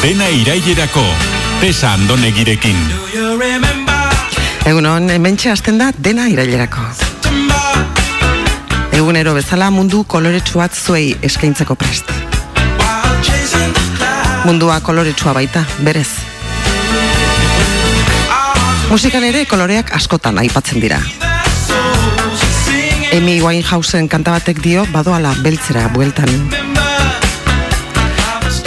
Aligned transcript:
Dena 0.00 0.30
irailerako, 0.32 1.02
tesa 1.60 1.90
andonegirekin. 1.92 2.76
Egun 4.64 4.86
hon, 4.88 5.10
hementxe 5.12 5.50
hasten 5.52 5.76
da 5.76 5.90
dena 5.92 6.24
irailerako. 6.32 6.86
Egunero 8.96 9.34
bezala 9.36 9.68
mundu 9.70 10.00
koloretsuat 10.08 10.72
zuei 10.72 11.18
eskaintzeko 11.28 11.76
prest. 11.76 12.08
Mundua 14.46 14.78
koloretsua 14.80 15.36
baita, 15.36 15.66
berez. 15.84 16.08
Musikan 18.88 19.28
ere 19.28 19.44
koloreak 19.44 19.92
askotan 20.00 20.40
aipatzen 20.40 20.80
dira. 20.80 21.02
Amy 23.12 23.36
Winehousen 23.44 24.08
kanta 24.08 24.32
batek 24.38 24.64
dio 24.64 24.88
badoala 24.96 25.36
beltzera 25.44 25.90
bueltan. 25.92 26.59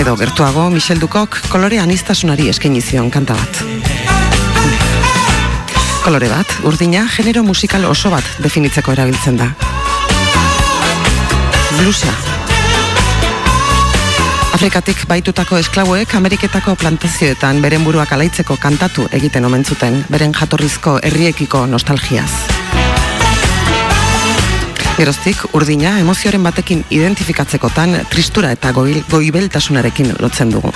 Edo 0.03 0.17
gertuago 0.20 0.66
Michel 0.67 0.99
Dukok 0.99 1.38
kolore 1.48 1.77
anistasunari 1.80 2.49
eskaini 2.52 2.81
zion 2.84 3.07
kanta 3.07 3.38
bat. 3.39 3.59
Kolore 6.03 6.27
bat, 6.27 6.49
urdina, 6.67 7.05
genero 7.16 7.39
musikal 7.48 7.85
oso 7.88 8.12
bat 8.12 8.27
definitzeko 8.43 8.91
erabiltzen 8.91 9.39
da. 9.39 9.48
Bluesa. 11.77 12.12
Afrikatik 14.59 15.05
baitutako 15.07 15.62
esklauek 15.63 16.17
Ameriketako 16.20 16.76
plantazioetan 16.84 17.63
beren 17.63 17.88
buruak 17.88 18.12
alaitzeko 18.12 18.59
kantatu 18.59 19.07
egiten 19.21 19.48
omen 19.48 19.63
zuten, 19.63 20.04
beren 20.12 20.35
jatorrizko 20.35 20.98
herriekiko 20.99 21.63
nostalgiaz. 21.63 22.52
Geroztik, 25.04 25.41
urdina 25.51 25.98
emozioaren 25.99 26.46
batekin 26.48 26.85
identifikatzekotan 26.96 28.05
tristura 28.07 28.54
eta 28.55 28.70
goibeltasunarekin 28.71 30.13
lotzen 30.23 30.51
dugu. 30.54 30.70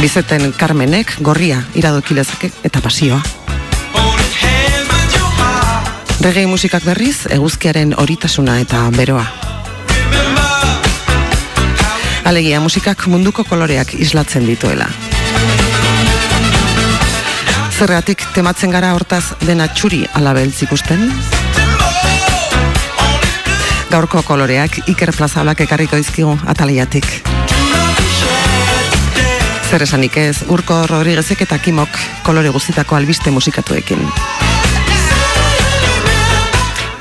Bizeten 0.00 0.48
Carmenek 0.58 1.12
gorria 1.22 1.60
iradokilezake 1.78 2.50
eta 2.66 2.80
pasioa. 2.82 3.20
Reggae 6.26 6.48
musikak 6.50 6.82
berriz, 6.82 7.28
eguzkiaren 7.30 7.94
horitasuna 7.94 8.58
eta 8.64 8.80
beroa. 8.96 9.28
Alegia 12.24 12.58
musikak 12.64 13.06
munduko 13.06 13.44
koloreak 13.46 13.94
islatzen 14.02 14.50
dituela. 14.50 14.90
Zergatik 17.78 18.26
tematzen 18.34 18.74
gara 18.74 18.96
hortaz 18.98 19.28
dena 19.46 19.70
txuri 19.70 20.02
alabeltz 20.18 20.58
ikusten? 20.66 21.06
Gaurko 23.92 24.22
koloreak 24.24 24.88
Iker 24.88 25.10
Plazalak 25.12 25.58
ekarriko 25.66 25.98
izkigu 26.00 26.30
ataliatik. 26.48 27.04
Zer 29.68 29.82
esanik 29.84 30.14
ez, 30.16 30.46
Urko 30.48 30.78
Rodriguezek 30.88 31.42
eta 31.44 31.58
Kimok 31.60 31.98
kolore 32.24 32.48
guztitako 32.54 32.96
albiste 32.96 33.28
musikatuekin. 33.34 34.00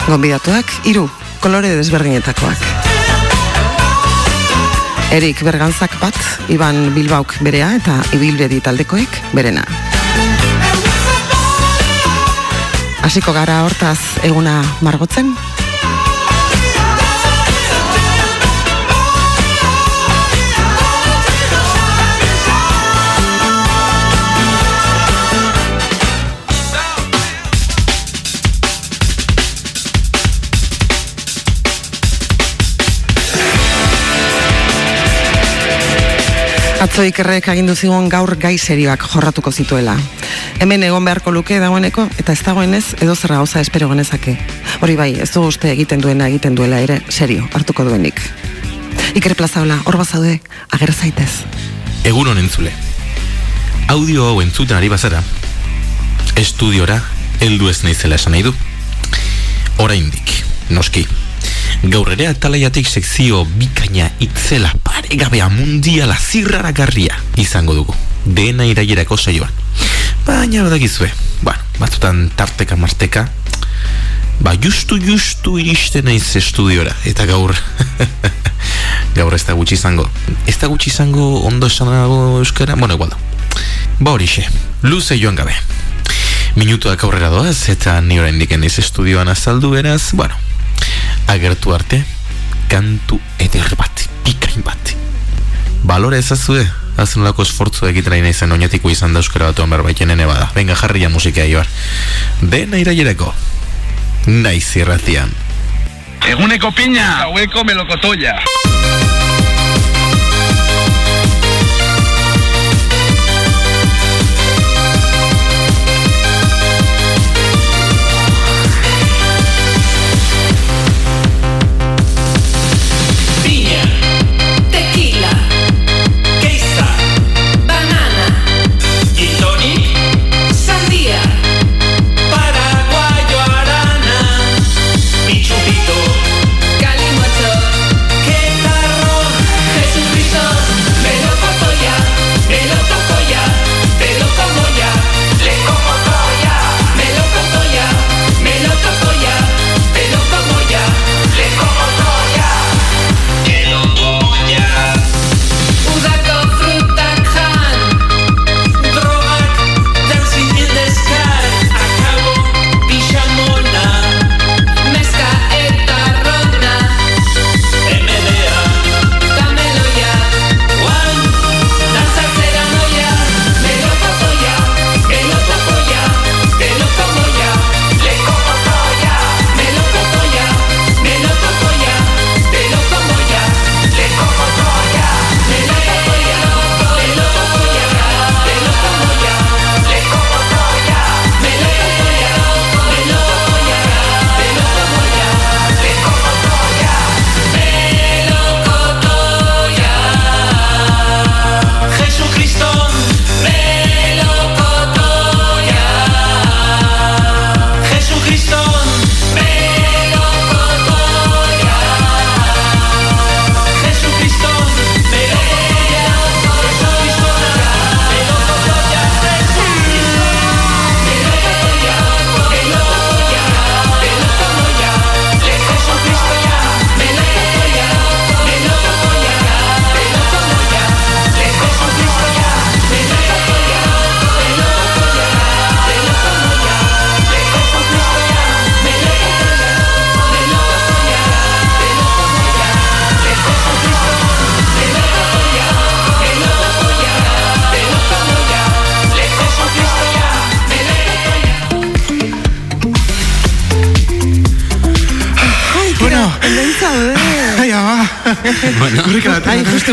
Gonbidatuak, 0.10 0.74
hiru 0.84 1.06
kolore 1.40 1.72
desberdinetakoak. 1.78 2.68
Erik 5.16 5.46
Berganzak 5.48 5.96
bat, 6.04 6.20
Iban 6.52 6.90
Bilbauk 6.92 7.38
berea 7.40 7.72
eta 7.80 8.02
Ibilbedi 8.20 8.60
taldekoek 8.68 9.22
berena. 9.32 9.64
Hasiko 13.08 13.32
gara 13.32 13.62
hortaz 13.64 14.20
eguna 14.28 14.60
margotzen? 14.84 15.32
Atzo 36.92 37.06
ikerrek 37.08 37.46
agindu 37.48 37.72
zigun 37.72 38.10
gaur 38.12 38.34
gai 38.36 38.58
serioak 38.60 39.06
jorratuko 39.14 39.54
zituela. 39.56 39.94
Hemen 40.60 40.84
egon 40.84 41.06
beharko 41.08 41.32
luke 41.32 41.56
dagoeneko 41.64 42.04
eta 42.20 42.34
ez 42.36 42.42
dagoenez 42.44 42.98
edo 42.98 43.16
zerra 43.16 43.38
gauza 43.40 43.62
espero 43.64 43.88
genezake. 43.88 44.34
Hori 44.84 44.98
bai, 45.00 45.08
ez 45.24 45.30
du 45.32 45.46
uste 45.48 45.72
egiten 45.72 46.04
duena 46.04 46.28
egiten 46.28 46.52
duela 46.60 46.82
ere 46.84 47.00
serio 47.08 47.48
hartuko 47.54 47.88
duenik. 47.88 48.20
Iker 49.16 49.38
plazaola, 49.40 49.80
hor 49.86 50.02
bazaude, 50.04 50.42
ager 50.68 50.92
zaitez. 50.92 51.30
Egun 52.04 52.28
honen 52.28 52.52
zule. 52.52 52.76
Audio 53.88 54.28
hau 54.28 54.42
entzuten 54.44 54.76
ari 54.76 54.92
bazara, 54.92 55.24
estudiora 56.36 57.00
heldu 57.40 57.72
ez 57.72 57.86
naizela 57.88 58.20
esan 58.20 58.36
nahi 58.36 58.50
du. 58.50 58.56
Oraindik, 59.80 60.42
noski. 60.76 61.08
Gaur 61.82 62.12
ere 62.14 62.28
atalaiatik 62.30 62.86
sekzio 62.86 63.40
bikaina 63.58 64.06
itzela 64.22 64.70
paregabea 64.86 65.48
mundiala 65.50 66.14
zirraragarria 66.14 67.16
izango 67.42 67.74
dugu. 67.74 67.96
Dena 68.26 68.68
irailerako 68.70 69.18
saioan. 69.18 69.50
Baina 70.28 70.62
badakizue, 70.62 71.10
bueno, 71.42 71.58
batzutan 71.80 72.28
tarteka 72.38 72.78
marteka, 72.78 73.24
ba 74.46 74.54
justu 74.62 75.00
justu 75.02 75.56
iristen 75.58 76.06
naiz 76.06 76.36
estudiora, 76.38 76.94
eta 77.10 77.26
gaur, 77.26 77.56
gaur 79.18 79.34
ez 79.34 79.42
da 79.48 79.58
gutxi 79.58 79.80
izango. 79.80 80.06
Ez 80.46 80.60
da 80.62 80.70
gutxi 80.70 80.94
izango 80.94 81.42
ondo 81.50 81.66
esan 81.66 81.90
dago 81.90 82.22
euskara, 82.44 82.78
bueno, 82.78 82.94
igual 82.94 83.10
da. 83.10 83.18
Ba 83.98 84.14
horixe, 84.14 84.46
luze 84.86 85.18
joan 85.18 85.36
gabe. 85.36 85.58
Minutuak 86.62 87.02
aurrera 87.10 87.34
doaz, 87.34 87.72
eta 87.74 87.98
ni 88.06 88.22
oraindik 88.22 88.52
ez 88.54 88.78
estudioan 88.78 89.34
azaldu 89.34 89.74
beraz, 89.74 90.12
bueno, 90.14 90.38
agertu 91.32 91.74
arte, 91.74 92.04
kantu 92.70 93.20
eder 93.40 93.76
bat, 93.80 94.06
pikain 94.26 94.64
bat. 94.64 94.96
Balore 95.84 96.20
ezazue, 96.20 96.66
azunlako 97.02 97.46
esfortzu 97.48 97.88
egiten 97.90 98.14
nahi 98.14 98.26
naizen 98.26 98.52
oinetiko 98.52 98.92
izan 98.92 99.16
da 99.16 99.24
euskara 99.24 99.52
batuan 99.52 99.72
berbaiten 99.72 100.12
ene 100.12 100.28
bada. 100.30 100.52
Venga, 100.56 100.76
jarria 100.76 101.10
musika 101.10 101.48
joar. 101.50 101.70
Dena 102.42 102.80
irailereko, 102.82 103.34
naiz 104.28 104.68
irratian. 104.76 105.32
Eguneko 106.30 106.72
piña, 106.78 107.08
haueko 107.24 107.64
melokotoia. 107.66 108.36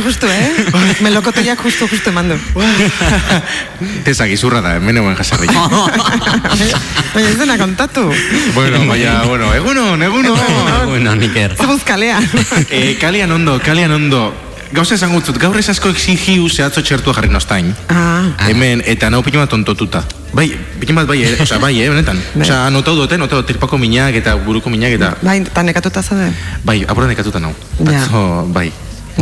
Justu, 0.03 0.27
justu, 0.27 0.27
eh? 0.29 1.01
Melokotoiak 1.05 1.61
justu, 1.63 1.89
justu 1.89 2.11
eman 2.11 2.31
du. 2.31 2.37
Ezak 4.09 4.31
izurra 4.33 4.61
da, 4.65 4.77
hemen 4.79 4.97
egoen 5.01 5.17
jasarri. 5.19 5.49
Baina 5.49 7.29
ez 7.33 7.39
dena 7.39 7.59
kontatu. 7.59 8.09
bueno, 8.55 8.85
baina, 8.87 9.23
bueno, 9.25 9.53
egunon, 9.55 10.03
egunon. 10.03 10.39
bueno, 10.87 11.15
Niker. 11.17 11.57
Zabuz 11.57 11.83
kalean. 11.85 12.29
eh, 12.71 12.97
kalian 13.01 13.33
ondo, 13.33 13.61
kalian 13.65 13.93
ondo. 13.93 14.35
Gauza 14.69 14.99
esan 14.99 15.15
gutzut, 15.17 15.39
gaur 15.41 15.57
ez 15.57 15.71
asko 15.73 15.89
exigiu 15.95 16.45
zehatzo 16.53 16.83
txertua 16.85 17.15
jarri 17.17 17.31
nostain. 17.33 17.71
Ah, 17.89 18.35
Hemen, 18.51 18.83
eta 18.85 19.09
nau 19.09 19.23
pikin 19.25 19.41
bat 19.41 19.49
tontotuta. 19.49 20.03
Bai, 20.37 20.51
pikin 20.81 20.99
bat 20.99 21.07
bai, 21.09 21.23
eh? 21.25 21.31
Osa, 21.41 21.57
bai, 21.63 21.73
eh, 21.81 21.89
benetan. 21.89 22.21
Bai. 22.35 22.43
Osa, 22.45 22.67
notau 22.69 22.93
dute, 22.99 23.17
notau 23.17 23.41
tripako 23.49 23.79
minak 23.81 24.19
eta 24.21 24.35
buruko 24.37 24.69
minak 24.69 24.93
eta... 24.99 25.15
bai, 25.25 25.39
eta 25.41 25.65
nekatuta 25.65 26.03
zade. 26.05 26.29
Bai, 26.69 26.83
apuran 26.85 27.15
ekatuta 27.17 27.41
nau. 27.41 27.55
Ja. 27.81 28.03
Atzo, 28.03 28.45
bai. 28.53 28.69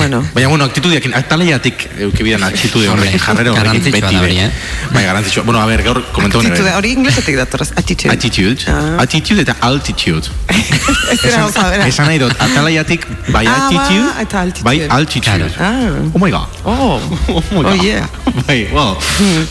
Bueno. 0.06 0.22
Baina, 0.34 0.48
bueno, 0.48 0.64
aktitudiak, 0.64 1.02
atalaiatik 1.18 1.80
eukibidan 2.06 2.44
aktitude 2.46 2.86
horrekin, 2.92 3.18
jarrera 3.18 3.50
horrekin 3.56 3.82
beti 3.90 4.02
da 4.14 4.20
hori, 4.22 4.36
eh? 4.38 4.50
Bai, 4.92 5.02
garantzitsua. 5.02 5.42
Bueno, 5.42 5.58
a 5.58 5.66
ver, 5.66 5.82
gaur 5.82 5.98
komentu 6.14 6.38
hone. 6.38 6.52
Attitude, 6.52 6.74
hori 6.78 6.92
inglesetik 6.94 7.34
datorraz, 7.40 7.72
attitude. 7.74 8.12
Attitude. 8.14 8.68
Ah. 8.70 9.02
Attitude 9.02 9.42
eta 9.42 9.56
altitude. 9.66 10.30
Bera. 11.24 11.42
Esan 11.88 12.06
nahi 12.06 12.20
dut, 12.22 12.36
atalaiatik 12.38 13.08
bai 13.34 13.42
Ah, 13.50 13.56
attitude, 13.66 14.06
ba, 14.06 14.22
eta 14.22 14.40
altitude. 14.44 14.68
bai 14.68 14.76
altitude. 15.00 15.50
Ah. 15.58 15.98
Oh 16.14 16.22
my 16.22 16.30
god. 16.30 16.46
Oh, 16.62 17.00
Oh 17.34 17.42
my 17.50 17.62
god. 17.64 17.72
Oh, 17.72 17.82
yeah. 17.82 18.06
Bai, 18.46 18.68
well, 18.70 18.94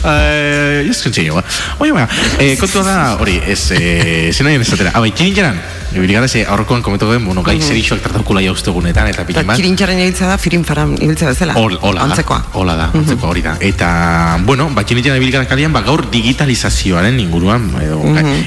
uh, 0.04 0.84
just 0.86 1.02
continue. 1.02 1.36
Oye, 1.80 1.92
baina, 1.92 2.08
eh, 2.38 2.54
kontua 2.56 2.84
da, 2.86 3.16
hori, 3.20 3.40
ez, 3.44 3.70
eh, 3.76 4.30
zena 4.32 4.52
nien 4.54 4.62
esatera. 4.64 4.92
Abai, 4.94 5.10
kirin 5.12 5.34
jaran, 5.36 5.58
ibili 5.96 6.14
gara 6.14 6.28
ze 6.28 6.44
aurrekoan 6.46 6.82
komentu 6.82 7.10
den, 7.10 7.24
bueno, 7.24 7.42
gai 7.42 7.60
zerixoak 7.60 8.00
trataukula 8.02 8.40
jauztegunetan, 8.42 9.06
eta 9.08 9.22
eta 9.22 9.26
pikin 9.26 9.46
bat. 9.46 9.56
kirintxaren 9.56 9.98
ibiltzea 10.00 10.28
da, 10.28 10.38
firin 10.38 10.64
faran 10.64 10.96
ibiltzea 11.00 11.28
bezala. 11.28 11.54
Hol, 11.56 11.78
hola 11.80 12.00
da. 12.00 12.06
Antzekoa. 12.10 12.40
Hola 12.54 12.74
da, 12.76 12.90
antzekoa 12.94 13.30
hori 13.30 13.42
da. 13.42 13.56
Eta, 13.60 14.38
bueno, 14.44 14.68
batxin 14.74 14.98
itxan 14.98 15.16
ibili 15.16 15.32
gara 15.32 15.46
kalian, 15.46 15.72
ba, 15.72 15.80
gaur 15.82 16.04
digitalizazioaren 16.10 17.18
inguruan, 17.20 17.70
edo, 17.82 18.00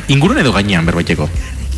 inguruan 0.07 0.39
edo 0.39 0.53
gainean 0.53 0.85
berbaiteko. 0.85 1.29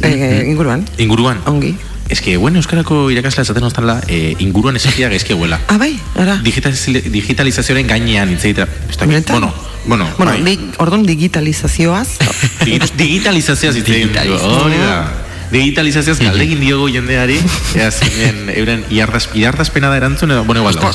Eh, 0.03 0.43
inguruan. 0.47 0.85
Inguruan. 0.97 1.39
Ongi. 1.45 1.75
Ez 2.09 2.19
que, 2.19 2.35
bueno, 2.35 2.57
euskarako 2.59 3.09
irakaslea 3.11 3.43
esaten 3.43 3.63
oztala, 3.63 4.01
eh, 4.09 4.35
inguruan 4.39 4.75
esatia 4.75 5.07
gaizki 5.07 5.33
huela. 5.33 5.59
Ah, 5.69 5.77
bai, 5.77 5.97
ara. 6.19 6.35
Digitaliz- 6.43 7.09
digitalizazioaren 7.09 7.87
gainean. 7.87 8.27
Benetan? 8.27 9.39
Bueno, 9.39 9.53
bueno, 9.85 10.07
Bueno, 10.17 10.31
bai. 10.33 10.43
di, 10.43 10.71
orduan 10.77 11.03
digitalizazioaz. 11.03 12.17
Digi- 12.65 12.91
digitalizazioaz 12.97 13.75
hitz 13.77 13.87
egin 13.87 14.11
dugu. 14.11 14.35
Hori 14.35 14.77
da. 14.77 15.20
Digitalizazioaz 15.51 16.19
galdegin 16.23 16.61
diogu 16.63 16.87
jendeari, 16.93 17.35
ea 17.75 17.89
zinen 17.91 18.47
euren 18.55 18.85
iardaz, 18.89 19.25
iardazpena 19.35 19.89
da 19.91 19.97
erantzun 19.99 20.31
edo, 20.31 20.45
bueno, 20.47 20.61
igual 20.63 20.79
dago. 20.79 20.93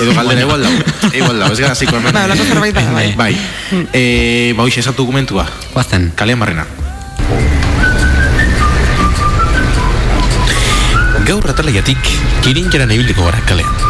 Edo 0.00 0.14
galdera 0.16 0.46
igual 0.46 0.64
dago. 0.64 1.12
Igual 1.12 1.42
dago, 1.42 1.52
ez 1.52 1.60
gara 1.60 1.74
ziko 1.74 1.98
hemen. 1.98 2.16
Ba, 2.16 2.24
holako 2.24 2.48
zerbait 2.48 2.74
da, 2.74 2.86
bai. 2.96 3.12
Bai. 3.18 3.36
Eh, 3.92 4.54
ba, 4.56 4.64
hoxe, 4.64 4.80
esatu 4.80 5.04
dokumentua. 5.04 5.44
Guazten. 5.74 6.12
Kalean 6.16 6.40
barrena. 6.40 6.64
Gaur 11.28 11.52
atalaiatik 11.52 12.12
kirintxeran 12.40 12.96
ibiliko 12.96 13.28
gara 13.28 13.44
kalean. 13.46 13.89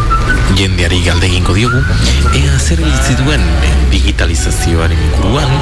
Jendeari 0.58 1.00
galde 1.04 1.28
egingo 1.28 1.54
diogu, 1.54 1.80
ea 2.36 2.58
zer 2.58 2.80
duen 3.22 3.44
digitalizazioaren 3.92 4.98
inguruan, 5.06 5.52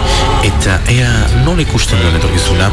eta 0.49 0.79
ea 0.91 1.11
nola 1.45 1.63
ikusten 1.63 2.01
duen 2.03 2.17
etorkizuna 2.19 2.71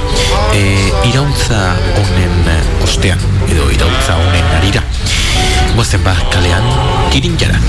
e, 0.55 0.63
irautza 1.11 1.75
honen 1.99 2.49
ostean, 2.83 3.19
edo 3.49 3.69
irautza 3.71 4.17
honen 4.17 4.51
arira. 4.61 4.83
Guazen 5.75 6.03
ba, 6.07 6.15
kalean, 6.31 6.73
kirintxera. 7.11 7.59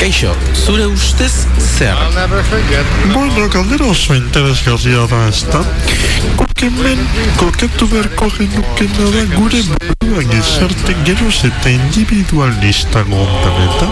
Kaixo, 0.00 0.34
zure 0.54 0.86
ustez 0.86 1.46
zer? 1.58 1.94
Bueno, 3.12 3.48
galdera 3.50 3.84
oso 3.84 4.14
interesgarria 4.14 5.04
da, 5.10 5.18
ez 5.28 5.42
da? 5.52 5.60
Guk 6.38 6.62
hemen 6.64 7.02
kokatu 7.36 7.88
beharko 7.92 8.30
genukena 8.38 9.10
da 9.12 9.26
gure 9.34 9.60
buruan 9.68 10.32
gizarte 10.32 10.96
geroz 11.04 11.44
eta 11.50 11.74
individualistago 11.76 13.20
ondan 13.26 13.60
eta 13.66 13.90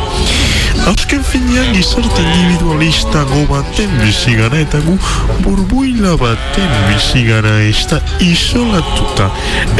Azken 0.88 1.20
finean 1.20 1.74
gizarte 1.76 2.22
individualistago 2.22 3.42
baten 3.50 3.90
bizi 4.00 4.32
gara 4.38 4.56
eta 4.62 4.78
gu 4.86 4.94
burbuila 5.44 6.14
baten 6.16 6.70
bizi 6.88 7.26
gara 7.26 7.58
ez 7.60 7.82
da 7.90 7.98
isolatuta 8.24 9.26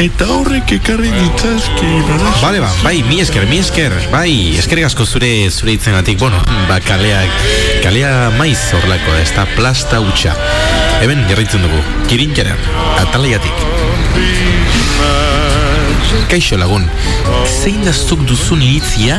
eta 0.02 0.28
horrek 0.34 0.74
ekarri 0.76 1.08
ditzazke 1.14 1.88
ibaraz 2.02 2.34
Bale 2.42 2.60
ba, 2.60 2.68
bai, 2.84 2.98
mi 3.08 3.22
esker, 3.24 3.48
mi 3.48 3.62
esker, 3.62 3.94
bai, 4.12 4.34
eskerrik 4.60 4.90
asko 4.90 5.06
zure 5.08 5.32
zure 5.48 5.78
itzenatik, 5.78 6.20
bueno, 6.20 6.42
ba, 6.68 6.76
kaleak, 6.84 7.32
kalea 7.86 8.28
maiz 8.36 8.60
horlako 8.76 9.16
ez 9.22 9.30
da 9.32 9.48
plasta 9.56 10.02
utxa. 10.04 10.36
Hemen, 11.00 11.24
jarraitzen 11.30 11.64
dugu, 11.64 11.80
kirintxeran, 12.10 12.68
atalaiatik. 13.06 13.64
Kaixo 16.28 16.56
lagun, 16.56 16.84
zein 17.44 17.82
da 17.84 17.92
zuk 17.92 18.22
duzun 18.28 18.62
iritzia 18.64 19.18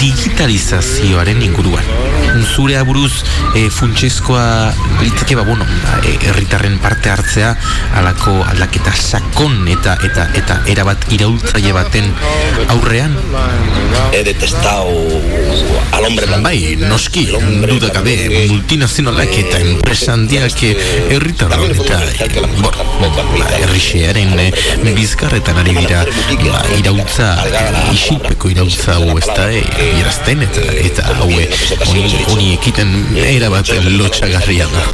digitalizazioaren 0.00 1.40
inguruan? 1.44 1.86
Zure 2.44 2.76
aburuz 2.76 3.22
e, 3.54 3.68
funtsezkoa 3.70 4.72
litzake 5.00 5.36
ba, 5.38 5.44
bueno, 5.46 5.64
ba, 5.84 6.00
e, 6.04 6.16
herritarren 6.28 6.76
parte 6.82 7.12
hartzea 7.12 7.52
alako 8.00 8.34
aldaketa 8.50 8.92
sakon 8.92 9.68
eta 9.70 9.94
eta 10.04 10.26
eta 10.34 10.58
erabat 10.74 11.06
iraultzaile 11.14 11.72
baten 11.76 12.10
aurrean? 12.74 13.14
He 14.12 14.24
detestado 14.26 14.90
al 15.92 16.04
hombre 16.04 16.26
blanco. 16.26 16.48
Bai, 16.48 16.76
noski, 16.80 17.26
duda 17.68 17.92
gabe, 17.94 18.16
multinazionalak 18.50 19.38
eta 19.44 19.62
enpresa 19.62 20.12
handiak 20.18 20.58
herritarron 21.14 21.70
eta 21.70 22.02
bueno, 22.58 23.14
ba, 23.38 23.48
herrixearen 23.60 24.34
bizkarretan 24.98 25.62
ari 25.62 25.78
dira 25.78 25.93
ba, 26.02 26.62
irautza, 26.78 27.28
isilpeko 27.92 28.50
irautza 28.50 28.96
hau 28.98 29.18
ez 29.18 29.26
da, 29.28 29.46
eh, 29.52 30.00
erazten 30.00 30.42
eta, 30.46 30.64
eta 30.82 31.06
hau 31.20 31.30
eh, 31.30 31.48
honi, 32.32 32.54
ekiten 32.58 32.94
erabat 33.24 33.70
lotxagarria 33.98 34.66
da. 34.72 34.84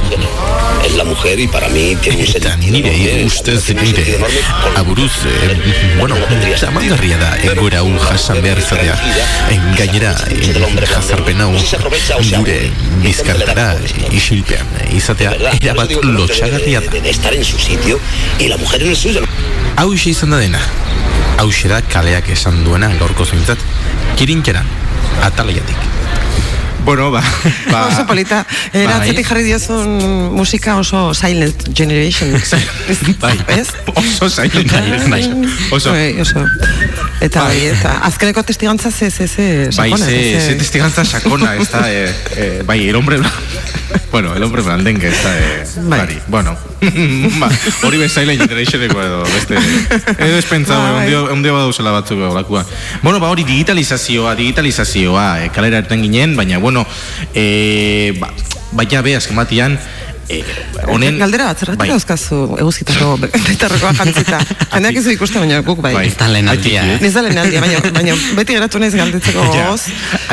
Es 0.85 0.95
la 0.95 1.03
mujer 1.03 1.39
y 1.39 1.47
para 1.47 1.69
mí 1.69 1.95
tiene 2.01 2.23
un 2.23 2.23
Eta 2.23 2.51
sentido 2.51 2.73
nire 2.73 3.25
ustez 3.25 3.69
nire 3.75 4.17
aburuz, 4.75 5.11
eh, 5.25 5.95
bueno, 5.99 6.15
zamangarria 6.57 7.17
da 7.17 7.37
egoera 7.37 7.79
hau 7.79 7.91
jasan 7.99 8.41
behar 8.41 8.59
izatea. 8.59 8.95
En 9.49 9.75
gainera, 9.75 10.15
eh, 10.29 10.85
jazarpen 10.87 11.41
hau 11.41 11.53
gure 12.37 12.71
bizkarretara 13.03 13.75
isilpean 14.11 14.65
izatea 14.91 15.35
erabat 15.61 15.91
lotxagarria 16.03 16.81
debe 16.81 17.01
da. 17.01 17.09
estar 17.09 17.33
en 17.33 17.43
su 17.45 17.59
sitio 17.59 17.99
y 18.39 18.47
la 18.47 18.57
mujer 18.57 18.81
en 18.81 18.89
el 18.89 18.95
suyo. 18.95 19.21
Hau 19.75 19.93
izan 19.93 20.31
da 20.31 20.37
dena. 20.37 20.59
Hau 21.41 21.49
da 21.69 21.81
kaleak 21.81 22.29
esan 22.29 22.63
duena 22.63 22.87
gaurko 22.99 23.25
zuintzat. 23.25 23.57
Kirintxeran, 24.15 24.65
atalaiatik. 25.23 25.77
Bueno, 26.85 27.11
ba, 27.11 27.21
Oso 27.87 28.05
polita. 28.07 28.45
Era 28.73 28.97
Bai. 28.97 29.01
atzetik 29.01 29.27
jarri 29.27 29.43
diozun 29.45 29.99
musika 30.33 30.75
oso 30.77 31.13
Silent 31.13 31.67
Generation. 31.77 32.31
Bai. 33.21 33.37
Ez? 33.47 33.67
Oso 33.95 34.29
zaila. 34.29 34.63
bai. 35.09 35.21
Oso. 35.71 35.91
Bai, 35.91 36.19
oso. 36.21 36.41
Eta, 37.21 37.43
bai, 37.43 37.67
eta 37.69 37.99
azkeneko 38.09 38.41
testigantza 38.43 38.89
ze, 38.91 39.11
ze, 39.11 39.27
ze, 39.27 39.69
Bai, 39.77 39.91
sakona, 39.91 40.05
ze, 40.05 40.39
ze- 40.39 40.41
ze 40.47 40.55
testigantza 40.55 41.05
sakona, 41.05 41.55
ez 41.55 41.69
da, 41.69 41.85
eh, 41.91 42.09
eh, 42.35 42.63
bai, 42.65 42.89
el 42.89 42.95
hombre 42.95 43.19
bueno, 44.11 44.35
el 44.35 44.43
hombre 44.43 44.61
blandengue, 44.61 45.07
ez 45.07 45.23
da, 45.23 45.37
eh, 45.39 45.63
Bai. 45.87 45.99
bari, 45.99 46.17
bueno, 46.27 46.57
ba, 47.39 47.49
hori 47.83 47.97
bezaila 47.97 48.33
generationeko 48.35 49.01
edo, 49.01 49.23
beste, 49.23 49.55
edo 50.17 50.37
ez 50.37 50.45
pentsau, 50.45 50.81
Bai. 50.81 50.99
un 50.99 51.07
dio, 51.07 51.33
un 51.33 51.43
dio 51.43 51.53
badauzela 51.55 51.91
batzuk 51.91 52.19
olakua. 52.19 52.65
Bueno, 53.01 53.19
ba, 53.19 53.29
hori 53.29 53.43
digitalizazioa, 53.47 54.35
digitalizazioa, 54.35 55.45
eh, 55.45 55.49
kalera 55.55 55.79
erten 55.79 56.03
ginen, 56.03 56.35
baina, 56.35 56.59
bueno, 56.59 56.85
eh, 57.33 58.13
ba, 58.19 58.33
baina 58.71 59.01
be, 59.01 59.15
azken 59.15 59.39
batian, 59.39 59.79
eh, 60.39 60.85
honen... 60.87 61.17
Galdera 61.21 61.49
bat, 61.51 61.61
zergatik 61.61 61.81
bai. 61.83 61.89
dauzkazu 61.91 62.39
eguzkitako 62.63 63.09
betarrokoa 63.21 63.93
jantzita. 63.99 64.41
Jendeak 64.73 64.97
ez 65.01 65.05
du 65.07 65.13
ikusten, 65.15 65.43
baina 65.45 65.61
guk 65.65 65.81
bai. 65.83 65.93
Bai. 65.97 66.05
Ez 66.11 66.17
da 66.19 66.29
lehen 66.31 66.51
aldia, 66.51 66.85
eh? 66.93 66.99
Ez 67.07 67.13
da 67.15 67.25
lehen 67.25 67.41
aldia, 67.41 67.63
baina, 67.63 67.81
baina 67.97 68.15
beti 68.37 68.57
geratu 68.59 68.81
naiz 68.83 68.93
galdetzeko 68.97 69.47
goz. 69.55 69.81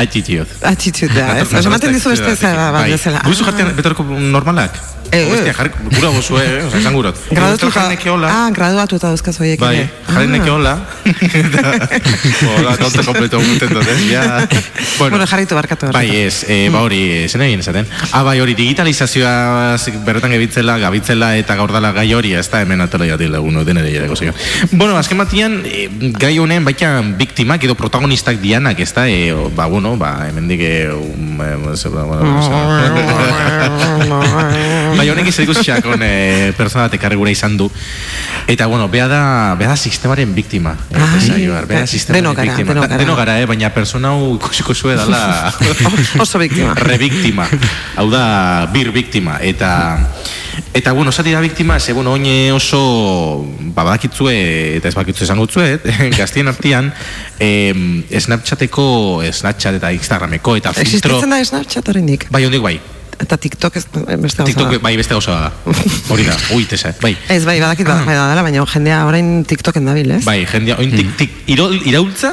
Attitude. 0.05 0.47
Attitude 0.73 1.13
da, 1.15 1.33
ez? 1.43 1.49
Ematen 1.65 1.95
dizu 1.95 2.13
beste 2.15 2.35
zara 2.35 2.71
bat 2.71 2.85
Bai. 2.85 2.93
bezala. 2.95 3.25
Guzu 3.27 3.47
jartean 3.49 3.75
betorko 3.77 4.07
normalak? 4.07 4.79
Eh, 5.11 5.23
eh. 5.23 5.29
Bestia, 5.31 5.53
jarri, 5.57 5.71
gura 5.95 6.09
gozu, 6.13 6.37
eh, 6.37 6.61
oza, 6.67 6.77
esan 6.77 6.93
gurot. 6.93 7.15
Graduatuta, 7.31 7.71
Jarri 7.81 7.95
neki 7.95 8.09
hola. 8.09 8.27
ah, 8.29 8.49
graduatuta 8.53 9.07
dauzkaz 9.09 9.39
horiek 9.39 9.59
Bai, 9.59 9.89
jarri 10.05 10.25
Ah. 10.27 10.29
neki 10.29 10.49
hola. 10.49 10.77
Hola, 12.57 12.77
tonto 12.77 13.03
kompleto 13.03 13.39
guten 13.41 13.69
dut, 13.73 13.87
eh, 13.87 14.11
ja. 14.11 14.47
Bueno, 14.99 15.25
jarritu 15.25 15.55
barkatu. 15.55 15.87
barkatu. 15.87 15.97
Bai, 15.97 16.15
ez, 16.27 16.45
e, 16.47 16.69
ba 16.69 16.81
hori, 16.85 17.27
zen 17.27 17.41
egin 17.41 17.59
esaten. 17.59 17.87
Ah, 18.11 18.21
bai, 18.23 18.39
hori, 18.39 18.53
digitalizazioa 18.53 19.77
berretan 20.05 20.29
gebitzela, 20.31 20.77
gabitzela 20.77 21.35
eta 21.37 21.55
gaur 21.55 21.71
dala 21.73 21.91
gai 21.91 22.13
hori, 22.13 22.33
ez 22.33 22.47
da 22.49 22.61
hemen 22.61 22.81
atela 22.81 23.05
jati 23.09 23.27
laguno 23.27 23.63
denere 23.65 23.91
jareko 23.91 24.15
zio. 24.15 24.33
Bueno, 24.71 24.95
azken 24.97 25.17
batian, 25.17 25.63
e, 25.65 25.89
gai 26.19 26.37
honen 26.37 26.63
baita 26.65 27.01
biktimak 27.01 27.63
edo 27.63 27.73
protagonistak 27.73 28.37
dianak, 28.41 28.79
ez 28.79 28.93
da, 28.93 29.07
e, 29.09 29.33
o, 29.33 29.49
ba, 29.49 29.65
bueno, 29.65 29.97
ba, 29.97 30.27
hemen 30.29 30.47
dige... 30.47 30.91
Um, 30.93 31.41
e, 31.41 31.75
ze- 31.77 31.89
ba, 31.89 32.03
bueno, 32.03 32.39
bai, 34.99 35.07
honek 35.13 35.29
izan 35.31 35.47
ikusiak 35.47 35.85
e, 35.95 36.11
persona 36.57 36.87
bat 36.87 36.97
ekarri 36.99 37.17
gure 37.19 37.31
izan 37.31 37.55
du. 37.59 37.69
Eta, 38.49 38.67
bueno, 38.67 38.87
bea 38.91 39.07
da, 39.07 39.21
bea 39.59 39.71
da 39.71 39.77
sistemaren 39.77 40.33
biktima. 40.35 40.75
eh, 40.91 41.19
saioar, 41.21 41.67
bea 41.69 41.83
da 41.83 41.87
eh, 41.87 41.87
sistemaren 41.87 42.23
denok 42.23 42.37
gara, 42.37 42.51
biktima. 42.51 42.73
denok 42.73 42.83
Da- 42.83 42.89
gara. 42.89 43.03
Denok 43.03 43.17
gara, 43.21 43.37
eh, 43.39 43.45
baina 43.49 43.71
persona 43.73 44.11
hau 44.13 44.35
ikusiko 44.35 44.75
zue 44.75 44.95
dala... 44.99 45.53
Oso 46.25 46.39
biktima. 46.41 46.73
rebiktima. 46.91 47.47
Hau 47.95 48.09
da, 48.11 48.67
bir 48.73 48.91
biktima. 48.91 49.37
Eta, 49.41 49.71
eta 50.73 50.91
bueno, 50.91 51.11
zati 51.11 51.31
da 51.31 51.41
biktima, 51.41 51.79
ze, 51.79 51.93
bueno, 51.93 52.13
oine 52.17 52.51
oso, 52.53 53.45
ba, 53.71 53.83
badakitzue, 53.83 54.35
eta 54.77 54.89
ez 54.91 54.95
badakitzue 54.97 55.25
esango 55.29 55.47
zuet, 55.47 55.85
gaztien 56.19 56.51
artean, 56.51 56.91
em, 57.39 58.03
Snapchateko, 58.09 59.21
Snapchat 59.31 59.79
eta 59.79 59.91
Instagrameko, 59.95 60.57
eta 60.59 60.73
filtro... 60.73 60.89
Existitzen 60.89 61.29
da 61.37 61.43
Snapchat 61.45 61.93
oraindik. 61.95 62.27
Bai, 62.33 62.45
hondik 62.49 62.65
bai. 62.65 62.79
Eta 63.19 63.35
TikTok 63.37 63.75
ez 63.75 63.83
beste 63.91 64.43
gauza 64.43 64.47
TikTok, 64.47 64.77
bai, 64.81 64.93
beste 64.95 65.13
gauza 65.17 65.35
da. 65.35 65.73
Hori 66.13 66.23
da, 66.23 66.37
ui, 66.55 66.63
tesa, 66.69 66.93
bai. 67.03 67.11
Ez, 67.27 67.43
bai, 67.43 67.59
badakit 67.59 67.87
bada, 67.87 68.05
bai, 68.07 68.15
badala, 68.15 68.45
baina 68.47 68.63
jendea 68.73 69.01
orain 69.09 69.43
TikToken 69.47 69.91
dabil, 69.91 70.15
ez? 70.15 70.23
Bai, 70.27 70.39
jendea, 70.47 70.79
oin 70.79 70.95
tik, 70.95 71.11
tik, 71.19 71.37
iro, 71.51 71.67
iraultza, 71.83 72.31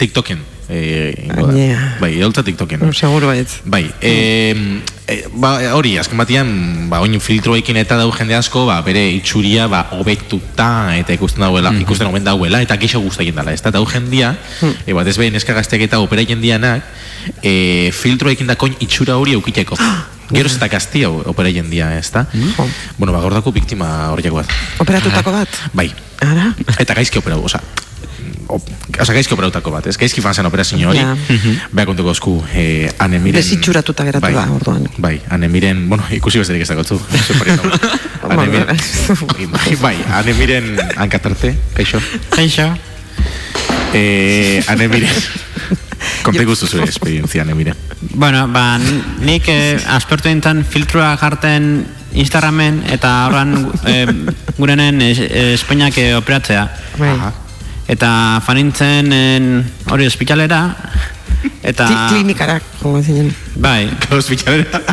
TikToken. 0.00 0.40
Eh. 0.68 1.28
Gainea. 1.28 1.98
Bai, 2.00 2.14
iraultza 2.16 2.42
TikToken. 2.42 2.80
No, 2.80 2.92
seguro 2.96 3.28
baietz. 3.28 3.60
Bai, 3.68 3.84
e, 4.00 4.80
e, 5.06 5.18
ba, 5.36 5.58
hori, 5.76 5.98
azken 6.00 6.16
batean, 6.16 6.54
ba, 6.88 7.02
oin 7.04 7.20
filtroekin 7.20 7.76
eta 7.82 7.98
dau 8.00 8.08
jende 8.16 8.38
asko, 8.38 8.64
ba, 8.70 8.78
bere 8.86 9.04
itxuria, 9.18 9.68
ba, 9.68 9.84
hobetuta, 9.98 10.96
eta 10.96 11.12
ikusten 11.12 11.44
dauela, 11.44 11.74
ikusten 11.84 12.08
omen 12.08 12.24
dauela, 12.24 12.62
eta 12.64 12.78
geixo 12.80 13.02
guztaien 13.04 13.36
dela, 13.36 13.52
ez 13.52 13.60
da, 13.60 13.74
dau 13.76 13.84
jendia, 13.92 14.32
e, 14.64 14.96
bat 14.96 15.12
ez 15.12 15.18
behin 15.20 15.36
eska 15.36 15.52
gazteak 15.60 15.84
eta 15.90 16.00
opera 16.00 16.24
jendianak, 16.24 16.88
e, 17.42 17.92
filtroekin 17.92 18.48
da 18.48 18.56
koin 18.56 18.72
itxura 18.80 19.20
hori 19.20 19.36
eukiteko. 19.36 19.76
Gero 20.30 20.48
ez 20.48 20.56
eta 20.56 20.68
gaztia 20.72 21.10
opera 21.10 21.50
jendia, 21.52 21.92
ez 21.98 22.10
da? 22.14 22.26
Bueno, 22.98 23.12
ba, 23.12 23.20
gordako 23.20 23.52
biktima 23.52 24.10
horiako 24.14 24.40
bat. 24.42 24.52
Operatutako 24.80 25.32
bat? 25.32 25.62
Bai, 25.76 25.90
Ara? 26.24 26.52
eta 26.78 26.94
gaizki 26.96 27.20
operau, 27.20 27.42
oza, 27.44 27.60
oza, 28.48 29.12
gaizki 29.12 29.34
operautako 29.34 29.72
bat, 29.74 29.86
ez? 29.90 29.96
Gaizki 30.00 30.22
fan 30.24 30.34
zen 30.34 30.46
operazio 30.48 30.88
hori. 30.88 31.00
Ja. 31.00 31.14
Beha 31.72 31.86
kontuko 31.88 32.12
esku, 32.14 32.34
eh, 32.54 32.90
anemiren... 32.98 33.40
Desitxuratuta 33.40 34.06
geratu 34.08 34.24
bai, 34.24 34.32
da, 34.36 34.46
orduan. 34.54 34.86
Bai, 34.98 35.14
anemiren, 35.34 35.84
bueno, 35.90 36.06
ikusi 36.14 36.40
besterik 36.42 36.64
ez 36.64 36.70
dakotzu. 36.72 37.00
anemiren, 38.34 38.82
bai, 39.52 39.76
bai, 39.82 39.96
anemiren 40.20 40.74
hankatarte, 40.96 41.54
kaixo. 41.76 42.00
Kaixo. 42.34 42.68
Eh, 43.94 44.62
anemiren, 44.68 45.10
konte 46.22 46.44
guztu 46.44 46.66
zure 46.66 46.88
esperientzia, 46.88 47.42
anemiren. 47.42 47.76
Bueno, 48.14 48.46
ba, 48.48 48.78
nik 49.20 49.48
eh, 49.48 49.78
aspertu 49.96 50.28
dintan 50.28 50.64
filtroa 50.64 51.16
jarten 51.20 51.86
Instagramen 52.14 52.82
eta 52.94 53.26
horran 53.26 53.54
eh, 53.90 54.06
gurenen 54.56 55.02
es, 55.02 55.18
Espainiak 55.18 55.96
eh, 55.98 56.12
operatzea. 56.16 56.68
Bai. 56.98 57.10
Aha. 57.16 57.32
Eta 57.90 58.40
fanintzen 58.46 59.12
en, 59.12 59.48
hori 59.92 60.06
ospitalera 60.08 60.60
eta 61.62 61.84
Kli- 61.84 62.08
Klinikara, 62.14 62.54
jongo 62.80 63.02
zinen. 63.04 63.28
bai, 63.60 63.90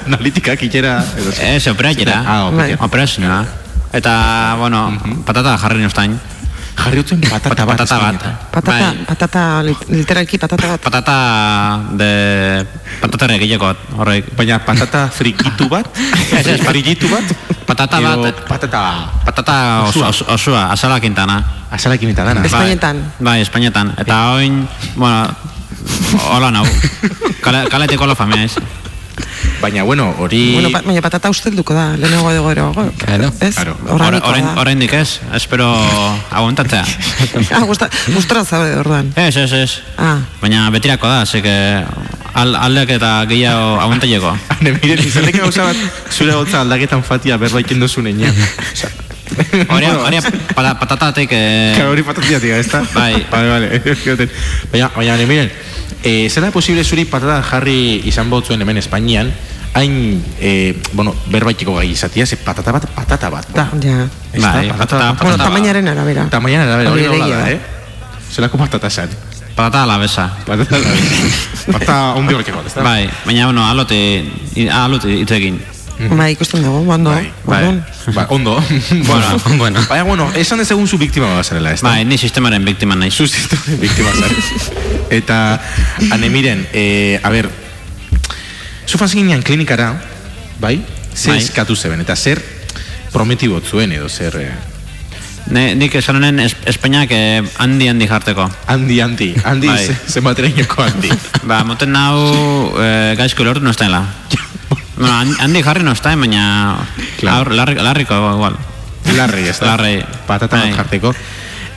analitikak 0.05 0.63
itxera... 0.67 0.97
edo 1.17 1.31
zer. 1.31 1.55
ez 1.55 1.67
operatera. 1.71 2.17
Ah, 2.25 2.41
opera. 2.49 2.77
Operazioa. 2.83 3.45
Eta, 3.93 4.55
bueno, 4.59 4.97
patata 5.25 5.57
jarri 5.57 5.81
nostain. 5.83 6.19
Jarri 6.71 6.99
utzen 7.03 7.19
patata 7.21 7.65
bat. 7.67 7.77
Patata 7.77 7.97
bat. 7.99 8.15
Patata, 8.51 8.71
Bai. 8.71 9.05
patata, 9.05 9.43
lit- 9.63 9.85
literalki 9.91 10.37
patata 10.39 10.65
bat. 10.71 10.79
Patata 10.81 11.17
de 11.99 12.11
patata 13.01 13.27
regileko 13.27 13.69
horrek. 13.99 14.31
Baina 14.35 14.57
patata 14.65 15.07
frikitu 15.11 15.67
bat? 15.69 15.85
Frikitu 16.67 17.05
bat? 17.11 17.23
Patata 17.67 17.99
Edo 18.01 18.23
bat. 18.23 18.35
Patata... 18.47 18.81
Patata 19.25 19.55
osua, 19.87 20.09
Osua. 20.09 20.27
osua 20.33 20.61
azala 20.71 20.97
eta 22.11 22.23
dana. 22.23 22.41
Ez- 22.41 22.51
Espainetan. 22.51 22.95
Bai, 23.19 23.25
bai, 23.25 23.41
Espainetan. 23.41 23.93
Eta 23.97 24.15
oin, 24.35 24.67
bueno, 24.95 25.29
hola 26.33 26.51
nau. 26.51 26.65
Kale, 27.41 27.67
kaleteko 27.69 28.05
la 28.07 28.15
famia 28.15 28.43
ez. 28.43 28.55
Baina, 29.61 29.83
bueno, 29.83 30.15
hori... 30.17 30.53
Bueno, 30.53 30.71
pa, 30.73 30.81
baina 30.81 31.01
patata 31.05 31.29
ustelduko 31.29 31.73
da, 31.77 31.95
lehenago 31.97 32.31
edo 32.31 32.47
gero. 32.49 32.71
Claro. 32.97 33.31
Ez? 33.39 33.53
Claro. 33.55 33.75
Da. 33.85 34.55
orain 34.57 34.79
dik 34.81 34.93
ez. 34.97 35.19
Espero 35.37 35.69
aguantatzea. 36.31 36.83
Ah, 37.51 37.61
gusta, 37.67 37.89
gustora 38.15 38.43
zaude 38.45 38.75
orduan. 38.79 39.11
Ez, 39.15 39.35
ez, 39.37 39.51
ez. 39.53 39.71
Ah, 39.97 40.17
Baina 40.41 40.69
betirako 40.73 41.07
da, 41.07 41.25
zeke 41.25 41.53
al, 42.33 42.55
aldek 42.55 42.95
eta 42.97 43.11
gehiago 43.29 43.77
aguantaileko. 43.83 44.33
Hane, 44.57 44.73
miren, 44.81 45.05
izateke 45.11 45.43
gauza 45.43 45.67
bat, 45.69 45.77
zure 46.09 46.33
gotza 46.33 46.61
aldaketan 46.65 47.03
fatia 47.05 47.37
berbaiken 47.37 47.79
duzu 47.83 48.01
neina. 48.01 48.33
Hori, 49.71 49.85
hori 49.87 50.17
pata- 50.55 50.73
patatatik... 50.79 51.29
Eh, 51.31 51.73
Claro, 51.77 51.91
hori 51.93 52.03
patatiatik, 52.03 52.51
ez 52.57 52.67
da? 52.71 52.81
Bai. 52.93 53.25
Vale, 53.31 53.49
vale. 53.49 53.81
baina, 54.73 54.89
baina, 54.95 55.13
hane, 55.13 55.25
miren, 55.29 55.51
eh, 56.03 56.29
zela 56.29 56.51
posible 56.51 56.83
zuri 56.83 57.05
patata 57.05 57.41
jarri 57.43 58.01
izan 58.05 58.29
botzuen 58.29 58.61
hemen 58.61 58.77
Espainian, 58.77 59.31
hain, 59.73 60.23
eh, 60.39 60.75
bueno, 60.93 61.13
berbaitiko 61.31 61.75
gai 61.75 61.89
izatia, 61.91 62.25
ze 62.25 62.35
patata 62.37 62.71
bat, 62.71 62.85
patata 62.95 63.29
bat 63.29 63.47
da. 63.55 63.69
ja. 63.81 64.07
Ez 64.33 64.41
da, 64.41 64.51
Bai, 64.53 64.67
patata, 64.67 64.77
patata- 64.77 64.97
patata, 65.13 65.23
Bueno, 65.23 65.37
tamainaren 65.43 65.87
arabera. 65.87 66.25
Tamainaren 66.29 66.67
arabera, 66.69 66.91
hori 66.91 67.05
Hori 67.07 67.19
nola 67.19 67.37
da, 67.37 67.51
eh? 67.51 67.59
Zelako 68.33 68.57
patata 68.57 68.89
zan. 68.89 69.09
patata 69.55 69.83
a 69.83 69.85
la 69.85 69.97
besa. 69.97 70.29
Patata, 70.45 70.77
patata 71.71 72.13
ondi 72.15 72.33
horrek 72.33 72.47
egot, 72.49 72.65
ez 72.67 72.73
da? 72.73 72.81
Bai, 72.83 73.09
baina, 73.25 73.45
bueno, 73.45 73.65
alote, 73.67 74.25
alote 74.71 75.11
itzekin. 75.21 75.59
Bai, 76.09 76.31
ikusten 76.33 76.63
dago, 76.63 76.79
ondo. 76.81 77.09
Bai, 77.11 77.31
bai, 77.45 77.83
bai, 78.13 78.25
ondo. 78.29 78.55
Bueno, 79.07 79.41
bueno. 79.57 79.79
Baina, 79.89 80.03
bueno, 80.03 80.31
esan 80.35 80.59
dezagun 80.59 80.87
zu 80.87 80.97
biktima 80.97 81.27
bat 81.35 81.45
zarela, 81.45 81.71
ez 81.73 81.81
da? 81.81 81.89
Bai, 81.89 82.05
ni 82.05 82.17
sistemaren 82.17 82.65
biktima 82.65 82.95
naiz. 82.95 83.13
Zu 83.13 83.27
sistemen 83.27 83.79
biktima 83.81 84.09
zara. 84.17 84.35
Eta, 85.19 85.37
ane, 86.11 86.29
miren, 86.29 86.65
eh, 86.73 87.19
a 87.23 87.29
ber, 87.29 87.49
zu 88.87 88.97
fanziginean 88.97 89.43
klinikara, 89.43 89.93
bai? 90.59 90.79
Zer 91.13 91.33
Bai. 91.35 91.41
eskatu 91.43 91.75
zeben, 91.75 91.99
eta 92.01 92.15
zer 92.15 92.39
prometibot 93.11 93.65
zuen 93.67 93.91
edo 93.91 94.09
zer... 94.09 94.37
Eh, 94.39 94.51
Ne, 95.51 95.73
nik 95.75 95.95
esan 95.97 96.15
honen 96.19 96.37
es, 96.39 96.53
Espainiak 96.69 97.09
eh, 97.11 97.41
handi 97.59 97.87
handi 97.89 98.05
jarteko. 98.07 98.45
handi, 98.69 98.99
handi, 99.01 99.33
handi, 99.43 99.67
Bai. 99.67 99.87
ze, 99.87 99.95
zenbaterainoko 100.07 100.83
handi. 100.85 101.09
Ba, 101.49 101.63
moten 101.65 101.91
nau 101.91 102.71
eh, 102.79 103.15
gaizko 103.17 103.43
lortu 103.43 103.63
no 103.65 103.73
estaela. 103.73 104.05
bueno, 105.01 105.17
han- 105.17 105.35
handi 105.39 105.61
jarri 105.63 105.83
no 105.83 105.91
estaen, 105.91 106.19
baina 106.19 106.77
Claro. 107.19 107.51
larri, 107.53 107.75
larriko 107.75 108.13
igual. 108.15 108.55
Larri, 109.17 109.47
ez 109.47 109.59
da? 109.59 109.65
Larri. 109.75 110.03
Patata 110.27 110.57
bat 110.57 110.65
Bai. 110.67 110.73
jarteko. 110.77 111.13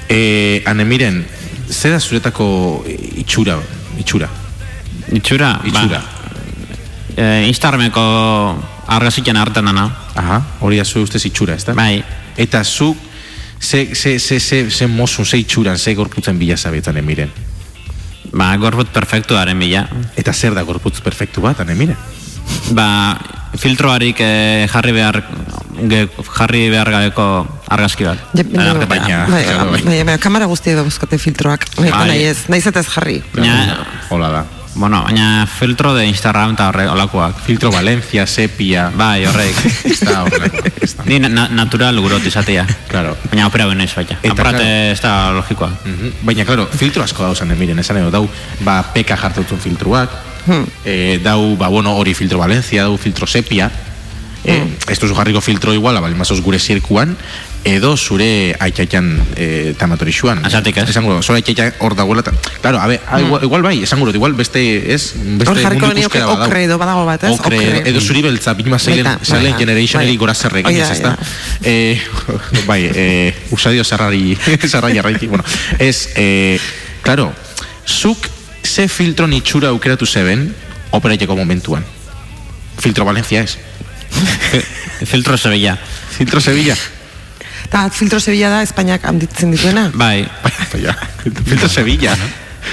Eh, 0.09 0.63
ane, 0.67 0.85
miren, 0.85 1.25
zer 1.71 1.93
da 1.93 2.01
zuretako 2.01 2.85
itxura, 3.17 3.57
itxura, 3.99 4.29
Itxura? 5.13 5.61
itxura. 5.65 5.99
Ba, 5.99 6.05
eh, 7.17 7.45
Instagrameko 7.49 8.05
argaziken 8.87 9.37
hartan 9.37 9.65
dana. 9.65 9.89
Aha, 10.15 10.43
hori 10.61 10.77
da 10.77 10.85
zure 10.85 11.05
ustez 11.05 11.25
itxura, 11.25 11.55
ez 11.55 11.65
da? 11.65 11.73
Bai. 11.75 12.05
Eta 12.37 12.63
zuk, 12.65 12.97
ze, 13.61 13.95
ze, 13.95 14.19
ze, 14.19 14.39
ze, 14.41 14.71
ze 14.71 14.87
mozun, 14.87 15.25
ze 15.25 15.39
itxuran, 15.39 15.79
ze 15.79 15.95
gorputzen 15.95 16.39
bila 16.39 16.57
zabetan 16.57 16.97
emiren. 16.97 17.31
Ba, 18.33 18.57
gorput 18.57 18.89
perfektuaren 18.93 19.59
bila. 19.59 19.89
Eta 20.17 20.33
zer 20.33 20.55
da 20.55 20.63
gorputz 20.63 21.01
perfektu 21.01 21.41
bat, 21.41 21.61
ane 21.61 21.75
mire? 21.75 21.97
Ba, 22.75 23.17
filtroarik 23.59 24.17
eh, 24.21 24.67
jarri 24.73 24.93
behar 24.93 25.23
ge, 25.89 26.09
jarri 26.39 26.69
behar 26.73 26.91
gabeko 26.91 27.27
argazki 27.69 28.05
bat. 28.09 28.19
Baina- 28.35 28.75
bai, 29.29 30.03
bai. 30.05 30.19
kamera 30.19 30.47
guztia 30.47 30.75
da 30.77 30.83
buzkate 30.83 31.19
filtroak. 31.19 31.67
Bai, 31.79 31.91
nahi 31.91 32.25
ez, 32.33 32.49
nahi 32.49 32.63
ez 32.65 32.87
jarri. 32.89 33.23
Baina, 33.35 33.79
Hola 34.11 34.29
da. 34.31 34.45
bueno, 34.75 35.03
baina 35.05 35.47
filtro 35.47 35.95
de 35.95 36.07
Instagram 36.07 36.55
eta 36.55 36.69
horre 36.69 36.89
olakoak. 36.89 37.39
Filtro 37.47 37.71
Valencia, 37.71 38.27
sepia... 38.27 38.91
Bai, 38.97 39.25
horreik. 39.27 39.55
Ez 39.93 40.01
da 40.01 40.23
horrelakoa, 40.25 40.73
ez 40.83 40.97
da. 40.97 41.05
Ni 41.07 41.21
na, 41.21 41.29
na- 41.29 41.49
natural 41.49 42.01
gurot 42.03 42.27
izatea. 42.27 42.67
Claro. 42.91 43.17
Baina 43.31 43.47
opera 43.47 43.67
beno 43.71 43.85
baita. 43.87 44.19
Eta, 44.23 44.33
Aparate 44.33 44.65
claro. 44.65 44.93
ez 44.93 45.01
da 45.01 45.33
logikoa. 45.33 45.71
Mhm. 45.85 46.13
Baina, 46.27 46.45
claro, 46.45 46.67
filtro 46.67 47.05
asko 47.05 47.23
dauzan 47.23 47.51
emiren, 47.55 47.79
esan 47.79 47.99
edo, 48.03 48.11
dau, 48.11 48.29
ba, 48.67 48.83
peka 48.95 49.17
jartutzen 49.17 49.61
filtruak, 49.61 50.11
Hmm. 50.47 50.65
eh, 50.85 51.21
dau, 51.23 51.57
ba, 51.57 51.69
bueno, 51.69 51.97
hori 51.97 52.15
filtro 52.15 52.39
Valencia, 52.39 52.83
dau 52.83 52.97
filtro 52.99 53.27
sepia, 53.27 53.71
eh, 54.45 54.63
ez 54.89 54.99
duzu 55.01 55.15
jarriko 55.15 55.41
filtro 55.41 55.73
iguala, 55.73 56.01
bali 56.01 56.15
mazoz 56.15 56.41
gure 56.45 56.59
zirkuan, 56.59 57.17
edo 57.65 57.97
zure 57.97 58.55
aitxaitan 58.61 59.07
eh, 59.41 59.73
tamatorixuan. 59.79 60.43
Azatik 60.45 60.77
ez. 60.77 60.91
Esango, 60.93 61.15
zure 61.23 61.39
aitxaitan 61.39 61.73
hor 61.81 61.95
dagoela. 61.97 62.23
ta- 62.23 62.35
Claro, 62.61 62.79
a 62.79 62.87
ver, 62.87 63.01
ah, 63.09 63.23
igual, 63.23 63.43
igual 63.43 63.63
bai, 63.63 63.83
esango 63.83 64.05
dut, 64.05 64.15
igual 64.17 64.35
beste, 64.35 64.93
ez, 64.93 65.15
beste 65.17 65.49
Hor 65.49 65.63
jarriko 65.63 65.87
badau. 65.89 66.45
okre 66.45 66.65
edo 66.65 66.77
badago 66.77 67.07
bat, 67.07 67.25
ez? 67.25 67.31
Okre, 67.31 67.57
Okre. 67.57 67.89
edo 67.89 68.01
zuri 68.03 68.21
beltza, 68.21 68.53
bima 68.53 68.79
zeilen, 68.79 69.09
zeilen 69.23 69.53
bai, 69.53 69.59
generationeri 69.65 70.11
bai. 70.11 70.17
gora 70.19 70.35
zerre 70.35 70.61
Hoi 70.63 70.75
eginez, 70.75 70.89
da, 70.89 70.95
ez 70.95 71.01
da? 71.01 71.17
Eh, 71.63 72.03
bai, 72.69 72.91
eh, 72.95 73.35
usadio 73.51 73.83
zerrari, 73.83 74.37
zerrari 74.69 74.99
arraiki, 74.99 75.27
bueno, 75.27 75.45
ez, 75.79 76.11
eh, 76.17 76.61
claro, 77.01 77.33
zuk 77.87 78.29
ze 78.65 78.89
filtro 78.89 79.27
nitxura 79.27 79.69
aukeratu 79.69 80.07
zeben, 80.07 80.55
operaiteko 80.91 81.37
momentuan. 81.37 81.85
Filtro 82.79 83.05
Valencia 83.05 83.43
ez. 83.43 83.59
Filtro 85.11 85.37
Sevilla. 85.37 85.77
Filtro 86.17 86.41
Sevilla. 86.41 86.77
Ta 87.71 87.89
filtro 87.91 88.21
Sevilla 88.21 88.51
da 88.51 88.63
Espainiak 88.63 89.05
handitzen 89.05 89.51
dituena. 89.51 89.91
Bai, 89.95 90.27
filtro 91.49 91.69
Sevilla. 91.69 92.15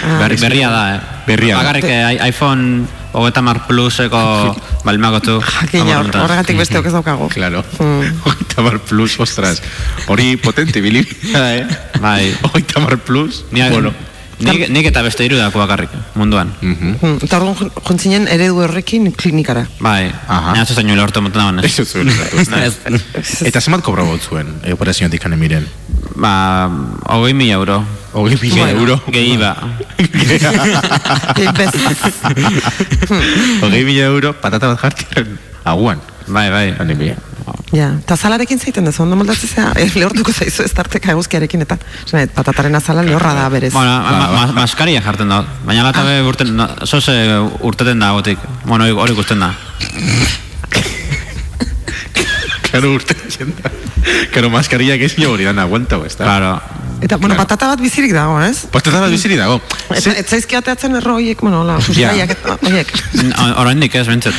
Ah. 0.03 0.17
berri, 0.21 0.37
berria 0.39 0.69
da, 0.71 0.81
eh? 0.95 0.99
Berria 1.27 1.55
da. 1.57 1.61
Bakarrik 1.63 1.83
eh, 1.89 2.27
iPhone 2.29 2.85
hogeta 3.13 3.41
mar 3.43 3.65
pluseko 3.67 4.21
balmagotu. 4.85 5.39
Jakina, 5.41 5.99
hor- 5.99 6.15
horregatik 6.23 6.57
besteok 6.61 6.85
ez 6.87 6.93
daukago. 6.95 7.27
Claro. 7.33 7.63
Mm. 7.79 8.21
Hogeita 8.23 8.61
mar 8.65 8.79
plus, 8.79 9.17
ostras. 9.19 9.61
Hori 10.07 10.37
potente, 10.37 10.81
bili. 10.81 11.03
eh? 11.35 11.65
Bai. 11.99 12.31
Hogeita 12.47 12.79
mar 12.79 12.97
plus. 12.99 13.43
Ni, 13.51 13.61
bueno. 13.69 13.93
Nik, 14.41 14.69
nik 14.69 14.85
eta 14.91 15.01
beste 15.05 15.25
hiru 15.25 15.37
dako 15.39 15.59
bakarrik, 15.63 15.89
munduan. 16.15 16.51
Mhm. 16.61 17.17
Eta 17.25 17.39
orduan 17.39 17.71
jontzinen 17.87 18.27
eredu 18.27 18.61
horrekin 18.63 19.11
klinikara. 19.13 19.65
Bai, 19.79 20.11
Aha. 20.27 20.53
nina 20.53 20.65
zuzaino 20.65 20.95
lortu 20.95 21.21
moten 21.21 21.41
dagoen. 21.41 21.63
Eso 21.65 21.85
zuen. 21.85 22.09
Eta 23.49 23.61
zenbat 23.61 23.81
kobra 23.85 24.03
bot 24.03 24.21
zuen, 24.21 24.47
eh, 24.63 24.73
operazioetik 24.73 25.27
miren? 25.37 25.67
Ba, 26.15 26.69
hogei 27.09 27.33
mila 27.33 27.53
euro. 27.53 27.83
Hogei 28.13 28.37
mila 28.41 28.65
Bueno. 28.65 28.79
euro. 28.79 29.01
Gehi 29.07 29.37
ba. 29.37 29.55
Ei, 31.39 31.47
bez. 31.57 31.71
Hogei 33.61 33.83
mila 33.85 34.05
euro, 34.11 34.33
patata 34.33 34.67
bat 34.67 34.79
jartiaren 34.79 35.39
aguan. 35.63 36.01
Bai, 36.27 36.49
bai. 36.49 36.75
Anemia. 36.79 37.15
Ja, 37.71 37.87
eta 38.03 38.13
azalarekin 38.17 38.59
zaiten 38.59 38.85
dezu, 38.85 39.03
ondo 39.03 39.15
moldatzea, 39.15 39.71
eh, 39.79 39.89
lehortuko 39.95 40.33
zaizu 40.33 40.63
ez 40.63 40.71
tarteka 40.75 41.11
eguzkiarekin 41.15 41.61
eta, 41.61 41.77
esan, 42.05 42.27
patataren 42.35 42.75
azala 42.75 43.01
lehorra 43.07 43.33
da 43.33 43.47
berez. 43.49 43.71
Bueno, 43.73 43.91
ma, 44.03 44.27
ma, 44.35 44.45
maskaria 44.61 45.01
jartzen 45.01 45.29
da. 45.31 45.41
Baina 45.65 45.83
lata 45.87 46.03
be 46.03 46.21
urten, 46.27 46.59
zoze 46.85 47.15
urteten 47.61 47.99
da 47.99 48.11
gotik. 48.11 48.39
Bueno, 48.65 48.83
hori- 48.85 48.97
hori 49.05 49.13
ikusten 49.13 49.39
da. 49.39 49.53
Claro, 52.71 52.93
urte 52.95 53.15
jenda. 53.29 53.71
Claro, 54.31 54.49
maskarillak 54.49 55.01
ez 55.01 55.13
hori 55.27 55.43
dan 55.43 55.59
aguanta, 55.59 55.97
ez 56.05 56.15
da? 56.17 56.23
Claro. 56.25 56.61
Eta, 57.01 57.17
bueno, 57.17 57.33
Claro. 57.33 57.47
patata 57.47 57.67
bat 57.67 57.79
bizirik 57.81 58.11
dago, 58.13 58.35
ez? 58.45 58.67
Patata 58.71 58.99
bat 59.01 59.09
biziri 59.09 59.35
dago. 59.35 59.55
Eta, 59.89 60.11
ez 60.11 60.25
zaizki 60.29 60.55
ateatzen 60.55 60.95
erro 60.99 61.15
horiek, 61.17 61.39
bueno, 61.41 61.63
la, 61.65 61.79
sustraiak, 61.81 62.29
eta 62.35 62.57
horiek. 62.61 62.91
Oraindik 63.57 63.95
ez, 63.95 64.05
bentzet. 64.07 64.35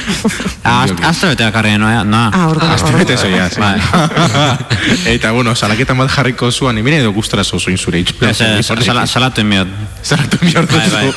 Azte 0.62 1.26
bete 1.32 1.42
bakarri 1.48 1.74
noa, 1.82 2.04
noa. 2.06 2.30
Ah, 2.32 2.46
orduan, 2.52 2.70
Azte 2.76 2.92
bete 2.94 3.16
zoia, 3.18 3.48
sí. 3.50 3.60
Eta, 5.16 5.32
bueno, 5.34 5.56
salaketan 5.56 5.98
bat 5.98 6.10
jarriko 6.14 6.52
zuan, 6.52 6.78
emine 6.78 7.00
edo 7.02 7.10
gustora 7.12 7.42
zozuin 7.44 7.76
zure 7.78 8.04
sala- 8.32 9.06
salatu 9.06 9.40
inbiot. 9.42 9.68
Salatu 10.02 10.38
mior 10.46 10.66
Bai, 10.70 10.88
bai. 10.90 11.12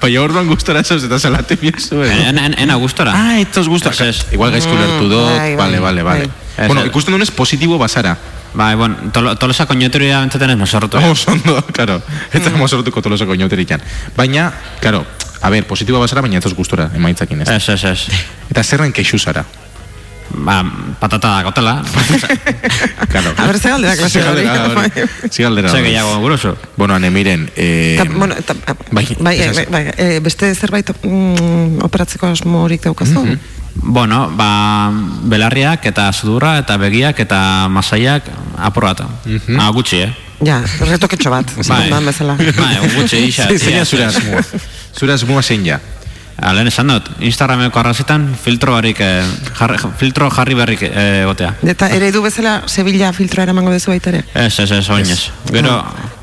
Baina 0.00 0.22
orduan 0.22 0.46
gustora 0.48 0.82
zoz 0.84 1.02
eta 1.04 1.18
salatu 1.18 1.56
mior 1.62 1.80
zuen. 1.80 2.10
En, 2.28 2.38
en, 2.38 2.54
en 2.58 2.70
agustora. 2.70 3.12
Ah, 3.16 3.38
etos 3.40 3.68
gustora. 3.68 3.94
Ez, 3.94 4.00
ez. 4.22 4.32
Igual 4.36 4.52
gaizko 4.54 4.74
lertu 4.74 5.08
dut, 5.10 5.30
bai, 5.36 5.54
vale, 5.56 5.80
vale, 5.80 6.02
vale. 6.02 6.26
bai. 6.26 6.66
Bueno, 6.68 6.80
Ez, 6.82 6.86
ez. 6.86 6.90
ikusten 6.92 7.14
dunez 7.14 7.30
positibo 7.30 7.78
bazara. 7.78 8.16
Bai, 8.54 8.74
bueno, 8.74 8.96
tolo, 9.14 9.36
tolosa 9.38 9.66
koñoteria 9.66 10.20
bentzaten 10.20 10.50
ez 10.50 10.58
mozorrotu. 10.58 10.98
Vamos 10.98 11.26
ondo, 11.28 11.62
claro. 11.72 12.00
Ez 12.32 12.42
da 12.44 12.50
mozortuko 12.50 13.00
tolosako 13.02 13.34
inauterikan. 13.34 13.80
Baina, 14.16 14.52
claro, 14.80 15.04
a 15.40 15.50
ver, 15.50 15.66
positibo 15.66 16.00
bazara, 16.02 16.20
baina 16.20 16.38
etos 16.42 16.54
gustora, 16.54 16.90
emaitzakin 16.94 17.42
ez. 17.42 17.48
Ez, 17.48 17.68
ez, 17.68 17.84
ez. 17.84 18.22
Eta 18.50 18.62
zerren 18.64 18.92
keixu 18.92 19.18
zara. 19.18 19.44
Ba, 20.34 20.62
patata 21.00 21.28
da 21.28 21.42
gotela. 21.42 21.82
Claro. 23.10 23.34
A 23.36 23.46
ber, 23.46 23.58
ze 23.58 23.68
galdera 23.68 23.96
klase 23.96 24.20
Ze 24.20 24.24
galdera, 24.24 24.64
hori. 24.66 24.90
Ze 25.30 25.42
galdera. 25.42 25.68
Ze 25.68 25.76
hori. 25.76 25.86
gehiago 25.86 26.18
guroso. 26.20 26.56
Bueno, 26.76 26.94
ane, 26.94 27.10
miren, 27.10 27.50
eh, 27.56 27.96
Ta, 27.98 28.04
bueno, 28.04 28.34
eta, 28.38 28.54
bai, 28.92 29.06
bai, 29.18 29.38
bai, 29.54 29.66
bai, 29.70 29.84
eh, 29.96 30.20
beste 30.22 30.54
zerbait 30.54 30.90
mm, 31.02 31.82
operatzeko 31.82 32.26
asmorik 32.30 32.82
daukazu? 32.84 33.24
Bueno, 33.74 34.30
ba, 34.36 34.90
belarriak 35.24 35.84
eta 35.86 36.12
sudurra 36.12 36.58
eta 36.58 36.76
begiak 36.76 37.18
eta 37.20 37.68
masaiak 37.68 38.22
apurrata. 38.58 39.08
Ah, 39.58 39.70
gutxi, 39.70 40.02
eh? 40.06 40.12
Ja, 40.44 40.62
retoketxo 40.80 41.30
bat, 41.30 41.50
Bai. 41.68 41.90
bai. 41.90 42.04
bezala. 42.04 42.36
Bai, 42.36 42.76
gutxi, 42.94 43.24
isa. 43.30 43.48
Ze- 43.48 43.58
zein 43.58 43.78
da 43.78 43.84
zure 43.84 44.04
asmoa. 44.06 44.42
Zure 44.96 45.12
asmoa 45.12 45.42
zein 45.42 45.64
ja. 45.66 45.80
Ah, 46.40 46.54
Lehen 46.56 46.70
esan 46.70 46.88
dut, 46.88 47.04
Instagrameko 47.20 47.78
arrazitan 47.82 48.22
filtro 48.40 48.72
barik, 48.72 48.96
eh, 49.04 49.20
jarri, 49.58 49.76
filtro 50.00 50.30
jarri 50.32 50.54
berrik 50.56 50.82
eh, 50.88 51.24
gotea. 51.28 51.50
Eta 51.68 51.90
eredu 51.92 52.22
bezala 52.24 52.62
Sevilla 52.66 53.12
filtroa 53.12 53.44
eramango 53.44 53.70
dezu 53.74 53.92
baita 53.92 54.08
ere? 54.14 54.22
Ez, 54.34 54.54
ez, 54.64 54.70
ez, 54.78 54.86
oin 54.88 55.04
ez. 55.04 55.18
Gero, 55.52 55.74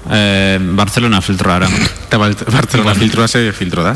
eh, 0.09 0.57
Barcelona 0.79 1.21
filtroa 1.21 1.59
era. 1.61 1.69
Eta 2.07 2.17
Barcelona 2.17 2.95
filtroa 2.97 3.27
ze 3.27 3.51
filtro 3.53 3.83
da. 3.85 3.93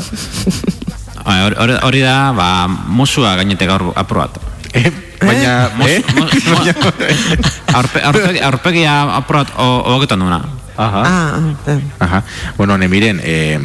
Ah, 1.24 1.44
Hori 1.46 1.74
hori- 1.82 2.02
da, 2.02 2.32
ba, 2.34 2.68
musua 2.68 3.34
gainetek 3.38 3.70
aur, 3.70 3.90
apur 3.96 4.18
bat. 4.22 4.38
Eh, 4.74 4.90
baina, 5.20 5.70
eh? 5.86 6.00
Aurpe, 7.78 8.00
aurpegi, 8.02 8.40
aurpegia 8.42 8.94
apur 9.18 9.42
bat 9.42 9.52
hogetan 9.58 10.22
duna. 10.22 10.40
Aha. 10.76 11.02
Ah, 11.04 11.36
ah, 11.68 11.78
Aha. 12.00 12.22
Bueno, 12.56 12.78
ne 12.78 12.88
miren, 12.88 13.20
eh, 13.22 13.58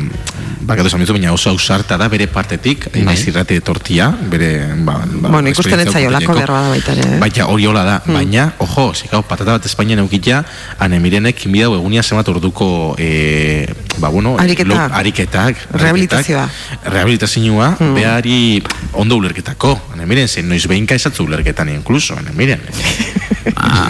bakatu 0.67 0.89
esan 0.91 1.05
baina 1.07 1.31
oso 1.31 1.49
ausarta 1.49 1.95
da 1.97 2.07
bere 2.11 2.27
partetik, 2.27 2.89
Bai. 2.91 3.01
naiz 3.07 3.21
irrate 3.27 3.59
tortia, 3.61 4.09
bere, 4.11 4.49
ba, 4.83 4.97
ba, 5.07 5.29
Bueno, 5.29 5.47
ikusten 5.49 5.79
ez 5.79 5.87
zaio, 5.93 6.09
lako 6.11 6.33
okupeteko. 6.33 6.35
behar 6.35 6.51
bada 6.51 6.69
baita 6.73 6.91
ere, 6.91 7.05
eh? 7.15 7.19
Baina 7.21 7.45
hori 7.47 7.65
hola 7.65 7.83
da, 7.87 7.95
baina, 8.05 8.53
ojo, 8.59 8.93
zikau, 8.93 9.21
patata 9.23 9.55
bat 9.55 9.65
Espainian 9.65 9.99
eukitea, 10.03 10.43
ane 10.79 10.99
mirenek 10.99 11.45
inbidau 11.47 11.73
egunia 11.79 12.03
zemat 12.03 12.27
orduko, 12.27 12.95
eh, 12.99 13.65
ba, 13.97 14.09
bueno, 14.09 14.35
Ariketa. 14.39 14.67
lo- 14.67 14.95
ariketak, 14.99 15.55
Rehabilitazioa. 15.71 16.43
ariketak, 16.43 16.93
rehabilitazioa, 16.93 17.69
behari 17.95 18.61
ondo 18.93 19.15
ulerketako, 19.15 19.79
ane 19.93 20.05
miren, 20.05 20.27
zen 20.27 20.49
noiz 20.49 20.67
behinka 20.67 20.95
esatzu 20.95 21.23
ulerketan 21.23 21.69
incluso, 21.69 22.17
ane 22.17 22.31
miren. 22.35 22.59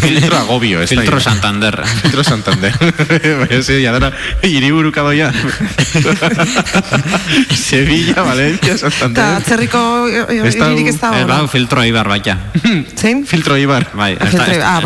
Filtro 0.00 0.36
agobio, 0.38 0.82
ez. 0.82 0.88
Filtro 0.90 1.18
ya. 1.18 1.24
Santander. 1.24 1.82
Filtro 2.02 2.24
Santander. 2.24 2.72
Baina 3.40 3.62
ze, 3.62 3.80
ya 3.82 3.92
dara, 3.92 4.12
hiriburuka 4.42 5.02
doia. 5.02 5.32
Sevilla, 7.54 8.22
Valencia, 8.22 8.74
Eta 8.74 8.90
Santander. 8.90 9.24
atzerriko 9.40 9.80
eh, 10.08 10.46
Ez 10.46 10.56
da- 10.56 10.70
hiririk 10.70 10.88
ez 10.94 11.00
da 11.00 11.10
Ez 11.16 11.22
hor. 11.24 11.28
bau 11.28 11.48
filtro 11.48 11.84
ibar 11.84 12.08
baita. 12.08 12.36
Zein? 13.00 13.24
Filtro 13.26 13.56
Ibar. 13.56 13.86
Bai, 13.94 14.12
ez 14.14 14.32
da, 14.32 14.46
ah, 14.64 14.80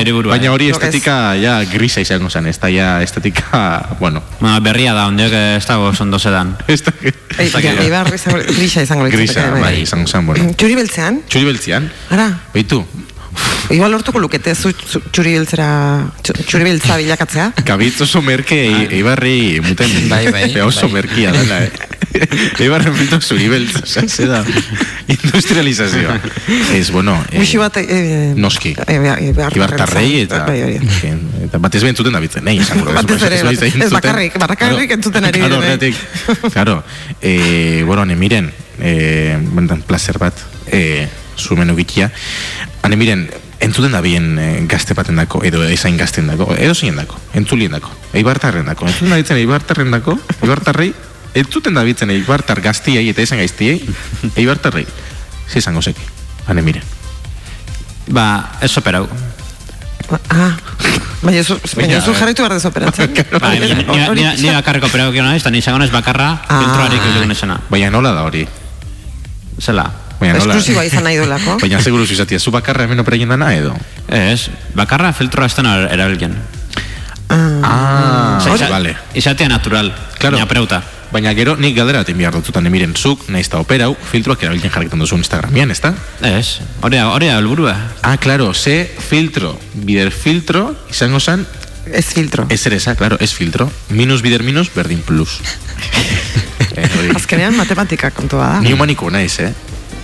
hiriburua. 0.00 0.32
Baina 0.36 0.52
hori 0.52 0.70
estetika 0.70 1.34
ja 1.40 1.60
grisa 1.70 2.00
izango 2.00 2.30
zen, 2.30 2.46
ez 2.46 2.58
da 2.58 2.68
ja 2.70 3.02
estetika, 3.02 3.96
bueno, 4.00 4.22
Bueno, 4.40 4.60
berria 4.62 4.94
da, 4.94 5.06
ondiok 5.08 5.32
ez 5.32 5.66
dago 5.66 5.92
ondo 6.00 6.18
sedan. 6.18 6.56
ez 6.68 6.82
da 6.84 6.92
Ibar 7.84 8.10
grisa 8.10 8.82
izango 8.82 9.04
litzateke, 9.04 9.16
grisa, 9.16 9.50
bai, 9.60 9.80
izango 9.82 10.06
zen, 10.08 10.26
bueno. 10.26 10.52
Txuri 10.56 10.74
beltzean? 10.78 11.22
Txuri 11.28 11.44
beltzian, 11.44 11.90
Ara, 12.10 12.28
beitu, 12.54 12.84
igual 13.70 13.90
lortuko 13.92 14.18
lukete 14.18 14.54
zu, 14.54 14.72
txuri 15.12 15.34
beltzera, 15.38 15.68
txu- 16.22 16.44
txuri 16.46 16.64
beltza 16.64 16.96
bilakatzea. 16.96 17.52
Kabitz 17.68 18.00
oso 18.06 18.22
merke 18.22 18.58
e- 18.66 18.88
Eibarri 18.98 19.60
muten 19.64 19.90
Bai, 20.12 20.26
bai, 20.32 20.48
oso 20.60 20.86
bai. 20.88 20.92
merkia 21.02 21.32
dela, 21.32 21.62
eh? 21.64 21.70
Eibarren 22.64 22.94
filtro 22.96 23.20
zuri 23.20 23.48
beltz, 23.52 23.82
oza, 23.82 24.02
ze 24.08 24.26
da 24.26 24.40
industrializazioa. 25.06 26.16
Ez, 26.74 26.90
bueno, 26.90 27.14
eh, 27.30 27.38
Muxi 27.38 27.56
bat, 27.60 27.76
eh, 27.76 28.32
noski. 28.36 28.74
eh, 28.86 28.98
behar- 28.98 29.20
eh, 29.22 29.32
behar- 29.36 29.54
Ibartarrei 29.56 30.20
eta, 30.22 30.44
Bai, 30.46 30.62
hori. 30.62 30.78
eta 31.44 31.58
batez 31.58 31.82
behin 31.82 31.96
zuten 31.96 32.12
da 32.12 32.20
bitzen, 32.20 32.44
nahi, 32.44 32.58
esango 32.58 32.86
da. 32.86 33.02
Batez 33.02 33.22
ere, 33.22 33.36
Ez 33.40 33.62
entzuten. 33.62 33.90
bakarrik, 33.90 34.38
bakarrik 34.38 34.90
entzuten 34.90 35.24
ari 35.24 35.38
Claro, 35.40 35.60
direnei. 35.60 35.92
horregatik. 35.94 36.52
Claro, 36.52 36.82
eh, 37.20 37.82
bueno, 37.86 38.02
ane 38.02 38.16
miren, 38.16 38.52
eh, 38.80 39.36
benetan 39.52 39.82
placer 39.82 40.18
bat, 40.18 40.34
eh, 40.70 41.08
zumen 41.38 41.70
ugitia. 41.70 42.10
Ane 42.82 42.96
miren, 42.96 43.28
entzuten 43.60 43.92
da 43.92 44.00
bien 44.00 44.38
eh, 44.38 44.64
gazte 44.70 44.94
baten 44.94 45.16
dako, 45.16 45.42
edo 45.44 45.62
ezain 45.66 45.96
gazten 45.98 46.26
dako, 46.30 46.54
edo 46.58 46.74
zein 46.74 46.96
dako, 46.96 47.16
entzulien 47.34 47.72
dako, 47.74 47.90
eibartarren 48.12 48.66
dako, 48.66 48.86
entzuten 48.86 49.10
da 49.10 49.16
bitzen 49.16 49.36
eibartarren 49.40 49.90
dako, 49.90 50.18
eibartarrei, 50.42 50.92
entzuten 51.34 51.74
da 51.74 51.82
bitzen 51.86 52.10
eibartar 52.14 52.60
gaztiei 52.64 53.08
eta 53.10 53.22
esan 53.22 53.38
gaiztiei, 53.42 53.80
eibartarrei, 54.36 54.86
ze 55.50 55.58
izango 55.58 55.82
zeki, 55.82 56.00
ane 56.48 56.62
miren. 56.62 56.82
Ba, 58.08 58.28
ez 58.64 58.70
operau. 58.80 59.06
Ah, 60.32 60.54
baina 61.20 61.42
zu, 61.44 61.58
baina 61.76 61.98
Baina, 61.98 62.00
zu 62.00 62.14
jarraitu 62.16 62.40
behar 62.42 62.54
dezu 62.56 62.68
operatzen. 62.70 63.10
Bai, 63.42 63.58
ni- 63.60 64.36
ni 64.40 64.48
bakarreko 64.54 64.86
operatuko 64.88 65.20
naiz, 65.26 65.42
eta 65.42 65.50
ni 65.52 65.58
izango 65.60 65.78
naiz 65.82 65.90
bakarra 65.92 66.30
Ah. 66.48 66.62
filtroarik 66.62 67.02
egin 67.10 67.34
esena. 67.34 67.58
Baina 67.68 67.90
nola 67.92 68.14
da 68.16 68.22
hori? 68.24 68.46
Zela. 69.60 69.84
Baina 70.18 70.34
nola? 70.38 70.56
Esklusiba 70.56 70.84
izan 70.84 71.04
nahi 71.06 71.16
duelako. 71.20 71.58
Baina 71.62 71.80
seguru 71.82 72.06
zuzatia, 72.06 72.38
zu 72.40 72.50
bakarra 72.50 72.84
hemen 72.88 73.00
operaien 73.00 73.28
dana 73.30 73.52
edo? 73.54 73.74
Ez, 74.08 74.48
bakarra 74.74 75.12
filtroa 75.12 75.46
ez 75.46 75.54
dena 75.56 75.76
erabiltzen. 75.88 76.34
Ah, 77.30 78.40
Isa- 78.54 78.68
vale. 78.70 78.96
Izatea 79.14 79.48
natural, 79.48 79.92
Claro. 80.18 80.36
baina 80.36 80.48
preuta. 80.48 80.82
Baina 81.12 81.32
gero 81.32 81.54
nik 81.56 81.74
galdera 81.76 82.02
baten 82.02 82.18
behar 82.18 82.34
dutzutan 82.36 82.66
emiren 82.68 82.92
zuk, 82.96 83.22
nahiz 83.32 83.46
eta 83.48 83.58
operau, 83.62 83.94
filtroak 84.10 84.42
erabiltzen 84.44 84.70
jarritan 84.74 85.00
duzu 85.00 85.16
Instagramian, 85.16 85.70
ezta? 85.72 85.94
Ez, 86.22 86.58
da, 86.82 87.06
hori 87.08 87.28
da 87.30 87.38
helburua. 87.38 87.74
Ah, 88.02 88.16
claro, 88.20 88.52
ze 88.54 88.90
filtro, 89.08 89.54
bider 89.74 90.10
filtro, 90.12 90.74
izango 90.90 91.20
zan, 91.20 91.46
Ez 91.92 92.04
filtro. 92.12 92.44
ez 92.50 92.66
ere 92.66 92.78
claro, 92.96 93.16
ez 93.20 93.32
filtro, 93.32 93.70
minus 93.88 94.20
bider 94.20 94.42
minus, 94.42 94.68
berdin 94.74 95.00
plus. 95.00 95.40
eh. 96.76 97.12
Azkenean 97.14 97.56
matematika 97.56 98.10
kontua 98.10 98.46
da. 98.48 98.60
Ni 98.60 98.72
humaniko 98.72 99.08
naiz, 99.10 99.38
eh? 99.40 99.54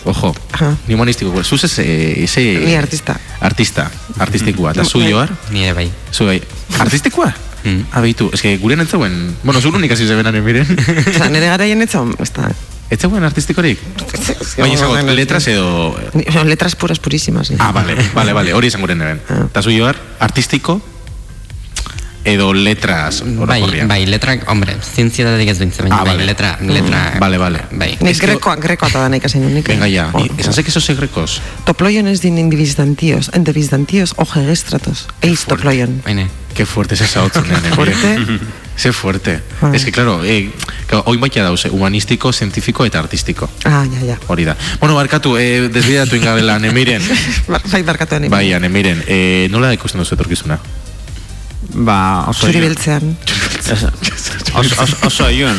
Ojo, 0.04 0.34
Aha. 0.52 0.76
ni 0.86 0.94
humanistiko, 0.94 1.42
zuz 1.44 1.64
ez, 1.64 1.78
eh, 1.78 2.24
eze... 2.24 2.42
Ni 2.64 2.74
artista. 2.76 3.16
Artista, 3.40 3.90
artistikoa, 4.18 4.72
eta 4.74 4.84
zu 4.84 5.00
joar? 5.00 5.32
Nire 5.50 5.72
bai. 5.72 5.88
Zu 6.12 6.26
bai, 6.28 6.42
artistikoa? 6.78 7.32
Mm. 7.64 7.86
Abeitu, 7.96 8.30
gurean 8.60 8.84
ez 8.84 8.90
zegoen, 8.90 9.36
bueno, 9.42 9.60
zuru 9.60 9.78
nik 9.80 9.92
hasi 9.92 10.06
zebenan 10.06 10.36
emiren. 10.36 10.68
Osa, 11.14 11.30
nire 11.32 11.48
garaien 11.48 11.80
ez 11.80 11.90
zon, 11.90 12.12
ez 12.20 12.30
da. 12.36 12.50
ez 12.90 13.00
zegoen 13.00 13.24
artistikorik? 13.24 13.80
Baina 14.58 14.74
izango, 14.74 15.00
letras 15.16 15.48
edo... 15.48 15.96
Ni- 16.12 16.26
no, 16.34 16.44
letras 16.44 16.76
puras 16.76 16.98
purísimas. 17.00 17.50
ni. 17.50 17.56
Ah, 17.58 17.72
vale, 17.72 17.96
vale, 18.14 18.32
vale, 18.36 18.52
hori 18.52 18.68
izan 18.68 18.84
guren 18.84 19.00
eben. 19.00 19.22
Ah. 19.30 19.46
Eta 19.48 19.62
zu 19.62 19.72
joar, 19.72 19.96
artistiko 20.20 20.82
edo 22.24 22.54
letras 22.54 23.22
Bai, 23.24 23.60
orokorrean. 23.60 23.88
bai, 23.88 24.06
letrak, 24.06 24.48
hombre, 24.48 24.76
zientziatatik 24.80 25.48
ez 25.48 25.58
bintzen, 25.58 25.84
baina 25.84 25.96
Ah, 26.00 26.04
bai, 26.04 26.14
vale. 26.16 26.26
letra, 26.26 26.58
letra... 26.60 27.16
Vale, 27.20 27.38
vale. 27.38 27.60
Bai. 27.72 27.96
Nik 28.00 28.10
Es 28.10 28.20
grekoa, 28.20 28.56
grekoa 28.56 28.88
eta 28.88 29.00
dana 29.04 29.16
ikasi 29.20 29.38
nuen 29.38 29.54
nik. 29.54 29.68
Venga 29.68 29.86
ya, 29.88 30.10
esan 30.38 30.52
sé 30.54 30.64
que 30.64 30.70
esos 30.70 30.84
secrecos. 30.84 31.40
Toploiones 31.64 32.22
din 32.22 32.38
indivistantíos, 32.38 33.30
endevistantíos 33.34 34.14
o 34.16 34.24
gegestratos. 34.24 35.06
Eis 35.20 35.44
toploion. 35.44 36.00
Baina, 36.04 36.28
Qué 36.54 36.64
fuerte 36.66 36.94
es 36.94 37.00
esa 37.00 37.22
otra, 37.24 37.42
nene. 37.48 37.74
Fuerte. 37.74 38.16
Sé 38.76 38.92
fuerte. 38.92 39.40
Ah. 39.62 39.70
Es 39.72 39.84
que 39.84 39.92
claro, 39.92 40.24
eh, 40.24 40.50
claro 40.88 41.04
hoy 41.06 41.16
baita 41.16 41.42
dause, 41.44 41.70
humanístico, 41.70 42.32
científico 42.32 42.84
eta 42.84 42.98
artístico. 42.98 43.48
Ah, 43.64 43.84
ja, 43.86 44.00
ja. 44.04 44.18
Hori 44.26 44.44
da. 44.44 44.56
Bueno, 44.80 44.96
barkatu, 44.96 45.36
eh, 45.38 45.68
desbidatu 45.68 46.16
ingabela, 46.16 46.58
nemiren. 46.58 47.00
Bar- 47.46 47.62
Bai, 47.70 47.82
barkatu 47.82 48.16
anime. 48.16 48.30
Bai, 48.34 48.50
nemiren, 48.58 49.04
eh, 49.06 49.46
nola 49.50 49.72
ikusten 49.74 50.00
duzu 50.02 50.14
etorkizuna? 50.16 50.58
Ba, 51.74 52.24
oso 52.30 52.46
Zuri 52.46 52.60
beltzean. 52.62 53.16
Oso, 53.64 53.90
oso, 54.82 54.96
oso 55.06 55.30
ilun. 55.30 55.58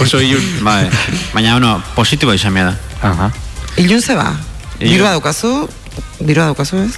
Oso 0.00 0.20
ilun. 0.20 0.44
Bai, 0.64 0.88
baina, 1.34 1.52
bueno, 1.58 1.82
positibo 1.94 2.32
izan 2.32 2.54
da. 2.54 2.74
Aha. 3.02 3.30
Ilun 3.76 4.00
zeba. 4.00 4.32
Ilun. 4.80 4.92
Dirua 4.94 5.10
daukazu, 5.10 5.68
dirua 6.20 6.46
daukazu, 6.52 6.80
ez? 6.86 6.94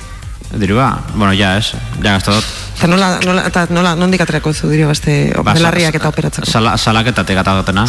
Dirua, 0.54 1.02
bueno, 1.14 1.32
ja, 1.34 1.56
ez, 1.58 1.72
ja 1.98 2.12
gazta 2.14 2.36
dut. 2.36 2.44
Eta 2.76 2.86
nola, 2.86 3.08
nola, 3.24 3.42
eta 3.48 3.66
nola, 3.72 3.94
nondik 3.98 4.20
aterako 4.22 4.52
zu 4.54 4.68
dirua 4.70 4.92
beste 4.92 5.32
Ba, 5.42 5.54
belarriak 5.56 5.96
eta 5.98 6.08
operatzeko. 6.12 6.46
Sala, 6.46 6.76
salaketatik 6.78 7.40
eta 7.42 7.56
dutena. 7.58 7.86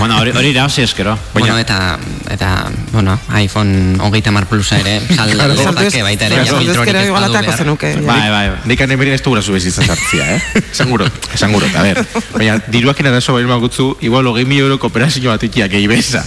bueno, 0.00 0.18
hori, 0.18 0.32
hori 0.34 0.50
irabazi 0.50 0.82
eskero. 0.82 1.16
bueno, 1.34 1.58
eta, 1.58 1.98
eta, 2.30 2.70
bueno, 2.92 3.18
iPhone 3.40 3.98
hogeita 4.00 4.30
mar 4.32 4.46
plusa 4.46 4.78
ere, 4.80 5.00
sal, 5.16 5.30
Saldu 5.36 5.52
ez- 5.52 5.74
lezake 5.76 6.02
baita 6.02 6.26
ere, 6.26 6.36
ja 6.40 6.46
saldu 6.46 6.64
filtrorik 6.72 6.94
ez 6.94 7.10
badu 7.10 7.32
behar. 7.32 7.56
zenuke. 7.58 7.90
Bai, 8.06 8.30
bai, 8.30 8.48
bai. 8.50 8.58
Nik 8.70 8.80
anemiren 8.86 9.14
ez 9.14 9.22
du 9.22 9.30
gurasu 9.34 9.52
bezizan 9.56 9.86
sartzia, 9.86 10.26
eh? 10.36 10.42
Esan 10.74 10.90
gurot, 10.90 11.28
esan 11.34 11.52
gurot, 11.52 11.74
a 11.76 11.82
ver. 11.82 12.00
Baina, 12.34 12.58
diruakin 12.68 13.10
arazo 13.12 13.34
bain 13.36 13.46
magutzu, 13.50 13.96
igual 14.00 14.26
hogei 14.30 14.44
mil 14.48 14.64
euroko 14.66 14.88
operazio 14.92 15.30
bat 15.30 15.42
ikia, 15.42 15.68
gehi 15.68 15.86
beza. 15.90 16.24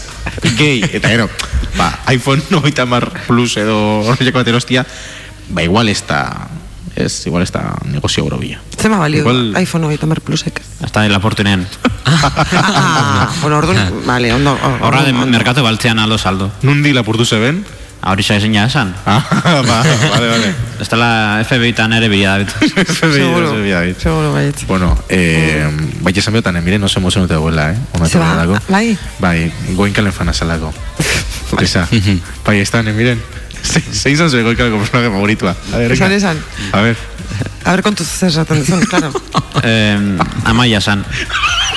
Gehi, 0.57 0.83
eta 0.91 1.09
gero, 1.09 1.29
ba, 1.77 1.91
iPhone 2.13 2.41
90 2.49 2.85
mar 2.85 3.09
plus 3.27 3.57
edo 3.57 3.77
horrelako 4.07 4.43
bat 4.43 4.47
erostia, 4.53 4.85
ba, 5.49 5.63
igual 5.63 5.89
ez 5.89 6.01
da, 6.07 6.21
ez, 6.97 7.25
igual 7.27 7.43
ez 7.43 7.51
da 7.51 7.75
negozio 7.85 8.25
grobia. 8.25 8.59
Zema 8.77 8.97
balio 8.97 9.21
Igual- 9.23 9.55
iPhone 9.61 9.85
hogeita 9.85 10.05
mar 10.05 10.21
plusek. 10.21 10.61
Hasta 10.83 11.01
de 11.01 11.09
la 11.09 11.19
portunean. 11.19 11.67
Ah, 12.05 13.29
bueno, 13.41 13.57
orduan, 13.57 13.91
vale, 14.05 14.33
ondo. 14.33 14.53
or- 14.53 14.81
Horra 14.81 15.03
de 15.03 15.13
merkatu 15.13 15.63
baltzean 15.63 15.99
aldo 15.99 16.17
saldo. 16.17 16.51
Nundi 16.61 16.93
lapurtu 16.93 17.25
zeben? 17.25 17.65
Hori 18.07 18.23
xa 18.23 18.35
ezin 18.37 18.55
esan. 18.55 18.93
Ah, 19.05 19.23
ba, 19.67 19.83
vale, 20.13 20.27
vale. 20.29 20.53
Ez 20.79 20.87
dela 20.89 21.41
FBI-tan 21.43 21.93
ere 21.93 22.07
bila 22.07 22.37
David. 22.37 22.49
Seguro, 22.87 23.49
Seguro. 23.57 23.99
seguro 23.99 24.33
baietz. 24.33 24.65
Bueno, 24.67 24.97
eh, 25.09 25.67
bai 26.01 26.13
esan 26.15 26.33
behotan, 26.33 26.55
emiren 26.57 26.83
oso 26.83 26.99
emozionute 26.99 27.33
dagoela, 27.33 27.71
eh? 27.71 27.77
Ona 27.93 28.05
Ze 28.07 28.19
ba, 28.19 28.35
dago. 28.35 28.59
bai? 28.69 28.97
Bai, 29.19 29.51
goinkalen 29.75 30.13
fana 30.13 30.31
salako. 30.33 30.73
Esa. 31.59 31.87
bai, 32.45 32.59
estan, 32.59 32.87
emiren. 32.87 33.17
Ze- 33.17 33.46
Zein 33.63 34.17
zan 34.17 34.29
zure 34.29 34.43
goinkaleko 34.43 34.77
personaje 34.79 35.09
favoritua? 35.11 35.55
A 35.73 35.77
ver, 35.77 35.91
Esan, 35.91 36.11
esan. 36.11 36.37
A 36.71 36.81
ver. 36.81 36.97
A 37.65 37.71
ver, 37.71 37.81
kontuz 37.83 38.07
zer 38.07 38.29
esaten 38.29 38.59
duzun, 38.63 38.81
claro. 38.85 39.11
eh, 39.63 39.97
amaia 40.45 40.79
san. 40.81 41.03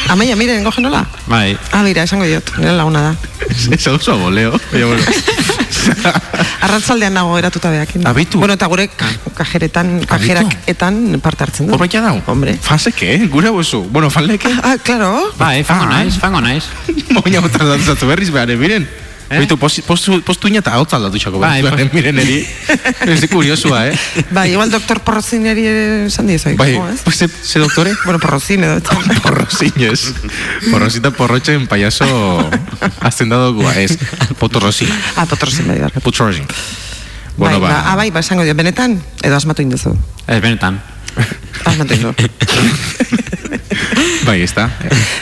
Amaia, 0.09 0.35
miren, 0.37 0.65
gogen 0.65 0.85
nola? 0.85 1.05
Bai. 1.27 1.57
Ah, 1.73 1.83
mira, 1.83 2.03
esango 2.07 2.25
diot, 2.25 2.53
nire 2.59 2.73
laguna 2.79 3.01
da. 3.11 3.17
Esa 3.75 3.93
oso 3.93 4.13
aboleo. 4.15 4.55
Baina, 4.73 4.87
bueno. 4.87 5.03
Arratzaldean 6.61 7.15
nago 7.15 7.37
eratuta 7.39 7.71
behakin. 7.73 8.07
Abitu. 8.07 8.39
Bueno, 8.39 8.55
eta 8.55 8.67
gure 8.71 8.89
ka- 8.89 9.11
kajeretan, 9.37 10.01
kajerak-etan 10.07 11.21
parte 11.25 11.45
hartzen 11.45 11.67
du. 11.67 11.73
Hor 11.75 11.81
baita 11.83 12.01
dau? 12.05 12.21
Hombre. 12.27 12.57
Fanseke, 12.63 13.15
eh? 13.15 13.27
Gure 13.33 13.51
bozu. 13.51 13.83
Bueno, 13.91 14.11
fanleke. 14.11 14.53
Ah, 14.63 14.77
claro. 14.83 15.33
Bai, 15.39 15.65
fango 15.65 15.85
Ah. 15.89 15.99
naiz, 15.99 16.19
fango 16.19 16.41
naiz. 16.41 16.65
Moina 17.11 17.41
botan 17.41 17.67
dantzatu 17.69 18.07
berriz 18.07 18.31
behar, 18.31 18.49
miren. 18.57 18.89
Eh? 19.31 19.39
Beitu, 19.39 19.55
postu, 19.57 19.79
postu, 19.87 20.19
postu 20.27 20.49
ina 20.51 20.59
eta 20.59 20.73
hau 20.75 20.83
aldatu 20.83 21.15
xako 21.23 21.39
Bai, 21.39 21.63
behar, 21.63 21.79
pos- 21.79 21.93
miren 21.95 22.19
eri. 22.19 22.41
Ez 23.15 23.23
kuriosua, 23.31 23.87
eh? 23.87 23.95
Bai, 24.35 24.49
igual 24.51 24.73
doktor 24.75 24.99
Porrozineri 25.07 25.63
esan 26.11 26.27
diezoi. 26.27 26.57
Bai, 26.59 26.75
¿cómo 26.75 26.89
es? 26.91 27.03
pues, 27.07 27.19
ze, 27.23 27.29
ze 27.29 27.61
doktore? 27.63 27.95
Bueno, 28.05 28.19
Porrozin 28.19 28.65
edo. 28.65 28.81
Porrosinez. 29.23 30.15
Porrosita 30.73 31.13
porrochen 31.13 31.69
payaso 31.69 32.51
hacendado 33.01 33.55
gua, 33.55 33.79
es 33.79 33.97
potorrosi. 34.41 34.89
Ah, 35.15 35.27
Potrozin 35.27 35.69
bai, 35.69 35.79
barkatu. 35.79 36.11
Potorrosi. 36.11 36.43
Bueno, 37.37 37.61
bai, 37.61 37.71
ba. 37.71 37.93
ah, 37.93 37.95
bai, 37.95 38.11
ba, 38.11 38.19
esango 38.27 38.43
dio, 38.43 38.57
benetan, 38.59 38.99
edo 39.23 39.37
asmatu 39.37 39.63
indezu. 39.63 39.95
Ez 40.27 40.43
benetan. 40.43 40.83
Asmatu 41.65 41.95
indezu. 41.95 42.15
Bai, 44.27 44.43
ez 44.43 44.53
da. 44.55 44.69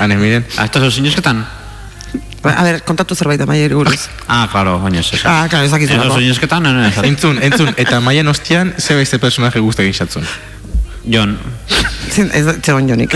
Hane, 0.01 0.16
miren. 0.16 0.47
Esto 0.64 0.85
es 0.85 0.94
sinizketan? 0.94 1.47
A 2.44 2.62
ver, 2.62 2.83
kontatu 2.87 3.14
zerbait 3.18 3.40
amaier 3.40 3.74
buruz. 3.74 4.09
Ah, 4.29 4.48
claro, 4.51 4.77
oinez, 4.85 5.12
ez. 5.12 5.20
Ah, 5.27 5.46
claro, 5.51 5.64
ez 5.66 5.70
dakizulako. 5.72 6.07
Eso 6.12 6.18
sinizketan, 6.20 6.62
no, 6.62 6.72
no, 6.72 6.87
ez. 6.87 6.96
Entzun, 7.03 7.40
entzun, 7.42 7.72
eta 7.77 7.98
maian 8.01 8.29
ostian, 8.31 8.74
ze 8.79 8.94
beste 8.94 9.18
personaje 9.18 9.59
guzti 9.61 9.83
egin 9.83 9.94
xatzun. 9.98 10.24
Jon. 11.05 11.38
Zin, 12.14 12.31
ez 12.33 12.44
da- 12.46 12.55
zegoen 12.62 12.88
jonik. 12.88 13.14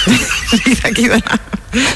Izaki 0.72 1.08
dela. 1.08 1.38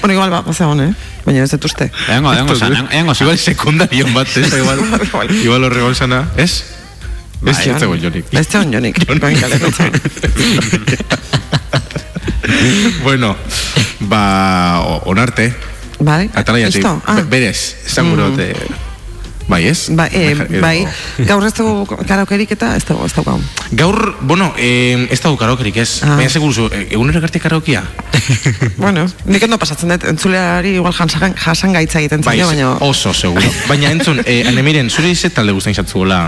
Bueno, 0.00 0.12
igual, 0.14 0.30
ba, 0.30 0.44
zegoen, 0.52 0.80
eh? 0.86 0.92
Baina 1.24 1.42
ez 1.44 1.50
dut 1.50 1.64
uste. 1.64 1.90
Egongo, 2.08 2.32
egongo 2.34 2.54
zan, 2.56 2.76
egongo 2.90 3.14
zan. 3.14 3.26
Igual 3.26 3.38
sekundarion 3.38 4.14
bat, 4.14 4.36
ez? 4.36 4.52
Igual, 4.60 5.34
igual 5.42 5.64
horre 5.64 5.82
golzana, 5.82 6.24
ez? 6.36 6.62
Ez 7.42 7.58
ez 7.58 7.78
zegoen 7.80 8.00
jonik. 8.02 8.26
Ez 8.30 8.46
zegoen 8.46 8.72
jonik. 8.72 8.98
Ez 9.02 9.18
zegoen. 9.18 9.92
bueno, 13.02 13.36
ba, 14.00 14.80
o- 14.86 15.02
onarte, 15.10 15.54
Bai, 16.02 16.30
atalaiatik. 16.34 16.84
Ah. 16.84 17.14
Be- 17.20 17.28
Berez, 17.30 17.76
esan 17.86 18.10
gurot, 18.10 18.38
eh, 18.42 18.54
bai 19.48 19.66
ez? 19.68 19.88
Ba, 19.94 20.06
eh, 20.10 20.32
Edo- 20.32 20.60
bai, 20.62 20.86
gaur 21.28 21.44
ez 21.46 21.52
dugu 21.54 21.96
karaokerik 22.06 22.50
eta 22.56 22.74
ez 22.76 22.84
dugu, 22.88 23.04
ez 23.06 23.12
dugu. 23.14 23.36
Gaur, 23.78 24.16
bueno, 24.20 24.52
eh, 24.56 25.06
ez 25.10 25.20
dago 25.20 25.36
karaokerik 25.36 25.76
ez. 25.82 26.00
Ah. 26.02 26.16
Baina 26.16 26.30
seguru 26.30 26.68
eh, 26.72 26.86
egunero 26.90 27.18
egarti 27.22 27.40
karaokea? 27.40 27.82
Bueno, 28.82 29.06
nik 29.26 29.42
ondo 29.46 29.58
pasatzen 29.58 29.90
dut, 29.94 30.04
entzuleari 30.10 30.74
igual 30.78 30.92
jasan, 30.94 31.34
jasan 31.38 31.72
gaitza 31.76 32.00
egiten 32.00 32.22
Bai, 32.26 32.40
baina... 32.42 32.72
oso, 32.80 33.12
seguro. 33.14 33.46
Baina 33.68 33.90
entzun, 33.90 34.22
eh, 34.26 34.42
ane 34.48 34.62
miren, 34.62 34.90
zure 34.90 35.10
ize 35.10 35.30
talde 35.30 35.52
guztain 35.54 35.74
xatzuela. 35.76 36.22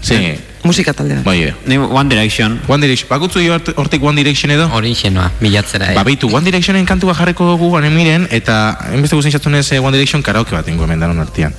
Sí, 0.00 0.34
Musika 0.62 0.92
taldea. 0.92 1.22
bai, 1.24 1.42
eh. 1.42 1.54
Ni 1.66 1.76
One 1.76 2.08
Direction. 2.08 2.60
One 2.68 2.80
Direction, 2.86 3.08
bakutzu 3.08 3.40
jo 3.40 3.54
hort- 3.56 3.74
hortik 3.76 4.02
One 4.02 4.16
Direction 4.22 4.50
edo? 4.50 4.68
Hori 4.72 4.94
xenoa, 4.94 5.30
bilatzera. 5.40 5.92
Ba, 5.94 6.00
Eh. 6.00 6.04
beitu, 6.04 6.28
One 6.28 6.44
Directionen 6.44 6.84
kantua 6.86 7.14
jarriko 7.14 7.44
dugu 7.46 7.76
ane 7.76 7.90
miren, 7.90 8.28
eta 8.30 8.78
enbeste 8.92 9.16
guztain 9.16 9.32
xatzunez 9.32 9.70
eh, 9.72 9.78
One 9.80 9.92
Direction 9.96 10.22
karaoke 10.22 10.54
bat 10.54 10.68
ingo 10.68 10.84
hemen 10.84 11.00
danon 11.00 11.18
artean. 11.20 11.54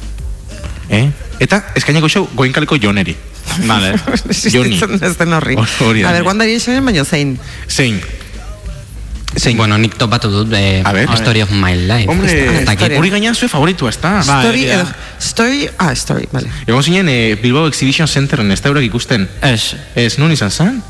Eh? 0.90 1.10
Eta, 1.40 1.66
eskaineko 1.76 2.10
show, 2.10 2.28
goenkaleko 2.36 2.76
joneri. 2.78 3.16
Vale. 3.66 3.94
Joni. 4.54 4.80
Ez 5.02 5.18
den 5.18 5.34
horri. 5.34 5.56
Hor- 5.56 5.68
hori 5.88 6.02
da. 6.02 6.10
A 6.10 6.12
ver, 6.14 6.24
One 6.28 6.46
Directionen 6.46 6.86
baino 6.86 7.04
zein. 7.06 7.40
Zein? 7.68 8.00
Zein? 9.38 9.58
Bueno, 9.58 9.78
nik 9.78 9.94
topatu 10.00 10.32
dut 10.34 10.54
eh, 10.58 10.82
A 10.84 10.92
ver. 10.94 11.10
Story 11.18 11.44
of 11.46 11.52
My 11.52 11.76
Life. 11.76 12.10
Hombre, 12.10 12.98
hori 12.98 13.12
gaina 13.14 13.34
zue 13.36 13.50
favoritua, 13.52 13.92
ez 13.94 14.00
da? 14.02 14.16
Story, 14.26 14.64
egia. 14.66 14.80
edo, 14.80 14.88
story, 15.22 15.68
ah, 15.78 15.94
story, 15.96 16.30
vale. 16.32 16.50
Egon 16.66 16.84
zinen 16.84 17.10
eh, 17.10 17.38
Bilbao 17.42 17.68
Exhibition 17.70 18.08
Centeren, 18.08 18.52
ez 18.52 18.62
da 18.62 18.74
ikusten. 18.80 19.28
Ez, 19.42 19.76
Ez, 19.96 20.18
nun 20.18 20.32
izan 20.32 20.52
zan? 20.52 20.82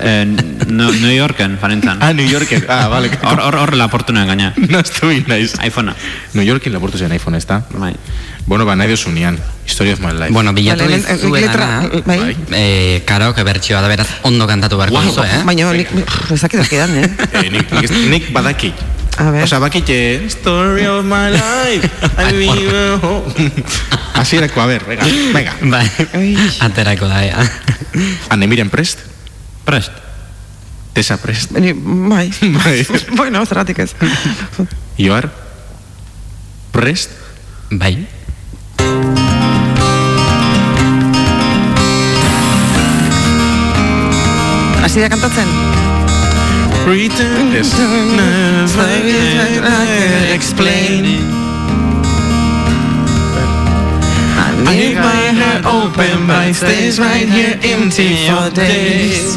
Eh, 0.00 0.24
no, 0.68 0.90
New 0.92 1.10
Yorken, 1.14 1.58
farentzan. 1.58 2.02
Ah, 2.02 2.12
New 2.12 2.26
Yorken. 2.28 2.64
Ah, 2.68 2.88
vale. 2.88 3.10
Hor, 3.22 3.40
hor, 3.40 3.56
hor 3.56 3.76
laportu 3.76 4.12
nuen 4.12 4.26
gaina. 4.26 4.52
No 4.56 4.78
estu 4.80 5.10
naiz. 5.26 5.54
iPhonea. 5.64 5.94
New 6.34 6.44
Yorken 6.44 6.72
lapurtu 6.72 6.98
zen 6.98 7.12
iPhone, 7.12 7.36
ez 7.36 7.46
da? 7.46 7.62
Bai. 7.76 7.94
Bueno, 8.46 8.64
ba, 8.66 8.74
nahi 8.74 8.90
dozunean. 8.90 9.38
Story 9.66 9.92
of 9.92 10.00
my 10.00 10.10
life. 10.12 10.32
Bueno, 10.32 10.52
bilatu 10.52 10.82
Vale, 10.84 10.96
eh, 10.96 11.30
letra, 11.40 11.88
bai. 12.04 12.36
eh, 12.50 13.02
karaoke 13.06 13.44
bertsioa 13.46 13.80
da 13.80 13.88
beraz 13.88 14.08
ondo 14.22 14.46
kantatu 14.46 14.76
beharko 14.76 14.96
Guau. 14.96 15.06
duzu, 15.06 15.22
eh? 15.22 15.42
Baina 15.46 15.70
nik, 15.72 15.88
pff, 15.88 16.32
ez 16.34 16.40
dakit 16.42 16.60
dakidan, 16.64 16.96
eh? 16.98 17.06
Eh, 17.38 17.50
nik, 17.50 17.70
nik, 17.70 17.90
nik 18.10 18.32
badakit. 18.34 18.74
A 19.18 19.30
ver. 19.30 19.44
Osa, 19.44 19.60
bakit, 19.60 19.88
eh, 19.88 20.26
story 20.28 20.86
of 20.86 21.04
my 21.04 21.30
life, 21.30 21.86
I 22.18 22.32
live 22.32 22.98
home. 23.02 23.52
Así 24.18 24.36
erako, 24.36 24.60
a 24.60 24.66
ver, 24.66 24.84
venga, 24.88 25.04
venga. 25.32 25.54
Bai, 25.62 26.36
aterako 26.60 27.06
da, 27.06 27.22
ea. 27.24 27.46
Ane 28.30 28.46
miren 28.50 28.70
prest, 28.70 28.98
Prest. 29.64 29.92
tesa 30.92 31.16
prest. 31.16 31.50
Ni, 31.56 31.72
bai. 31.72 32.30
Bai. 32.64 32.86
bueno, 33.16 33.44
zerratik 33.46 33.78
ez. 33.78 33.94
Ioar, 34.98 35.32
prest, 36.70 37.10
Bai. 37.72 38.06
Hasi 44.82 45.00
da 45.00 45.08
kantatzen? 45.08 45.48
Pretend 46.84 47.54
is 47.54 47.72
explain. 50.34 51.41
Leave 54.64 54.96
my 54.96 55.24
heart 55.40 55.64
open, 55.66 56.26
but 56.26 56.48
it 56.48 56.54
stays 56.54 56.98
right 56.98 57.28
here 57.28 57.58
empty 57.62 58.16
for 58.26 58.50
days. 58.54 59.36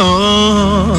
Oh, 0.00 0.94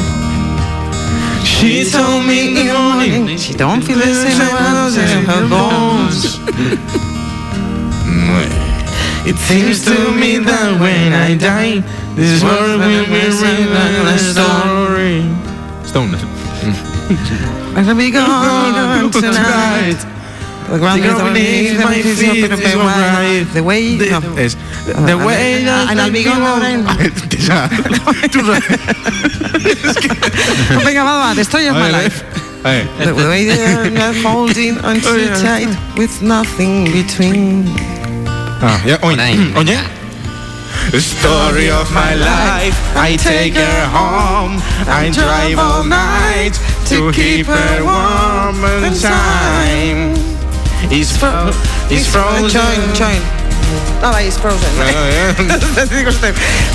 she 1.44 1.88
told 1.90 2.26
me 2.26 2.48
in 2.48 2.54
the 2.54 2.72
morning 2.72 3.36
She 3.38 3.54
don't 3.54 3.82
feel 3.82 3.98
the 3.98 4.14
same 4.14 4.40
as 4.40 4.96
in 4.96 5.24
her 5.24 5.48
bones. 5.48 6.38
It 9.26 9.36
seems 9.36 9.84
to 9.84 10.12
me 10.12 10.38
that 10.38 10.80
when 10.80 11.12
I 11.12 11.36
die, 11.36 11.80
this 12.16 12.42
world 12.42 12.80
will 12.80 13.04
be 13.04 13.28
written 13.28 14.06
a 14.08 14.18
story. 14.18 15.28
Stone. 15.84 16.16
I'll 17.76 17.94
be 17.94 18.10
gone 18.10 19.10
tonight. 19.12 20.19
The 20.70 20.78
ground 20.78 21.02
is 21.04 21.14
underneath 21.14 21.82
my 21.82 22.00
feet 22.00 22.46
is 22.46 22.76
alright. 22.76 23.44
The 23.52 23.62
way... 23.62 23.96
no. 23.98 24.20
Es 24.38 24.54
the 24.86 25.18
way 25.18 25.66
And 25.66 26.00
I'll 26.00 26.12
be 26.12 26.22
gone 26.22 26.42
Lorraine. 26.42 26.84
Tessa, 27.28 27.68
tú 28.30 28.40
Venga, 30.84 31.02
va, 31.02 31.18
va, 31.18 31.34
Destroy 31.34 31.68
of 31.68 31.74
my 31.74 31.90
life. 31.90 32.22
The 32.62 33.12
way 33.14 33.44
they're 33.46 33.90
not 33.90 34.14
holding 34.22 34.78
on 34.84 35.00
too 35.00 35.26
tight 35.42 35.76
with 35.96 36.22
nothing 36.22 36.84
between. 36.92 37.64
Ah, 38.62 38.80
ja, 38.86 38.96
oin. 39.02 39.18
Orain. 39.18 39.56
Oin, 39.56 39.66
The 40.92 41.00
story 41.00 41.68
of 41.70 41.90
my 41.92 42.14
life, 42.14 42.78
I 42.94 43.16
take 43.16 43.54
her 43.54 43.88
home, 43.90 44.62
I 44.86 45.10
drive 45.10 45.58
all 45.58 45.82
night 45.84 46.54
to 46.86 47.10
keep 47.12 47.46
her 47.46 47.82
warm 47.82 48.64
and 48.64 48.94
time. 49.00 50.29
It's, 50.92 51.16
fro 51.16 51.30
oh. 51.30 51.88
it's 51.88 52.10
frozen. 52.10 52.50
Join, 52.50 52.94
join. 52.98 53.22
No, 54.02 54.10
vai, 54.10 54.26
it's 54.26 54.36
frozen. 54.36 54.68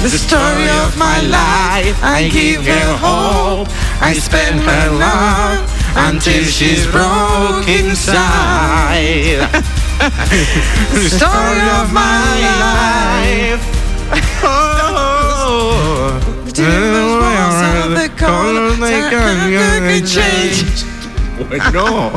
The 0.02 0.10
story 0.10 0.70
of 0.70 0.98
my 0.98 1.20
life, 1.20 2.00
I 2.02 2.30
give 2.32 2.66
her 2.66 2.98
hope, 2.98 3.68
I 4.00 4.14
spend 4.14 4.62
her 4.62 4.92
love 4.96 5.68
until 5.98 6.46
she's 6.46 6.88
broke 6.88 7.68
inside. 7.68 9.44
the 10.96 11.10
story 11.12 11.68
of 11.80 11.92
my 11.92 12.40
life. 12.56 13.64
Oh, 14.48 16.20
oh 16.28 16.46
the 16.46 18.10
colors 18.16 18.80
they 18.80 19.02
can 19.10 20.06
change. 20.06 20.95
Bueno. 21.38 22.12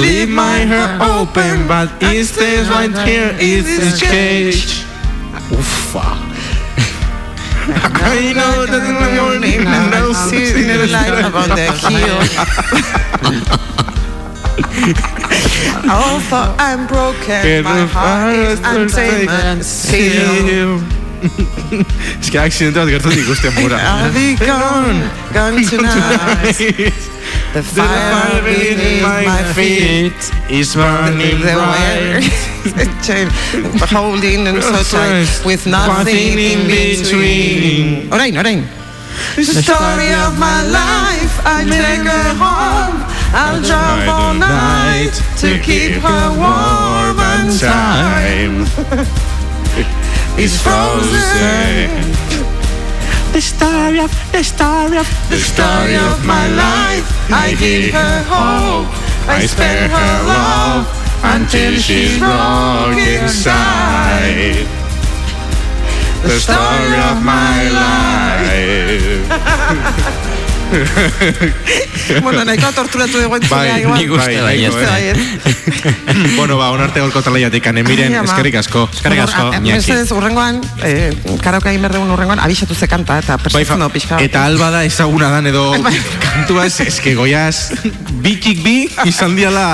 Leave 0.00 0.28
my 0.28 0.64
heart 0.64 1.00
open, 1.02 1.68
but 1.68 1.90
it 2.00 2.24
stays 2.24 2.68
right 2.68 2.90
here. 3.06 3.34
It's 3.38 4.02
a 4.02 4.06
cage. 4.06 4.84
Ufa. 5.50 6.28
I 7.70 8.32
know 8.36 8.64
that 8.64 8.82
in 8.88 8.96
the 8.96 9.10
morning 9.20 9.60
and 9.66 9.94
I'll 9.94 10.14
see 10.14 10.48
in 10.56 10.68
the 10.68 10.86
light 10.88 11.20
upon 11.24 11.50
the 11.50 11.68
hill. 11.84 12.18
Although 15.90 16.54
I'm 16.58 16.86
broken, 16.86 17.64
my 17.64 17.86
heart 17.86 18.34
is 18.36 18.60
untamed 18.64 19.28
and 19.30 19.64
still. 19.64 20.97
Ez 22.20 22.30
que 22.30 22.38
accidente 22.38 22.78
bat 22.78 22.88
gertatik 22.88 23.22
ikusten 23.24 23.52
mura. 23.58 23.78
I'll 23.82 24.12
be 24.12 24.36
gone, 24.36 25.02
gone 25.32 25.64
tonight. 25.70 26.94
The 27.52 27.62
fire 27.62 28.42
beneath 28.42 29.02
my 29.02 29.42
feet 29.54 30.20
is 30.48 30.74
burning 30.74 31.40
the 31.40 31.52
bright. 31.54 32.24
holding 33.90 34.46
and 34.46 34.62
so 34.62 34.82
tight 34.82 35.44
with 35.44 35.66
nothing 35.66 36.38
in 36.38 36.66
between. 36.66 38.10
Orain, 38.10 38.36
orain. 38.36 38.66
The 39.36 39.44
story 39.44 40.12
of 40.12 40.38
my 40.38 40.62
life, 40.62 41.34
I 41.44 41.64
take 41.64 42.06
her 42.06 42.34
home. 42.36 43.02
I'll 43.32 43.60
drive 43.62 44.08
all 44.08 44.34
night 44.34 45.12
to 45.38 45.58
keep 45.58 46.00
her 46.02 46.28
warm 46.36 47.18
and 47.18 47.58
time. 47.58 49.37
It's 50.40 50.62
frozen. 50.62 51.90
The 53.32 53.40
story 53.40 53.98
of, 53.98 54.10
the 54.30 54.44
story 54.44 54.96
of, 54.96 55.08
the 55.30 55.36
story 55.36 55.96
of 55.96 56.24
my 56.24 56.46
life. 56.46 57.04
I 57.28 57.56
give 57.58 57.92
her 57.92 58.22
hope. 58.22 58.86
I 59.28 59.46
spare 59.46 59.88
her 59.88 60.22
love 60.30 60.86
until 61.24 61.74
she's 61.80 62.18
broke 62.20 62.98
inside. 62.98 64.66
The 66.22 66.38
story 66.38 66.94
of 67.10 67.20
my 67.24 67.68
life. 70.22 70.34
bueno, 72.22 72.44
nahiko 72.44 72.70
torturatu 72.76 73.20
dugu 73.22 73.36
entzulea, 73.38 73.72
Bai, 73.72 73.80
igual. 73.82 73.98
nik 73.98 74.10
uste 74.12 74.40
Bai, 74.40 74.58
bai, 74.58 74.68
Uste 74.68 74.84
bai. 74.84 74.90
baiet. 74.92 75.18
Bueno, 76.38 76.56
ba, 76.58 76.70
onarte 76.72 77.00
golko 77.00 77.20
talaiatik, 77.22 77.66
anemiren, 77.70 78.14
eskerrik 78.24 78.56
asko. 78.60 78.88
Eskerrik 78.92 79.20
asko, 79.24 79.48
Iñaki. 79.54 79.72
Mesedez, 79.78 80.10
urrengoan, 80.16 80.60
eh, 80.86 81.10
karaoke 81.42 81.70
egin 81.72 81.82
berdegun 81.86 82.10
urrengoan, 82.14 82.40
abixatu 82.42 82.74
ze 82.74 82.88
kanta, 82.90 83.18
eta 83.22 83.38
Bai, 83.52 83.64
fa, 83.64 83.76
du 83.80 83.88
pixka. 83.94 84.18
eta 84.24 84.44
alba 84.46 84.70
da 84.70 84.84
ezaguna 84.84 85.30
dan 85.30 85.46
edo 85.46 85.70
Bai. 85.82 85.94
kantuaz, 86.22 86.80
eske 86.86 87.14
goiaz 87.14 87.70
bikik 88.22 88.62
bi 88.64 88.76
izan 89.06 89.36
diala 89.36 89.66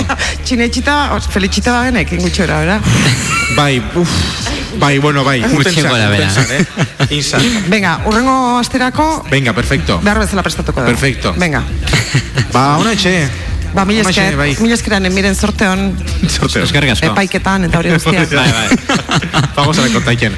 Txinetxita, 0.44 1.18
felitxita 1.30 1.72
bagenek, 1.72 2.12
ingutxora, 2.18 2.60
bera? 2.64 2.80
bai, 3.56 3.82
uf, 3.94 4.08
bai, 4.78 4.98
bueno, 4.98 5.24
bai 5.24 5.40
Gutxi 5.42 5.82
gora 5.82 6.08
bera. 6.08 6.28
eh? 6.50 6.64
Insan. 7.10 7.42
Venga, 7.68 8.00
urrengo 8.06 8.58
asterako, 8.58 9.24
Venga, 9.30 9.52
perfecto 9.52 9.98
behar 10.02 10.18
bezala 10.18 10.42
prestatuko 10.42 10.80
da. 10.80 10.86
Perfecto. 10.86 11.34
Venga. 11.36 11.62
Ba, 12.54 12.76
ona 12.78 12.92
etxe 12.92 13.28
Ba, 13.74 13.84
mila 13.84 14.02
esker, 14.02 14.34
bai. 14.36 14.56
mila 14.60 14.74
eskeran, 14.74 15.06
miren 15.14 15.34
sorte 15.38 15.68
hon, 15.68 15.96
Eskerrik 16.26 16.90
asko. 16.90 17.06
epaiketan, 17.12 17.64
eta 17.68 17.78
hori 17.78 17.90
guztia. 17.94 18.26
Bai, 18.40 18.50
bai. 18.52 18.78
Vamos 19.56 19.78
a 19.78 19.88
kontaiken 19.92 20.34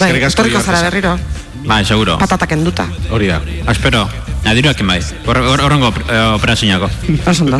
Bai, 0.00 0.10
Eskerrik 0.10 0.24
asko 0.26 0.46
Ibar 0.50 0.62
zara 0.64 0.82
berriro, 0.88 1.18
Bai, 1.64 1.84
seguro. 1.84 2.18
patatak 2.18 2.52
enduta. 2.52 2.86
Hori 3.10 3.26
da 3.28 3.40
Espero. 3.70 4.08
Adiruak 4.44 4.80
bai. 4.84 4.98
Hor- 5.26 5.38
hor- 5.38 5.60
Horrengo 5.62 5.92
eh, 6.10 6.18
operazioako. 6.34 6.88
Oso 7.30 7.44
ondo. 7.44 7.58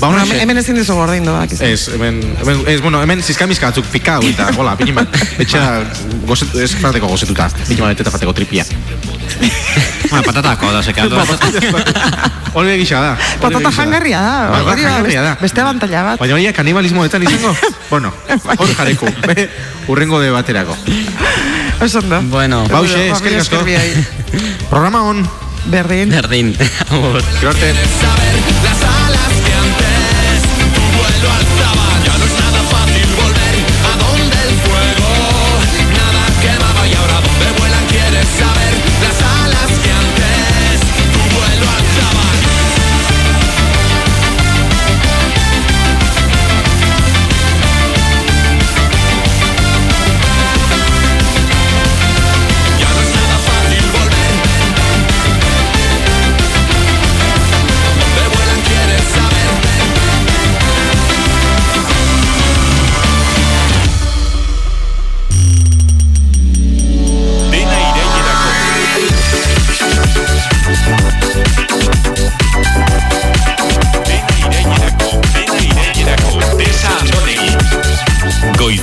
Ba, 0.00 0.08
ona 0.08 0.22
Hemen- 0.24 0.40
Hemen 0.42 0.58
ezin 0.60 0.76
dizu 0.76 0.94
gordein 0.94 1.24
doak. 1.24 1.52
Ez, 1.64 1.88
hemen, 1.94 2.20
hemen, 2.42 2.60
ez, 2.68 2.80
bueno, 2.84 3.00
hemen 3.02 3.22
zizkamizka 3.22 3.70
batzuk 3.70 3.86
pikau 3.92 4.20
eta, 4.28 4.50
hola, 4.58 4.76
pinin 4.76 4.94
bat, 5.00 5.08
etxea 5.40 5.64
gozet, 6.28 6.52
ez 6.60 6.74
fateko 6.76 7.08
gozetuta, 7.08 7.48
pinin 7.66 7.80
bat 7.86 8.00
eta 8.04 8.10
fateko 8.12 8.34
tripia. 8.36 8.64
Bueno, 10.10 10.24
patatako 10.24 10.72
da, 10.72 10.82
sekatu. 10.82 11.16
Hori 12.54 12.70
egisa 12.70 13.00
da. 13.00 13.10
hori 13.12 13.40
Patata 13.40 13.70
jangarria 13.76 14.20
da. 14.20 14.36
Bai, 14.50 14.62
bai, 14.62 14.72
hori 14.72 14.82
da, 14.82 14.88
jangarria 14.90 15.22
da. 15.22 15.34
beste- 15.40 15.60
abantalla 15.60 16.02
bat. 16.02 16.20
Baina 16.20 16.34
hori 16.34 16.52
kanibalismo 16.52 17.04
izango? 17.04 17.54
bueno, 17.90 18.12
hor 18.56 18.74
jareko, 18.76 19.06
urrengo 19.88 20.20
de 20.20 20.30
baterako. 20.30 20.76
Oso 21.80 21.98
ondo. 22.00 22.20
Bueno, 22.22 22.64
Bauxe, 22.68 23.10
eskerrik 23.10 23.40
asko. 23.40 23.60
esker 23.60 23.64
biai. 23.64 24.06
Programa 24.70 25.02
on. 25.02 25.28
Berdin. 25.66 26.08
Berdin. 26.10 26.56
Agur. 26.90 27.22
Gero 27.40 27.52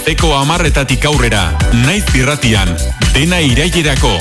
Goizeko 0.05 0.35
amarretatik 0.37 1.01
aurrera, 1.09 1.39
naiz 1.81 2.03
irratian, 2.13 2.69
dena 3.15 3.39
irailerako. 3.41 4.11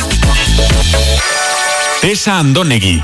Tesa 2.00 2.38
Andonegi. 2.40 2.94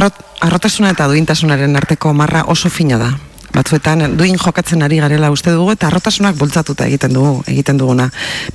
Arrot- 0.00 0.18
Arrotasuna 0.42 0.90
eta 0.90 1.06
duintasunaren 1.06 1.78
arteko 1.78 2.10
marra 2.12 2.42
oso 2.50 2.70
fina 2.74 2.98
da. 2.98 3.12
Batzuetan 3.54 4.16
duin 4.18 4.34
jokatzen 4.34 4.82
ari 4.82 4.98
garela 4.98 5.30
uste 5.30 5.54
dugu 5.54 5.70
eta 5.76 5.86
arrotasunak 5.92 6.34
bultzatuta 6.42 6.90
egiten 6.90 7.14
dugu, 7.14 7.44
egiten 7.46 7.78
duguna. 7.78 8.08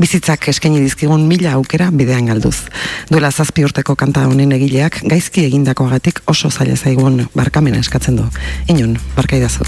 Bizitzak 0.04 0.50
eskaini 0.52 0.84
dizkigun 0.84 1.24
mila 1.32 1.54
aukera 1.56 1.88
bidean 1.90 2.26
galduz. 2.34 2.66
Duela 3.08 3.32
zazpi 3.32 3.64
urteko 3.64 3.96
kanta 3.96 4.28
honen 4.28 4.52
egileak 4.60 5.00
gaizki 5.08 5.48
egindakoagatik 5.48 6.20
oso 6.28 6.52
zaila 6.52 6.76
zaigun 6.76 7.30
barkamena 7.34 7.80
eskatzen 7.80 8.20
du. 8.20 8.28
Inon, 8.68 9.00
barkaidazu. 9.16 9.64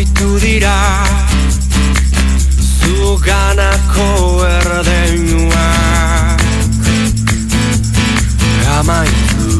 Amaitu 0.00 0.40
dira. 0.40 1.04
Zuganako 2.80 4.08
erdenuak 4.48 6.40
Amaitu 8.80 9.52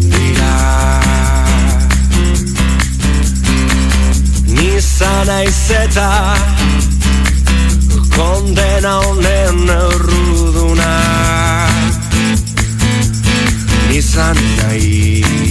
dira. 0.00 0.56
Nizan 4.48 5.26
naiz 5.28 5.70
eta 5.76 6.08
Kondena 8.16 8.96
honen 9.04 9.68
erruduna. 9.76 10.92
Nizan 13.92 14.40
naiz 14.56 15.41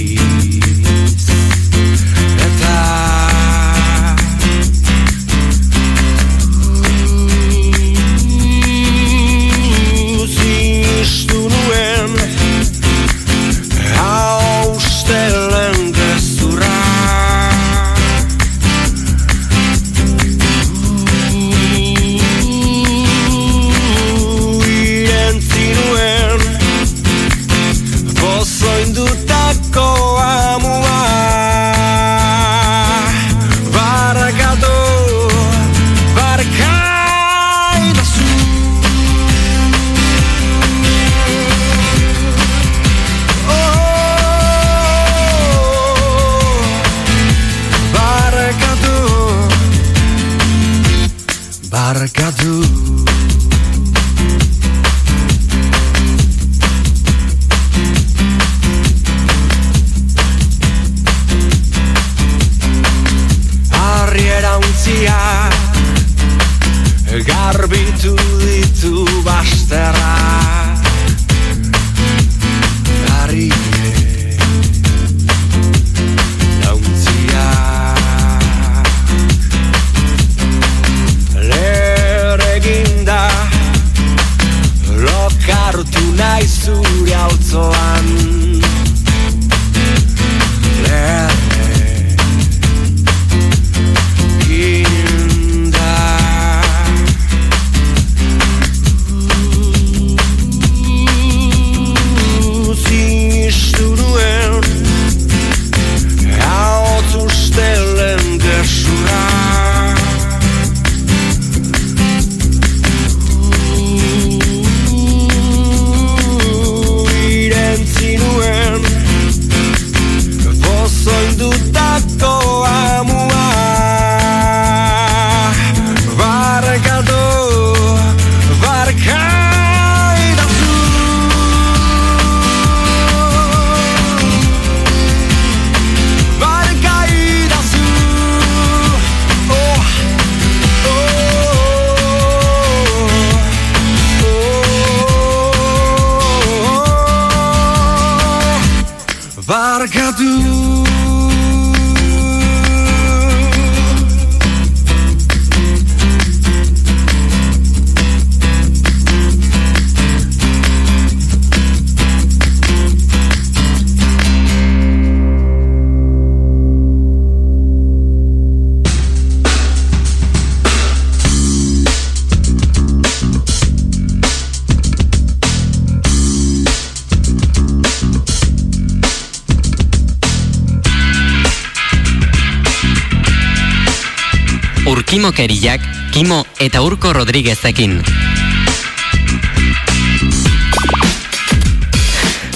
Urkimokeriak, 185.31 185.81
Kimo 186.11 186.43
eta 186.59 186.81
Urko 186.83 187.13
Rodriguezekin. 187.13 188.01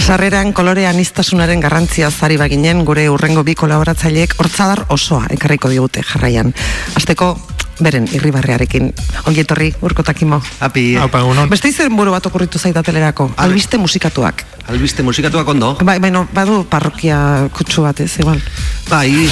Sarreran 0.04 0.52
kolore 0.52 0.84
anistasunaren 0.90 1.64
garrantzia 1.64 2.12
zari 2.12 2.36
baginen 2.36 2.84
gure 2.84 3.08
urrengo 3.10 3.46
bi 3.48 3.56
kolaboratzaileek 3.56 4.36
hortzadar 4.44 4.84
osoa 4.92 5.30
ekarriko 5.32 5.72
digute 5.72 6.04
jarraian. 6.04 6.52
Azteko 7.00 7.38
beren 7.80 8.10
irribarrearekin. 8.12 8.92
Ongi 9.28 9.44
etorri, 9.44 9.72
urko 9.84 10.04
takimo. 10.04 10.42
Api, 10.60 10.84
Haupa, 11.00 11.24
egunon. 11.24 11.50
Beste 11.52 11.72
izen 11.72 11.96
buru 11.96 12.12
bat 12.12 12.28
okurritu 12.28 12.60
zaidatelerako. 12.60 13.32
Albiste 13.38 13.78
musikatuak. 13.78 14.44
albiste 14.68 15.04
musikatuak 15.04 15.48
ondo. 15.48 15.76
Bai, 15.84 16.00
baino, 16.00 16.28
badu 16.34 16.64
parrokia 16.70 17.50
kutsu 17.54 17.84
bat, 17.86 18.00
ez, 18.00 18.18
igual. 18.20 18.42
Bai, 18.90 19.30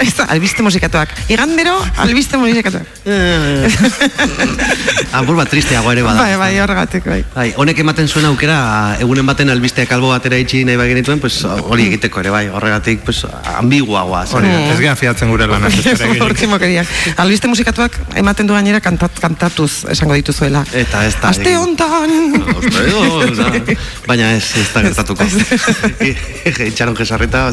Ez 0.00 0.14
da, 0.16 0.24
albiste 0.32 0.62
musikatuak. 0.62 1.10
Igandero, 1.28 1.74
albiste 2.00 2.38
musikatuak. 2.40 2.88
apur 5.18 5.36
bat 5.36 5.50
tristeago 5.50 5.92
ere 5.92 6.02
bada. 6.04 6.24
Bai, 6.24 6.36
bai, 6.40 6.52
horregatik, 6.62 7.04
bai. 7.06 7.20
Bai, 7.34 7.46
honek 7.60 7.80
ematen 7.84 8.08
zuen 8.08 8.26
aukera, 8.28 8.56
egunen 9.04 9.26
baten 9.28 9.52
albisteak 9.52 9.92
albo 9.94 10.10
batera 10.12 10.38
itxi 10.40 10.64
nahi 10.66 10.78
bai 10.80 10.88
genituen, 10.90 11.20
pues, 11.22 11.42
hori 11.44 11.88
egiteko 11.90 12.22
ere 12.24 12.32
bai, 12.34 12.44
horregatik 12.48 13.04
pues, 13.06 13.24
ambiguagoa. 13.54 14.24
Hori 14.38 14.52
ez 14.54 14.78
gara 14.80 14.96
fiatzen 14.98 15.32
gure 15.32 15.48
lan 15.50 15.68
gehiago. 15.68 16.28
Urkimokeriak. 16.30 16.94
Albiste 17.20 17.50
musikatuak 17.50 17.98
ematen 18.20 18.48
du 18.48 18.56
gainera 18.56 18.80
kantat, 18.84 19.20
kantatuz 19.22 19.84
esango 19.92 20.16
dituzuela. 20.18 20.64
Eta 20.72 21.04
ez 21.06 21.14
da. 21.20 21.32
Aste 21.34 21.54
hontan! 21.60 22.10
Baina 24.08 24.32
ez, 24.34 24.44
ez 24.60 24.68
da 24.72 24.84
gertatuko. 24.88 25.28
Itxaron 26.70 26.96
jesarrita. 26.98 27.46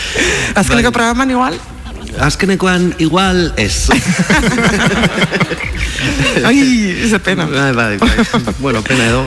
Azkeneko 0.60 0.90
Bai. 0.90 0.96
programan 0.98 1.30
igual? 1.30 1.60
Azkenekoan 2.20 2.94
igual 2.98 3.52
ez. 3.56 3.88
Ai, 6.44 7.06
ze 7.08 7.18
pena. 7.18 7.46
Bai, 7.46 7.72
bai, 7.72 7.96
bai. 7.98 8.10
bueno, 8.58 8.82
pena 8.82 9.06
edo. 9.06 9.24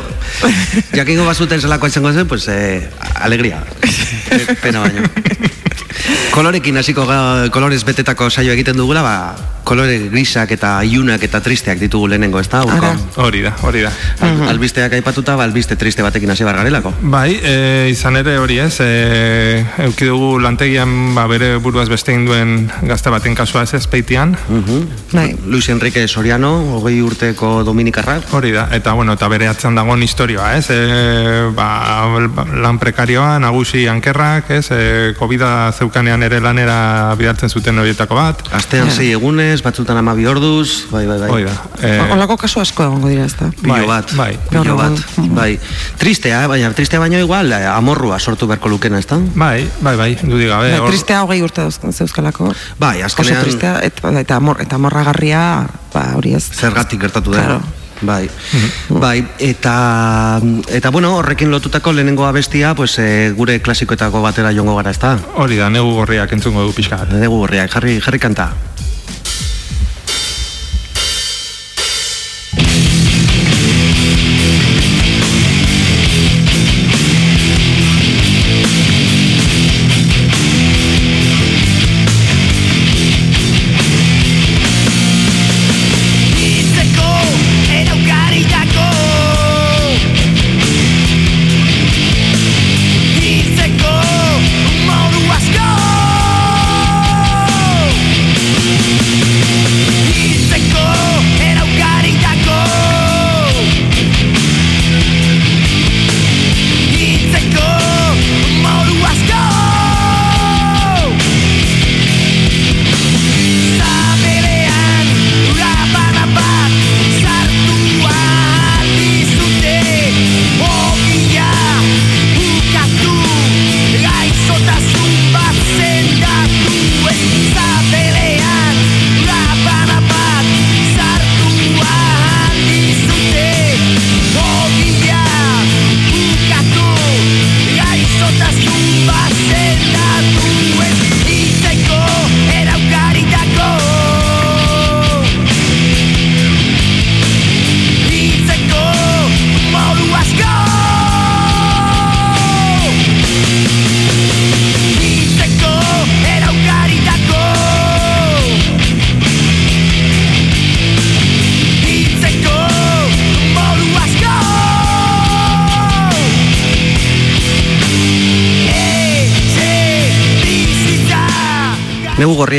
Jakingo 0.93 1.25
bazuten 1.25 1.61
zelakoa 1.61 1.89
izango 1.89 2.13
zen, 2.13 2.27
pues, 2.27 2.47
eh, 2.47 2.89
alegria. 3.15 3.63
Pena 4.61 4.79
baino. 4.81 5.01
Kolorekin 6.35 6.77
hasiko 6.77 7.05
kolorez 7.51 7.83
betetako 7.87 8.29
saio 8.29 8.51
egiten 8.53 8.77
dugula, 8.77 9.01
ba, 9.01 9.35
kolore 9.65 9.97
grisak 10.13 10.51
eta 10.55 10.77
ilunak 10.85 11.23
eta 11.25 11.41
tristeak 11.43 11.79
ditugu 11.81 12.07
lehenengo, 12.13 12.39
ez 12.39 12.47
da? 12.51 12.61
Hori 13.21 13.41
da, 13.41 13.51
hori 13.65 13.81
da. 13.85 13.91
Al, 14.23 14.45
albisteak 14.53 14.93
aipatuta, 14.99 15.35
ba, 15.35 15.43
albiste 15.49 15.75
triste 15.75 16.05
batekin 16.05 16.31
hasi 16.31 16.45
bar 16.47 16.59
garelako. 16.59 16.93
Bai, 17.01 17.39
e, 17.41 17.55
izan 17.91 18.19
ere 18.21 18.37
hori 18.39 18.59
ez, 18.61 18.77
e, 18.83 19.65
euki 19.87 20.07
dugu 20.09 20.37
lantegian 20.43 21.15
ba, 21.17 21.25
bere 21.31 21.55
buruaz 21.63 21.87
beste 21.89 22.13
egin 22.13 22.27
duen 22.29 22.55
gazte 22.85 23.13
baten 23.13 23.35
kasua 23.35 23.65
ez 23.65 23.73
ezpeitian, 23.81 24.35
Bai. 25.11 25.35
Luis 25.45 25.67
Enrique 25.69 26.07
Soriano, 26.07 26.51
hogei 26.77 26.99
urteko 27.01 27.63
dominikarra. 27.63 28.19
hori 28.31 28.51
da, 28.51 28.67
eta 28.75 28.93
bueno, 28.93 29.13
eta 29.13 29.27
bere 29.31 29.47
atzean 29.47 29.75
dagoen 29.75 30.03
historioa, 30.03 30.53
ez, 30.57 30.69
e, 30.69 31.49
ba, 31.55 31.67
lan 32.53 32.79
prekarioa, 32.79 33.39
nagusi 33.39 33.87
ankerrak, 33.87 34.51
ez, 34.51 34.67
e, 34.71 35.13
COVID-a 35.17 35.71
zeukanean 35.73 36.23
ere 36.23 36.39
lanera 36.39 37.15
bidaltzen 37.17 37.49
zuten 37.49 37.79
horietako 37.79 38.15
bat, 38.15 38.45
Astean 38.55 38.91
sei 38.91 39.11
egunez, 39.15 39.54
batzutan 39.63 39.97
amabi 39.97 40.25
orduz, 40.27 40.87
bai, 40.91 41.05
bai, 41.07 41.19
bai. 41.19 41.29
hori 41.31 41.43
da. 41.45 41.55
E, 41.81 41.91
Olako 42.15 42.37
kasu 42.37 42.59
asko 42.59 42.83
egongo 42.83 43.07
dira, 43.11 43.25
ez 43.25 43.35
da? 43.37 43.49
Pilo 43.61 43.73
Bai, 43.73 43.85
bat, 43.87 44.13
bai. 44.15 44.37
pilo 44.49 44.75
bat, 44.75 44.99
bai. 45.35 45.59
Tristea, 46.01 46.47
baina 46.47 46.71
tristea 46.73 46.99
baino 46.99 47.19
igual, 47.19 47.51
eh, 47.51 47.65
amorrua 47.67 48.19
sortu 48.19 48.47
beharko 48.47 48.69
lukena, 48.69 48.99
ez 48.99 49.07
da? 49.07 49.19
bai, 49.35 49.69
bai, 49.81 49.95
bai, 49.95 50.11
dudik 50.23 50.49
gabe. 50.49 50.73
Bai, 50.79 50.89
tristea 50.89 51.23
hogei 51.23 51.41
urte 51.43 51.67
zeuzkalako. 51.91 52.53
Bai, 52.79 52.97
Oso 53.03 53.05
azkenean 53.05 53.41
tristea, 53.43 53.79
eta, 53.83 54.11
eta, 54.19 54.35
amor, 54.35 54.61
eta 54.61 54.77
morragarria, 54.77 55.65
ba, 55.93 56.05
hori 56.15 56.33
ez. 56.35 56.43
zergatik 56.51 57.01
gertatu 57.01 57.31
den. 57.31 57.43
Claro. 57.43 57.61
Bai, 58.01 58.29
bai, 58.89 59.23
eta, 59.39 60.41
eta 60.67 60.89
bueno, 60.91 61.13
horrekin 61.15 61.49
lotutako 61.49 61.93
lehenengo 61.93 62.25
abestia, 62.27 62.73
pues, 62.75 62.97
eh, 62.99 63.31
gure 63.35 63.61
klasikoetako 63.61 64.21
batera 64.21 64.51
jongo 64.51 64.75
gara, 64.75 64.91
ez 64.91 64.99
da? 64.99 65.17
Hori 65.39 65.55
da, 65.55 65.69
negu 65.69 65.93
gorriak 65.95 66.31
entzungo 66.35 66.61
du 66.67 66.73
pixka. 66.75 67.05
Dugu 67.07 67.37
gorriak, 67.45 67.71
jarri, 67.71 68.01
jarri 68.03 68.19
kanta. 68.19 68.49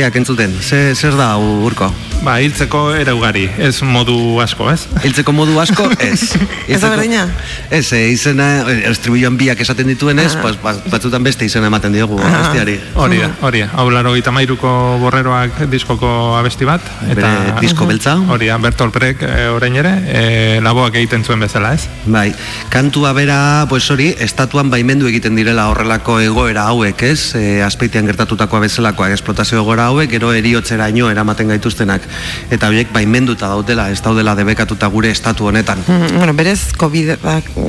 Negu 0.07 0.13
gorriak 0.13 0.23
entzuten, 0.23 0.53
Ze, 0.63 0.95
zer 0.95 1.15
da 1.19 1.35
urko? 1.37 1.89
Ba, 2.23 2.37
hiltzeko 2.39 2.93
era 2.95 3.11
ugari, 3.11 3.49
ez 3.59 3.81
modu 3.83 4.39
asko, 4.39 4.69
ez? 4.71 4.85
Hiltzeko 5.03 5.33
modu 5.35 5.57
asko, 5.59 5.89
ez. 5.99 6.31
Ez 6.63 6.79
da 6.79 6.93
berdina? 6.93 7.25
Ez, 7.69 7.91
eh, 7.93 8.09
izena, 8.11 8.63
eh, 8.71 8.89
estribilloan 8.89 9.37
biak 9.37 9.59
esaten 9.59 9.87
dituen 9.87 10.19
ez, 10.19 10.35
pues, 10.41 10.55
bat- 10.61 10.83
batzutan 10.89 11.23
beste 11.23 11.45
izena 11.45 11.67
ematen 11.67 11.91
diogu 11.93 12.19
abestiari. 12.19 12.79
Hori 12.95 13.17
da, 13.17 13.31
hori 13.41 13.59
da. 13.59 13.69
Hau 13.75 13.89
laro 13.91 14.13
gita 14.15 14.31
mairuko 14.31 14.69
borreroak 15.01 15.59
diskoko 15.69 16.37
abesti 16.37 16.65
bat. 16.65 16.81
Bere 17.13 17.27
disko 17.61 17.85
beltza. 17.85 18.15
Hori 18.29 18.47
da, 18.47 18.57
Bertolt 18.57 18.93
Brecht 18.93 19.21
e, 19.23 19.47
orain 19.49 19.75
ere, 19.75 19.91
e, 20.07 20.61
laboak 20.63 20.95
egiten 20.95 21.23
zuen 21.25 21.39
bezala, 21.43 21.73
ez? 21.73 21.87
Bai, 22.05 22.33
kantua 22.69 23.11
bera, 23.13 23.65
pues 23.69 23.89
hori, 23.91 24.13
estatuan 24.19 24.69
baimendu 24.69 25.07
egiten 25.07 25.35
direla 25.35 25.67
horrelako 25.69 26.19
egoera 26.23 26.67
hauek, 26.71 27.03
ez? 27.03 27.35
E, 27.35 27.61
azpeitian 27.63 28.05
gertatutakoa 28.07 28.59
bezalakoa, 28.63 29.11
esplotazio 29.11 29.59
egoera 29.59 29.87
hauek, 29.91 30.09
gero 30.09 30.31
eriotzeraino 30.33 31.09
eramaten 31.11 31.47
gaituztenak. 31.49 32.01
Eta 32.49 32.67
horiek 32.71 32.93
baimenduta 32.93 33.47
daudela, 33.51 33.89
ez 33.91 34.01
daudela 34.01 34.35
debekatuta 34.35 34.87
gure 34.87 35.11
estatu 35.11 35.47
honetan. 35.47 35.83
Mm, 35.87 36.17
bueno, 36.17 36.33
berez, 36.33 36.71
COVID 36.77 37.17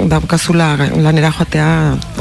daukazula 0.09 0.77
lanera 0.97 1.31
joatea, 1.33 1.69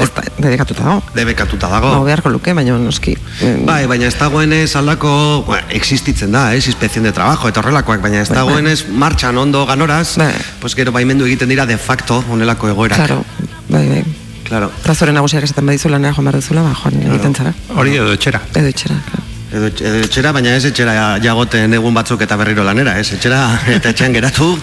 ez 0.00 0.08
da, 0.14 0.22
dedikatuta 0.38 0.82
dago. 0.84 1.02
Debekatuta 1.14 1.68
dago. 1.68 1.92
Hau 1.98 2.04
beharko 2.06 2.30
luke, 2.30 2.52
baina 2.54 2.76
noski. 2.78 3.16
Mm, 3.42 3.64
Bai, 3.68 3.86
baina 3.86 4.06
ez 4.06 4.14
dagoenez 4.18 4.74
aldako, 4.76 5.42
bueno, 5.46 5.66
existitzen 5.70 6.32
da, 6.32 6.54
ez, 6.54 6.66
inspección 6.66 7.04
de 7.04 7.12
trabajo 7.12 7.48
eta 7.48 7.60
horrelakoak, 7.60 8.00
baina 8.02 8.22
ez 8.22 8.28
Bai, 8.28 8.36
bai. 8.38 8.46
dagoenez 8.46 8.86
martxan 8.88 9.36
ondo 9.38 9.64
ganoraz, 9.66 10.16
Bai. 10.16 10.32
pues 10.60 10.74
gero 10.74 10.92
baimendu 10.92 11.26
egiten 11.26 11.48
dira 11.48 11.66
de 11.66 11.78
facto 11.78 12.22
honelako 12.30 12.68
egoerak. 12.68 12.98
Claro, 12.98 13.24
bai, 13.68 13.86
bai. 13.88 14.04
Claro. 14.48 14.70
Eta 14.82 14.94
zure 14.94 15.12
nagusiak 15.12 15.44
esaten 15.44 15.66
badizu 15.66 15.90
lanera 15.92 16.14
joan 16.14 16.24
behar 16.30 16.36
duzula, 16.40 16.62
ba, 16.62 16.74
joan 16.74 17.02
egiten 17.02 17.34
zara. 17.34 17.52
Hori 17.76 17.96
edo 17.96 18.12
etxera. 18.12 18.40
Edo 18.54 18.66
etxera, 18.66 18.96
claro. 19.10 19.24
Edo, 19.48 19.66
edo 19.68 20.00
etxera, 20.04 20.32
baina 20.32 20.54
ez 20.56 20.64
etxera 20.68 20.94
jagoten 21.24 21.72
egun 21.76 21.94
batzuk 21.96 22.20
eta 22.24 22.36
berriro 22.36 22.64
lanera, 22.64 22.98
ez? 23.00 23.12
Etxera 23.12 23.42
eta 23.76 23.90
etxean 23.94 24.12
geratu, 24.16 24.58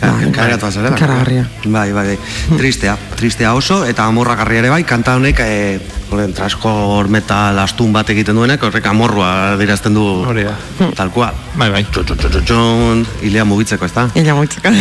ka, 0.00 0.10
Bai, 0.16 0.32
kargatu 0.32 0.66
azalera. 0.66 0.96
ikaragarria. 0.96 1.46
Bai, 1.64 1.92
bai, 1.92 2.06
bai. 2.14 2.18
Tristea, 2.56 2.96
tristea 3.16 3.54
oso, 3.54 3.84
eta 3.84 4.04
amorragarria 4.08 4.64
ere 4.64 4.70
bai, 4.72 4.82
kanta 4.88 5.14
honek, 5.20 5.40
e, 5.44 5.80
horren, 6.10 6.32
transkor 6.34 7.06
metal 7.12 7.58
astun 7.62 7.92
bat 7.94 8.08
egiten 8.10 8.34
duenak, 8.34 8.62
horrek 8.66 8.86
amorrua 8.90 9.54
dirazten 9.60 9.94
du 9.94 10.02
Hori 10.26 10.42
da. 10.48 10.56
tal 10.96 11.10
cual. 11.14 11.34
Bai, 11.54 11.68
bai. 11.70 11.84
Txon, 11.92 13.04
hilea 13.22 13.44
mugitzeko, 13.46 13.84
ez 13.86 13.92
da? 13.94 14.08
Ila 14.18 14.34
moitzaka. 14.34 14.72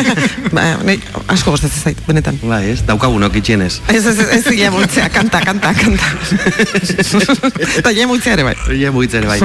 ba, 0.56 0.66
nei, 0.86 0.98
asko 1.32 1.50
gostatzen 1.56 1.82
zait, 1.90 2.02
benetan. 2.06 2.38
Bai, 2.44 2.60
ez? 2.74 2.84
Daukagunok 2.86 3.34
itxienez. 3.40 3.80
Ez, 3.88 4.04
ez, 4.06 4.14
ez, 4.18 4.28
ez 4.38 4.52
ila 4.54 4.70
moitzea, 4.76 5.08
kanta, 5.10 5.40
kanta, 5.42 5.72
kanta. 5.74 6.12
Eta 7.80 7.90
ila 7.90 8.06
moitzea 8.12 8.36
ere 8.36 8.46
bai. 8.46 8.54
Ile 8.76 8.92
mugitzen 8.94 9.24
ere 9.24 9.32
bai. 9.32 9.40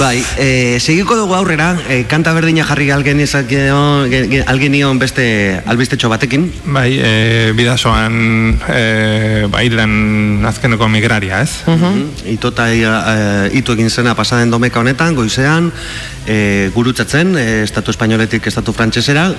bai, 0.00 0.16
e, 0.40 0.48
segiko 0.80 1.18
dugu 1.18 1.36
aurrera, 1.36 1.74
e, 1.88 2.04
kanta 2.08 2.32
berdina 2.36 2.64
jarri 2.64 2.88
algen 2.94 3.20
izakio, 4.44 4.50
algenion 4.50 4.98
beste 4.98 5.62
albistetxo 5.66 6.08
batekin. 6.08 6.52
Bai, 6.66 6.98
e, 6.98 7.52
bidasoan 7.56 8.58
e, 8.68 9.46
bailen 9.50 10.44
azkeneko 10.46 10.88
migraria, 10.88 11.42
ez? 11.42 11.64
Mhm. 11.66 12.28
Itota 12.32 12.72
e, 12.72 13.50
itu 13.52 13.72
egin 13.72 13.90
zena 13.90 14.14
pasaden 14.14 14.50
domeka 14.50 14.80
honetan, 14.80 15.14
goizean, 15.14 15.72
e, 16.26 16.70
gurutzatzen, 16.74 17.36
e, 17.36 17.62
estatu 17.62 17.90
espainoletik 17.90 18.46
estatu 18.46 18.72
frantsesera, 18.72 19.32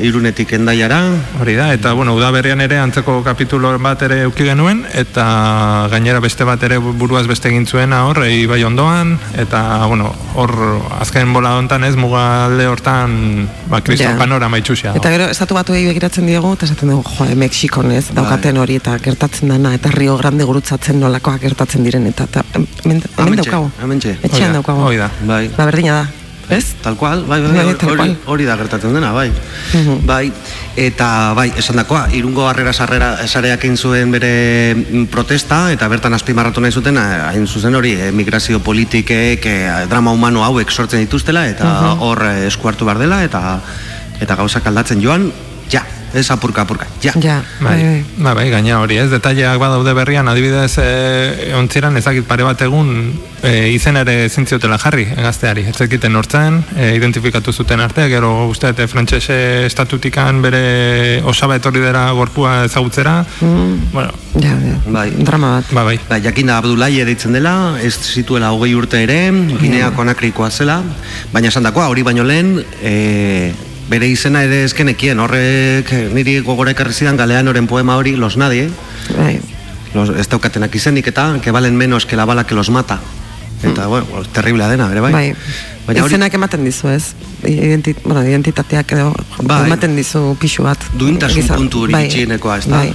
irunetik 0.00 0.52
endaiara, 0.52 0.98
Hori 1.40 1.54
da, 1.54 1.72
eta 1.72 1.92
bueno, 1.92 2.14
udaberrian 2.16 2.60
ere 2.60 2.78
antzeko 2.78 3.22
kapitulo 3.22 3.70
bat 3.78 4.02
ere 4.02 4.22
euki 4.26 4.44
genuen, 4.44 4.84
eta 4.92 5.88
gainera 5.90 6.20
beste 6.20 6.44
bat 6.44 6.62
ere 6.62 6.78
buruaz 6.78 7.26
beste 7.28 7.48
egin 7.48 7.66
zuena 7.66 8.04
hor, 8.08 8.24
ibai 8.26 8.62
ondoan, 8.64 9.18
eta 9.38 9.86
bueno, 9.86 10.10
hor 10.34 10.54
azken 11.00 11.32
bola 11.32 11.56
hontan 11.58 11.84
ez, 11.84 11.94
mugalde 11.96 12.66
hortan, 12.66 13.48
ba, 13.68 13.80
kriston. 13.80 14.18
Panorama 14.28 14.60
itxusia. 14.60 14.92
Eta 14.98 15.12
gero, 15.14 15.28
estatu 15.32 15.56
batu 15.56 15.74
begiratzen 15.74 16.28
diegu, 16.28 16.52
eta 16.58 16.68
esaten 16.68 16.92
dugu, 16.92 17.16
jo, 17.16 17.26
Mexikon 17.40 17.92
ez, 17.96 18.04
daukaten 18.14 18.60
hori, 18.60 18.78
eta 18.82 18.98
gertatzen 19.02 19.54
dana, 19.54 19.72
eta 19.78 19.92
Rio 19.94 20.18
Grande 20.20 20.46
gurutzatzen 20.48 21.00
nolakoak 21.00 21.40
gertatzen 21.46 21.86
diren, 21.86 22.06
eta, 22.12 22.28
eta 22.28 22.44
hemen, 22.84 23.02
daukagu. 23.16 23.70
hementxe. 23.82 24.18
Etxean 24.28 24.56
daukagu. 24.60 24.84
hoi 24.90 24.96
da. 25.00 25.10
Bai. 25.24 25.46
Ba, 25.56 25.64
berdina 25.70 26.02
da, 26.02 26.06
ez? 26.52 26.74
Tal 26.84 26.96
cual, 27.00 27.24
bai, 27.24 27.40
bai, 27.40 27.50
Bai, 27.56 27.64
bai, 27.72 27.90
hori, 27.94 28.16
hori 28.34 28.48
da 28.48 28.56
gertatzen 28.60 28.94
dena, 28.96 29.12
bai. 29.16 29.30
Bai, 30.04 30.30
eta 30.76 31.32
bai, 31.36 31.48
esan 31.60 31.80
dakoa, 31.80 32.06
irungo 32.16 32.46
harrera 32.48 32.72
sarrera 32.72 33.14
sareak 33.26 33.64
egin 33.64 33.76
zuen 33.76 34.12
bere 34.12 34.32
mm, 34.76 35.08
protesta, 35.12 35.66
eta 35.72 35.88
bertan 35.88 36.16
azpimarratu 36.16 36.64
nahi 36.64 36.72
zuten, 36.72 37.00
eh, 37.00 37.20
hain 37.32 37.46
zuzen 37.46 37.74
hori, 37.74 37.96
eh, 37.96 38.12
migrazio 38.12 38.60
politikek, 38.60 39.46
eh, 39.46 39.86
drama 39.88 40.12
humano 40.12 40.44
hauek 40.44 40.70
sortzen 40.70 41.04
dituztela, 41.04 41.48
eta 41.48 41.94
hor 42.04 42.26
eh, 42.28 42.48
esku 42.52 42.68
hartu 42.68 42.88
behar 42.88 43.00
dela, 43.00 43.22
eta 43.24 43.60
eta 44.20 44.36
gauzak 44.38 44.66
aldatzen 44.66 45.02
joan, 45.02 45.30
ja, 45.70 45.84
ez 46.14 46.30
apurka, 46.30 46.62
apurka, 46.62 46.86
ja. 47.02 47.12
Ja, 47.20 47.42
Bai, 47.60 48.04
bai, 48.16 48.34
bai, 48.34 48.46
gaina 48.50 48.78
hori, 48.80 48.96
ez, 48.96 49.10
detaileak 49.12 49.58
badaude 49.60 49.92
berrian, 49.94 50.28
adibidez, 50.30 50.78
e, 50.80 51.52
ontziran 51.58 51.96
ezakit 52.00 52.24
pare 52.28 52.46
bat 52.46 52.62
egun 52.64 53.12
e, 53.42 53.68
izen 53.74 54.00
ere 54.00 54.24
ezin 54.24 54.48
ziotela 54.48 54.78
jarri, 54.80 55.04
gazteari, 55.12 55.66
ez 55.68 55.76
zekiten 55.76 56.16
hortzen, 56.16 56.62
e, 56.76 56.94
identifikatu 56.96 57.52
zuten 57.52 57.84
arte, 57.84 58.08
gero 58.08 58.48
uste, 58.48 58.72
eta 58.72 58.88
frantsese 58.88 59.66
estatutikan 59.66 60.40
bere 60.42 61.20
osaba 61.28 61.60
etorri 61.60 61.84
dela 61.84 62.08
gorpua 62.16 62.62
ezagutzera, 62.70 63.20
bueno, 63.92 64.12
Ja, 64.38 64.52
ja. 64.54 64.76
Bai. 64.86 65.08
Drama 65.18 65.56
bat. 65.56 65.72
ba, 65.74 65.82
bai, 65.84 65.98
Ba, 66.08 66.20
jakinda 66.22 66.58
Abdulai 66.60 66.92
deitzen 67.04 67.34
dela, 67.34 67.76
ez 67.82 67.96
zituela 67.98 68.52
hogei 68.54 68.74
urte 68.78 69.02
ere, 69.02 69.32
Ginea 69.60 69.90
konakrikoa 69.96 70.50
zela, 70.50 70.80
baina 71.32 71.50
esan 71.50 71.66
dakoa, 71.66 71.88
hori 71.90 72.04
baino 72.06 72.24
lehen, 72.24 72.60
e, 72.80 73.52
bere 73.88 74.06
izena 74.08 74.42
ere 74.44 74.64
ezkenekien, 74.64 75.18
horrek 75.20 75.92
niri 76.14 76.40
gogora 76.44 76.70
ekarri 76.74 76.92
zidan 76.92 77.16
galeanoren 77.16 77.66
poema 77.66 77.96
hori, 77.96 78.16
Los 78.16 78.36
Nadie, 78.36 78.68
Bai. 79.16 79.38
los, 79.94 80.10
ez 80.10 80.28
daukatenak 80.28 80.74
izenik 80.74 81.06
eta, 81.08 81.38
que 81.42 81.50
valen 81.50 81.76
menos 81.76 82.04
que 82.06 82.16
la 82.16 82.24
bala 82.26 82.44
que 82.44 82.54
los 82.54 82.70
mata. 82.70 83.00
Eta, 83.62 83.86
bueno, 83.88 84.06
terriblea 84.32 84.68
dena, 84.68 84.86
bere 84.86 85.00
bai? 85.00 85.12
Bai. 85.12 85.34
Baina 85.86 86.04
hori, 86.04 86.12
Izenak 86.14 86.34
ematen 86.34 86.62
dizu, 86.64 86.88
ez? 86.92 87.14
Identi, 87.42 87.94
bueno, 88.04 88.22
identitateak 88.22 88.92
edo 88.92 89.08
Bai. 89.42 89.64
ematen 89.66 89.96
dizu 89.96 90.36
pixu 90.38 90.62
bat. 90.62 90.78
duintasun 90.94 91.42
Gizar- 91.42 91.56
puntu 91.56 91.80
hori 91.82 91.92
bai. 91.92 92.04
gitxienekoa, 92.06 92.58
ez 92.58 92.66
da? 92.68 92.76
Bai. 92.76 92.92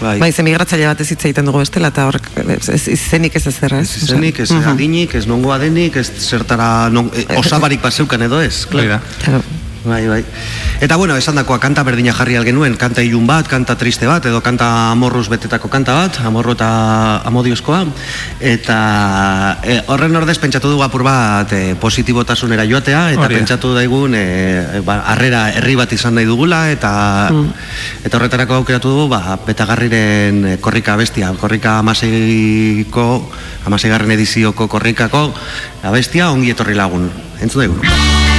Bai. 0.00 0.18
Bai, 0.20 0.30
ze 0.32 0.44
migratzaile 0.46 0.86
bat 0.86 1.00
ez 1.00 1.10
egiten 1.10 1.44
dugu 1.44 1.58
bestela, 1.58 1.88
eta 1.88 2.04
horrek 2.06 2.28
ez, 2.60 2.68
ez, 2.68 2.84
izenik 2.94 3.34
ez 3.34 3.46
ezer, 3.50 3.72
ez? 3.80 3.96
Ez 3.96 4.02
izenik, 4.04 4.38
ez 4.38 4.50
Mhm. 4.52 4.68
adinik, 4.68 5.14
ez 5.14 5.26
nongoa 5.26 5.58
denik, 5.58 5.96
ez 5.96 6.12
zertara 6.20 6.88
non, 6.88 7.10
eh, 7.16 7.24
osabarik 7.36 7.82
baseukan 7.82 8.22
edo 8.22 8.40
ez, 8.40 8.66
hori 8.70 8.86
claro. 8.86 9.42
Bai, 9.84 10.08
bai. 10.08 10.24
Eta 10.80 10.96
bueno, 10.96 11.16
esan 11.16 11.36
dakoa 11.38 11.60
kanta 11.62 11.84
berdina 11.86 12.12
jarri 12.14 12.34
algenuen, 12.38 12.74
kanta 12.78 13.02
ilun 13.02 13.26
bat, 13.26 13.46
kanta 13.46 13.76
triste 13.78 14.06
bat, 14.10 14.24
edo 14.26 14.40
kanta 14.42 14.90
amorruz 14.90 15.28
betetako 15.30 15.70
kanta 15.70 15.94
bat, 15.94 16.18
amorro 16.26 16.56
eta 16.56 16.68
amodiozkoa. 17.28 17.84
Eta 18.42 18.78
e, 19.62 19.78
horren 19.86 20.16
ordez 20.18 20.38
pentsatu 20.42 20.70
dugu 20.72 20.82
apur 20.82 21.04
bat 21.06 21.52
e, 21.54 21.76
positibotasunera 21.78 22.66
joatea, 22.66 23.04
eta 23.14 23.26
Hori 23.26 23.38
pentsatu 23.38 23.72
daigun 23.76 24.14
e, 24.18 24.82
ba, 24.86 25.00
harrera 25.14 25.48
herri 25.54 25.76
bat 25.78 25.94
izan 25.94 26.18
nahi 26.18 26.26
dugula, 26.26 26.66
eta 26.74 26.92
eta 28.02 28.18
horretarako 28.18 28.58
aukeratu 28.58 28.94
dugu, 28.94 29.06
ba, 29.14 29.38
betagarriren 29.46 30.42
e, 30.44 30.56
korrika 30.62 30.98
bestia, 30.98 31.30
korrika 31.38 31.78
amaseiko, 31.84 33.08
amaseigarren 33.66 34.14
edizioko 34.18 34.66
korrikako 34.66 35.28
abestia 35.86 36.32
ongi 36.34 36.54
etorri 36.54 36.78
lagun. 36.78 37.10
Entzu 37.42 37.62
daigun. 37.62 38.37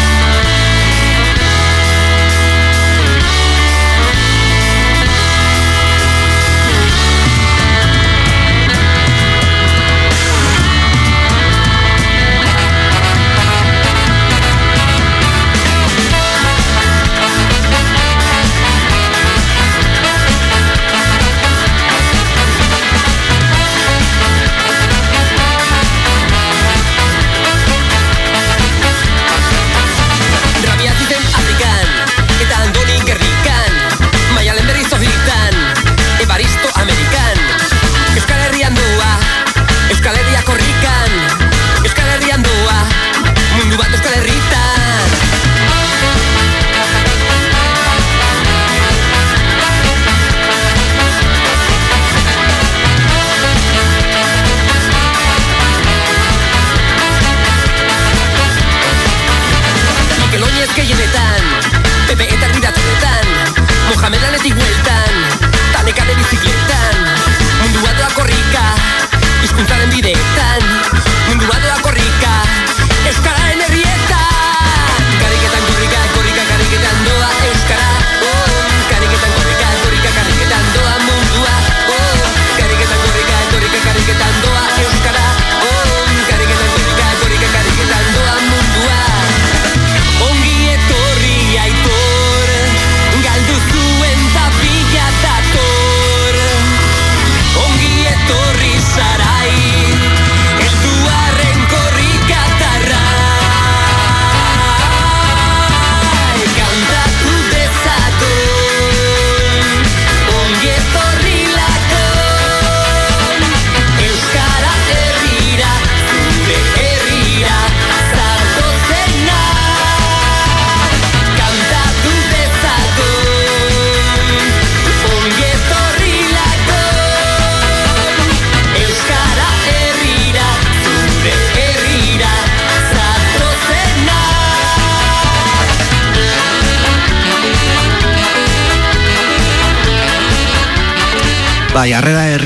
Bai, 141.80 141.94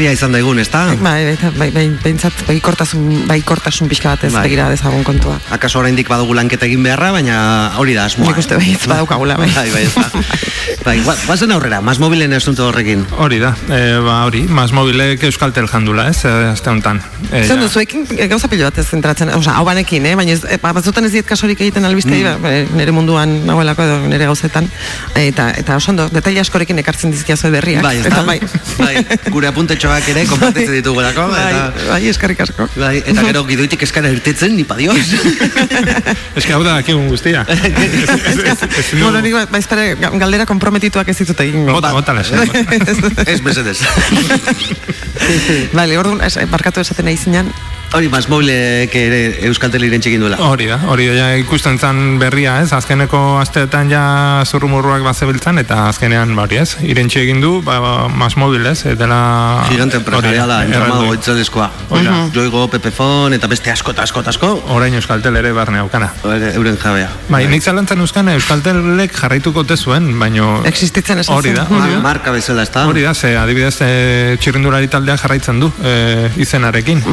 herria 0.04 0.18
izan 0.20 0.34
daigun, 0.36 0.60
ezta? 0.60 0.84
Bai, 1.00 1.24
bai, 1.24 1.52
bai, 1.58 1.70
bai, 1.72 1.84
behintzat, 2.04 2.44
bai, 2.48 2.58
kortasun, 2.64 3.24
bai, 3.28 3.40
kortasun 3.48 3.88
pixka 3.88 4.12
batez 4.14 4.34
Bai. 4.34 4.44
begira 4.44 4.68
dezagun 4.72 5.04
kontua. 5.08 5.38
Akaso 5.56 5.80
oraindik 5.80 6.10
badugu 6.12 6.36
lanketa 6.36 6.68
egin 6.68 6.84
beharra, 6.84 7.14
baina 7.16 7.38
hori 7.80 7.96
da 7.96 8.06
asmoa. 8.10 8.28
Nik 8.34 8.42
uste 8.44 8.58
baietz 8.60 8.84
badaukagula, 8.90 9.38
bai. 9.40 9.48
Bai, 9.56 9.70
bai, 9.72 9.86
ezta. 9.88 10.10
Bai, 10.84 10.98
gua- 11.00 11.16
guazen 11.26 11.52
aurrera, 11.56 11.80
mas 11.80 12.00
mobilen 12.00 12.34
asunto 12.36 12.66
horrekin. 12.68 13.06
Hori 13.24 13.38
da, 13.40 13.54
e, 13.72 14.00
ba 14.04 14.26
hori, 14.26 14.42
mas 14.52 14.74
mobilek 14.76 15.22
euskaltel 15.24 15.68
jandula, 15.72 16.10
ez, 16.12 16.26
e, 16.28 16.32
azte 16.50 16.68
honetan. 16.72 17.00
E, 17.32 17.44
Zer 17.46 17.56
ja. 17.56 17.62
duzuekin 17.62 18.04
eh, 18.18 18.28
gauza 18.28 18.50
pilo 18.52 18.66
bat 18.68 18.82
ez 18.82 18.86
zentratzen, 18.92 19.32
oza, 19.38 19.54
hau 19.56 19.64
banekin, 19.64 20.04
eh? 20.10 20.16
baina 20.20 20.34
ez, 20.36 20.42
eh, 20.44 20.58
batzutan 20.60 21.06
ez 21.08 21.14
diet 21.14 21.28
kasorik 21.30 21.62
egiten 21.64 21.86
albistei, 21.88 22.20
Mm. 22.24 22.42
ba, 22.44 22.52
eh, 22.52 22.68
nire 22.76 22.92
munduan 22.92 23.46
nagoelako 23.48 23.84
edo 23.86 24.00
nire 24.12 24.26
gauzetan, 24.28 24.68
eta, 25.16 25.52
eta 25.56 25.78
oso 25.80 25.92
ondo, 25.94 26.10
detaile 26.12 26.42
askorekin 26.44 26.80
ekartzen 26.84 27.12
dizkiazue 27.16 27.52
berriak. 27.54 27.84
Bai, 27.84 27.98
ezta? 28.02 28.10
eta 28.10 28.24
bai. 28.28 28.40
bai, 28.80 29.32
gure 29.32 29.48
apuntetxoak 29.94 30.10
ere 30.16 30.26
konpartitzen 30.28 30.76
ditugulako. 30.80 31.28
Bai, 31.30 31.44
Eta, 31.54 31.90
bai, 31.90 32.08
eskarrik 32.10 32.40
asko. 32.46 32.68
bai, 32.76 32.98
eta 33.06 33.26
gero 33.28 33.44
gidoitik 33.50 33.84
eskara 33.84 34.10
irtetzen, 34.14 34.56
nipa 34.56 34.76
dios. 34.76 34.98
Ez 36.36 36.46
que 36.46 36.54
hau 36.54 36.64
da 36.64 36.76
dakigun 36.80 37.08
guztia. 37.10 37.46
Bueno, 39.00 39.22
nik 39.22 39.34
ba, 39.34 39.46
espere, 39.60 39.96
ga- 40.00 40.12
galdera 40.20 40.46
komprometituak 40.50 41.08
ez 41.10 41.18
ditut 41.22 41.40
egingo. 41.46 41.74
Bota, 41.74 41.92
bota 41.94 42.14
lesen. 42.18 42.42
Ez, 43.28 43.42
mesedez. 43.46 43.80
Vale, 45.74 45.98
orduan, 45.98 46.22
es, 46.26 46.38
eh, 46.38 46.48
barkatu 46.50 46.82
esaten 46.84 47.06
nahi 47.06 47.18
zinan, 47.18 47.54
Hori, 47.94 48.08
mas 48.10 48.26
mobilek 48.26 48.90
ere 48.98 49.18
Euskaltel 49.46 49.84
irentxekin 49.86 50.24
duela. 50.24 50.40
Hori 50.42 50.66
da, 50.66 50.80
hori 50.90 51.06
da, 51.12 51.14
ja, 51.14 51.26
ikusten 51.38 51.76
zan 51.78 52.16
berria, 52.18 52.56
ez, 52.64 52.72
azkeneko 52.74 53.20
asteetan 53.38 53.92
ja 53.92 54.42
zurrumurruak 54.50 55.04
bazebiltzan, 55.06 55.62
eta 55.62 55.84
azkenean, 55.92 56.34
ba, 56.34 56.48
hori 56.48 56.58
ez, 56.64 56.72
irentxe 56.90 57.22
egin 57.22 57.38
du, 57.44 57.52
ba, 57.62 57.76
ba, 57.84 57.92
mas 58.10 58.34
mobil, 58.42 58.66
ez, 58.66 58.80
dela... 58.98 59.20
Gigante 59.84 59.98
empresariala, 59.98 60.58
hori, 60.58 60.66
entramado 60.66 60.94
erraldoi. 60.94 61.08
goitzalezkoa. 61.18 61.70
Hori 61.90 62.06
da. 62.06 62.30
Joigo, 62.34 62.68
Pepefon, 62.72 63.34
eta 63.36 63.48
beste 63.52 63.72
asko 63.72 63.92
eta 63.92 64.04
asko 64.04 64.22
eta 64.24 64.30
asko. 64.32 64.50
Orain 64.76 64.94
Euskaltel 64.96 65.36
ere 65.36 65.52
barne 65.52 65.80
aukana. 65.80 66.10
Ere, 66.24 66.54
Euren 66.56 66.78
jabea. 66.78 67.10
Bai, 67.30 67.46
nik 67.52 67.64
zalantzan 67.64 68.00
euskan 68.00 68.30
Euskaltelek 68.34 69.14
jarraituko 69.20 69.64
te 69.68 69.76
zuen, 69.78 70.08
baino... 70.20 70.62
existitzen 70.66 71.20
esan 71.20 71.36
Hori 71.36 71.52
da, 71.54 71.66
hori 71.70 71.92
da. 71.96 72.00
Marka 72.04 72.32
bezala, 72.32 72.64
ez 72.64 72.72
da? 72.72 72.86
Hori 72.88 73.02
da, 73.04 73.14
ze 73.14 73.34
adibidez 73.38 73.76
e, 73.82 74.38
txirrindulari 74.40 74.88
taldeak 74.88 75.20
jarraitzen 75.22 75.60
du 75.60 75.72
e, 75.84 76.30
izenarekin. 76.38 77.04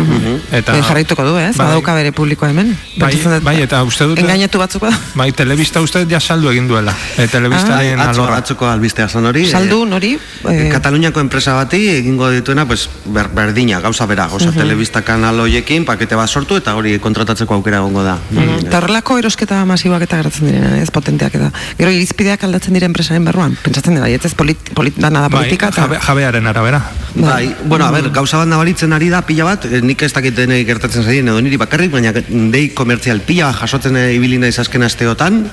Eta, 0.53 0.77
Eh, 0.79 0.83
jarraituko 0.87 1.25
du, 1.27 1.37
ez? 1.39 1.57
Bai. 1.57 1.67
Badauka 1.67 1.95
bere 1.99 2.13
publikoa 2.13 2.49
hemen. 2.51 2.77
Bai, 3.01 3.13
bai, 3.43 3.57
eta 3.67 3.83
uste 3.85 4.07
dut... 4.07 4.19
Engainetu 4.23 4.59
batzuk 4.63 4.83
da. 4.87 4.93
Bai, 5.19 5.33
telebista 5.33 5.81
uste 5.83 6.05
ja 6.11 6.21
saldu 6.21 6.51
egin 6.53 6.69
duela. 6.71 6.95
E, 7.19 7.27
telebistaren 7.27 7.97
Bai, 7.99 8.07
atzo, 8.09 8.23
alorra. 8.23 8.39
atzoko 8.45 8.69
albistea 8.71 9.09
zan 9.09 9.27
hori. 9.27 9.47
Saldu, 9.51 9.83
nori? 9.87 10.15
Eh, 10.47 10.59
Eh, 10.61 10.69
Kataluniako 10.71 11.21
enpresa 11.21 11.55
bati 11.57 11.79
egingo 11.89 12.29
dituena 12.61 12.67
pues, 12.67 12.89
ber, 13.05 13.29
berdina, 13.29 13.81
gauza 13.81 14.07
bera, 14.07 14.29
oza, 14.33 14.53
telebista 14.53 15.03
kanal 15.03 15.41
hoiekin 15.41 15.85
pakete 15.85 16.17
bat 16.17 16.29
sortu 16.29 16.57
eta 16.57 16.75
hori 16.77 16.99
kontratatzeko 16.99 17.55
aukera 17.55 17.79
egongo 17.79 18.03
da. 18.05 18.19
Eta 18.61 18.79
horrelako 18.79 19.19
erosketa 19.19 19.65
masiboak 19.65 20.03
eta 20.03 20.21
geratzen 20.21 20.49
diren, 20.51 20.77
ez 20.81 20.91
potenteak 20.91 21.35
eta. 21.35 21.51
Gero 21.79 21.91
irizpideak 21.91 22.45
aldatzen 22.45 22.75
diren 22.75 22.91
enpresaren 22.91 23.25
barruan. 23.25 23.57
Pentsatzen 23.63 23.97
dira, 23.97 24.09
ez 24.09 24.35
polit, 24.35 24.59
polit, 24.75 24.97
dana 24.97 25.23
da 25.23 25.29
Bai, 25.29 25.45
politika. 25.45 25.69
eta- 25.69 25.83
jabe, 25.87 26.01
jabearen 26.01 26.47
arabera. 26.47 26.83
Bai, 27.15 27.55
bueno, 27.65 27.87
a 27.87 27.91
ber, 27.91 28.11
gauza 28.11 28.39
bat 28.39 28.49
nabaritzen 28.49 28.93
ari 28.93 29.09
da 29.09 29.23
pila 29.23 29.45
bat, 29.45 29.65
eh, 29.65 29.81
nik 29.83 30.03
ez 30.03 30.13
dakit 30.13 30.35
denei 30.37 30.65
gertatzen 30.65 31.05
zaien 31.05 31.29
edo 31.29 31.41
niri 31.41 31.57
bakarrik, 31.57 31.91
baina 31.91 32.13
dei 32.13 32.71
komertzial 32.75 33.21
pila 33.21 33.51
bat 33.51 33.61
jasotzen 33.63 33.97
eh, 33.97 34.15
ibili 34.15 34.39
naiz 34.39 34.59
azken 34.59 34.83
asteotan, 34.83 35.45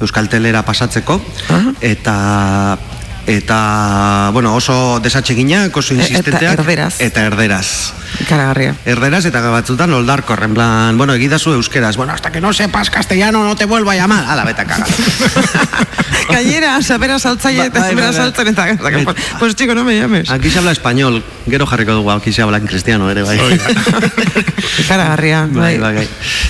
Euskaltelera 0.00 0.62
pasatzeko, 0.62 1.20
eta 1.80 2.78
eta, 3.30 4.30
bueno, 4.32 4.54
oso 4.54 4.98
desatseginak, 5.00 5.74
oso 5.76 5.94
E- 5.94 5.96
eta 5.98 6.08
insistenteak. 6.08 6.58
erderaz. 6.58 7.00
Eta 7.00 7.22
erderaz. 7.26 7.92
Ikaragarria. 8.20 8.74
Erderaz 8.84 9.24
eta 9.24 9.40
batzutan 9.50 9.92
oldarkor, 9.94 10.42
en 10.42 10.54
plan, 10.54 10.98
bueno, 10.98 11.14
egidazu 11.14 11.52
euskeraz, 11.54 11.96
bueno, 11.96 12.12
hasta 12.12 12.32
que 12.32 12.40
no 12.40 12.52
sepas 12.52 12.90
castellano 12.90 13.44
no 13.44 13.54
te 13.56 13.64
vuelvo 13.64 13.90
a 13.90 13.94
llamar. 13.96 14.24
Ala, 14.28 14.44
beta 14.44 14.64
kaga. 14.66 14.84
Gainera, 16.30 16.80
sabera 16.82 17.18
saltzaile 17.18 17.66
eta 17.66 17.80
Ba- 17.80 17.86
bai, 17.86 17.90
sabera 17.90 18.10
bai, 18.10 18.16
bai. 18.18 18.24
saltzen 18.24 18.48
eta... 18.48 19.14
Pues, 19.38 19.54
chico, 19.56 19.74
no 19.74 19.84
me 19.84 19.98
llames. 19.98 20.30
Aquí 20.30 20.50
se 20.50 20.58
habla 20.58 20.72
español, 20.72 21.22
gero 21.48 21.66
jarriko 21.66 21.92
dugu, 21.92 22.10
aquí 22.10 22.32
se 22.32 22.42
habla 22.42 22.58
en 22.58 22.66
cristiano, 22.66 23.10
ere, 23.10 23.22
bai. 23.22 23.38
Ikaragarria, 24.80 25.46
Bai, 25.50 25.78
bai. 25.78 25.78
bai, 25.78 25.94
bai. 25.96 26.08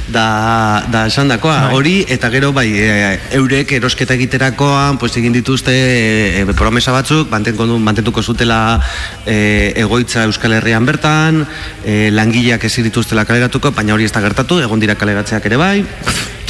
Da, 0.09 0.85
da 0.91 1.07
esan 1.07 1.29
dakoa, 1.29 1.71
hori, 1.73 2.05
eta 2.09 2.31
gero, 2.31 2.53
bai, 2.53 2.69
e, 2.75 3.21
eurek 3.39 3.73
erosketa 3.79 4.15
egiterakoan, 4.15 4.99
pues 4.99 5.17
egin 5.17 5.33
dituzte 5.33 5.73
e, 5.73 6.41
e, 6.41 6.45
promesa 6.71 6.95
batzuk, 6.95 7.27
mantenko 7.35 7.67
du, 7.67 7.79
mantentuko 7.83 8.23
zutela 8.23 8.79
e, 9.27 9.73
egoitza 9.83 10.23
Euskal 10.29 10.55
Herrian 10.55 10.87
bertan, 10.87 11.43
e, 11.83 12.11
langileak 12.15 12.63
ez 12.65 12.77
dituztela 12.87 13.27
kaleratuko, 13.27 13.75
baina 13.75 13.97
hori 13.97 14.07
ez 14.07 14.13
da 14.15 14.23
gertatu, 14.23 14.61
egon 14.63 14.79
dira 14.79 14.95
kaleratzeak 14.95 15.51
ere 15.51 15.59
bai. 15.59 15.79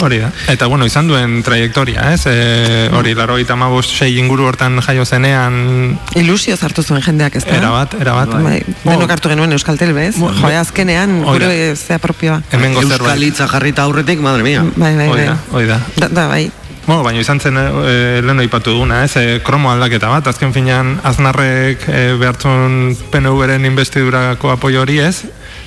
Hori 0.01 0.17
da. 0.21 0.31
Eta 0.49 0.69
bueno, 0.69 0.87
izan 0.89 1.09
duen 1.09 1.41
trajektoria, 1.45 2.13
ez? 2.15 2.23
E, 2.29 2.89
hori, 2.97 3.15
laro 3.17 3.37
eta 3.41 3.57
sei 3.83 4.19
inguru 4.19 4.47
hortan 4.49 4.81
jaio 4.81 5.05
zenean... 5.05 5.99
Ilusio 6.17 6.57
zartu 6.57 6.83
zuen 6.83 7.03
jendeak 7.03 7.37
ez 7.37 7.45
da? 7.45 7.57
Erabat, 7.57 7.97
erabat. 8.01 8.29
Bai, 8.45 8.63
denok 8.85 9.11
hartu 9.11 9.29
genuen 9.29 9.53
Euskaltel, 9.53 9.93
bez? 9.93 10.17
Bo- 10.17 10.33
Jo, 10.33 10.49
azkenean, 10.61 11.23
gure 11.25 11.77
zea 11.77 11.99
propioa. 11.99 12.43
Zerbait. 12.51 12.77
Euskalitza 12.77 13.49
jarrita 13.49 13.83
aurretik, 13.89 14.21
madre 14.21 14.43
mia. 14.43 14.65
Bai, 14.77 14.97
bai, 14.97 15.09
bai. 15.09 15.27
da, 15.27 15.37
hori 15.53 15.67
da. 15.67 15.81
Da, 15.97 16.09
da, 16.09 16.29
bai. 16.29 16.51
Bueno, 16.91 17.05
baina 17.07 17.21
izan 17.23 17.39
zen 17.39 17.55
e, 17.55 18.19
lehen 18.19 18.41
aipatu 18.43 18.73
duguna, 18.75 19.05
ez? 19.07 19.13
E, 19.15 19.39
kromo 19.47 19.71
aldaketa 19.71 20.09
bat, 20.11 20.27
azken 20.27 20.51
finean 20.51 20.97
aznarrek 21.07 21.85
e, 21.87 22.01
behartzun 22.19 22.97
PNV-ren 23.13 23.69
investidurako 23.69 24.51
apoio 24.51 24.83
hori 24.83 24.97
ez, 24.99 25.21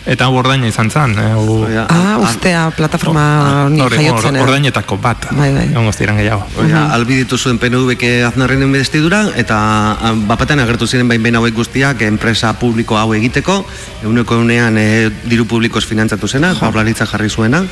eta 0.04 0.26
hau 0.28 0.36
ordaina 0.36 0.68
izan 0.68 0.90
zen. 0.92 1.14
E, 1.16 1.30
hau, 1.32 1.46
Ah, 1.88 2.18
ustea 2.20 2.66
plataforma 2.76 3.24
hori, 3.70 4.02
jaiotzen. 4.02 4.36
or- 4.36 4.50
ordainetako 4.50 4.98
bat. 5.00 5.30
Bai, 5.32 5.48
bai. 5.56 5.64
Egongo 5.72 5.94
ziren 5.96 6.18
gehiago. 6.20 6.44
Oia, 6.60 6.90
albiditu 6.98 7.38
zuen 7.40 7.58
PNV-ke 7.58 8.12
aznarren 8.28 8.62
investidura, 8.68 9.24
eta 9.40 9.62
ah, 9.96 10.12
bapatean 10.28 10.60
agertu 10.60 10.88
ziren 10.92 11.08
bain 11.08 11.24
behin 11.24 11.40
hauek 11.40 11.56
guztiak 11.56 12.02
enpresa 12.04 12.52
publiko 12.60 12.98
hau 13.00 13.14
egiteko, 13.16 13.62
euneko 14.04 14.42
eunean 14.42 14.76
e, 14.78 15.08
diru 15.24 15.48
publikoz 15.48 15.86
finantzatu 15.88 16.28
zena, 16.28 16.52
jaurlaritza 16.60 17.08
jarri 17.08 17.30
zuena, 17.30 17.64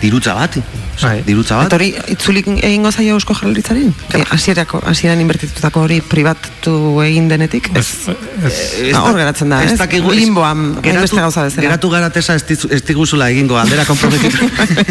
dirutza 0.00 0.34
bat, 0.38 0.60
Bai. 1.02 1.22
dirutza 1.26 1.56
bat. 1.56 1.66
Eta 1.72 1.76
hori, 1.80 1.90
itzulik 2.14 2.46
egingo 2.60 2.92
zaio 3.00 3.14
eusko 3.16 3.32
jarlaritzari? 3.34 3.86
Eh, 4.12 4.24
Hasierako, 4.34 4.82
hasieran 4.86 5.20
inbertitutako 5.24 5.86
hori 5.86 6.00
pribatu 6.04 7.00
egin 7.04 7.28
denetik? 7.30 7.70
Ez, 7.74 7.86
Ez 8.10 8.94
Ah, 8.96 9.02
hor 9.06 9.16
geratzen 9.16 9.48
da, 9.52 9.62
ez? 9.64 9.74
dakigu- 9.78 10.10
ez- 10.12 10.18
Limboan, 10.20 10.78
hainbeste 10.82 11.16
gauza 11.20 11.42
bezala. 11.46 11.62
Geratu 11.62 11.90
garatesa 11.90 12.34
ez, 12.34 12.44
dizu- 12.48 12.70
ez 12.72 12.82
diguzula 12.84 13.28
egingo 13.30 13.56
aldera 13.58 13.84
konprometitu. 13.88 14.36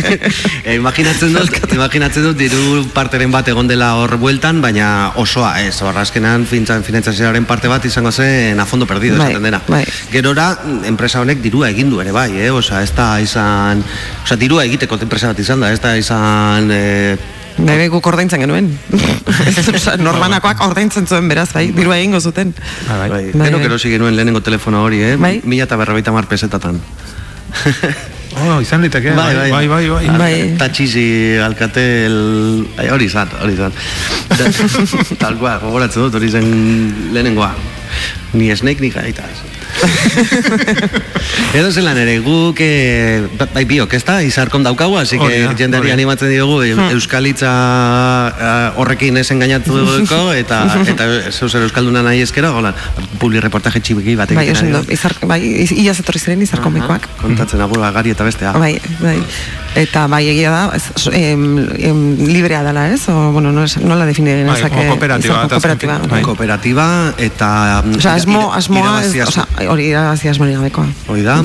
e, 0.66 0.76
imaginatzen 0.76 1.34
dut, 1.34 1.58
imaginatzen 1.74 2.24
dut 2.24 2.38
diru 2.38 2.86
parteren 2.94 3.32
bat 3.32 3.48
egon 3.52 3.68
dela 3.70 3.92
hor 4.00 4.16
bueltan, 4.22 4.62
baina 4.62 5.12
osoa 5.22 5.56
ez, 5.62 5.76
hor 5.82 5.98
azkenan 5.98 6.46
fintzan 6.50 6.84
finantzazioaren 6.84 7.46
parte 7.46 7.68
bat 7.72 7.86
izango 7.86 8.12
zen 8.12 8.60
a 8.60 8.66
fondo 8.66 8.86
perdido, 8.90 9.18
Bai, 9.18 9.30
esaten 9.32 9.44
dena. 9.50 9.62
bai. 9.68 9.84
Gerora, 10.12 10.50
enpresa 10.86 11.22
honek 11.22 11.42
dirua 11.42 11.70
egin 11.70 11.90
du 11.90 12.02
ere 12.02 12.12
bai, 12.16 12.30
eh? 12.40 12.50
Osa, 12.52 12.82
ez 12.84 12.94
da 12.96 13.20
izan, 13.22 13.84
osa, 14.24 14.36
dirua 14.36 14.66
egiteko 14.66 14.98
enpresa 15.02 15.28
bat 15.34 15.40
izan 15.40 15.60
da, 15.62 15.72
ez 15.74 15.82
da 15.82 15.96
izan, 15.98 16.70
eh, 16.72 17.18
Bai, 17.60 17.76
bai, 17.78 17.88
guk 17.92 18.06
ordaintzen 18.08 18.40
genuen. 18.40 18.70
Osea, 19.76 19.98
Norbanakoak 20.00 20.62
ordaintzen 20.64 21.08
zuen 21.10 21.28
beraz, 21.32 21.50
bai, 21.54 21.66
dirua 21.76 21.98
egingo 22.00 22.22
zuten. 22.24 22.54
bai, 22.88 23.10
Bai, 23.12 23.24
denok 23.34 23.60
bai. 23.60 23.68
erosi 23.68 23.92
genuen 23.92 24.16
lehenengo 24.16 24.42
telefono 24.46 24.84
hori, 24.86 25.02
eh? 25.04 25.16
Bai. 25.20 25.42
Mila 25.44 25.68
eta 25.68 25.78
berrogeita 25.80 26.14
mar 26.16 26.28
pesetatan. 26.32 26.80
Oh, 28.40 28.60
izan 28.62 28.84
liteke, 28.86 29.10
bai, 29.18 29.34
bai, 29.50 29.66
bai, 29.68 29.88
bai. 29.90 30.04
Bai. 30.22 30.34
Tatxizi 30.56 31.02
alkatel... 31.44 32.14
Ai, 32.78 32.86
hori 32.94 33.08
izan, 33.10 33.28
hori 33.42 33.56
izan. 33.58 33.74
Da- 34.30 34.52
Tal 35.24 35.36
cual, 35.42 35.58
gogoratzen 35.64 36.06
dut, 36.06 36.14
hori 36.20 36.30
zen 36.30 36.46
lehenengoa. 37.12 37.50
Ni 38.38 38.52
Snake 38.56 38.86
ni 38.86 38.92
gaita. 38.94 39.26
Edo 41.60 41.72
zelan 41.74 41.98
ere, 41.98 42.20
guk, 42.22 42.58
eh, 42.62 43.24
bai 43.54 43.64
biok, 43.70 43.94
ez 43.98 44.04
da, 44.06 44.20
izarkon 44.26 44.64
daukagu, 44.66 44.98
así 45.00 45.18
que 45.20 45.40
da, 45.48 45.54
jendeari 45.58 45.82
hori 45.86 45.90
da. 45.92 45.96
animatzen 45.98 46.30
diogu, 46.32 46.60
eu- 46.64 46.90
euskalitza 46.94 47.50
eh, 47.50 48.80
horrekin 48.80 49.18
ez 49.18 49.26
engainatuko, 49.34 50.28
eta, 50.38 50.62
eta 50.94 51.08
zeu 51.32 51.50
zer 51.50 51.66
euskalduna 51.68 52.04
nahi 52.06 52.22
eskera, 52.26 52.52
gola, 52.56 52.74
publi 53.20 53.40
reportaje 53.42 53.82
txibiki 53.82 54.16
bat 54.20 54.34
Bai, 54.38 54.50
oso 54.54 54.66
izar, 54.94 55.16
bai, 55.26 55.40
iz- 55.66 55.74
ia 55.76 55.94
zetorri 55.94 56.20
ziren 56.22 56.42
izar 56.46 56.62
komikoak. 56.64 57.08
Kontatzen 57.22 57.62
apur 57.66 57.82
bat 57.82 57.94
gari 57.98 58.14
eta 58.16 58.24
bestea. 58.28 58.54
Bai, 58.54 58.76
bai. 59.02 59.18
Eta 59.76 60.08
bai 60.08 60.24
egia 60.28 60.50
da, 60.52 60.72
ez, 60.76 60.84
em, 61.14 61.44
em, 61.78 62.00
librea 62.28 62.64
dela, 62.64 62.88
ez? 62.92 63.08
O, 63.10 63.32
bueno, 63.32 63.52
no, 63.52 63.66
nola 63.86 64.06
define 64.06 64.34
Bai, 64.34 64.44
genezake? 64.44 64.76
como 64.76 64.90
kooperatiba, 64.96 65.48
Kooperatiba. 65.48 65.96
azken- 66.00 66.10
bai. 66.10 66.22
Kooperatiba 66.22 67.14
eta... 67.18 67.84
Osea, 67.98 68.14
asmo, 68.16 68.40
ira- 68.52 68.58
asmoa, 68.58 69.46
hori 69.70 69.86
irabazi 69.92 70.28
asmorik 70.30 70.56
gabekoa. 70.58 70.88
Hoi 71.08 71.22
da, 71.22 71.38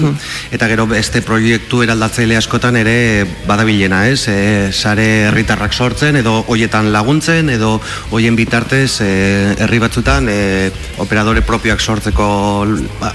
eta 0.51 0.69
gero 0.69 0.87
beste 0.87 1.23
proiektu 1.23 1.83
eraldatzaile 1.85 2.37
askotan 2.37 2.77
ere 2.81 3.27
badabilena, 3.47 4.07
ez? 4.09 4.27
E, 4.29 4.73
sare 4.73 5.29
herritarrak 5.29 5.73
sortzen, 5.73 6.17
edo 6.17 6.45
hoietan 6.49 6.93
laguntzen, 6.93 7.51
edo 7.51 7.81
hoien 8.11 8.37
bitartez 8.37 9.01
e, 9.05 9.11
herri 9.59 9.79
batzutan 9.79 10.29
e, 10.31 10.71
operadore 10.99 11.43
propioak 11.43 11.81
sortzeko 11.81 12.67
ba, 13.01 13.13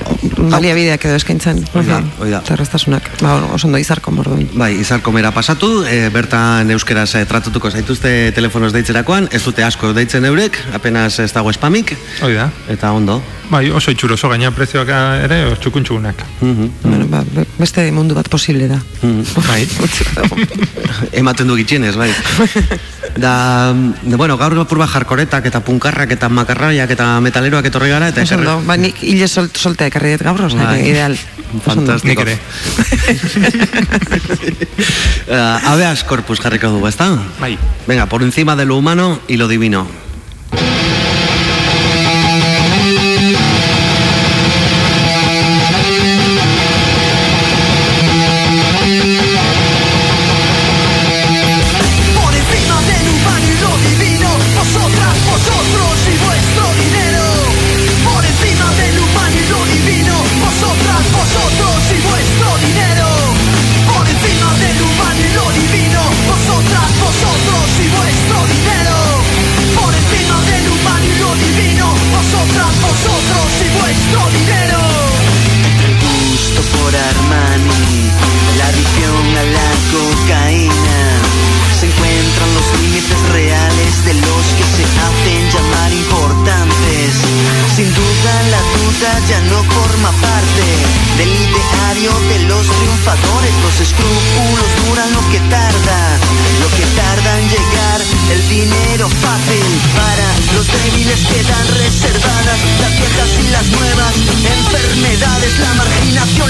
Baliabideak 0.50 1.04
edo 1.06 1.16
eskaintzen. 1.20 1.64
Hoi 1.74 1.86
da, 1.86 2.00
hoi 2.20 2.30
da. 2.32 2.40
Terrestasunak. 2.46 3.10
Ba, 3.22 3.36
oso 3.54 3.68
ondo 3.68 3.78
izarko 3.82 4.12
morduen. 4.12 4.48
Bai, 4.54 4.76
izarkomera 5.00 5.32
pasatu, 5.32 5.86
e, 5.88 6.10
bertan 6.12 6.68
euskeraz 6.76 7.14
e, 7.16 7.22
tratatuko 7.26 7.70
zaituzte 7.72 8.34
telefonoz 8.36 8.74
deitzerakoan, 8.76 9.30
ez 9.32 9.40
dute 9.46 9.64
asko 9.64 9.94
deitzen 9.96 10.26
eurek, 10.28 10.58
apenas 10.76 11.16
ez 11.24 11.32
dago 11.32 11.54
spamik, 11.56 11.96
Hoi 12.22 12.34
da. 12.36 12.50
eta 12.68 12.92
ondo. 12.92 13.22
Bai, 13.50 13.70
oso 13.74 13.90
itxuro, 13.96 14.14
oso 14.20 14.28
gaina 14.30 14.52
prezioak 14.54 14.92
ere 15.24 15.40
txukuntxugunak. 15.64 16.20
Bueno, 16.84 17.08
ba, 17.10 17.24
be- 17.34 17.48
beste 17.58 17.88
mundu 17.96 18.14
bat 18.14 18.28
posible 18.30 18.68
da. 18.70 18.78
Bai. 19.48 19.64
Ematen 21.24 21.48
du 21.48 21.56
gitxienez, 21.58 21.96
bai. 21.96 22.12
Da, 23.20 23.74
da, 24.06 24.16
bueno, 24.22 24.36
gaur 24.38 24.54
apur 24.62 24.78
bat 24.78 24.90
jarkoretak 24.94 25.48
eta 25.50 25.60
punkarrak 25.66 26.12
eta 26.14 26.28
makarraiak 26.30 26.92
eta 26.94 27.08
metaleroak 27.26 27.66
etorri 27.66 27.90
gara 27.90 28.12
eta 28.14 28.22
ekarri- 28.22 28.46
ba, 28.68 28.78
nik 28.78 29.02
hile 29.02 29.28
sol, 29.28 29.50
soltea 29.50 29.88
ekarri 29.90 30.12
dut 30.14 30.22
gaur, 30.28 30.42
osea, 30.46 30.62
Bai. 30.76 30.84
ideal. 30.92 31.18
Oso 31.18 31.72
ondo. 31.74 31.98
Fantastiko. 31.98 32.22
uh, 35.28 35.70
Aveas 35.70 36.04
corpus 36.04 36.40
jarriko 36.40 36.68
dugu, 36.68 36.88
ezta? 36.88 37.18
Bai. 37.40 37.58
Venga, 37.88 38.06
por 38.08 38.24
encima 38.24 38.56
de 38.56 38.66
lo 38.66 38.78
humano 38.78 39.20
y 39.28 39.38
lo 39.38 39.48
divino. 39.48 39.88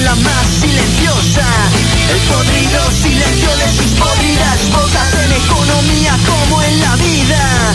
La 0.04 0.16
más 0.16 0.48
silenciosa, 0.62 1.46
el 2.10 2.20
podrido 2.32 2.92
silencio 2.92 3.50
de 3.58 3.68
sus 3.72 3.92
podridas 4.00 4.70
bocas 4.72 5.14
en 5.26 5.32
economía 5.32 6.18
como 6.26 6.62
en 6.62 6.80
la 6.80 6.96
vida. 6.96 7.74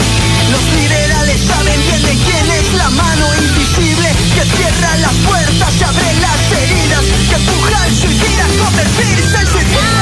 Los 0.50 0.62
liberales 0.80 1.40
saben 1.40 1.80
bien 1.82 2.02
de 2.02 2.16
quién 2.24 2.50
es 2.50 2.74
la 2.74 2.88
mano 2.90 3.26
invisible 3.36 4.08
que 4.34 4.44
cierra 4.56 4.96
las 4.98 5.14
puertas 5.26 5.80
y 5.80 5.84
abre 5.84 6.14
las 6.20 6.52
heridas, 6.62 7.04
que 7.28 7.34
empuja 7.34 7.82
al 7.82 7.94
suicida 7.94 8.44
a 8.44 8.64
convertirse 8.64 9.36
en 9.36 9.46
suicida. 9.46 9.93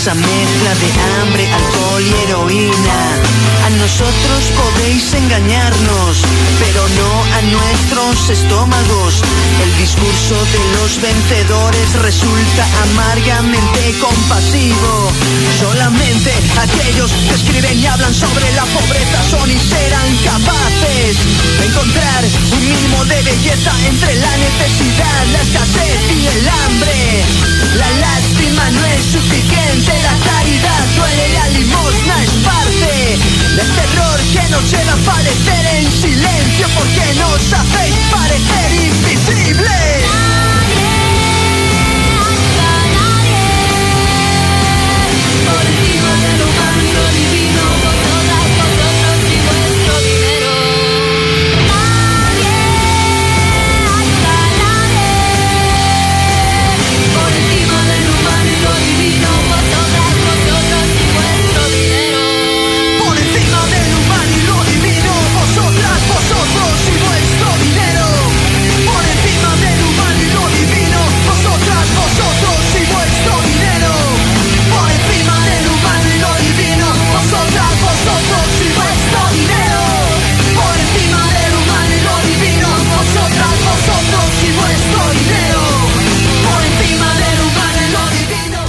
Esa 0.00 0.14
mezcla 0.14 0.74
de 0.76 0.90
hambre, 1.02 1.52
alcohol 1.52 2.04
y 2.06 2.14
heroína. 2.22 2.98
A 3.66 3.70
nosotros 3.70 4.52
podéis 4.56 5.12
engañarnos, 5.12 6.22
pero 6.60 6.88
no 6.88 7.17
nuestros 7.50 8.30
estómagos. 8.30 9.22
El 9.62 9.76
discurso 9.78 10.34
de 10.34 10.60
los 10.76 11.00
vencedores 11.00 11.92
resulta 12.02 12.66
amargamente 12.82 13.94
compasivo. 14.00 15.10
Solamente 15.58 16.32
aquellos 16.58 17.10
que 17.10 17.34
escriben 17.34 17.78
y 17.78 17.86
hablan 17.86 18.14
sobre 18.14 18.50
la 18.52 18.64
pobreza 18.64 19.18
son 19.30 19.50
y 19.50 19.58
serán 19.58 20.08
capaces 20.24 21.16
de 21.58 21.66
encontrar 21.66 22.24
un 22.52 22.64
mínimo 22.64 23.04
de 23.04 23.22
belleza 23.22 23.72
entre 23.86 24.14
la 24.16 24.36
necesidad, 24.36 25.26
la 25.32 25.40
escasez 25.42 26.00
y 26.16 26.26
el 26.26 26.48
hambre. 26.48 27.24
La 27.76 27.90
lástima 27.90 28.70
no 28.70 28.84
es 28.84 29.02
suficiente, 29.12 29.92
la 30.02 30.16
caridad 30.30 30.84
duele, 30.96 31.28
la 31.34 31.48
limosna 31.48 32.22
es 32.22 32.30
parte 32.44 33.18
del 33.56 33.70
terror 33.74 34.18
que 34.32 34.48
nos 34.50 34.70
lleva 34.70 34.92
a 34.92 35.12
padecer 35.12 35.66
en 35.76 35.92
silencio 35.92 36.66
porque 36.74 37.14
nos 37.38 37.52
hacéis 37.52 37.94
parecer 38.10 38.72
invisibles. 38.72 40.04
Por 45.46 45.64
encima 45.66 46.12
de 46.24 46.38
lo 46.38 46.44
humano 46.50 46.80
y 46.82 46.92
lo 46.92 47.04
divino, 47.12 47.64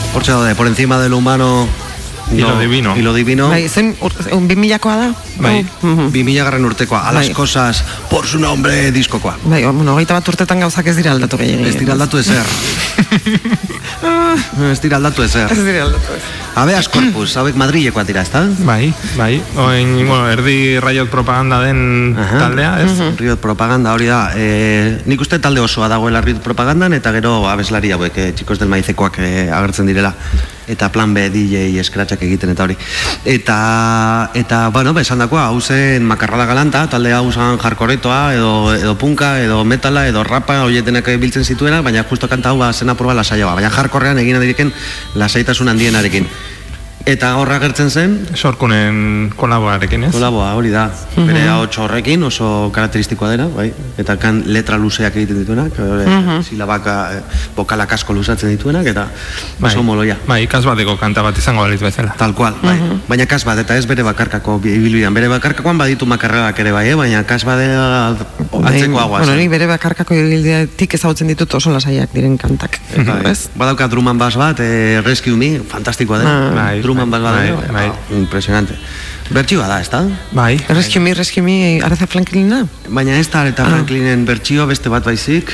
divino. 0.10 0.14
Por 0.14 0.26
daude, 0.26 0.56
por 0.56 0.68
encima 0.68 1.00
del 1.00 1.14
humano 1.14 1.68
Y 2.32 2.42
lo 2.42 2.60
divino. 2.60 2.96
Y 2.96 3.02
lo 3.02 3.14
divino. 3.14 3.50
Bai, 3.50 3.68
zen, 3.70 3.96
ur- 4.02 4.34
un 4.34 4.48
bimilakoa 4.48 4.96
da? 4.98 5.14
Bai, 5.40 5.66
bi 6.12 6.24
mila 6.24 6.44
garren 6.44 6.64
urtekoa, 6.66 7.08
a 7.10 7.12
las 7.12 7.26
Bai. 7.26 7.34
cosas 7.34 7.84
por 8.10 8.28
su 8.28 8.38
nombre 8.40 8.92
diskokoa. 8.92 9.38
Bai, 9.46 9.64
bueno, 9.66 9.94
hogeita 9.94 10.14
bat 10.14 10.28
urtetan 10.28 10.60
gauzak 10.60 10.86
ez 10.88 10.96
dira 10.96 11.12
aldatu 11.12 11.38
gehiagin. 11.38 11.66
Ez 11.70 11.80
dira 11.80 11.94
aldatu 11.94 12.20
ezer. 12.20 12.46
ez 14.72 14.82
dira 14.82 14.98
aldatu 14.98 15.24
ezer. 15.24 15.52
Ez 15.52 15.58
dira 15.66 15.84
aldatu 15.86 16.14
ez. 16.14 16.22
Habeas 16.60 16.90
Corpus, 16.92 17.38
hauek 17.40 17.56
Madrilekoak 17.56 18.04
dira, 18.04 18.20
ezta? 18.26 18.42
Bai, 18.68 18.90
bai. 19.16 19.38
Oin, 19.64 19.94
bueno, 20.02 20.26
erdi 20.28 20.76
raiot 20.84 21.08
propaganda 21.08 21.62
den 21.64 22.18
taldea, 22.20 22.74
ez? 22.84 23.16
Riot 23.16 23.40
propaganda 23.40 23.94
hori 23.96 24.10
da. 24.12 24.34
E, 24.36 25.00
nik 25.08 25.24
uste 25.24 25.40
talde 25.40 25.64
osoa 25.64 25.88
dagoela 25.88 26.20
Riot 26.20 26.44
propagandan 26.44 26.98
eta 26.98 27.16
gero 27.16 27.46
abeslari 27.48 27.94
hauek, 27.96 28.20
e, 28.20 28.34
txikos 28.36 28.60
del 28.60 28.74
maizekoak 28.76 29.22
e, 29.24 29.30
agertzen 29.48 29.88
direla 29.88 30.12
eta 30.70 30.92
plan 30.94 31.14
B 31.14 31.26
DJ 31.34 31.80
eskratxak 31.82 32.22
egiten 32.28 32.54
eta 32.54 32.68
hori. 32.68 32.78
Eta, 33.26 33.58
eta 34.38 34.62
bueno, 34.76 34.94
ba, 34.94 35.02
esan 35.02 35.24
dakoa, 35.24 35.48
hau 35.50 35.60
zen 35.62 36.06
makarrada 36.06 36.46
galanta, 36.50 36.86
talde 36.92 37.14
hau 37.14 37.26
zen 37.32 37.58
jarkoretoa, 37.62 38.22
edo, 38.38 38.54
edo 38.76 38.96
punka, 39.02 39.36
edo 39.42 39.64
metala, 39.66 40.08
edo 40.08 40.24
rapa, 40.24 40.62
horietenak 40.68 41.10
biltzen 41.20 41.46
zituena, 41.46 41.82
baina 41.82 42.06
justo 42.06 42.30
kanta 42.30 42.54
hau 42.54 42.62
ba, 42.62 42.72
zen 42.74 42.94
apurba 42.94 43.18
lasaioa, 43.18 43.56
baina 43.58 43.74
jarkorrean 43.74 44.22
egin 44.22 44.40
adiken 44.40 44.74
lasaitasun 45.16 45.74
handienarekin. 45.74 46.30
Eta 47.10 47.32
horra 47.42 47.56
gertzen 47.58 47.90
zen 47.90 48.12
Sorkunen 48.38 49.32
kolaboarekin, 49.40 50.04
ez? 50.06 50.12
Kolaboa, 50.14 50.52
hori 50.60 50.70
da. 50.70 50.84
Bere 51.16 51.42
ahotsa 51.50 51.82
horrekin 51.88 52.22
oso 52.28 52.70
karakteristikoa 52.76 53.32
dena, 53.32 53.48
bai. 53.50 53.72
Eta 53.98 54.14
kan 54.22 54.44
letra 54.46 54.78
luzeak 54.78 55.16
egiten 55.18 55.40
dituenak, 55.42 55.74
mm 55.80 56.44
silabak 56.50 56.86
eh, 56.88 57.22
bokalak 57.56 57.92
asko 57.98 58.14
luzatzen 58.14 58.52
dituenak 58.54 58.86
eta 58.88 59.08
oso 59.62 59.82
moloia. 59.84 60.16
Bai, 60.28 60.44
kasbateko 60.48 60.96
kanta 61.02 61.24
bat 61.26 61.38
izango 61.38 61.64
balitz 61.66 61.82
bezala. 61.82 62.14
Tal 62.20 62.36
cual, 62.38 62.54
bai. 62.62 62.78
Baina 63.10 63.26
kasbat 63.30 63.64
eta 63.64 63.78
ez 63.78 63.88
bere 63.90 64.06
bakarkako 64.06 64.60
bi- 64.62 64.76
ibilbidean. 64.78 65.14
Bere 65.18 65.28
bakarkakoan 65.34 65.82
baditu 65.82 66.06
makarragak 66.06 66.62
ere 66.62 66.72
bai, 66.76 66.86
eh? 66.92 66.96
baina 67.00 67.24
kasbadea 67.28 67.88
antzeko 68.54 69.02
aguaz. 69.02 69.24
Bueno, 69.26 69.36
nik 69.40 69.50
bere 69.50 69.68
bakarkako 69.72 70.14
ibilbidetik 70.14 70.94
ezagutzen 71.00 71.34
ditut 71.34 71.58
oso 71.58 71.74
lasaiak 71.74 72.14
diren 72.14 72.38
kantak. 72.38 72.80
Bai. 72.96 73.20
Ez? 73.32 73.50
Badauka 73.58 73.90
druman 73.90 74.18
bas 74.22 74.36
bat, 74.38 74.62
eh, 74.62 75.02
Rescue 75.04 75.36
Me, 75.36 75.60
fantastikoa 75.60 76.22
dena. 76.22 76.38
Ah. 76.38 76.56
Bai, 76.60 76.82
bas 77.06 77.22
bat, 77.22 77.36
bai, 77.36 77.52
bai, 77.52 77.70
bai. 77.72 78.18
impresionante. 78.18 78.76
Bertsioa 79.30 79.68
da, 79.70 79.80
ez 79.80 79.90
da? 79.90 80.04
Bai. 80.32 80.58
Rescue 80.68 81.44
Me, 81.44 81.80
Aretha 81.86 82.08
Franklina? 82.08 82.64
Baina 82.90 83.18
ez 83.20 83.30
da 83.30 83.46
eta 83.48 83.66
Franklinen 83.66 84.26
bertsio 84.26 84.66
beste 84.68 84.90
bat 84.90 85.06
baizik. 85.06 85.54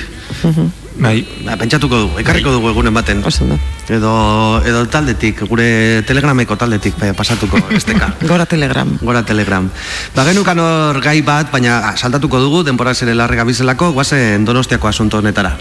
Bai. 0.96 1.26
Ba, 1.44 1.58
pentsatuko 1.60 1.98
dugu, 2.06 2.20
ekarriko 2.22 2.54
dugu 2.56 2.70
egunen 2.72 2.94
baten. 2.96 3.20
Edo, 3.92 4.14
edo 4.66 4.86
taldetik, 4.88 5.44
gure 5.50 6.04
telegrameko 6.08 6.56
taldetik 6.56 6.96
pasatuko 7.18 7.60
esteka. 7.80 8.14
Gora 8.24 8.46
Telegram. 8.46 8.88
Gora 9.02 9.26
Telegram. 9.28 9.68
Ba, 10.16 10.24
genukan 10.24 10.64
hor 10.64 11.02
gai 11.04 11.20
bat, 11.22 11.52
baina 11.52 11.82
ah, 11.90 11.98
saltatuko 11.98 12.40
dugu, 12.40 12.64
denbora 12.64 12.96
zere 12.96 13.14
larrega 13.14 13.44
bizelako, 13.44 13.92
guazen 13.92 14.48
donostiako 14.48 14.88
asunto 14.88 15.20
honetara. 15.20 15.58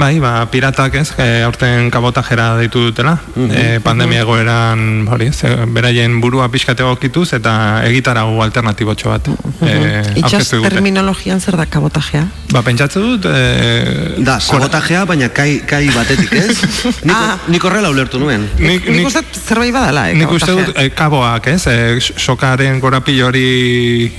Bai, 0.00 0.18
ba, 0.18 0.46
piratak 0.50 0.94
ez, 0.98 1.12
e, 1.18 1.42
aurten 1.46 1.90
kabotajera 1.90 2.56
deitu 2.58 2.80
dutela, 2.88 3.18
e, 3.36 3.78
pandemia 3.84 4.22
egoeran, 4.24 5.06
hori, 5.12 5.26
ez, 5.30 5.44
e, 5.44 5.52
beraien 5.70 6.20
burua 6.20 6.48
pixkate 6.50 6.82
egokituz 6.82 7.28
eta 7.36 7.52
egitarago 7.86 8.42
alternatibotxo 8.42 9.10
bat. 9.12 9.28
E, 9.60 9.74
Itxas 10.16 10.32
aurkeztu 10.32 10.56
digute. 10.56 10.70
terminologian 10.74 11.40
zer 11.40 11.56
da 11.60 11.66
kabotajea? 11.66 12.24
Ba, 12.52 12.62
pentsatzu 12.66 13.00
dut... 13.04 13.28
E, 13.30 14.16
Da, 14.20 14.38
sabotajea, 14.40 15.04
baina 15.08 15.28
kai, 15.32 15.60
kai 15.66 15.86
batetik, 15.94 16.32
ez? 16.32 16.56
Nik, 17.06 17.14
Ah. 17.16 17.36
nik 17.48 17.62
horrela 17.64 17.90
ulertu 17.90 18.18
nuen. 18.18 18.48
Nik, 18.58 18.88
Nik 18.88 19.06
uste 19.06 19.22
dut 19.22 19.38
zerbait 19.46 19.72
badala, 19.72 20.08
eh, 20.10 20.14
Nik 20.18 20.30
uste 20.32 20.50
kabotajea. 20.50 20.66
dut 20.74 20.82
e, 20.82 20.90
kaboak, 20.96 21.46
ez, 21.54 21.66
e, 21.66 22.00
sokaren 22.16 22.80
gorapilo 22.80 23.26
hori 23.28 24.12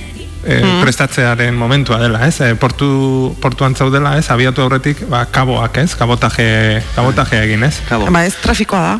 e, 0.44 0.60
prestatzearen 0.82 1.54
momentua 1.54 1.98
dela, 2.02 2.26
ez, 2.26 2.40
e, 2.40 2.54
portu, 2.54 3.36
portuan 3.40 3.76
zaudela, 3.76 4.16
ez, 4.18 4.28
abiatu 4.30 4.64
aurretik, 4.64 5.04
ba, 5.10 5.24
kaboak, 5.30 5.78
ez, 5.82 5.94
kabotaje, 5.98 6.82
kabotaje 6.96 7.42
egin, 7.46 7.64
ez. 7.68 7.76
Kabo. 7.88 8.10
Ba, 8.12 8.24
ez 8.26 8.34
trafikoa 8.42 8.82
da. 8.82 8.94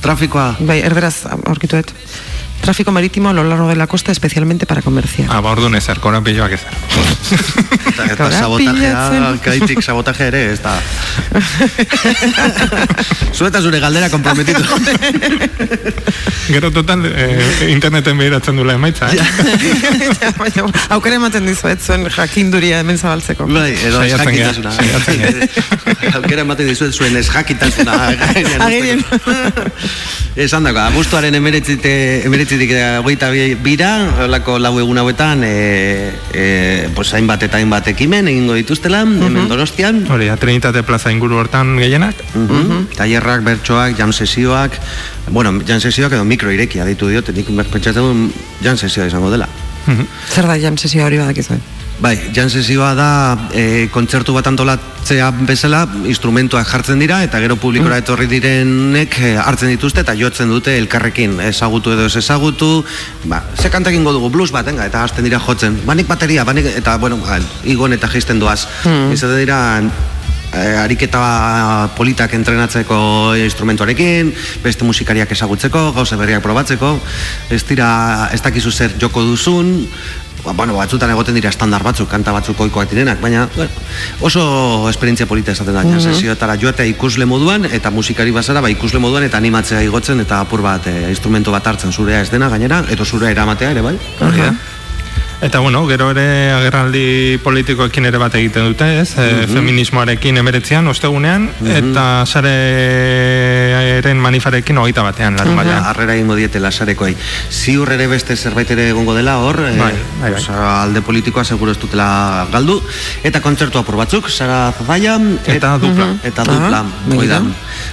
Trafikoa. 0.00 0.54
Bai, 0.64 0.80
erderaz 0.84 1.26
aurkitu 1.28 1.80
dut. 1.80 1.94
Tráfico 2.60 2.92
marítimo 2.92 3.30
a 3.30 3.32
lo 3.32 3.42
largo 3.44 3.68
de 3.68 3.76
la 3.76 3.86
costa, 3.86 4.12
especialmente 4.12 4.66
para 4.66 4.82
comerciar. 4.82 5.28
Ah, 5.32 5.40
ba, 5.40 5.50
orduan 5.50 5.74
ezer, 5.74 5.98
korapiloak 5.98 6.52
ezer. 6.52 6.68
Eta, 7.88 8.04
eta 8.04 8.16
Korapilatzen. 8.16 8.38
sabotajea, 8.38 9.34
kaitik 9.44 9.82
sabotaje 9.82 10.26
ere, 10.28 10.52
ez 10.52 10.60
da. 10.62 10.76
Zueta 13.34 13.60
zure 13.62 13.80
galdera 13.80 14.10
komprometitu. 14.10 14.62
Gero 16.50 16.70
total, 16.70 17.04
e, 17.06 17.70
interneten 17.70 18.18
behiratzen 18.18 18.56
dula 18.58 18.74
emaitza, 18.74 19.08
eh? 19.12 19.18
Ja, 20.20 20.30
baina, 20.36 20.66
aukera 20.96 21.16
ematen 21.20 21.46
dizuet 21.46 21.80
zuen 21.80 22.08
jakinduria 22.10 22.80
hemen 22.84 22.98
zabaltzeko. 22.98 23.46
Bai, 23.50 23.72
edo 23.72 24.02
ez 24.02 24.12
jakitasuna. 24.12 24.72
Aukera 26.20 26.42
ematen 26.44 26.66
dizuet 26.68 26.94
zuen 26.94 27.16
ez 27.16 27.28
jakitasuna. 27.30 27.94
Agirien. 28.66 29.04
Esan 30.40 30.64
dago, 30.66 30.78
abuztuaren 30.82 31.34
emeretzitik, 31.34 32.24
emeretzitik 32.50 33.04
goita 33.04 33.30
bira, 33.62 34.24
holako 34.24 34.58
lau 34.58 34.72
egun 34.80 34.98
hauetan, 34.98 35.44
e, 35.44 36.10
e, 36.34 36.88
pues, 36.94 37.12
hainbat 37.14 37.44
eta 37.46 37.58
hainbat 37.58 37.88
ekimen 37.92 38.28
egingo 38.28 38.54
dituztela, 38.54 39.02
hemen 39.02 39.48
donostian. 39.48 40.04
Hori, 40.10 40.26
da, 40.26 40.36
Trinitate 40.36 40.82
plaza 40.82 41.12
inguru 41.12 41.38
hortan 41.38 41.76
gehienak. 41.78 42.16
Mhm. 42.34 42.88
Tailerrak, 42.96 43.44
bertsoak, 43.44 43.96
jam 43.96 44.12
sesioak, 44.12 44.78
bueno, 45.30 45.52
jam 45.66 45.80
sesioak 45.80 46.12
edo 46.12 46.24
mikro 46.24 46.50
irekia 46.50 46.84
ditu 46.84 47.08
diote, 47.08 47.32
nik 47.32 47.46
pentsatzen 47.70 48.32
jam 48.62 48.76
sesioa 48.76 49.06
izango 49.06 49.30
dela. 49.30 49.48
Zer 50.30 50.46
da 50.46 50.58
jam 50.58 50.76
sesio 50.76 51.04
hori 51.06 51.18
badakizue? 51.18 51.58
Bai, 52.00 52.14
jan 52.32 52.48
sesioa 52.48 52.94
da 52.96 53.08
e, 53.52 53.88
kontzertu 53.92 54.32
bat 54.32 54.46
antolatzea 54.48 55.26
bezala 55.44 55.82
instrumentuak 56.08 56.64
jartzen 56.64 57.02
dira 57.02 57.18
eta 57.26 57.42
gero 57.44 57.58
publikora 57.60 57.98
etorri 58.00 58.24
direnek 58.30 59.18
e, 59.20 59.34
hartzen 59.36 59.68
dituzte 59.74 60.00
eta 60.00 60.14
jotzen 60.16 60.48
dute 60.48 60.78
elkarrekin. 60.80 61.36
Ezagutu 61.50 61.92
edo 61.92 62.06
ez 62.08 62.16
ezagutu 62.16 62.70
ba, 63.28 63.42
ze 63.52 63.68
kanta 63.68 63.92
egingo 63.92 64.14
dugu 64.16 64.30
blues 64.32 64.48
bat, 64.48 64.64
venga, 64.64 64.88
eta 64.88 65.04
hasten 65.04 65.28
dira 65.28 65.42
jotzen. 65.44 65.76
Banik 65.84 66.08
bateria, 66.08 66.44
banik, 66.48 66.72
eta 66.72 66.96
bueno, 66.96 67.20
ba, 67.20 67.36
igon 67.68 67.92
eta 67.92 68.08
jaisten 68.08 68.40
doaz. 68.40 68.64
Hmm. 68.80 69.12
izaten 69.12 69.36
dira 69.44 69.60
e, 70.56 70.64
ariketa 70.80 71.90
politak 72.00 72.32
entrenatzeko 72.38 73.36
instrumentuarekin, 73.44 74.32
beste 74.64 74.88
musikariak 74.88 75.36
ezagutzeko, 75.36 75.90
gauza 75.96 76.16
berriak 76.16 76.42
probatzeko, 76.42 76.96
ez 77.52 77.62
dira, 77.68 77.92
ez 78.32 78.40
dakizu 78.40 78.72
zer 78.72 78.96
joko 79.00 79.24
duzun, 79.28 79.74
ba, 80.44 80.52
bueno, 80.52 80.74
batzutan 80.76 81.10
egoten 81.10 81.34
dira 81.34 81.50
estandar 81.50 81.82
batzuk, 81.82 82.08
kanta 82.08 82.32
batzuk 82.32 82.58
oikoak 82.60 82.88
direnak, 82.90 83.20
baina 83.20 83.48
bueno, 83.56 83.70
oso 84.20 84.88
esperientzia 84.90 85.26
polita 85.26 85.52
esaten 85.52 85.74
da, 85.74 85.82
Mhm. 85.84 86.00
sesioetara 86.00 86.56
joatea 86.60 86.86
ikusle 86.86 87.26
moduan, 87.26 87.64
eta 87.64 87.90
musikari 87.90 88.30
bazara, 88.30 88.60
ba, 88.60 88.70
ikusle 88.70 88.98
moduan, 88.98 89.24
eta 89.24 89.36
animatzea 89.38 89.82
igotzen, 89.82 90.20
eta 90.20 90.40
apur 90.40 90.62
bat, 90.62 90.86
e, 90.86 91.08
instrumento 91.10 91.50
bat 91.52 91.66
hartzen 91.66 91.92
zurea 91.92 92.20
ez 92.20 92.30
dena 92.30 92.48
gainera, 92.48 92.84
eta 92.88 93.04
zurea 93.04 93.30
eramatea 93.30 93.70
ere, 93.70 93.80
bai? 93.80 93.96
Hori 94.20 94.38
da. 94.38 94.54
Eta 95.40 95.58
bueno, 95.60 95.86
gero 95.88 96.10
ere 96.12 96.52
agerraldi 96.52 97.38
politikoekin 97.40 98.04
ere 98.10 98.18
bat 98.20 98.34
egiten 98.36 98.66
dute, 98.68 98.84
ez? 99.00 99.14
E, 99.16 99.46
feminismoarekin 99.48 100.36
emeretzean, 100.36 100.84
ostegunean, 100.92 101.46
eta 101.64 102.26
sarearen 102.28 104.20
manifarekin 104.20 104.76
hogeita 104.82 105.00
batean, 105.06 105.38
larun 105.40 105.56
batean. 105.56 105.80
Arrera 105.88 106.12
egingo 106.18 106.36
diete 106.36 106.60
lasarekoei. 106.60 107.16
Ziur 107.48 107.88
ere 107.96 108.04
beste 108.12 108.36
zerbait 108.36 108.68
ere 108.76 108.90
egongo 108.92 109.16
dela 109.16 109.38
hor, 109.40 109.56
eh, 109.64 109.72
Bai, 109.80 109.94
bai, 110.20 110.28
bai. 110.28 110.34
osea, 110.42 110.82
alde 110.82 111.00
politikoa 111.08 111.44
seguro 111.48 111.72
ez 111.72 111.80
dutela 111.80 112.46
galdu, 112.52 112.76
eta 113.24 113.40
kontzertu 113.40 113.80
apur 113.80 113.96
batzuk, 113.96 114.28
Sara 114.28 114.74
Zazaia, 114.76 115.16
Eta 115.46 115.78
dupla. 115.80 116.16
Eta 116.22 116.44
dupla, 116.44 116.84
hoi 117.16 117.26
da. 117.26 117.40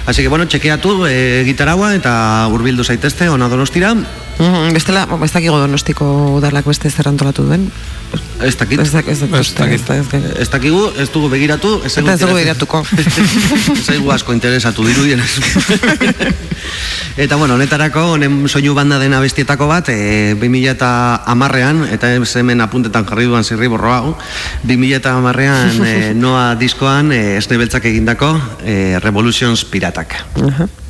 Así 0.04 0.20
que, 0.22 0.28
bueno, 0.28 0.44
txekeatu 0.46 1.06
e, 1.08 1.44
gitaragua 1.48 1.94
eta 1.96 2.46
hurbildu 2.52 2.84
zaitezte, 2.84 3.28
ona 3.32 3.48
donostira, 3.48 3.94
Mhm, 4.38 4.72
Bestela, 4.72 5.06
bo, 5.06 5.18
ez 5.24 5.32
dakigo 5.34 5.58
donostiko 5.58 6.04
udalak 6.38 6.64
beste 6.64 6.90
zer 6.90 7.08
antolatu 7.08 7.42
duen. 7.42 7.70
ez 8.40 8.56
dakit. 8.56 8.78
Ez 8.80 8.92
dakit. 8.92 9.10
ez 9.12 9.20
da- 9.20 9.38
ez 9.38 9.84
da- 9.86 10.40
Ez 10.40 10.48
dakigu, 10.50 10.92
ez 10.96 11.10
dugu 11.10 11.28
begiratu, 11.28 11.82
ez 11.84 11.94
dugu 11.94 12.34
begiratuko. 12.34 12.84
Ez 12.98 13.84
zaigu 13.84 14.10
asko 14.12 14.32
interesatu 14.32 14.84
dirudien 14.86 15.20
Eta 17.18 17.34
bueno, 17.34 17.54
honetarako, 17.54 18.12
honen 18.14 18.48
soinu 18.48 18.74
banda 18.74 18.98
dena 19.02 19.18
bestietako 19.18 19.66
bat, 19.66 19.88
e, 19.90 20.36
2000 20.38 20.70
eta 20.70 20.90
amarrean, 21.26 21.82
eta 21.90 22.12
ez 22.14 22.36
hemen 22.36 22.60
apuntetan 22.62 23.04
jarri 23.08 23.24
duan 23.26 23.42
zirri 23.44 23.66
borro 23.66 23.92
hau, 23.92 24.16
2000 24.62 24.94
eta 25.00 25.16
amarrean 25.18 25.82
e, 25.84 26.14
noa 26.22 26.54
diskoan, 26.54 27.10
e, 27.10 27.36
esne 27.40 27.58
beltzak 27.58 27.84
egindako, 27.90 28.36
e, 28.62 29.00
Revolutions 29.02 29.64
Piratak. 29.64 30.14
Dicono 30.36 30.56
che 30.56 30.87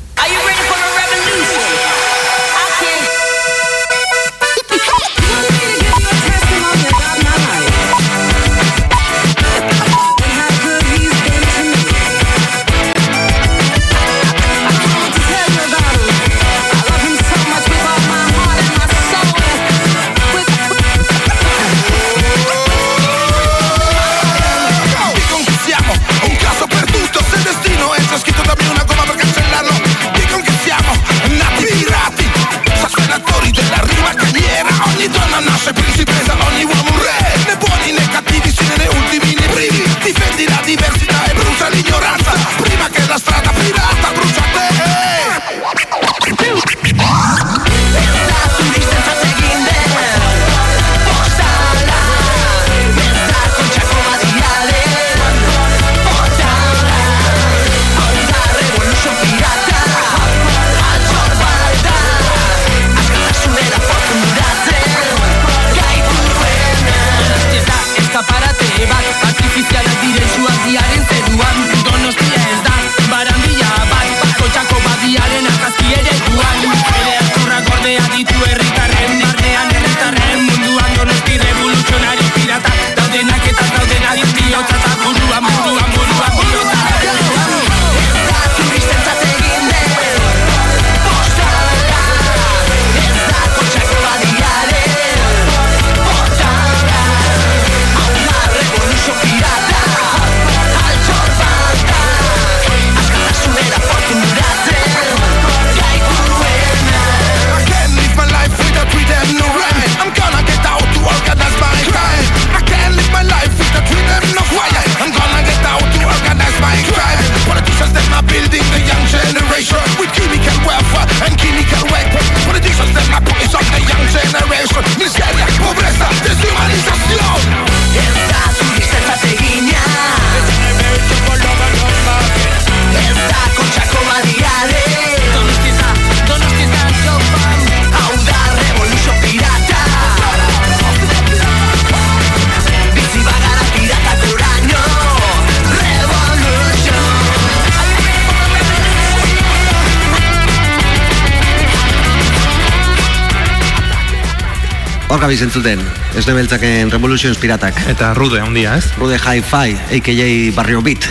Hor 155.29 155.35
gabiz 155.35 155.45
entzuten, 155.45 155.81
ez 156.17 156.23
nebeltzaken 156.25 156.89
Revolutions 156.89 157.37
Piratak. 157.37 157.75
Eta 157.91 158.15
rude 158.17 158.39
handia, 158.41 158.71
ez? 158.79 158.87
Rude 158.97 159.19
Hi-Fi, 159.21 159.75
a.k.a. 159.99 160.55
Barrio 160.55 160.81
Beat. 160.81 161.05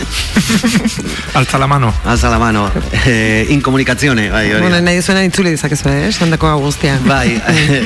Alza 1.39 1.57
la 1.57 1.67
mano. 1.71 1.93
Alza 2.03 2.27
la 2.27 2.37
mano. 2.37 2.65
Eh, 3.05 3.47
inkomunikazione, 3.55 4.29
bai, 4.29 4.51
hori. 4.51 4.59
Bueno, 4.65 4.81
nahi 4.83 4.99
duzuena 4.99 5.23
intzuli 5.23 5.53
dezakezu, 5.55 5.87
eh? 5.87 6.09
Esandako 6.09 6.49
hau 6.51 6.59
guztia. 6.65 6.97
Bai, 7.07 7.39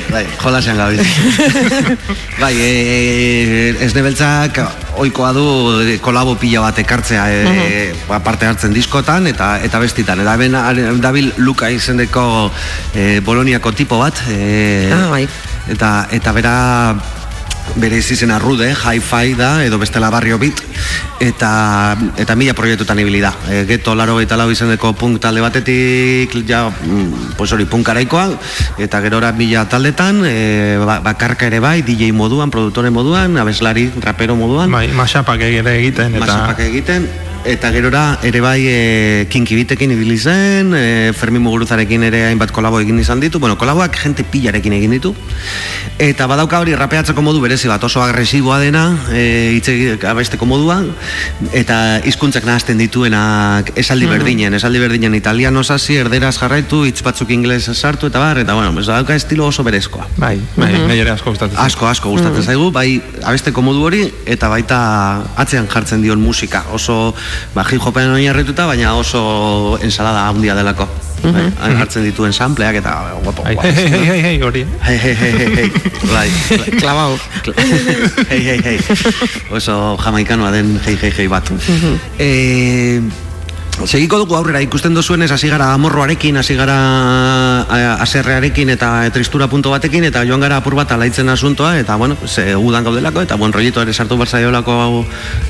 bai, 0.10 0.24
jolasean 0.42 0.82
gabiz. 0.82 1.06
bai, 2.42 2.56
e, 2.58 3.78
ez 3.86 3.94
nebeltzak 3.94 4.58
oikoa 5.04 5.32
du 5.38 5.46
eh, 5.86 6.00
kolabo 6.02 6.34
pila 6.42 6.66
bat 6.66 6.82
ekartzea 6.82 7.24
e, 7.30 7.86
parte 8.26 8.50
hartzen 8.50 8.74
diskotan 8.74 9.30
eta 9.30 9.60
eta 9.62 9.78
bestitan. 9.82 10.26
Eta 10.26 10.34
are- 10.66 10.98
dabil 10.98 11.30
Luka 11.38 11.70
izeneko 11.70 12.52
e, 12.96 13.20
Boloniako 13.22 13.72
tipo 13.78 14.02
bat. 14.02 14.26
E, 14.34 14.90
Ah, 14.94 15.10
bai. 15.14 15.28
Eta, 15.72 16.08
eta 16.12 16.32
bera 16.36 16.56
bere 17.80 17.98
izizena 17.98 18.38
rude, 18.40 18.68
hi-fi 18.76 19.34
da, 19.40 19.64
edo 19.66 19.80
bestela 19.82 20.10
barrio 20.14 20.38
beat, 20.38 20.60
eta, 21.24 21.96
eta 22.20 22.36
mila 22.36 22.54
proiektutan 22.54 23.00
ibili 23.02 23.22
da. 23.24 23.32
E, 23.50 23.64
geto 23.70 23.96
laro 23.96 24.20
eta 24.22 24.38
lau 24.38 24.50
izeneko 24.52 24.94
punk 25.00 25.22
talde 25.24 25.42
batetik, 25.42 26.36
ja, 26.48 26.68
mm, 26.70 27.34
pues 27.40 27.52
hori, 27.56 27.66
punkaraikoa, 27.66 28.28
eta 28.84 29.02
gerora 29.02 29.32
mila 29.32 29.66
taldetan, 29.70 30.22
e, 30.28 30.78
ba- 30.84 31.00
bakarka 31.02 31.48
ere 31.48 31.60
bai, 31.64 31.82
DJ 31.82 32.12
moduan, 32.14 32.52
produktore 32.52 32.92
moduan, 32.92 33.38
abeslari, 33.38 33.90
rapero 34.02 34.36
moduan, 34.36 34.72
Bai, 34.74 34.90
masapak 34.94 35.42
ere 35.42 35.80
egiten, 35.80 36.16
eta... 36.16 36.26
Masapak 36.26 36.60
egiten, 36.68 37.08
eta 37.46 37.72
gerora 37.76 38.20
ere 38.24 38.40
bai 38.42 38.62
e, 38.68 39.28
kinkibitekin 39.30 39.92
ibili 39.92 40.18
zen, 40.18 40.72
e, 40.76 41.12
Fermin 41.18 41.42
Muguruzarekin 41.44 42.04
ere 42.08 42.24
hainbat 42.30 42.52
kolabo 42.56 42.80
egin 42.80 43.00
izan 43.02 43.20
ditu, 43.20 43.40
bueno, 43.40 43.58
kolaboak 43.60 43.98
jente 44.00 44.24
pilarekin 44.24 44.74
egin 44.78 44.96
ditu, 44.96 45.14
eta 46.00 46.28
badauka 46.32 46.62
hori 46.64 46.76
rapeatzeko 46.80 47.22
modu 47.26 47.42
berezi 47.44 47.68
bat 47.68 47.84
oso 47.84 48.02
agresiboa 48.04 48.60
dena, 48.64 48.86
e, 49.12 49.60
egi- 49.60 49.98
abesteko 50.08 50.48
modua, 50.48 50.80
eta 51.52 52.00
hizkuntzak 52.08 52.48
nahazten 52.48 52.80
dituenak 52.80 53.74
esaldi 53.80 54.08
berdinen, 54.08 54.54
esaldi 54.56 54.80
berdinen 54.80 55.16
italiano 55.16 55.64
hasi, 55.68 55.98
erderaz 56.00 56.38
jarraitu, 56.40 56.84
hitz 56.88 57.02
batzuk 57.04 57.30
ingeles 57.36 57.68
sartu, 57.74 58.08
eta 58.08 58.20
bar, 58.20 58.40
eta 58.40 58.54
bueno, 58.54 58.72
ez 58.80 58.88
dauka 58.88 59.16
estilo 59.16 59.48
oso 59.48 59.64
berezkoa. 59.64 60.08
Bai, 60.18 60.38
bai, 60.56 60.72
mm 60.74 60.92
ere 60.94 61.10
asko 61.10 61.32
gustatzen. 61.34 61.58
Asko, 61.60 61.88
asko 61.90 62.12
gustatzen 62.14 62.44
zaigu, 62.44 62.70
bai 62.72 63.02
abesteko 63.26 63.64
modu 63.66 63.82
hori 63.84 64.04
eta 64.30 64.48
baita 64.48 64.78
atzean 65.42 65.68
jartzen 65.68 66.04
dion 66.04 66.22
musika. 66.22 66.64
Oso 66.72 67.16
ba 67.56 67.66
hip 67.70 67.82
hopen 67.82 68.14
oinarrituta, 68.18 68.66
baina 68.70 68.96
oso 68.96 69.78
ensalada 69.82 70.28
handia 70.30 70.56
delako. 70.56 70.88
Bai, 71.24 71.46
han 71.64 71.78
jartzen 71.80 72.04
dituen 72.04 72.34
sampleak 72.36 72.82
eta 72.82 72.94
guapo. 73.24 73.46
Bai, 73.48 73.56
hei, 73.64 73.88
hei, 73.88 74.06
hei, 74.10 74.22
hei, 74.26 74.34
hori. 74.44 74.66
Hei, 74.84 74.98
hei, 75.00 75.14
hei, 75.16 75.32
hei, 75.40 75.56
hei. 75.56 75.72
Bai. 76.12 76.28
Klavau. 76.82 77.18
hei, 78.30 78.42
hei, 78.44 78.60
hei. 78.64 78.80
Oso 79.52 79.98
jamaikanoa 80.04 80.52
den 80.52 80.76
hei, 80.86 80.98
hei, 81.02 81.14
hei 81.18 81.30
bat. 81.32 81.54
Eh, 82.20 83.00
Segiko 83.74 84.20
dugu 84.22 84.36
aurrera 84.38 84.62
ikusten 84.62 84.94
dozuenez 84.94 85.32
hasi 85.34 85.50
gara 85.50 85.72
amorroarekin, 85.74 86.38
hasi 86.38 86.54
gara 86.56 86.76
aserrearekin 87.74 88.70
eta 88.70 89.10
tristura 89.14 89.48
punto 89.48 89.72
batekin 89.74 90.04
eta 90.10 90.24
joan 90.28 90.42
gara 90.44 90.62
apur 90.62 90.76
bat 90.76 90.92
alaitzen 90.92 91.30
asuntoa 91.30 91.78
eta 91.80 91.96
bueno, 91.96 92.18
ze 92.26 92.56
udan 92.56 92.84
gaudelako 92.84 93.22
eta 93.22 93.36
buen 93.36 93.54
rollito 93.54 93.82
ere 93.82 93.94
sartu 93.94 94.18
barzaiolako 94.18 95.06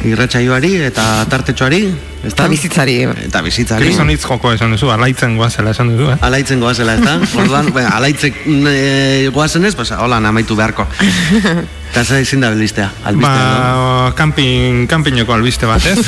irratsaioari 0.05 0.75
eta 0.91 1.25
tartetxoari? 1.29 2.12
Eta 2.23 2.47
bizitzari. 2.47 2.97
Eta 3.27 3.41
bizitzari. 3.43 3.83
Krisonitz 3.85 4.23
joko 4.23 4.53
esan 4.55 4.71
duzu, 4.71 4.89
alaitzen 4.93 5.35
goazela 5.37 5.73
esan 5.75 5.91
duzu, 5.91 6.09
eh? 6.13 6.17
Alaitzen 6.23 6.63
goazela, 6.63 6.95
ezta? 6.95 7.17
Orduan, 7.43 7.71
bueno, 7.75 7.89
alaitzek 7.91 8.43
e, 8.47 9.29
goazenez, 9.35 9.75
pues, 9.75 9.91
hola, 9.91 10.21
amaitu 10.23 10.55
beharko. 10.55 10.87
Eta 11.93 12.01
ze 12.03 12.23
ezin 12.23 12.41
da 12.41 12.49
belistea, 12.49 12.87
albistea, 13.05 13.49
no? 13.53 13.81
Ba, 14.09 14.13
camping, 14.17 14.87
campingeko 14.89 15.35
albiste 15.35 15.67
bat, 15.69 15.85
ez? 15.85 16.01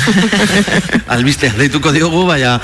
Albistea 1.14 1.52
deituko 1.54 1.92
diogu, 1.94 2.24
baina 2.26 2.56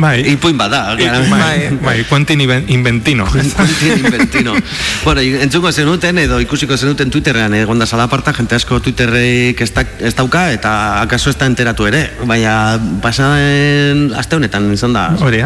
bai. 0.00 0.22
ipuin 0.32 0.56
bat 0.56 0.72
da. 0.72 0.80
bai, 0.96 1.68
bai, 1.84 2.06
Quentin 2.08 2.40
Inven- 2.40 2.64
Inventino. 2.72 3.26
Quentin 3.28 3.98
Inventino. 4.06 4.54
bueno, 5.04 5.20
entzungo 5.20 5.72
zenuten 5.72 6.16
edo 6.24 6.40
ikusiko 6.40 6.78
zenuten 6.78 7.10
Twitterrean 7.12 7.52
egonda 7.52 7.84
salaparta, 7.84 8.32
jente 8.32 8.56
asko 8.56 8.80
Twitterreik 8.80 9.60
ez, 9.60 9.68
da, 9.76 9.84
ez 10.00 10.14
dauka 10.16 10.46
eta 10.56 11.02
akaso 11.02 11.28
ez 11.28 11.36
da 11.36 11.44
enteratu 11.44 11.84
ere. 11.92 12.14
Baina 12.24 12.78
pasaden 13.02 14.10
aste 14.16 14.36
honetan 14.36 14.70
izan 14.72 14.92
da. 14.96 15.08
Hori? 15.20 15.42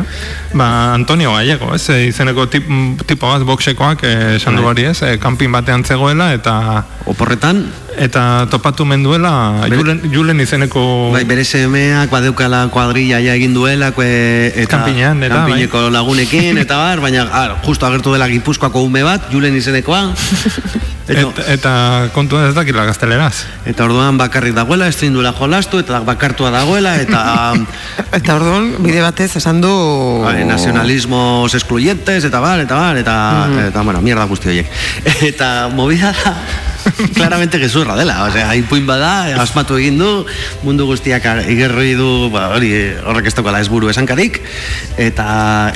Ba, 0.55 0.69
Antonio 0.95 1.33
Gallego, 1.35 1.75
ez? 1.75 1.89
Eh, 1.91 2.07
Izeneko 2.09 2.47
tip, 2.53 2.65
tipo 3.07 3.29
bat 3.31 3.45
boxekoak 3.49 4.05
eh, 4.05 4.37
esan 4.37 4.57
du 4.57 4.63
Bai. 4.63 4.71
hori, 4.73 4.89
ez? 4.93 5.03
Eh, 5.03 5.19
Kanpin 5.23 5.53
batean 5.53 5.85
zegoela 5.85 6.33
eta... 6.37 6.85
Oporretan? 7.07 7.65
Eta 7.99 8.47
topatu 8.51 8.85
menduela 8.87 9.67
Julen, 9.69 10.03
Julen 10.13 10.41
izeneko... 10.41 10.83
Bai, 11.15 11.25
bere 11.29 11.45
semeak 11.45 12.11
badeukala 12.13 12.65
kuadrilla 12.73 13.19
ja 13.25 13.35
egin 13.39 13.57
duela 13.57 13.91
kue, 13.97 14.09
eta 14.55 14.77
Kanpinean, 14.77 15.23
eta, 15.27 15.45
bai. 15.49 15.67
lagunekin 15.93 16.59
eta 16.63 16.79
bar, 16.85 17.03
baina 17.03 17.27
ah, 17.33 17.49
justo 17.67 17.87
agertu 17.87 18.15
dela 18.15 18.29
Gipuzkoako 18.31 18.85
ume 18.87 19.03
bat, 19.03 19.31
Julen 19.33 19.57
izenekoa. 19.57 20.07
Eta, 21.09 21.45
eta 21.49 21.71
kontua 22.13 22.51
ez 22.51 22.55
dakila 22.55 22.83
gazteleraz. 22.85 23.47
Eta 23.65 23.87
orduan 23.87 24.19
bakarrik 24.21 24.53
dagoela, 24.53 24.91
ez 24.93 24.99
duela 25.01 25.33
jolastu, 25.33 25.81
eta 25.81 26.03
bakartua 26.05 26.51
dagoela, 26.53 26.99
eta 27.01 27.55
Eta 28.19 28.37
orduan, 28.37 28.75
bide 28.85 29.01
batez 29.01 29.31
esan 29.41 29.63
du... 29.65 29.73
Bai, 30.25 30.45
nacionalismos 30.45 31.55
excluyentes, 31.57 32.25
eta 32.29 32.41
bar, 32.45 32.61
eta 32.61 32.77
bar, 32.77 33.01
eta, 33.01 33.15
eta 33.69 33.83
bueno, 33.89 34.03
mierda 34.05 34.29
guzti 34.29 34.53
horiek. 34.53 34.69
Eta 35.25 35.71
movida 35.73 36.13
da, 36.13 36.35
claramente 37.19 37.59
gezurra 37.59 37.97
dela, 37.99 38.21
osea, 38.27 38.55
ipuin 38.59 38.87
bada, 38.89 39.29
asmatu 39.43 39.79
egin 39.81 39.99
du, 40.01 40.11
mundu 40.63 40.87
guztiak 40.89 41.27
igerroi 41.49 41.93
du, 41.99 42.11
ba, 42.35 42.49
hori, 42.57 42.73
horrek 43.05 43.31
ez 43.31 43.35
daukala 43.39 43.63
ez 43.65 43.69
buru 43.73 43.91
esankarik, 43.93 44.41
eta, 44.97 45.29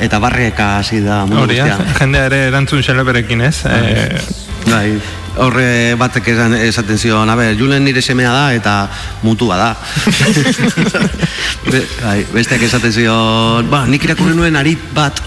eta 0.03 0.21
barrieka 0.23 0.77
hasi 0.79 1.03
da 1.03 1.23
mundu 1.25 1.45
Hori, 1.45 1.59
eh? 1.59 1.69
guztia. 1.69 1.99
jendea 1.99 2.25
ere 2.31 2.41
erantzun 2.49 2.83
xeleberekin, 2.85 3.45
ez? 3.49 3.57
Eh, 3.69 4.52
Bai, 4.69 4.95
horre 5.43 5.95
batek 5.99 6.27
esan, 6.33 6.53
esaten 6.55 6.97
zion, 7.01 7.29
a 7.29 7.35
ber, 7.35 7.55
Julen 7.59 7.83
nire 7.85 8.01
semea 8.01 8.31
da 8.31 8.45
eta 8.55 8.75
mutua 9.23 9.57
da. 9.59 9.71
Be, 11.71 11.79
bai, 12.03 12.19
besteak 12.33 12.63
esaten 12.67 12.93
zion, 12.93 13.69
ba, 13.71 13.85
nik 13.89 14.03
irakurri 14.07 14.35
nuen 14.37 14.55
arit 14.59 14.89
bat, 14.95 15.21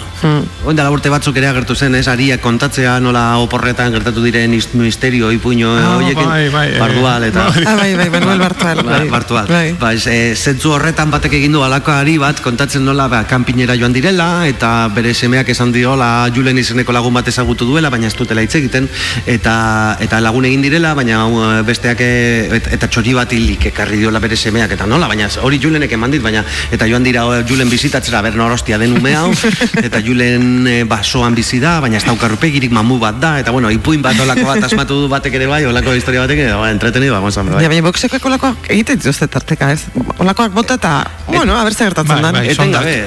Oin 0.65 0.73
dela 0.75 0.89
urte 0.91 1.11
batzuk 1.13 1.37
ere 1.37 1.47
agertu 1.51 1.75
zen, 1.77 1.95
ez, 1.99 2.07
ariak 2.09 2.41
kontatzea 2.43 2.95
nola 3.05 3.37
oporretan 3.45 3.93
gertatu 3.93 4.23
diren 4.25 4.55
is- 4.57 4.71
misterio, 4.75 5.29
ipuño, 5.31 5.69
Ah, 5.77 5.97
hoiekin, 6.01 6.25
bai, 6.27 6.49
bai, 6.49 6.69
eh, 6.73 6.79
bardual 6.81 7.25
eta... 7.29 7.45
Ah, 7.67 7.75
bai, 7.77 7.91
bai, 7.95 8.09
Manuel 8.11 8.41
Bartual. 8.41 8.81
Ba, 8.81 8.97
Bai. 8.97 9.09
Bartual. 9.13 9.47
Bai. 9.47 9.75
Ba, 9.79 9.93
ez, 9.93 10.07
e, 10.09 10.35
zentzu 10.35 10.73
horretan 10.73 11.13
batek 11.13 11.37
egin 11.37 11.53
du 11.53 11.63
alako 11.63 11.93
ari 11.93 12.17
bat, 12.19 12.41
kontatzen 12.41 12.83
nola 12.89 13.07
ba, 13.13 13.21
kanpinera 13.29 13.77
joan 13.77 13.93
direla, 13.93 14.47
eta 14.49 14.89
bere 14.97 15.13
semeak 15.15 15.53
esan 15.53 15.71
diola 15.77 16.31
Julen 16.35 16.59
izeneko 16.59 16.97
lagun 16.97 17.13
bat 17.15 17.29
ezagutu 17.29 17.69
duela, 17.69 17.91
baina 17.93 18.09
ez 18.09 18.17
dutela 18.17 18.43
hitz 18.43 18.55
egiten, 18.57 18.89
eta, 19.27 19.97
eta 20.01 20.21
lagun 20.23 20.47
egin 20.47 20.63
direla, 20.63 20.93
baina 20.95 21.19
besteak 21.67 22.01
e, 22.01 22.11
et, 22.57 22.69
eta 22.77 22.89
txori 22.91 23.15
bat 23.17 23.33
hilik 23.35 23.67
ekarri 23.73 23.99
diola 24.01 24.21
bere 24.23 24.39
semeak, 24.39 24.73
eta 24.77 24.87
nola, 24.89 25.09
baina 25.11 25.29
hori 25.43 25.59
Julenek 25.63 25.93
eman 25.99 26.15
dit, 26.15 26.23
baina 26.23 26.45
eta 26.73 26.87
joan 26.89 27.05
dira 27.07 27.25
Julen 27.49 27.71
bizitatzera, 27.71 28.23
ber 28.23 28.39
norostia 28.39 28.79
den 28.79 28.97
ume 28.97 29.15
hau, 29.19 29.33
eta 29.87 30.01
Julen 30.05 30.67
e, 30.71 30.77
basoan 30.89 31.35
bizi 31.35 31.61
da, 31.63 31.79
baina 31.83 31.99
ez 31.99 32.07
dauka 32.07 32.31
rupegirik 32.31 32.73
mamu 32.75 33.01
bat 33.03 33.19
da, 33.21 33.37
eta 33.43 33.55
bueno, 33.55 33.71
ipuin 33.75 34.03
bat 34.05 34.19
olako 34.23 34.47
bat 34.49 34.69
asmatu 34.71 35.03
du 35.03 35.13
batek 35.13 35.39
ere 35.41 35.51
bai, 35.51 35.65
olako 35.67 35.97
historia 35.99 36.23
batek 36.25 36.45
ere, 36.47 36.55
ba, 36.55 36.71
entretenido, 36.71 37.15
vamos 37.19 37.37
a 37.37 37.43
ver, 37.43 37.59
bai. 37.59 37.65
Ja, 37.67 37.73
baina 37.73 37.87
boxekoak 37.89 38.31
olakoak 38.31 38.71
egiten 38.71 39.03
dituzte 39.03 39.29
tarteka, 39.29 39.73
ez? 39.75 39.87
Olakoak 40.23 40.55
bota 40.55 40.79
eta, 40.79 40.99
bueno, 41.27 41.59
a 41.59 41.65
ber 41.67 41.75
gertatzen 41.75 42.15
Bai, 42.15 42.23
dan. 42.23 42.39
bai, 42.39 42.49
Etengabe, 42.55 42.99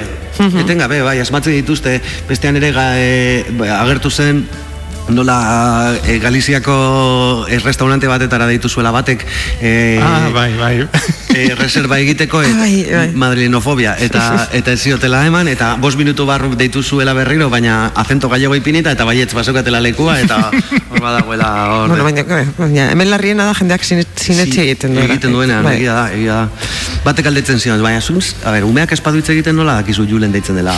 etengabe, 0.63 1.01
bai, 1.03 1.19
asmatzen 1.23 1.55
dituzte, 1.55 1.99
bestean 2.27 2.59
ere 2.59 2.73
ga, 2.75 2.89
e, 2.99 3.45
agertu 3.79 4.11
zen 4.11 4.43
nola 5.09 5.95
e, 6.05 6.19
Galiziako 6.19 7.45
e, 7.49 7.59
restaurante 7.59 8.07
batetara 8.07 8.47
deitu 8.47 8.69
zuela 8.69 8.91
batek 8.91 9.25
e, 9.61 9.99
ah, 10.01 10.29
bai, 10.33 10.53
bai. 10.57 10.87
e, 11.35 11.55
reserva 11.55 11.99
egiteko 11.99 12.41
et, 12.43 12.53
Ai, 12.61 12.85
bai. 12.91 13.07
madrilenofobia 13.15 13.95
eta 13.99 14.47
eta 14.59 14.71
ez 14.73 14.81
ziotela 14.81 15.25
eman 15.27 15.47
eta 15.47 15.75
bost 15.81 15.97
minutu 15.97 16.25
barru 16.29 16.53
deitu 16.55 16.83
zuela 16.83 17.13
berriro 17.17 17.49
baina 17.49 17.91
acento 17.95 18.29
gallego 18.29 18.55
ipinita 18.55 18.91
eta 18.91 19.05
baietz 19.05 19.33
basokatela 19.33 19.81
lekua 19.81 20.19
eta 20.21 20.39
hor 20.91 21.01
badagoela 21.01 21.49
hor 21.73 21.89
Bueno, 21.89 22.03
baina, 22.03 22.23
baina, 22.57 22.89
hemen 22.91 23.09
larriena 23.09 23.45
da 23.49 23.53
jendeak 23.57 23.83
sine- 23.83 24.05
sinetxe 24.15 24.61
egiten 24.63 24.93
duena. 24.93 25.07
Egiten 25.13 25.33
duena, 25.33 25.61
Bai. 25.65 25.75
egia 25.79 25.93
da, 25.95 26.03
egia 26.13 26.33
da. 26.33 26.67
Batek 27.05 27.29
aldetzen 27.31 27.59
zion, 27.59 27.81
baina 27.81 28.01
zuz, 28.01 28.35
a 28.45 28.51
ber, 28.53 28.65
umeak 28.67 28.91
espadu 28.93 29.17
hitz 29.21 29.29
egiten 29.33 29.55
nola 29.57 29.77
dakizu 29.79 30.05
Julen 30.09 30.31
deitzen 30.35 30.57
dela. 30.59 30.73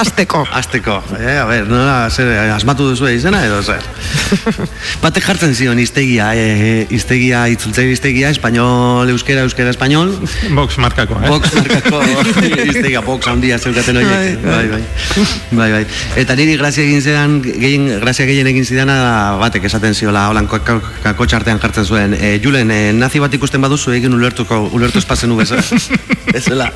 Azteko. 0.00 0.44
Azteko, 0.52 1.00
eh, 1.18 1.36
a 1.40 1.44
ber, 1.48 1.66
nola, 1.68 2.08
zer, 2.10 2.30
asmatu 2.54 2.86
duzu 2.92 3.08
izena, 3.10 3.33
zena 3.34 3.46
edo 3.46 3.62
zer. 3.62 3.82
Batek 5.02 5.26
jartzen 5.26 5.54
zion 5.54 5.78
iztegia, 5.82 6.30
e, 6.34 6.86
iztegia, 6.94 7.44
itzultzaile 7.52 7.94
iztegia, 7.94 8.30
espainol, 8.34 9.08
euskera, 9.10 9.44
euskera, 9.46 9.72
espainol. 9.74 10.12
Box 10.54 10.78
markako, 10.82 11.18
eh? 11.22 11.30
Box 11.32 11.54
markako 11.56 12.02
iztegia, 12.70 13.02
box 13.04 13.28
handia 13.30 13.58
zeukaten 13.58 13.98
horiek. 14.00 14.38
Bai, 14.44 14.66
bai. 14.70 14.82
Bai, 15.50 15.70
bai. 15.72 15.82
Eta 16.20 16.36
niri 16.38 16.56
grazia 16.60 16.84
egin 16.86 17.02
zidan, 17.02 17.38
gehien, 17.44 17.88
grazia 18.02 18.28
gehien 18.28 18.50
egin 18.50 18.66
zidana 18.66 18.96
batek 19.42 19.68
esaten 19.70 19.94
ziola, 19.94 20.28
holan 20.32 20.48
kako 20.50 21.26
txartean 21.26 21.62
jartzen 21.62 21.88
zuen. 21.88 22.16
E, 22.18 22.36
Julen, 22.44 22.70
e, 22.70 22.80
nazi 22.96 23.22
bat 23.22 23.34
ikusten 23.34 23.62
baduzu 23.64 23.94
egin 23.98 24.14
ulertuko, 24.14 24.64
ulertu 24.74 25.02
espazen 25.02 25.34
ube 25.34 25.46
bezala. 26.34 26.70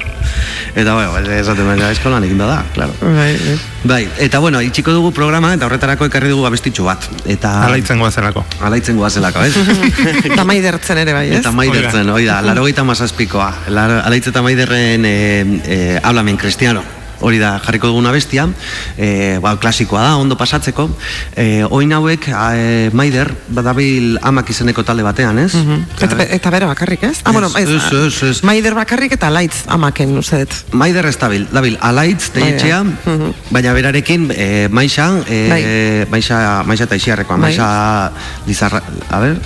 Eta, 0.75 0.95
bueno, 0.95 1.25
esaten 1.39 1.87
eskolan 1.91 2.27
egin 2.27 2.43
da, 2.43 2.63
claro. 2.75 2.95
Bai, 3.03 3.33
bai. 3.35 3.59
Bai, 3.89 4.03
eta 4.19 4.41
bueno, 4.43 4.61
itxiko 4.65 4.93
dugu 4.93 5.13
programa 5.15 5.53
eta 5.55 5.69
horretarako 5.69 6.09
ekarri 6.11 6.33
dugu 6.33 6.48
abestitxu 6.49 6.85
bat. 6.89 7.09
Eta 7.29 7.53
Alaitzen 7.69 8.03
goazelako. 8.03 8.45
alaitzen 8.61 8.99
guazelako, 8.99 9.45
ez? 9.45 9.55
Eta 10.33 10.45
maidertzen 10.49 11.03
ere 11.05 11.15
bai, 11.17 11.27
ez? 11.31 11.41
Eta 11.43 11.53
maidertzen, 11.55 12.11
hori 12.11 12.29
da, 12.29 12.41
laro 12.45 12.67
gaita 12.67 12.85
mazazpikoa. 12.89 13.51
Alaitz 13.69 14.27
eta 14.29 14.43
maiderren 14.43 15.05
e, 15.09 15.19
e, 15.65 15.83
hablamen 16.03 16.37
kristiano. 16.41 16.98
Hori 17.21 17.39
da, 17.41 17.57
jarriko 17.65 17.91
duguna 17.91 18.13
bestia, 18.15 18.47
e, 18.97 19.39
ba, 19.43 19.57
klasikoa 19.59 20.05
da, 20.05 20.17
ondo 20.23 20.37
pasatzeko. 20.39 20.89
E, 21.35 21.65
oin 21.65 21.93
hauek, 21.93 22.29
a, 22.31 22.45
e, 22.55 22.91
maider, 22.95 23.33
badabil 23.55 24.19
amak 24.23 24.53
izeneko 24.55 24.85
talde 24.87 25.03
batean, 25.07 25.41
ez? 25.43 25.51
Eta, 25.99 26.23
eta 26.39 26.53
bera 26.55 26.71
bakarrik, 26.71 27.09
ez? 27.11 27.19
Ah, 27.25 27.33
bueno, 27.35 27.51
ez, 27.59 27.69
ez, 27.69 27.91
ez, 27.93 28.23
ez. 28.31 28.37
Maider 28.47 28.77
bakarrik 28.79 29.19
eta 29.19 29.33
laitz 29.35 29.65
amaken, 29.67 30.15
dut. 30.21 30.59
Maider 30.73 31.11
ez 31.11 31.17
dabil, 31.19 31.49
dabil, 31.51 31.79
alaitz, 31.83 32.31
teietxea, 32.37 32.83
baina 33.51 33.75
berarekin, 33.75 34.31
e, 34.35 34.69
maixa, 34.71 35.11
e, 35.27 35.45
Bai. 35.51 35.63
maixa, 36.11 36.63
maixa 36.67 36.87
eta 36.87 37.03
isiarrekoa, 37.03 37.37
Bai. 37.37 37.49
maixa, 37.49 38.13
lizarra, 38.47 38.83
a 39.11 39.25
ber, 39.27 39.41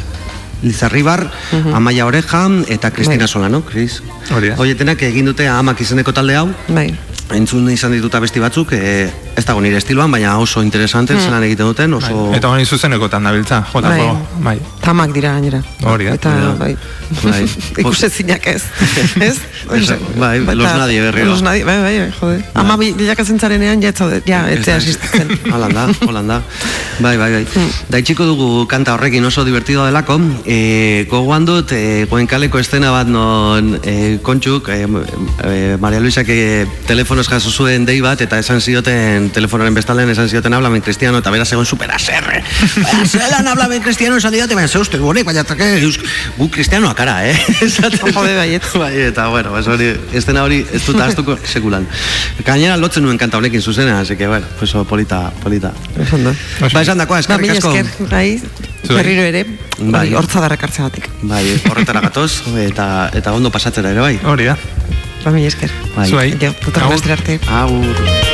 Lizarribar, 0.63 1.27
Amaia 1.75 2.07
Oreja 2.07 2.47
eta 2.69 2.93
Kristina 2.93 3.25
Bai. 3.25 3.29
Solano, 3.29 3.65
Kris. 3.67 4.01
Hori 4.31 4.53
da. 4.53 4.59
Horietenak 4.63 5.03
egin 5.03 5.27
dute 5.27 5.49
amak 5.51 5.81
izeneko 5.83 6.15
talde 6.15 6.37
hau, 6.39 6.47
Bai. 6.69 6.93
Entzun 7.35 7.69
izan 7.71 7.93
dituta 7.93 8.21
besti 8.21 8.41
batzuk, 8.41 8.73
e, 8.73 9.11
ez 9.37 9.45
dago 9.49 9.61
nire 9.65 9.77
estiloan, 9.81 10.11
baina 10.13 10.37
oso 10.39 10.63
interesante 10.63 11.15
Mm. 11.15 11.21
zelan 11.21 11.43
egiten 11.45 11.67
duten, 11.67 11.95
oso... 11.95 12.33
Eta 12.35 12.49
honi 12.49 12.65
zuzenekotan 12.67 13.25
dabiltza, 13.25 13.63
jotako, 13.73 14.19
bai. 14.45 14.59
Tamak 14.83 15.13
dira 15.13 15.33
gainera. 15.33 15.63
Hori 15.85 16.05
da. 16.07 16.15
Eta, 16.15 16.33
bai. 16.59 16.77
Bai. 17.23 17.43
Ikusezinak 17.83 18.47
ez. 18.55 18.63
ez? 19.21 19.39
Esa- 19.73 19.99
bai, 20.19 20.41
los 20.41 20.67
nadie 20.77 21.01
berriro. 21.01 21.31
Los 21.31 21.43
nadie, 21.43 21.65
bai, 21.65 21.79
bai, 21.81 21.99
bai, 22.01 22.13
jode. 22.21 22.45
Ama 22.55 22.77
bilakatzen 22.77 23.39
zarenean, 23.41 23.81
ja, 23.83 23.89
etzaude, 23.95 24.23
ja, 24.27 24.45
etzea 24.51 24.77
existitzen. 24.77 25.29
Holanda, 25.53 25.89
Holanda. 26.07 26.41
Bai, 27.01 27.17
bai, 27.17 27.31
bai. 27.33 27.47
Mm. 27.55 27.71
Da 27.91 27.99
itxiko 28.03 28.25
dugu 28.29 28.67
kanta 28.69 28.95
horrekin 28.95 29.25
oso 29.25 29.45
divertido 29.45 29.85
delako. 29.87 30.19
E, 30.47 31.07
gogoan 31.11 31.45
dut, 31.49 31.73
e, 31.73 32.07
goenkaleko 32.11 32.59
estena 32.61 32.91
bat 32.93 33.07
non 33.09 33.79
e, 33.83 34.19
kontxuk, 34.23 34.69
e, 34.69 34.87
e, 35.45 35.77
Maria 35.81 36.01
Luisak 36.01 36.29
e, 36.29 36.67
telefonoz 37.23 37.43
jaso 37.43 37.51
zuen 37.51 37.85
dei 37.87 38.01
bat, 38.03 38.21
eta 38.21 38.39
esan 38.41 38.61
zioten, 38.61 39.29
telefonoren 39.33 39.75
bestalen 39.75 40.11
esan 40.11 40.29
zioten 40.29 40.53
hablamen 40.55 40.83
cristiano, 40.83 41.19
eta 41.19 41.31
beraz 41.31 41.51
egon 41.53 41.67
super 41.67 41.91
aserre. 41.95 42.43
Zelan 43.13 43.47
hablamen 43.49 43.83
cristiano 43.83 44.17
esan 44.17 44.33
didate, 44.33 44.55
baina 44.55 44.69
zeuste, 44.69 44.99
bonek, 44.99 45.25
baina 45.27 45.45
trake, 45.45 45.69
gu 46.39 46.49
cristianoa 46.51 46.95
kara, 46.95 47.21
eh? 47.29 47.37
Esaten- 47.67 48.13
Jode 48.13 48.35
baiet. 48.37 48.67
Bai, 48.83 48.93
eta 49.09 49.29
bueno, 49.29 49.51
pues 49.51 49.67
hori, 49.69 49.93
estena 50.13 50.43
hori 50.45 50.63
ez 50.73 50.83
dut 50.87 50.99
ahaztuko 51.01 51.37
sekulan. 51.47 51.87
Gainera 52.45 52.77
lotzen 52.77 53.05
nuen 53.07 53.19
kanta 53.21 53.39
honekin 53.39 53.63
zuzena, 53.63 54.01
así 54.01 54.17
que 54.17 54.27
bueno, 54.27 54.47
pues 54.59 54.75
oh, 54.75 54.85
polita, 54.85 55.31
polita. 55.43 55.73
Ondo. 56.13 56.35
Ba, 56.61 56.83
esan 56.83 56.99
dakoa, 56.99 57.21
Ba, 57.21 57.21
eskerrik 57.21 57.55
asko. 57.57 57.75
esker, 57.77 58.09
bai, 58.11 58.41
Zuei. 58.87 58.97
berriro 58.99 59.23
ere, 59.23 59.45
Bai. 59.79 59.91
bai, 59.93 60.15
hortza 60.19 60.41
darrak 60.43 60.63
hartzeagatik. 60.67 61.09
Bai, 61.23 61.45
horretara 61.71 62.01
gatoz, 62.09 62.43
eta, 62.67 63.11
eta 63.15 63.33
ondo 63.33 63.51
pasatzera 63.55 63.91
ere, 63.95 64.01
bai. 64.03 64.17
Hori 64.25 64.51
da. 64.51 64.57
Ba, 65.25 65.31
mila 65.31 65.47
esker. 65.47 65.71
Bai. 65.95 66.09
Zuei. 66.09 66.37
Jo, 66.41 66.53
Agur. 66.73 67.11
arte. 67.13 67.39
Agur. 67.49 68.32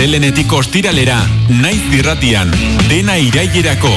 Astelenetik 0.00 0.50
ostiralera, 0.56 1.18
naiz 1.60 1.82
irratian, 1.92 2.48
dena 2.88 3.18
irailerako. 3.20 3.90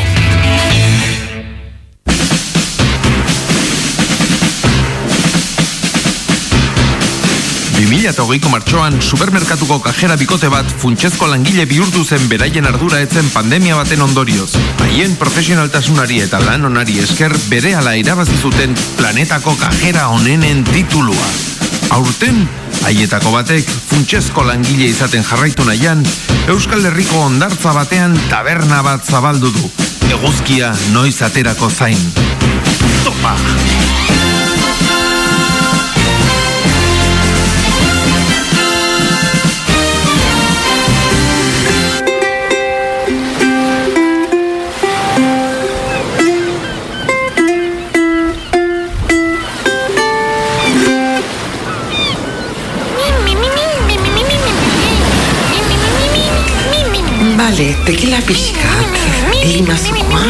Bimila 7.78 8.12
eta 8.12 8.26
hogeiko 8.26 8.52
martxoan, 8.52 9.00
supermerkatuko 9.00 9.80
kajera 9.88 10.20
bikote 10.20 10.52
bat 10.52 10.68
funtsezko 10.84 11.32
langile 11.32 11.64
bihurtu 11.72 12.04
zen 12.04 12.28
beraien 12.28 12.68
ardura 12.68 13.00
etzen 13.00 13.32
pandemia 13.32 13.80
baten 13.80 14.04
ondorioz. 14.04 14.52
Haien 14.84 15.16
profesionaltasunari 15.16 16.20
eta 16.28 16.44
lan 16.44 16.68
onari 16.68 17.00
esker 17.00 17.32
bere 17.48 17.78
ala 17.80 17.96
irabazi 17.96 18.36
zuten 18.44 18.76
planetako 19.00 19.56
kajera 19.64 20.10
onenen 20.20 20.68
titulua. 20.68 21.53
Aurten, 21.94 22.40
haietako 22.88 23.30
batek 23.36 23.68
funtsezko 23.70 24.41
langile 24.48 24.88
izaten 24.90 25.22
jarraitu 25.28 25.65
nahian, 25.68 26.02
Euskal 26.49 26.82
Herriko 26.90 27.22
ondartza 27.28 27.74
batean 27.78 28.18
taberna 28.32 28.82
bat 28.86 29.06
zabaldu 29.06 29.53
du. 29.53 29.70
Eguzkia 30.10 30.74
noiz 30.95 31.20
aterako 31.22 31.70
zain. 31.70 32.02
Topa! 33.06 33.38
Tekila 57.86 58.18
pixkat, 58.24 58.88
limazukoa. 59.44 60.22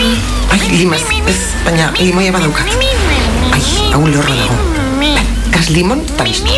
Ai, 0.49 0.59
limaz, 0.73 1.03
ez, 1.29 1.37
baina 1.65 1.91
limoia 1.99 2.31
badaukat. 2.33 2.65
Ai, 3.53 3.61
hau 3.93 4.01
lehorra 4.07 4.35
dago. 4.39 4.57
Gas 5.53 5.69
limon, 5.69 6.01
eta 6.01 6.25
listo. 6.25 6.49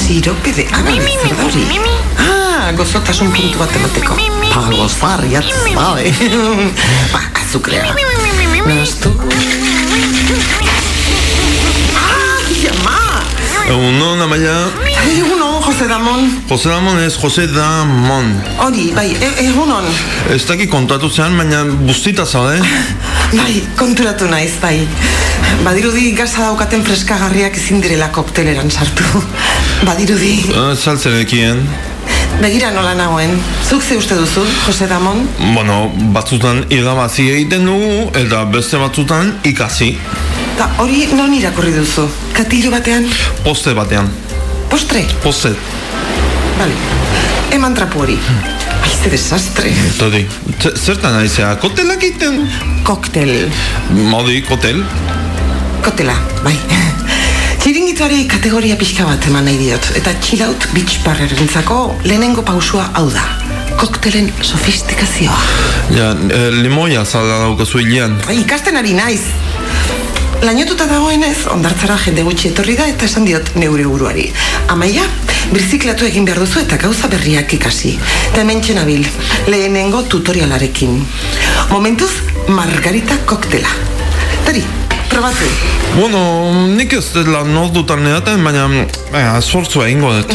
Sirope 0.00 0.52
de 0.56 0.64
agave, 0.72 1.12
zer 1.20 1.36
da 1.36 1.44
hori? 1.44 1.64
Ah, 2.16 2.72
gozotasun 2.76 3.28
puntu 3.34 3.58
bat 3.60 3.76
emateko. 3.76 4.16
Pa, 4.54 4.62
gozar, 4.72 5.24
jatz, 5.28 5.52
bale. 5.76 6.12
ba, 7.12 7.20
azukrea. 7.42 7.92
Nastu. 8.66 9.12
Ai, 12.00 12.68
ama! 12.72 12.98
Egunon, 13.68 14.20
Amaia. 14.24 14.56
Egunon, 15.04 15.39
Jose 15.60 15.86
Damon. 15.88 16.42
Jose 16.48 16.68
Damon 16.68 16.98
ez, 16.98 17.14
Jose 17.22 17.46
Damon. 17.46 18.42
Hori, 18.58 18.92
bai, 18.94 19.16
e 19.20 19.28
egunon. 19.44 19.84
Ez 20.32 20.44
daki 20.48 20.66
kontatu 20.68 21.10
zean, 21.10 21.36
baina 21.36 21.64
bustita 21.64 22.24
zaude. 22.26 22.60
Bai, 23.40 23.60
konturatu 23.78 24.26
naiz, 24.26 24.56
bai. 24.60 24.80
Badirudi 25.62 26.10
gaza 26.18 26.48
daukaten 26.48 26.82
freskagarriak 26.82 27.54
ezin 27.56 27.78
direla 27.82 28.08
kokteleran 28.10 28.70
sartu. 28.70 29.04
Badirudi. 29.88 30.32
Uh, 30.50 30.72
Saltzerekien. 30.74 31.62
Begira 32.40 32.72
nola 32.74 32.94
nagoen. 32.98 33.36
Zuk 33.68 33.82
ze 33.82 33.96
uste 34.00 34.16
duzu, 34.18 34.42
Jose 34.66 34.88
Damon? 34.90 35.22
Bueno, 35.54 35.92
batzutan 36.16 36.64
irabazi 36.74 37.28
egiten 37.36 37.68
dugu, 37.68 38.08
eta 38.18 38.42
beste 38.50 38.80
batzutan 38.82 39.36
ikasi. 39.44 39.92
Ta 40.58 40.72
hori 40.82 41.06
non 41.14 41.34
irakurri 41.36 41.76
duzu? 41.76 42.08
Katilu 42.34 42.74
batean? 42.74 43.06
Poste 43.44 43.76
batean. 43.78 44.10
Postre? 44.70 45.04
Poste. 45.22 45.50
Bale. 46.58 46.74
Eman 47.54 47.74
trapu 47.74 47.98
hori. 48.04 48.18
Ai, 48.82 48.90
ze 49.02 49.08
desastre. 49.10 49.72
Todi, 49.98 50.26
ze- 50.58 50.72
zertan 50.84 51.14
aizea, 51.18 51.54
kotelak 51.56 52.02
egiten? 52.02 52.48
Koktel. 52.82 53.48
Modi, 53.90 54.40
kotel? 54.46 54.82
Kotela, 55.82 56.14
bai. 56.44 56.54
Txiringituari 57.60 58.24
kategoria 58.30 58.76
pixka 58.80 59.04
bat 59.08 59.26
eman 59.28 59.44
nahi 59.48 59.58
diot. 59.60 59.90
Eta 60.00 60.14
txilaut 60.22 60.68
beach 60.74 61.00
barrerentzako 61.04 61.80
lehenengo 62.06 62.42
pausua 62.46 62.86
hau 62.96 63.08
da. 63.12 63.24
Koktelen 63.80 64.28
sofistikazioa. 64.44 65.36
Ja, 65.96 66.10
e, 66.12 66.40
limoia 66.62 67.04
zala 67.04 67.38
daukazu 67.46 67.80
hilean. 67.80 68.16
Ai, 68.28 68.40
ikasten 68.44 68.76
ari 68.76 68.92
naiz. 68.96 69.22
Lainotuta 70.40 70.86
dagoenez, 70.88 71.44
ondartzara 71.52 71.98
jende 72.00 72.22
gutxi 72.24 72.48
etorri 72.48 72.72
da 72.78 72.86
eta 72.88 73.04
esan 73.04 73.26
diot 73.28 73.50
neure 73.60 73.84
buruari. 73.84 74.22
Amaia, 74.72 75.02
birziklatu 75.52 76.06
egin 76.08 76.24
behar 76.24 76.40
duzu 76.40 76.62
eta 76.62 76.78
gauza 76.80 77.10
berriak 77.12 77.52
ikasi. 77.58 77.92
Eta 78.30 78.40
hemen 78.40 78.62
nabil, 78.74 79.04
lehenengo 79.52 80.00
tutorialarekin. 80.02 80.96
Momentuz, 81.70 82.10
margarita 82.48 83.18
koktela. 83.26 83.68
Tari, 84.46 84.64
probatu. 85.10 85.44
Bueno, 85.98 86.24
nik 86.72 86.92
ez 86.94 87.04
dut 87.12 87.28
lan 87.28 87.56
ordutan 87.56 88.06
edaten, 88.06 88.42
baina, 88.42 88.66
baina, 89.12 89.36
esfortzua 89.36 89.88
egingo 89.88 90.14
dut. 90.16 90.32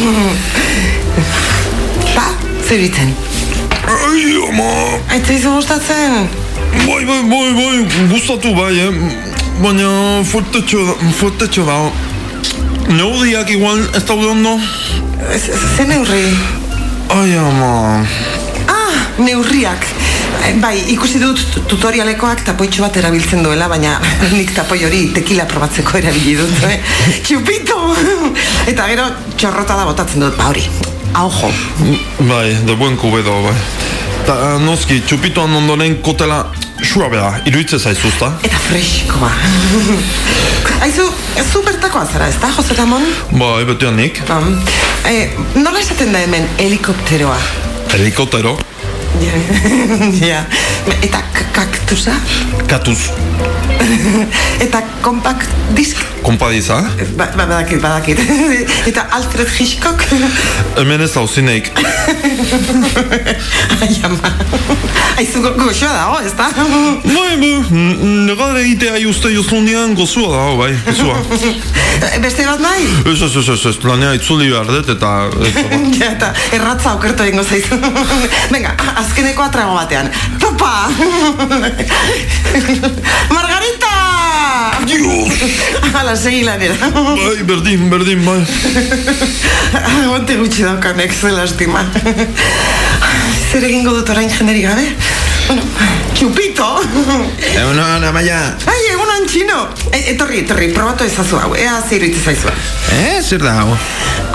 Ba, 2.16 2.30
zer 2.62 2.78
iritzen? 2.78 3.16
Ai, 3.90 4.26
ama! 4.52 4.72
Aitzaizu 5.18 5.58
gustatzen? 5.58 6.28
Bai, 6.86 7.06
bai, 7.06 7.24
bai, 7.26 7.54
bai, 7.58 8.10
gustatu 8.14 8.54
bai, 8.54 8.76
eh? 8.86 9.25
Baina, 9.62 10.24
fuertetxo, 10.24 10.78
da- 10.86 11.12
fuertetxo 11.20 11.64
da. 11.66 11.78
Neudiak 12.90 13.50
igual 13.50 13.80
ez 13.96 14.04
daude 14.06 14.28
ondo? 14.28 14.60
Ze 15.78 15.84
neurri? 15.86 16.26
Ai, 17.10 17.36
ama... 17.38 18.06
Ah, 18.68 18.98
neurriak. 19.18 19.86
Eh, 20.46 20.54
Bai, 20.62 20.78
ikusi 20.94 21.20
dut 21.20 21.40
tu- 21.54 21.62
tutorialekoak 21.72 22.44
tapoitxo 22.46 22.82
bat 22.84 22.98
erabiltzen 22.98 23.42
duela, 23.44 23.68
baina 23.72 24.00
nik 24.38 24.52
tapoi 24.54 24.84
hori 24.86 25.08
tekila 25.16 25.46
probatzeko 25.50 25.98
erabili 25.98 26.36
dut, 26.38 26.64
eh? 26.70 26.78
Txupito! 27.26 27.80
Eta 28.68 28.86
gero 28.92 29.08
txorrota 29.38 29.78
da 29.80 29.86
botatzen 29.88 30.20
dut, 30.28 30.36
ba 30.38 30.52
hori. 30.52 30.68
Aujo. 31.16 31.50
Bai, 32.28 32.54
de 32.68 32.76
buen 32.76 32.98
kubedo, 33.00 33.40
bai. 33.48 33.56
Ta, 34.28 34.58
noski, 34.60 35.00
txupitoan 35.08 35.54
ondoren 35.56 35.98
kotela 36.04 36.44
suabea, 36.86 37.40
iruitze 37.46 37.78
zaizuzta? 37.80 38.32
Eta 38.44 38.58
freskoa. 38.68 39.32
Aizu, 40.86 41.06
zu 41.52 41.62
bertakoa 41.66 42.06
zara, 42.12 42.28
ez 42.28 42.36
da, 42.42 42.50
Jose 42.58 42.74
Ramon? 42.78 43.04
Bai, 43.32 43.66
betean 43.66 43.96
nik. 44.00 44.22
Um, 44.30 44.60
eh, 45.10 45.30
nola 45.56 45.80
esaten 45.82 46.12
da 46.16 46.20
hemen 46.26 46.48
helikopteroa? 46.58 47.38
Helikoptero, 47.94 48.58
Ja. 49.22 49.32
ja. 50.28 50.42
Eta 51.02 51.22
k- 51.34 51.46
kaktusa? 51.56 52.12
katuz, 52.68 52.98
Eta 54.66 54.84
compact 55.02 55.50
disk? 55.76 55.98
kompadiza. 56.26 56.82
Ba, 57.18 57.28
ba, 57.38 57.46
badakit, 57.46 57.82
badakit. 57.82 58.18
Eta 58.90 59.06
Alfred 59.14 59.50
Hitchcock? 59.60 60.02
Hemen 60.80 61.02
ez 61.06 61.12
dauzineik. 61.14 61.70
Ai, 63.82 63.90
ama. 64.04 64.32
Aizu 65.18 65.42
go- 65.44 65.54
goxoa 65.60 65.92
dago, 65.94 66.18
ez 66.26 66.34
da? 66.38 66.48
Bai, 67.06 67.36
bai, 67.38 67.52
negare 68.26 68.64
egitea 68.66 68.98
uste 69.10 69.30
jozunean 69.36 69.94
gozua 69.96 70.32
dago, 70.34 70.58
bai, 70.64 70.72
gozua. 70.88 71.20
Beste 72.26 72.48
bat 72.50 72.60
nahi? 72.60 72.90
Ez, 73.06 73.22
ez, 73.22 73.36
ez, 73.36 73.48
ez, 73.54 73.66
ez, 73.70 73.76
lanea 73.86 74.16
itzuli 74.18 74.50
behar 74.50 74.68
dut 74.72 74.90
eta 74.96 75.14
ja, 76.00 76.10
eta 76.10 76.32
erratza 76.58 76.96
okertu 76.98 77.24
egingo 77.28 77.46
zaizu. 77.46 77.78
Venga, 78.52 78.74
azkeneko 79.04 79.46
atrago 79.46 79.78
batean. 79.78 80.10
Topa! 80.56 80.88
Margarita! 83.36 83.96
Dios! 84.86 85.34
Hala, 85.94 86.16
segi 86.16 86.44
lanera. 86.44 86.76
Bai, 86.92 87.44
berdin, 87.44 87.90
berdin, 87.90 88.24
bai. 88.24 88.40
Aguante 89.76 90.36
gutxi 90.40 90.64
daukanek, 90.64 91.12
ze 91.14 91.32
lastima. 91.32 91.84
Zer 93.52 93.64
egingo 93.68 93.92
dut 93.98 94.10
orain 94.10 94.30
jenderik 94.32 94.64
gabe? 94.70 94.88
Bueno, 95.46 95.62
txupito! 96.16 96.70
Egunon, 97.52 98.04
amaia. 98.08 98.40
Ai, 98.72 98.80
egunon 98.94 99.28
txino! 99.28 99.60
E, 99.92 100.00
etorri, 100.16 100.40
etorri, 100.46 100.72
probatu 100.74 101.04
ezazu 101.06 101.36
hau, 101.42 101.52
ea 101.60 101.76
zer 101.84 102.00
iruditzen 102.00 102.24
zaizua. 102.32 102.54
Eh, 102.96 103.20
zer 103.22 103.44
da 103.44 103.52
hau? 103.60 103.76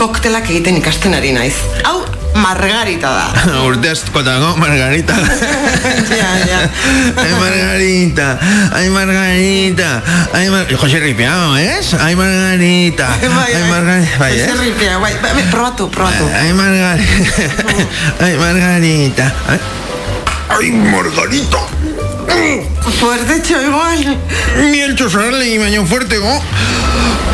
Koktelak 0.00 0.46
egiten 0.52 0.76
ikasten 0.82 1.16
ari 1.16 1.32
naiz. 1.36 1.56
Hau, 1.88 1.99
margarita 2.34 3.10
da. 3.10 3.26
Urte 3.66 3.90
askotako 3.90 4.56
Margarita. 4.60 5.14
ja, 6.20 6.30
ja. 6.46 6.60
Ai, 7.16 7.32
Margarita, 7.40 8.38
ai, 8.72 8.88
Margarita, 8.90 10.02
ai, 10.32 10.48
Mar... 10.50 10.66
Jose 10.70 11.00
Ripiao, 11.00 11.56
ez? 11.56 11.94
Ai, 11.94 12.14
Margarita, 12.14 13.08
Bai, 13.20 13.54
ai, 13.54 13.64
Margarita, 13.70 14.18
bai, 14.18 14.32
ez? 14.38 14.60
ripia, 14.60 14.98
bai, 14.98 15.14
bai, 15.22 15.44
probatu, 15.50 15.90
probatu. 15.90 16.24
Ai, 16.34 16.52
Margarita, 16.52 17.44
ai, 18.24 18.34
Margarita, 18.36 19.32
ai, 20.48 20.70
Margarita. 20.70 21.79
Fuerte 23.00 23.42
igual. 23.66 24.18
Ni 24.70 24.80
el 24.80 24.94
chosarle 24.94 25.48
y 25.48 25.58
baño 25.58 25.86
fuerte, 25.86 26.18
go. 26.18 26.42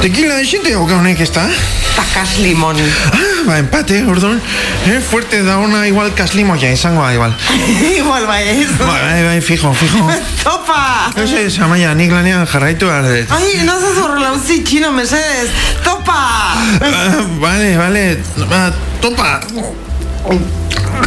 Tequila 0.01 0.36
de 0.36 0.44
xente 0.44 0.77
o 0.77 0.86
que 0.86 0.94
honek 0.94 1.20
ez 1.20 1.32
da? 1.32 1.48
Takas 1.97 2.39
limon. 2.39 2.77
Ah, 2.77 3.43
ba, 3.47 3.59
empate, 3.59 4.05
orduan. 4.05 4.40
Eh, 4.86 5.01
fuerte 5.01 5.43
da 5.43 5.59
ona 5.59 5.86
igual 5.89 6.12
kaslimoia 6.14 6.70
izango 6.70 7.02
da, 7.02 7.14
igual. 7.14 7.35
igual 7.98 8.27
bai, 8.27 8.44
ez? 8.48 8.68
Bai, 8.78 9.01
bai, 9.02 9.24
bai, 9.24 9.40
fijo, 9.40 9.73
fijo. 9.74 10.05
Topa! 10.44 11.10
Ez 11.16 11.32
ez, 11.32 11.59
amaia, 11.59 11.94
nik 11.94 12.12
lanean 12.12 12.47
jarraitu 12.47 12.86
behar 12.86 13.09
dut. 13.09 13.32
Ai, 13.32 13.64
nazaz 13.64 13.97
horrela 14.02 14.35
utzi 14.36 14.60
txino, 14.62 14.93
mesedez. 14.93 15.48
Topa! 15.82 16.20
Ah, 16.78 17.24
vale, 17.40 17.77
vale, 17.81 18.06
ba, 18.47 18.70
topa. 20.26 20.56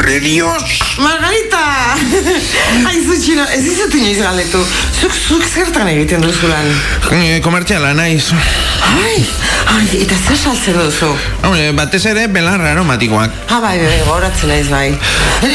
Redios! 0.03 0.97
Margarita! 0.97 1.95
Aizu 2.89 3.17
txino, 3.19 3.45
ez 3.55 3.63
izatu 3.65 3.97
inoiz 3.97 4.19
galdetu. 4.21 4.61
Zuk, 5.01 5.15
zuk 5.15 5.45
zertan 5.47 5.89
egiten 5.91 6.21
duzu 6.23 6.49
lan? 6.51 6.69
Komertziala 7.43 7.93
naiz. 7.97 8.29
Ai, 8.90 9.26
ai, 9.70 9.86
eta 10.02 10.16
zer 10.18 10.38
saltzen 10.38 10.78
duzu? 10.80 11.10
Hombre, 11.45 11.70
batez 11.78 12.02
ere 12.10 12.26
belar 12.34 12.61
aromatikoak. 12.72 13.36
Ah, 13.52 13.60
bai, 13.64 13.76
bai, 13.82 13.99
gauratzen 14.07 14.49
naiz 14.49 14.68
bai. 14.72 14.90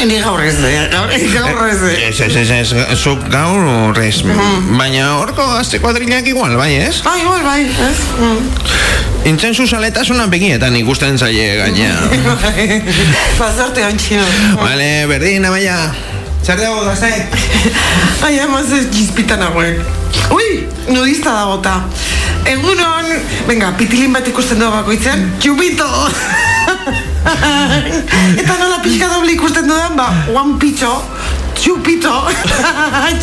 Ni 0.07 0.19
gaur 0.23 0.41
ez, 0.43 0.55
eh, 0.63 0.87
gaur, 0.91 1.11
gaur 1.35 1.67
ez. 1.67 1.81
eh. 1.83 2.07
Ez, 2.09 2.19
ez, 2.21 2.35
ez, 2.41 2.71
ez, 2.71 2.97
zuk 2.97 3.27
gaur 3.33 3.65
horrez. 3.67 4.21
Baina 4.77 5.11
horko 5.19 5.45
gazte 5.53 5.79
kuadrilak 5.83 6.27
igual, 6.31 6.55
bai, 6.57 6.71
ez? 6.87 7.01
Ah, 7.05 7.17
igual 7.21 7.43
bai, 7.45 7.61
ez? 7.89 7.99
Mm. 8.19 8.49
Intzen 9.25 9.55
zuzaletasuna 9.57 10.27
begietan 10.29 10.75
ikusten 10.77 11.17
zaie 11.17 11.55
gaina. 11.57 11.95
Bazarte 13.41 13.85
hon 13.87 13.97
txino. 13.97 14.25
Vale, 14.61 14.91
berdin, 15.11 15.45
amaia. 15.49 15.79
Zer 16.45 16.59
dago, 16.61 16.83
gazte? 16.85 17.09
Ai, 18.21 18.37
amaz 18.39 18.69
ez 18.69 18.85
jizpitan 18.93 19.39
nagoen. 19.41 19.79
Ui, 20.29 20.69
nudista 20.93 21.31
da 21.33 21.45
gota. 21.49 21.73
Egunon, 22.45 23.09
venga, 23.47 23.71
pitilin 23.79 24.13
bat 24.13 24.27
ikusten 24.29 24.59
dugu 24.61 24.75
bakoitzen, 24.75 25.23
txupito! 25.41 25.87
Eta 28.43 28.53
nola 28.59 28.77
pixka 28.83 29.07
doble 29.09 29.33
ikusten 29.33 29.65
dudan, 29.65 29.97
ba, 29.97 30.05
one 30.37 30.53
pitxo, 30.61 30.91
txupito, 31.57 32.13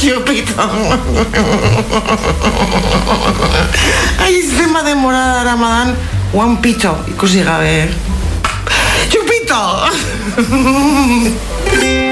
txupito. 0.03 0.67
Ai, 4.27 4.35
zenba 4.51 4.83
denbora 4.83 5.23
dara 5.37 5.55
madan, 5.63 5.95
one 6.35 6.59
pitxo 6.65 6.97
ikusi 7.15 7.47
gabe. 7.47 7.87
Txupito! 9.15 9.63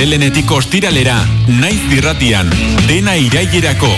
astelenetik 0.00 0.48
ostiralera, 0.56 1.18
naiz 1.60 1.82
dirratian, 1.90 2.48
dena 2.88 3.18
irailerako, 3.20 3.92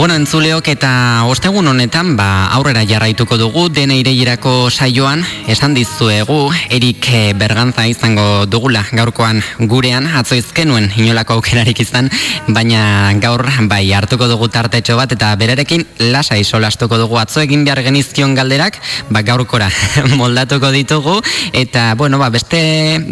Bueno, 0.00 0.14
entzuleok 0.16 0.64
eta 0.72 0.90
ostegun 1.28 1.66
honetan, 1.68 2.14
ba, 2.16 2.46
aurrera 2.56 2.86
jarraituko 2.88 3.36
dugu, 3.36 3.66
dene 3.68 3.98
ireirako 4.00 4.70
saioan, 4.72 5.20
esan 5.52 5.74
dizuegu, 5.76 6.38
Erik 6.72 7.04
eh, 7.12 7.34
Bergantza 7.36 7.84
izango 7.84 8.46
dugula 8.48 8.80
gaurkoan 8.96 9.42
gurean, 9.68 10.06
atzo 10.16 10.38
izkenuen 10.40 10.86
inolako 10.96 11.36
aukerarik 11.36 11.82
izan, 11.84 12.08
baina 12.48 13.12
gaur 13.20 13.44
bai 13.68 13.82
hartuko 13.92 14.24
dugu 14.30 14.48
tartetxo 14.48 14.96
bat, 14.96 15.12
eta 15.12 15.34
berarekin 15.36 15.84
lasai 16.14 16.40
solastuko 16.48 16.96
dugu. 16.96 17.20
Atzo 17.20 17.44
egin 17.44 17.68
behar 17.68 17.82
genizkion 17.84 18.32
galderak, 18.34 18.80
ba, 19.10 19.20
gaurkora 19.20 19.68
moldatuko 20.22 20.72
ditugu, 20.72 21.18
eta, 21.52 21.92
bueno, 22.00 22.16
ba, 22.16 22.30
beste 22.32 22.62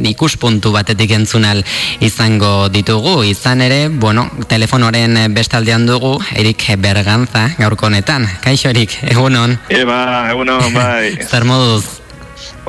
ikuspuntu 0.08 0.72
batetik 0.72 1.12
entzunal 1.20 1.60
izango 2.00 2.72
ditugu, 2.72 3.18
izan 3.28 3.60
ere, 3.68 3.90
bueno, 3.92 4.30
telefonoren 4.48 5.20
bestaldean 5.36 5.84
dugu, 5.84 6.16
Erik 6.32 6.77
Bergantza 6.78 7.48
gaurko 7.58 7.88
honetan. 7.88 8.26
Kaixo 8.44 8.70
Erik, 8.70 8.94
egunon. 9.10 9.56
Eba, 9.68 10.30
egunon, 10.30 10.62
bai. 10.74 11.16
Zer 11.30 11.44
moduz? 11.44 11.84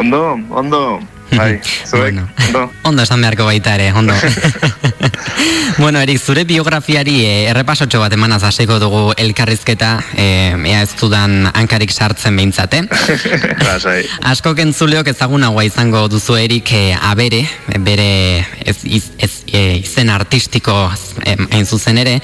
Ondo, 0.01 0.23
ondo. 0.49 0.81
Bai, 1.35 1.59
zuek, 1.89 2.17
ondo. 2.47 2.71
Ondo 2.83 3.03
esan 3.03 3.21
beharko 3.21 3.45
baita 3.45 3.75
ere, 3.75 3.91
ondo. 3.93 4.13
bueno, 5.77 6.01
Erik, 6.01 6.19
zure 6.19 6.43
biografiari 6.49 7.19
eh, 7.25 7.49
errepasotxo 7.51 8.01
bat 8.01 8.13
emanaz 8.13 8.41
hasiko 8.47 8.79
dugu 8.81 9.13
elkarrizketa, 9.17 9.91
eh, 10.17 10.55
ea 10.71 10.81
ez 10.81 10.95
dudan 10.99 11.49
hankarik 11.53 11.93
sartzen 11.93 12.35
behintzate. 12.39 12.83
Lasai. 13.67 14.01
Asko 14.31 14.55
kentzuleok 14.57 15.11
ezagunagoa 15.13 15.65
izango 15.67 16.07
duzu 16.11 16.37
Erik 16.39 16.73
eh, 16.73 16.97
abere, 16.97 17.43
bere 17.79 18.09
ez, 18.65 18.77
iz, 18.83 19.11
ez, 19.17 19.31
eh, 19.53 19.77
izen 19.83 20.09
artistiko 20.09 20.75
eh, 21.25 21.37
hain 21.51 21.65
zuzen 21.65 21.97
ere, 22.01 22.17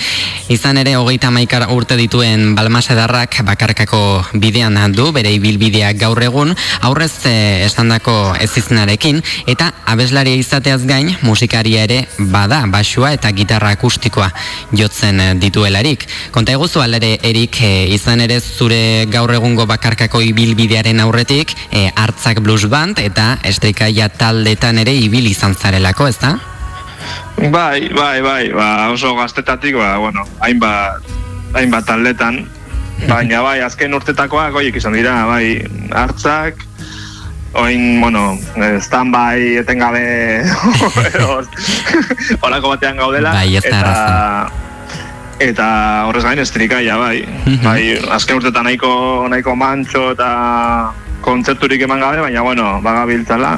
izan 0.50 0.78
ere 0.82 0.96
hogeita 0.98 1.32
maikar 1.34 1.68
urte 1.74 1.98
dituen 2.00 2.54
balmasedarrak 2.58 3.42
bakarkako 3.46 4.02
bidean 4.42 4.76
du, 4.96 5.12
bere 5.16 5.32
ibilbideak 5.34 5.98
gaur 6.02 6.22
egun, 6.24 6.54
aurrez 6.82 7.14
eh, 7.30 7.66
esandako 7.66 8.36
ez 8.42 8.52
izenarekin, 8.96 9.22
eta 9.48 9.72
abeslaria 9.86 10.36
izateaz 10.36 10.86
gain 10.86 11.16
musikaria 11.22 11.84
ere 11.84 12.08
bada, 12.32 12.66
basua 12.68 13.14
eta 13.14 13.32
gitarra 13.32 13.72
akustikoa 13.76 14.30
jotzen 14.74 15.20
eh, 15.20 15.34
dituelarik. 15.36 16.06
Konta 16.32 16.52
eguzu 16.52 16.82
alere 16.82 17.18
Erik 17.24 17.62
eh, 17.62 17.94
izan 17.94 18.22
ere 18.22 18.40
zure 18.40 19.06
gaur 19.12 19.32
egungo 19.34 19.66
bakarkako 19.66 20.22
ibilbidearen 20.22 21.00
aurretik 21.00 21.54
eh, 21.72 21.92
hartzak 21.96 22.42
blues 22.42 22.66
band 22.70 23.00
eta 23.00 23.38
estrikaia 23.44 24.10
taldetan 24.10 24.78
ere 24.78 24.94
ibil 24.94 25.26
izan 25.28 25.56
zarelako, 25.56 26.08
ez 26.08 26.18
da? 26.20 26.38
Bai, 27.52 27.90
bai, 27.94 28.22
bai, 28.22 28.52
ba, 28.54 28.90
oso 28.92 29.16
gaztetatik, 29.16 29.76
ba, 29.76 29.98
bueno, 29.98 30.24
hainbat, 30.40 31.04
hainbat 31.54 31.86
taldetan, 31.86 32.46
baina 33.10 33.42
bai, 33.44 33.60
azken 33.62 33.94
urtetakoak, 33.94 34.56
oiek 34.56 34.80
izan 34.80 34.96
dira, 34.96 35.26
bai, 35.28 35.60
hartzak, 35.92 36.64
oin, 37.56 38.02
bueno, 38.02 38.38
eh, 38.56 38.78
stand-by 38.82 39.58
etengabe 39.64 40.44
horako 42.42 42.76
batean 42.76 43.00
gaudela, 43.00 43.32
Bai, 43.34 43.56
eta, 43.56 44.52
eta 45.40 45.68
horrez 46.10 46.26
gain 46.28 46.44
estrikaia, 46.44 47.00
bai, 47.00 47.24
bai, 47.64 47.82
azken 48.18 48.42
urtetan 48.42 48.68
nahiko, 48.68 48.92
nahiko 49.32 49.56
mantxo 49.56 50.10
eta 50.16 50.30
kontzerturik 51.26 51.82
eman 51.88 52.04
gabe, 52.04 52.22
baina, 52.28 52.44
bueno, 52.46 52.66
bagabiltzala, 52.86 53.58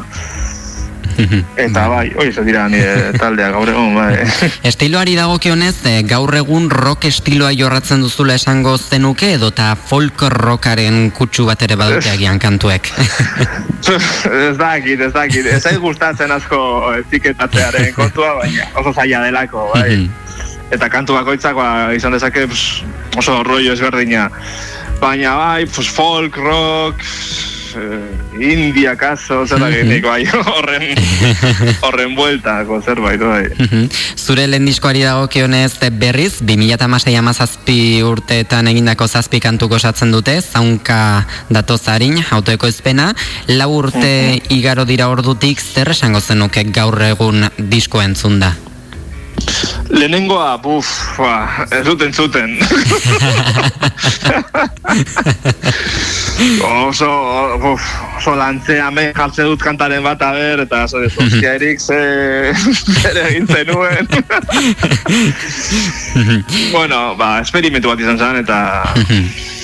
eta 1.66 1.88
bai, 1.92 2.12
hori 2.16 2.32
ez 2.32 2.46
dira 2.46 2.68
nire 2.72 3.12
taldea 3.22 3.50
gaur 3.56 3.70
egun, 3.72 3.96
bai. 3.98 4.26
Estiloari 4.72 5.16
dagokionez, 5.18 5.76
eh, 5.90 6.02
gaur 6.08 6.34
egun 6.38 6.70
rock 6.74 7.08
estiloa 7.10 7.52
jorratzen 7.58 8.04
duzula 8.06 8.38
esango 8.38 8.78
zenuke 8.78 9.34
edo 9.38 9.52
eta 9.54 9.72
folk 9.90 10.28
rockaren 10.34 11.10
kutsu 11.18 11.48
bat 11.48 11.62
ere 11.68 11.78
badute 11.80 12.12
agian 12.12 12.40
kantuek. 12.40 12.92
ez 12.98 14.56
dakit, 14.60 15.02
ez 15.02 15.14
dakit. 15.14 15.46
Ez 15.46 15.62
zait 15.64 15.80
gustatzen 15.82 16.32
asko 16.32 16.60
etiketatzearen 17.02 17.94
kontua, 17.96 18.36
baina 18.42 18.70
oso 18.78 18.94
zaila 18.94 19.24
delako, 19.26 19.70
bai. 19.74 20.08
Eta 20.74 20.90
kantu 20.92 21.16
bakoitzak 21.16 21.56
ba, 21.56 21.68
izan 21.96 22.12
dezake 22.12 22.44
pss, 22.50 22.84
oso 23.18 23.40
rollo 23.48 23.74
ezberdina. 23.74 24.28
Baina 25.00 25.36
bai, 25.38 25.66
pues, 25.70 25.88
folk, 25.94 26.36
rock, 26.42 27.04
eh, 27.78 28.54
India, 28.54 28.96
kaso, 28.96 29.44
nik, 29.46 30.04
bai, 30.06 30.26
horren, 30.28 30.86
horren 31.86 32.16
bueltako 32.16 32.82
zerbait, 32.82 33.22
bai. 33.22 33.88
Zure 34.18 34.48
lehen 34.48 34.66
diskoari 34.68 35.04
dagokionez 35.06 35.78
eh, 35.82 35.90
berriz, 35.90 36.38
2006 36.42 37.16
amazazpi 37.18 37.80
urteetan 38.06 38.68
egindako 38.74 39.08
zazpi 39.08 39.42
kantuko 39.44 39.80
osatzen 39.80 40.12
dute, 40.12 40.40
zaunka 40.42 41.00
datozarin, 41.50 42.20
autoeko 42.32 42.70
ezpena, 42.70 43.12
lau 43.48 43.72
urte 43.80 44.14
igaro 44.54 44.86
dira 44.86 45.10
ordutik, 45.10 45.62
zer 45.62 45.94
esango 45.96 46.22
zenuke 46.22 46.66
gaur 46.74 47.02
egun 47.12 47.48
disko 47.58 48.02
entzun 48.04 48.42
da? 48.44 48.56
Lehenengoa, 49.90 50.58
buf, 50.58 51.18
ba, 51.18 51.50
ez 51.72 51.86
duten 51.86 52.14
zuten. 52.14 52.58
oso, 56.88 57.10
buf, 57.62 57.82
oso 58.18 58.36
lantzea 58.36 58.92
me 58.92 59.14
jartze 59.16 59.44
dut 59.48 59.62
kantaren 59.64 60.04
bat 60.04 60.22
a 60.22 60.32
ber, 60.36 60.60
eta 60.68 60.84
ez, 60.86 60.94
ostia 61.08 61.54
erik, 61.56 61.80
ze, 61.80 62.54
zer 63.02 63.18
egin 63.26 63.48
zenuen. 63.48 64.08
bueno, 66.76 67.16
ba, 67.20 67.40
esperimentu 67.42 67.88
bat 67.94 68.00
izan 68.04 68.20
zen, 68.20 68.36
eta... 68.44 68.58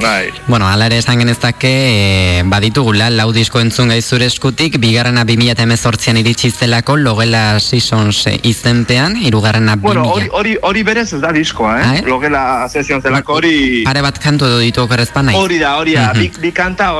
bai. 0.00 0.30
Bueno, 0.46 0.68
ala 0.68 0.86
ere 0.86 0.98
esan 0.98 1.18
genezake, 1.18 1.70
e, 1.70 2.42
baditugula, 2.44 3.08
lau 3.10 3.30
disko 3.32 3.60
entzun 3.60 3.88
gai 3.88 4.00
zure 4.02 4.26
eskutik, 4.26 4.78
bigarrena 4.82 5.24
2018an 5.24 6.18
iritsi 6.20 6.50
zelako, 6.50 6.96
logela 6.96 7.58
seasons 7.60 8.26
eh, 8.26 8.38
izenpean, 8.42 9.16
irugarrena 9.16 9.76
2000. 9.76 9.82
Bueno, 9.82 10.04
hori, 10.12 10.28
hori, 10.32 10.56
hori 10.62 10.82
berez 10.82 11.12
ez 11.12 11.20
da 11.20 11.32
diskoa, 11.32 11.78
eh? 11.80 11.84
Ah, 11.84 11.96
eh? 11.96 12.02
Logela 12.06 12.68
sesion 12.68 13.02
zelako 13.02 13.38
hori... 13.40 13.82
Pare 13.86 14.02
bat 14.04 14.18
kantu 14.22 14.46
edo 14.50 14.58
ditu 14.62 14.82
okerrezpan 14.84 15.30
nahi. 15.30 15.36
Hori 15.40 15.58
da, 15.58 15.76
hori 15.80 15.94
da, 15.96 16.10
Mhm. 16.12 16.18
bi, 16.20 16.30
bi 16.40 16.52
kanta 16.52 16.90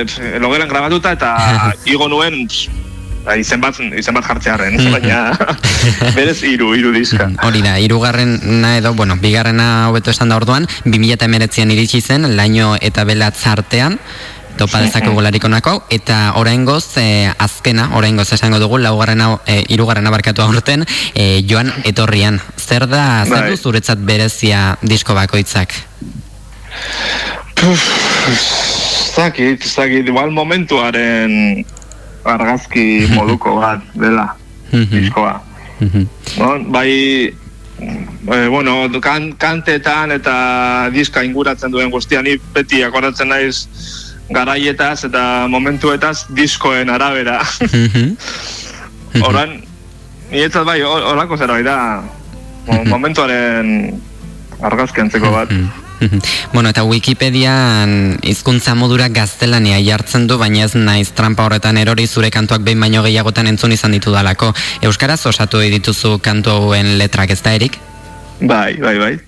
eh, 0.00 0.38
logelan 0.40 0.68
grabatuta 0.68 1.12
eta 1.12 1.34
igo 1.92 2.08
nuen 2.08 2.46
pss, 2.48 2.68
ba, 3.24 3.36
izen 3.36 3.60
bat, 3.60 3.76
izen 3.98 4.14
bat 4.14 4.24
jartzearen, 4.26 4.74
Mhm. 4.76 4.92
baina 4.92 5.20
berez 6.16 6.42
hiru 6.42 6.72
hiru 6.74 6.92
diska. 6.92 7.30
Hori 7.42 7.62
da, 7.62 7.78
irugarrena 7.78 8.76
edo, 8.78 8.94
bueno, 8.94 9.16
bigarrena 9.20 9.88
hobeto 9.88 10.10
esan 10.10 10.28
da 10.28 10.36
orduan, 10.36 10.66
2019an 10.84 11.70
iritsi 11.72 12.00
zen, 12.00 12.36
laino 12.36 12.76
eta 12.80 13.04
belatz 13.04 13.46
artean, 13.46 13.98
topa 14.60 14.80
dezakegu 14.82 15.20
larikonako, 15.24 15.86
eta 15.88 16.32
oraingoz 16.36 16.96
e, 17.00 17.30
azkena, 17.38 17.90
oraingoz 17.96 18.26
esango 18.36 18.58
dugu, 18.60 18.76
laugarrena, 18.78 19.38
e, 19.46 19.62
irugarrena 19.72 20.10
barkatu 20.10 20.42
aurten, 20.42 20.84
e, 21.14 21.42
joan 21.48 21.72
etorrian. 21.84 22.40
Zer 22.58 22.86
da, 22.90 23.24
zer 23.24 23.46
Bai. 23.46 23.50
du 23.50 23.56
zuretzat 23.56 23.98
berezia 24.04 24.76
disko 24.82 25.14
bakoitzak? 25.16 25.72
Ez 27.60 29.12
dakit, 29.16 29.64
ez 29.64 29.74
dakit, 29.76 30.06
igual 30.08 30.30
momentuaren 30.30 31.64
argazki 32.24 33.06
moduko 33.16 33.56
bat 33.60 33.80
dela, 33.94 34.34
diskoa. 34.70 35.40
No? 36.36 36.48
Bai, 36.68 36.90
e, 37.32 38.46
bueno, 38.52 38.88
kan, 39.00 39.32
kantetan 39.38 40.12
eta 40.12 40.90
diska 40.92 41.22
inguratzen 41.24 41.72
duen 41.72 41.90
guztia, 41.90 42.20
ni 42.22 42.36
beti 42.54 42.82
akordatzen 42.84 43.28
naiz 43.32 43.66
garaietaz 44.30 45.04
eta 45.08 45.46
momentuetaz 45.48 46.26
diskoen 46.36 46.90
arabera. 46.90 47.40
Horan, 49.26 49.56
niretzat 50.30 50.64
bai, 50.68 50.80
hor- 50.86 51.02
horako 51.02 51.36
zerbait 51.40 51.64
da, 51.66 52.02
mo- 52.68 52.84
momentuaren 52.92 53.98
argazki 54.62 55.00
bat. 55.32 55.50
Bueno, 56.52 56.70
eta 56.70 56.82
Wikipedian 56.84 58.18
hizkuntza 58.22 58.74
modura 58.74 59.08
gaztelania 59.08 59.78
jartzen 59.84 60.26
du, 60.26 60.38
baina 60.38 60.64
ez 60.64 60.74
naiz 60.74 61.10
trampa 61.16 61.44
horretan 61.46 61.78
erori 61.78 62.06
zure 62.06 62.30
kantuak 62.30 62.64
behin 62.66 62.80
baino 62.80 63.04
gehiagotan 63.06 63.46
entzun 63.50 63.72
izan 63.72 63.92
ditu 63.96 64.12
dalako. 64.14 64.52
Euskaraz 64.82 65.20
osatu 65.26 65.60
dituzu 65.60 66.18
kantu 66.24 66.56
hauen 66.56 66.96
letrak, 66.98 67.30
ez 67.30 67.42
da, 67.42 67.54
Erik? 67.54 67.78
Bai, 68.40 68.76
bai, 68.80 68.96
bai. 68.96 69.18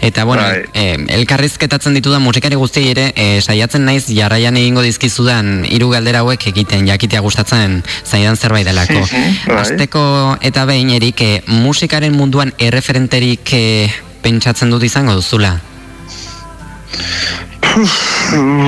Eta 0.00 0.24
bueno, 0.24 0.42
eh, 0.74 0.96
elkarrizketatzen 1.08 1.94
ditu 1.94 2.10
musikari 2.18 2.56
guztiei 2.58 2.90
ere 2.90 3.12
eh, 3.14 3.40
saiatzen 3.40 3.84
naiz 3.84 4.06
jarraian 4.08 4.56
egingo 4.56 4.82
dizkizudan 4.82 5.64
hiru 5.70 5.90
galdera 5.90 6.24
hauek 6.24 6.48
egiten 6.50 6.86
jakitea 6.86 7.20
gustatzen 7.20 7.82
zaidan 8.04 8.36
zerbait 8.36 8.66
delako. 8.66 9.06
bai. 9.46 9.60
Asteko 9.60 10.36
eta 10.40 10.66
behin 10.66 10.90
erik 10.90 11.22
eh, 11.22 11.42
musikaren 11.46 12.12
munduan 12.16 12.52
erreferenterik 12.58 13.54
eh, 13.54 13.92
pentsatzen 14.26 14.72
dut 14.74 14.82
izango 14.82 15.14
duzula. 15.14 15.54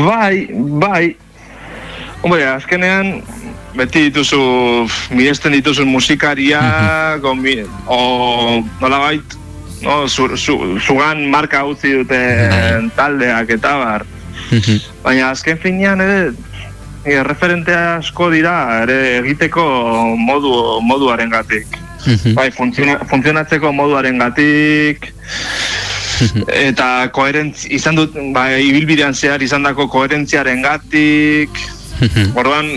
bai, 0.08 0.46
bai. 0.54 1.16
Hombre, 2.22 2.44
azkenean, 2.50 3.18
beti 3.78 4.08
dituzu, 4.08 4.38
miresten 5.14 5.56
dituzun 5.56 5.90
musikaria, 5.90 6.60
gomi, 7.22 7.56
o 7.86 7.98
nola 8.82 9.00
bait, 9.06 9.38
no, 9.82 10.00
zu, 10.06 10.28
zu, 10.36 10.58
zugan 10.82 11.24
marka 11.30 11.64
utzi 11.66 11.94
duten 12.00 12.90
taldeak 12.98 13.54
eta 13.58 13.74
bar. 13.82 14.06
Baina 15.02 15.32
azken 15.32 15.58
finean 15.62 16.02
ere, 16.02 16.32
e, 17.04 17.18
referente 17.26 17.74
asko 17.74 18.30
dira 18.34 18.56
ere 18.84 18.98
egiteko 19.18 19.64
modu, 20.18 20.54
moduaren 20.86 21.34
gatik. 22.04 22.34
Bai, 22.34 22.50
funtziona, 22.54 22.98
funtzionatzeko 23.10 23.72
moduaren 23.72 24.18
gatik, 24.18 25.10
eta 26.52 27.08
koherentz, 27.14 27.66
izan 27.70 27.98
dut, 27.98 28.14
bai, 28.34 28.62
ibilbidean 28.68 29.14
zehar 29.14 29.42
izandako 29.42 29.88
koherentziaren 29.88 30.62
gatik, 30.62 31.50
orduan, 32.34 32.70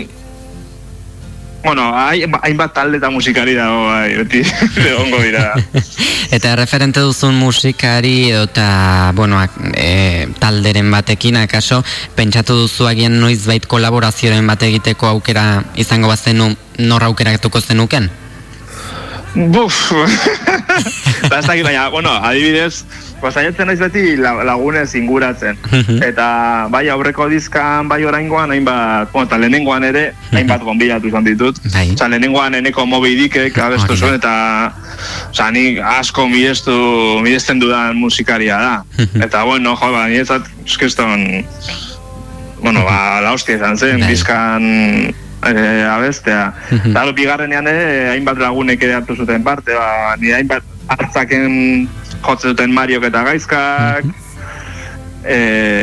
bueno, 1.62 1.92
hain- 1.94 2.38
hainbat 2.42 2.72
talde 2.74 2.98
eta 2.98 3.10
musikari 3.10 3.54
dago, 3.54 3.84
bai, 3.86 4.16
beti, 4.18 4.42
egongo 4.90 5.20
dira. 5.22 5.52
Eta 6.32 6.54
referente 6.56 6.98
duzun 7.04 7.34
musikari 7.36 8.30
eta, 8.32 9.12
bueno, 9.14 9.36
e, 9.76 10.26
talderen 10.40 10.88
batekin, 10.90 11.36
akaso, 11.36 11.82
pentsatu 12.16 12.56
duzu 12.62 12.86
agian 12.88 13.18
noizbait 13.20 13.66
kolaborazioaren 13.68 14.46
bat 14.48 14.62
egiteko 14.64 15.10
aukera 15.10 15.62
izango 15.76 16.08
bazenu, 16.08 16.48
nor 16.78 17.04
aukeratuko 17.04 17.60
zenuken? 17.60 18.08
Buf! 19.34 19.92
Eta 21.24 21.38
ez 21.40 21.46
dakit, 21.46 21.64
baina, 21.64 21.86
bueno, 21.88 22.10
adibidez, 22.12 22.82
ba, 23.22 23.30
saiatzen 23.32 23.66
naiz 23.70 23.78
beti 23.80 24.16
la- 24.20 24.42
lagunez 24.44 24.90
inguratzen. 24.98 25.56
Eta 26.04 26.26
bai 26.68 26.82
aurreko 26.92 27.30
dizkan, 27.32 27.88
bai 27.88 28.02
oraingoan, 28.04 28.52
hainbat, 28.52 29.08
bueno, 29.14 29.24
eta 29.30 29.38
lehenengoan 29.40 29.86
ere, 29.88 30.04
hainbat 30.36 30.60
gonbidatu 30.66 31.08
izan 31.08 31.24
ditut. 31.24 31.62
Bai. 31.72 31.86
Osa, 31.94 32.10
lehenengoan 32.12 32.58
eneko 32.60 32.84
Moby 32.86 33.14
Dickek 33.22 33.56
abestu 33.56 33.96
zuen, 33.96 34.18
eta 34.20 34.34
Osa, 35.30 35.48
nik 35.50 35.80
asko 35.80 36.28
mirestu, 36.28 36.76
miresten 37.24 37.58
dudan 37.62 37.96
musikaria 37.96 38.58
da. 38.60 38.74
Eta, 39.24 39.46
bueno, 39.48 39.72
jo, 39.80 39.92
ba, 39.96 40.04
niretzat, 40.12 40.44
eskeston, 40.66 41.46
bueno, 42.60 42.84
ba, 42.84 43.22
la 43.24 43.32
hostia 43.32 43.56
izan 43.56 43.80
zen, 43.80 44.04
bizkan 44.06 44.68
eh, 45.46 45.86
abestea. 45.88 46.52
Eta, 46.70 47.00
gero, 47.00 47.14
bigarrenean 47.16 47.66
ere, 47.66 48.10
hainbat 48.12 48.38
lagunek 48.38 48.82
ere 48.82 48.98
hartu 49.00 49.16
zuten 49.16 49.44
parte, 49.44 49.74
ba, 49.74 50.16
ni 50.20 50.32
hainbat 50.32 50.62
hartzaken 50.88 51.88
jotzen 52.22 52.52
duten 52.52 52.74
Mariok 52.74 53.08
eta 53.08 53.22
Gaizkak, 53.26 54.06
e, 55.24 55.38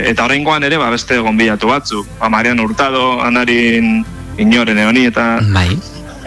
eta 0.10 0.26
oraingoan 0.26 0.64
ere, 0.68 0.80
ba, 0.81 0.90
beste 0.94 1.19
gonbidatu 1.19 1.72
batzuk. 1.72 2.07
Ba, 2.19 2.30
Mariano 2.30 2.64
Hurtado, 2.64 3.22
Anarin 3.22 4.03
Inoren 4.40 4.80
honi, 4.86 5.06
eta 5.11 5.40
bai. 5.53 5.69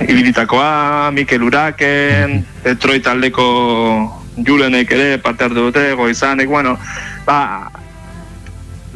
ibilitakoa, 0.03 1.11
Mikel 1.13 1.43
Uraken, 1.43 2.43
Detroit 2.65 3.05
taldeko 3.05 3.47
Julenek 4.37 4.91
ere 4.93 5.19
parte 5.19 5.45
hartu 5.45 5.69
dute, 5.69 5.93
goizanek, 5.97 6.49
bueno, 6.49 6.77
ba, 7.27 7.71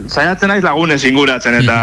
saiatzen 0.06 0.52
naiz 0.52 0.64
lagunez 0.64 1.02
inguratzen, 1.08 1.60
eta 1.62 1.76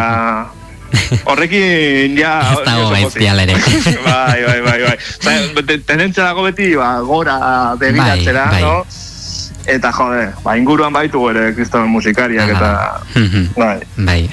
horrekin 1.26 2.18
ja... 2.18 2.34
Ez 2.54 2.66
dago 2.66 2.90
gaizpial 2.94 3.40
ere. 3.46 3.56
bai, 4.08 4.40
bai, 4.46 4.60
bai, 4.62 4.80
bai. 4.88 4.98
Zai, 5.22 5.38
te- 5.66 5.80
tendentzia 5.88 6.24
dago 6.30 6.44
beti, 6.44 6.74
ba, 6.80 7.00
gora 7.06 7.40
begiratzera, 7.80 8.46
Bai, 8.52 8.62
bai. 8.62 8.70
no? 8.70 8.86
Eta 9.64 9.94
jode, 9.96 10.26
ba, 10.44 10.58
inguruan 10.60 10.92
baitu 10.92 11.22
ere 11.32 11.54
kriston 11.56 11.88
musikariak, 11.88 12.50
eta... 12.52 12.72
Bai. 13.62 13.78
Bai. 13.96 14.30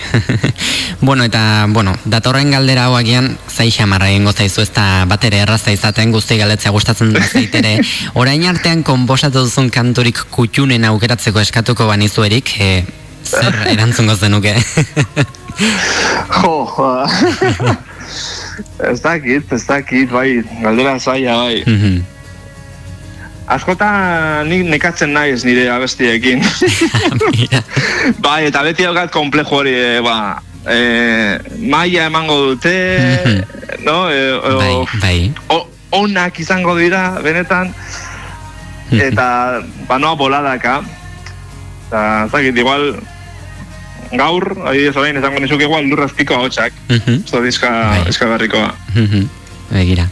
bueno, 1.01 1.23
eta, 1.25 1.67
bueno, 1.71 1.95
datorren 2.05 2.51
galdera 2.51 2.89
hau 2.89 2.97
agian 2.99 3.37
zai 3.49 3.69
xamarra 3.71 4.09
egingo 4.11 4.33
zaizu 4.33 4.65
ez 4.67 4.73
da 4.75 5.05
bat 5.07 5.23
ere 5.25 5.39
erraza 5.45 5.71
izaten 5.71 6.11
guzti 6.13 6.37
galetzea 6.41 6.73
gustatzen 6.75 7.13
bazaitere. 7.15 7.77
Orain 8.19 8.43
artean 8.51 8.83
konposatu 8.83 9.45
duzun 9.47 9.71
kanturik 9.71 10.19
kutxunen 10.35 10.85
aukeratzeko 10.91 11.41
eskatuko 11.47 11.87
banizu 11.87 12.27
erik, 12.27 12.51
e, 12.59 12.73
zer 13.31 13.61
erantzungo 13.75 14.17
zenuke? 14.17 14.57
Jo, 16.41 16.65
ba. 16.77 17.09
ez 18.91 19.01
dakit, 19.03 19.53
ez 19.53 19.65
dakit, 19.67 20.11
bai, 20.11 20.41
galdera 20.63 20.99
zaila, 20.99 21.37
bai. 21.45 21.63
Mhm. 21.67 22.01
Askotan 23.51 24.47
nik 24.47 24.69
nekatzen 24.71 25.11
naiz 25.13 25.43
nire 25.45 25.67
abestiekin. 25.75 26.45
bai, 28.25 28.45
eta 28.47 28.63
beti 28.63 28.87
daukat 28.87 29.11
komplejo 29.11 29.59
hori, 29.59 29.75
e, 29.75 29.99
ba, 30.07 30.39
e, 30.71 30.79
maia 31.59 32.07
emango 32.07 32.37
dute, 32.47 32.77
no? 33.83 34.07
E, 34.07 34.21
o, 34.39 34.55
bai, 34.61 34.75
bai. 35.03 35.19
o, 35.51 35.65
onak 35.99 36.39
izango 36.39 36.77
dira, 36.79 37.19
benetan, 37.27 37.75
eta, 38.95 39.27
ba, 39.91 39.99
noa 39.99 40.15
boladaka. 40.15 40.79
Eta, 41.89 42.05
ez 42.29 42.31
dakit, 42.31 42.63
igual, 42.63 42.93
gaur, 44.13 44.47
adibidez 44.67 44.97
orain, 44.97 45.17
esango 45.17 45.41
nizuk 45.41 45.61
igual 45.63 45.89
lurrazpiko 45.91 46.39
hotxak. 46.45 46.73
Mhm. 46.89 47.25
Esto 47.25 47.43
diska, 47.43 48.05
diska 48.07 48.27
berrikoa. 48.27 48.75
Mhm, 48.95 49.29
Begira. 49.71 50.09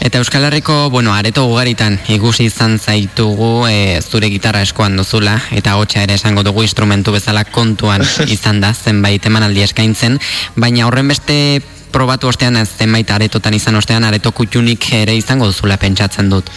Eta 0.00 0.18
Euskal 0.18 0.44
Herriko, 0.44 0.90
bueno, 0.90 1.12
areto 1.12 1.44
ugaritan 1.50 1.98
ikusi 2.08 2.44
izan 2.46 2.78
zaitugu 2.78 3.66
e, 3.66 3.98
zure 4.00 4.28
gitarra 4.30 4.62
eskoan 4.62 4.94
duzula 4.96 5.34
eta 5.50 5.74
hotxa 5.74 6.04
ere 6.06 6.14
esango 6.14 6.44
dugu 6.46 6.62
instrumentu 6.62 7.12
bezala 7.12 7.42
kontuan 7.44 8.04
izan 8.36 8.60
da 8.62 8.70
zenbait 8.74 9.26
emanaldi 9.26 9.64
eskaintzen, 9.66 10.20
baina 10.54 10.86
horren 10.86 11.10
beste 11.10 11.60
probatu 11.90 12.28
ostean 12.30 12.56
ez 12.60 12.68
zenbait 12.68 13.10
aretotan 13.10 13.54
izan 13.58 13.74
ostean 13.80 14.04
areto 14.04 14.30
kutxunik 14.30 14.86
ere 15.00 15.16
izango 15.18 15.50
duzula 15.50 15.80
pentsatzen 15.82 16.30
dut. 16.30 16.50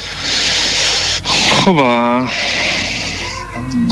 Jo, 1.66 1.74
ba... 1.74 1.90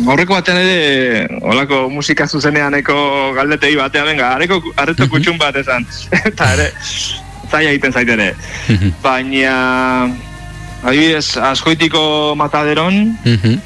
Horreko 0.10 0.34
batean 0.34 0.58
ere, 0.58 1.28
olako 1.42 1.90
musika 1.94 2.26
zuzeneaneko 2.28 2.96
galdetei 3.38 3.76
batean, 3.78 4.08
venga, 4.12 4.34
areko, 4.36 4.62
areto 4.78 5.08
kutxun 5.12 5.38
bat 5.38 5.56
esan. 5.62 5.86
Eta 6.30 6.54
ere, 6.56 6.70
zaila 7.52 7.70
egiten 7.74 7.94
zait 7.94 8.10
ere. 8.10 8.32
Baina, 9.04 10.10
adibidez, 10.84 11.38
askoitiko 11.52 12.36
mataderon, 12.40 13.18
Mhm. 13.26 13.60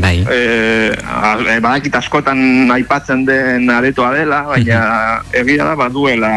Bai. 0.00 0.24
eh, 0.30 0.92
eh, 0.94 1.58
badakit 1.60 1.94
askotan 1.98 2.70
aipatzen 2.70 3.24
den 3.26 3.68
aretoa 3.70 4.12
dela, 4.14 4.42
baina 4.48 4.78
egia 5.32 5.64
da 5.66 5.74
baduela 5.76 6.30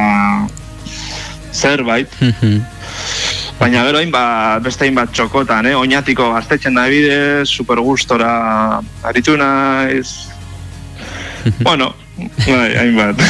zerbait. 1.54 2.10
Baina 3.60 3.86
gero 3.88 4.02
hainbat, 4.02 4.64
beste 4.66 4.84
hainbat 4.84 5.14
txokotan, 5.16 5.70
eh? 5.70 5.76
Oñatiko 5.80 6.28
gaztetxen 6.34 6.76
da 6.76 6.88
bidez, 6.92 7.48
super 7.48 7.80
gustora 7.80 8.82
aritu 9.04 9.38
naiz. 9.40 10.28
bueno, 11.68 11.94
bai, 12.18 12.76
hainbat. 12.78 13.16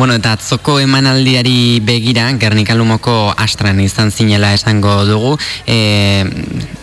Bueno, 0.00 0.14
eta 0.16 0.30
atzoko 0.32 0.78
emanaldiari 0.80 1.76
begira, 1.84 2.22
Gernika 2.40 2.72
Lumoko 2.72 3.34
astran 3.36 3.82
izan 3.84 4.08
zinela 4.10 4.54
esango 4.56 5.04
dugu. 5.04 5.34
E, 5.66 6.24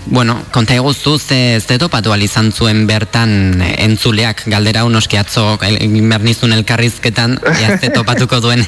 bueno, 0.06 0.36
konta 0.54 0.76
eguzu, 0.76 1.18
ze, 1.18 1.60
ze 1.60 1.80
topatu 1.80 2.14
izan 2.22 2.52
zuen 2.52 2.86
bertan 2.86 3.64
entzuleak, 3.80 4.44
galdera 4.46 4.84
unoski 4.86 5.18
atzo 5.18 5.58
el- 5.64 5.82
egin 5.82 6.10
behar 6.10 6.22
nizun 6.22 6.54
elkarrizketan, 6.54 7.40
ea 7.42 7.80
ze 7.80 7.90
topatuko 7.90 8.40
duen 8.40 8.64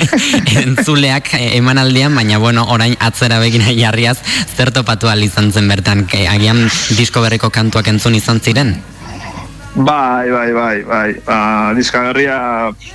entzuleak 0.64 1.34
eh, 1.34 1.56
emanaldian, 1.58 2.14
baina 2.14 2.38
bueno, 2.38 2.64
orain 2.68 2.96
atzera 2.98 3.40
begira 3.40 3.74
jarriaz, 3.76 4.16
zer 4.56 4.72
topatu 4.72 5.08
izan 5.20 5.52
zen 5.52 5.68
bertan, 5.68 6.08
agian 6.30 6.70
disko 6.96 7.20
berriko 7.20 7.50
kantuak 7.50 7.88
entzun 7.88 8.14
izan 8.14 8.40
ziren? 8.40 8.80
Bai, 9.74 10.30
bai, 10.30 10.52
bai, 10.52 10.76
bai. 10.84 11.10
Ba, 11.26 11.72
diska 11.76 12.02
berria, 12.08 12.38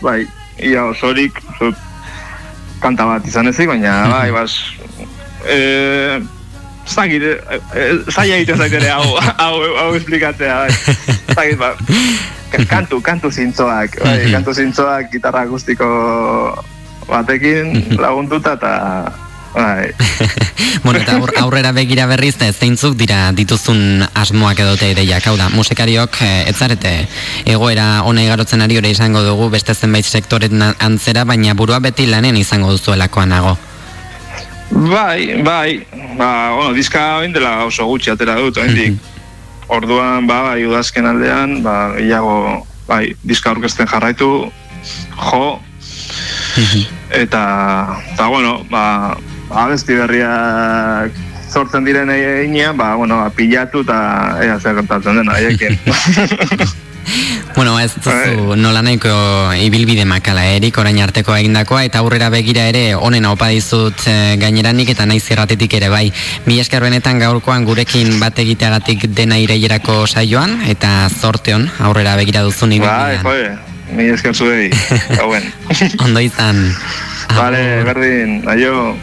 bai, 0.01 0.27
ia 0.61 0.85
osorik, 0.91 1.41
oso 1.53 1.71
kanta 2.81 3.05
bat 3.09 3.25
izan 3.27 3.49
ezik, 3.49 3.69
baina, 3.69 3.99
bai, 4.15 4.31
bas, 4.31 4.57
ez 5.47 6.95
dakit, 6.95 7.23
eh, 7.23 7.59
eh, 7.75 7.91
zaila 8.13 8.39
egiten 8.39 8.61
zait 8.61 8.79
ere 8.79 8.93
hau, 8.95 9.17
hau, 9.43 9.55
hau 9.81 9.91
esplikatzea, 9.97 10.63
bai. 10.63 10.71
Ez 11.27 11.35
dakit, 11.35 11.59
ba, 11.61 11.73
kantu, 12.69 13.01
kantu 13.03 13.31
zintzoak, 13.31 14.01
bai, 14.03 14.17
kantu 14.31 14.55
zintzoak 14.55 15.11
gitarra 15.13 15.45
akustiko 15.47 15.87
batekin 17.07 17.95
lagunduta 17.95 18.57
eta 18.59 18.73
bai. 19.57 19.91
Bueno, 20.83 20.99
eta 21.01 21.17
aur- 21.17 21.33
aurrera 21.41 21.71
begira 21.73 22.05
berriz, 22.07 22.35
zeintzuk 22.37 22.95
dira 22.95 23.31
dituzun 23.35 24.05
asmoak 24.15 24.59
edote 24.61 24.91
ideiak, 24.93 25.25
hau 25.27 25.35
da, 25.35 25.49
musikariok 25.49 26.19
eh, 26.21 26.49
ez 26.51 26.55
zarete 26.55 26.91
egoera 27.49 28.03
ona 28.07 28.23
igarotzen 28.23 28.61
ari 28.61 28.77
hori 28.77 28.91
izango 28.93 29.23
dugu 29.25 29.49
beste 29.49 29.73
zenbait 29.73 30.05
sektoren 30.05 30.61
antzera, 30.61 31.25
baina 31.25 31.55
burua 31.57 31.79
beti 31.83 32.05
lanen 32.07 32.37
izango 32.37 32.71
duzuelakoan 32.75 33.33
nago. 33.33 33.57
Bai, 34.71 35.41
bai, 35.43 35.87
ba, 36.17 36.53
bueno, 36.55 36.73
diska 36.77 37.03
oin 37.23 37.33
dela 37.33 37.65
oso 37.65 37.87
gutxi 37.87 38.11
atera 38.13 38.35
dut, 38.39 38.57
oraindik. 38.57 38.99
Orduan, 39.67 40.27
ba, 40.27 40.41
bai, 40.51 40.65
udazken 40.67 41.07
aldean, 41.09 41.61
ba, 41.63 41.93
gehiago 41.97 42.65
bai, 42.87 43.15
diska 43.23 43.51
aurkezten 43.51 43.87
jarraitu, 43.87 44.51
jo, 45.31 45.59
eta, 47.11 47.43
eta 48.13 48.27
bueno, 48.27 48.61
ba, 48.69 49.17
abesti 49.49 49.95
berriak 49.95 51.11
sortzen 51.47 51.85
diren 51.85 52.09
einean, 52.11 52.75
ba, 52.77 52.95
bueno, 52.95 53.21
ba, 53.21 53.29
pilatu 53.29 53.85
eta 53.85 54.01
ea 54.43 54.59
zer 54.59 54.75
gertatzen 54.81 55.21
den 55.21 55.31
haiekin. 55.31 55.79
Bueno, 57.55 57.79
ez 57.79 57.93
duzu 57.95 58.53
nola 58.59 58.83
nahiko 58.85 59.09
ibilbide 59.63 60.03
makala 60.05 60.43
erik 60.53 60.77
orain 60.77 60.99
arteko 61.01 61.33
egindakoa 61.33 61.85
eta 61.87 62.03
aurrera 62.03 62.27
begira 62.29 62.67
ere 62.69 62.83
honen 62.93 63.25
opa 63.25 63.47
dizut 63.49 64.03
e, 64.05 64.35
gaineranik 64.37 64.91
eta 64.93 65.07
naiz 65.09 65.23
erratetik 65.33 65.73
ere 65.79 65.89
bai. 65.89 66.03
Mi 66.45 66.59
esker 66.61 66.83
benetan 66.85 67.17
gaurkoan 67.23 67.65
gurekin 67.65 68.19
bat 68.21 68.37
egiteagatik 68.43 69.07
dena 69.17 69.39
ireierako 69.41 70.03
saioan 70.05 70.59
eta 70.69 71.07
zorteon 71.09 71.65
aurrera 71.87 72.13
begira 72.19 72.45
duzun 72.45 72.75
bai, 72.75 72.77
ibilbidean. 72.77 73.23
joe, 73.25 73.95
mi 73.97 74.09
esker 74.13 74.35
zuei, 74.35 74.69
hauen. 75.21 75.49
Ondo 76.05 76.21
izan. 76.21 76.61
Vale, 77.35 77.83
berdin, 77.83 78.43
aio. 78.47 78.95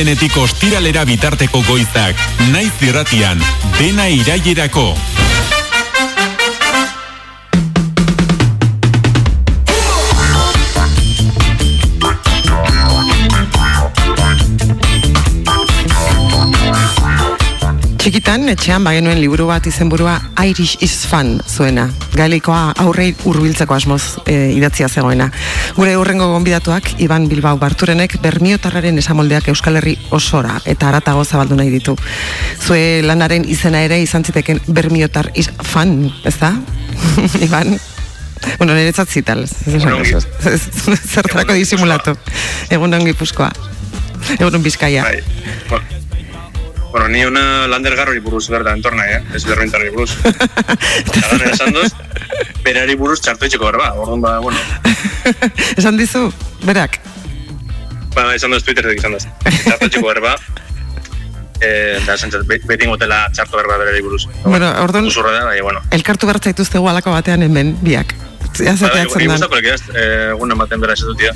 Astelenetik 0.00 0.36
ostiralera 0.40 1.02
bitarteko 1.04 1.60
goizak, 1.66 2.16
naiz 2.54 2.72
irratian, 2.88 3.44
dena 3.76 4.08
irailerako. 4.08 4.94
Txikitan, 18.00 18.48
etxean 18.48 18.80
bagenuen 18.80 19.18
liburu 19.20 19.44
bat 19.50 19.66
izenburua 19.68 20.14
Irish 20.48 20.78
is 20.80 21.02
fun 21.04 21.34
zuena. 21.44 21.82
Gaelikoa 22.16 22.70
aurrei 22.80 23.10
urbiltzeko 23.28 23.76
asmoz 23.76 24.22
e, 24.24 24.54
idatzia 24.54 24.88
zegoena. 24.88 25.26
Gure 25.76 25.98
urrengo 26.00 26.30
gonbidatuak, 26.32 26.94
Iban 27.04 27.28
Bilbao 27.28 27.58
Barturenek 27.60 28.16
bermiotarraren 28.24 28.96
esamoldeak 29.04 29.52
Euskal 29.52 29.76
Herri 29.82 29.98
osora 30.16 30.56
eta 30.64 30.88
aratago 30.88 31.26
zabaldu 31.28 31.60
nahi 31.60 31.68
ditu. 31.76 31.92
Zue 32.64 33.04
lanaren 33.04 33.44
izena 33.44 33.84
ere 33.84 34.00
izan 34.00 34.24
ziteken 34.24 34.64
bermiotar 34.80 35.28
is 35.36 35.52
fun, 35.60 36.08
ez 36.24 36.38
da? 36.40 36.54
Iban? 37.50 37.76
Bueno, 38.56 38.72
niretzat 38.72 39.12
zital. 39.12 39.44
Zertarako 41.12 41.52
disimulatu. 41.52 42.16
Egun 42.72 42.96
ongi 42.96 43.12
puzkoa. 43.12 43.52
Egun 44.40 44.62
bizkaia. 44.64 45.04
Bai. 45.68 45.99
Bueno, 46.90 47.08
ni 47.08 47.24
una 47.24 47.66
lander 47.68 47.94
garrori 47.94 48.18
buruz 48.18 48.48
berda 48.50 48.72
entorna, 48.74 49.04
eh? 49.06 49.22
Ez 49.34 49.44
berrointarri 49.46 49.90
buruz. 49.94 50.10
Agan 51.30 51.44
esan 51.52 51.72
doz, 51.72 51.92
berari 52.64 52.96
buruz 52.98 53.20
txartu 53.22 53.46
etxeko 53.46 53.68
berba. 53.70 53.92
Orduan, 53.94 54.20
ba, 54.24 54.38
bueno, 54.42 54.58
Esan 55.78 55.96
dizu, 56.00 56.32
berak. 56.66 56.98
ba, 58.16 58.32
esan 58.34 58.50
doz 58.50 58.64
Twitterek 58.66 58.98
izan 58.98 59.14
doz. 59.14 59.22
Txartu 59.46 59.86
etxeko 59.86 60.08
berba. 60.10 60.34
Eh, 61.62 62.00
da, 62.06 62.14
esan 62.16 62.32
beti 62.48 62.88
motela 62.88 63.20
txartu 63.36 63.60
berba 63.60 63.76
berari 63.78 64.02
buruz. 64.02 64.24
Bueno, 64.42 64.72
orduan, 64.82 65.06
Usurra 65.06 65.30
da, 65.36 65.44
bai, 65.44 65.60
bueno. 65.60 65.82
elkartu 65.94 66.26
behar 66.26 66.40
zaituztegu 66.42 66.88
alako 66.90 67.12
batean 67.14 67.44
hemen, 67.46 67.76
biak. 67.84 68.16
Bai, 68.58 68.72
zateatzen 68.74 69.20
Ni 69.22 69.28
dan. 69.28 69.36
gustako 69.36 69.60
leke 69.60 69.74
ez, 69.76 69.82
eh, 69.94 70.30
egun 70.32 70.50
ematen 70.56 70.80
bera 70.82 70.96
esetutia. 70.98 71.30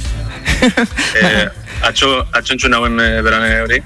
eh, 1.21 1.47
atxo, 1.87 2.11
atxo 2.35 2.57
entzun 2.57 2.75
hauen 2.75 2.99
eh, 3.05 3.21
berane 3.23 3.53
hori. 3.69 3.79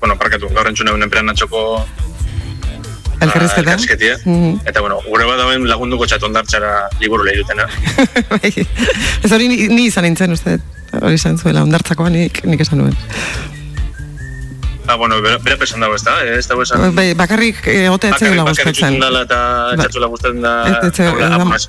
Bueno, 0.00 0.16
parkatu, 0.20 0.48
gaur 0.54 0.68
entzun 0.68 0.88
hauen 0.88 1.02
enperan 1.02 1.28
atxoko 1.32 1.62
Elkarrizketa? 3.20 3.60
elkarrizketia. 3.62 4.16
Mhm. 4.24 4.60
Eta, 4.68 4.80
bueno, 4.84 4.98
gure 5.08 5.24
bat 5.24 5.38
dauen 5.40 5.64
lagunduko 5.68 6.06
txatondartxara 6.06 6.88
liburu 7.00 7.24
lehi 7.24 7.38
dutena. 7.40 7.64
Bai. 8.34 8.52
Ez 9.24 9.32
hori 9.32 9.48
ni, 9.48 9.56
ni 9.72 9.86
izan 9.88 10.04
nintzen, 10.04 10.32
uste, 10.36 10.58
hori 11.00 11.14
izan 11.16 11.38
zuela, 11.40 11.62
ondartzakoa 11.64 12.10
nik, 12.12 12.42
nik 12.44 12.60
esan 12.60 12.78
nuen. 12.84 12.96
Ah, 14.86 14.94
bueno, 14.94 15.16
bera, 15.20 15.38
bera 15.42 15.56
pesan 15.58 15.80
dago, 15.82 15.96
ez 15.96 16.04
da? 16.06 16.12
Eh, 16.22 16.36
Ez 16.38 16.46
dago 16.46 16.62
esan... 16.62 16.92
Bai, 16.94 17.08
bakarrik 17.18 17.64
egote 17.72 18.12
etzegula 18.12 18.44
bakarrik 18.46 18.68
gustatzen. 18.68 18.92
txutun 18.94 19.00
dala 19.02 19.22
eta 19.26 19.38
Ba- 19.72 19.82
txatzula 19.82 20.06
gustatzen 20.12 20.42
da... 20.44 20.52
Ez, 21.56 21.66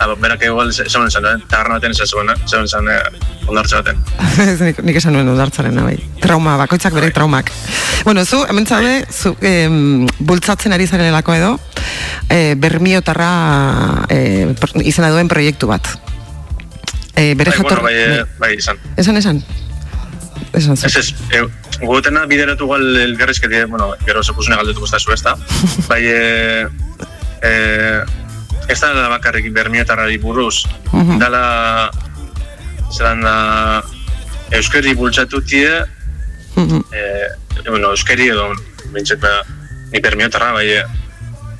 ah, 0.00 0.14
berak 0.16 0.42
igual 0.48 0.70
esan 0.72 1.06
esan, 1.06 1.26
eh? 1.28 1.36
tagarra 1.50 1.76
baten 1.78 1.92
esan 1.92 2.08
zuen, 2.08 2.30
eh? 2.32 2.36
esan 2.44 2.64
esan 2.64 2.88
eh, 2.88 3.46
ondartza 3.46 3.82
baten. 3.82 4.00
Ez, 4.48 4.58
nik, 4.64 4.80
nik 4.86 4.96
esan 4.96 5.12
nuen 5.16 5.28
ondartzaren, 5.28 5.76
bai. 5.84 5.98
Trauma, 6.24 6.56
bakoitzak 6.60 6.94
bere 6.96 7.10
traumak. 7.14 7.52
Bueno, 8.04 8.24
zu, 8.24 8.42
hemen 8.48 8.66
zaude, 8.66 9.04
zu, 9.12 9.34
em, 9.44 10.06
bultzatzen 10.18 10.72
ari 10.72 10.86
zarelako 10.88 11.34
edo, 11.36 11.50
e, 12.32 12.54
bermiotarra 12.56 14.06
e, 14.08 14.54
pro- 14.60 14.80
izena 14.82 15.10
duen 15.12 15.28
proiektu 15.28 15.68
bat. 15.68 15.90
E, 17.14 17.34
bere 17.36 17.50
Bai, 17.52 17.58
jator... 17.58 17.82
bueno, 17.82 17.88
bai, 17.90 18.20
eh, 18.20 18.24
bai, 18.40 18.54
izan. 18.56 18.80
Esan, 18.96 19.16
esan. 19.20 19.42
Esan. 20.56 20.78
Ez 20.86 20.96
ez, 20.96 21.10
e, 21.36 21.42
gugotena 21.82 22.24
bideratu 22.30 22.64
igual 22.64 22.96
elgarrizketi, 23.04 23.64
bueno, 23.68 23.92
gero 24.06 24.22
sekusune 24.24 24.56
galdetuko 24.56 24.88
ez 24.88 24.94
da 24.96 24.98
zu 24.98 25.12
ez 25.12 25.22
da. 25.26 25.36
Bai, 25.90 26.00
e, 26.08 26.66
e, 27.42 27.52
ez 28.70 28.78
da 28.80 29.08
bakarrik 29.10 29.50
bermietarrari 29.52 30.18
buruz, 30.22 30.64
Mhm. 30.92 31.18
dala, 31.18 31.90
zelan 32.92 33.22
da, 33.22 33.82
euskeri 34.52 34.94
bultzatutie, 34.94 35.70
Mhm. 36.56 36.80
e, 36.92 37.00
bueno, 37.68 37.90
euskeri 37.90 38.28
edo, 38.28 38.52
bintzet, 38.92 39.20
ba, 39.20 39.42
ni 39.92 40.00
bermiotarra, 40.00 40.52
bai, 40.52 40.66
e, 40.68 40.82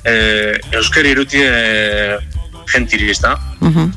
e, 0.03 0.59
euskeri 0.71 1.11
irutie 1.11 1.47
e, 1.47 2.17
da? 3.21 3.35
Mhm. 3.59 3.91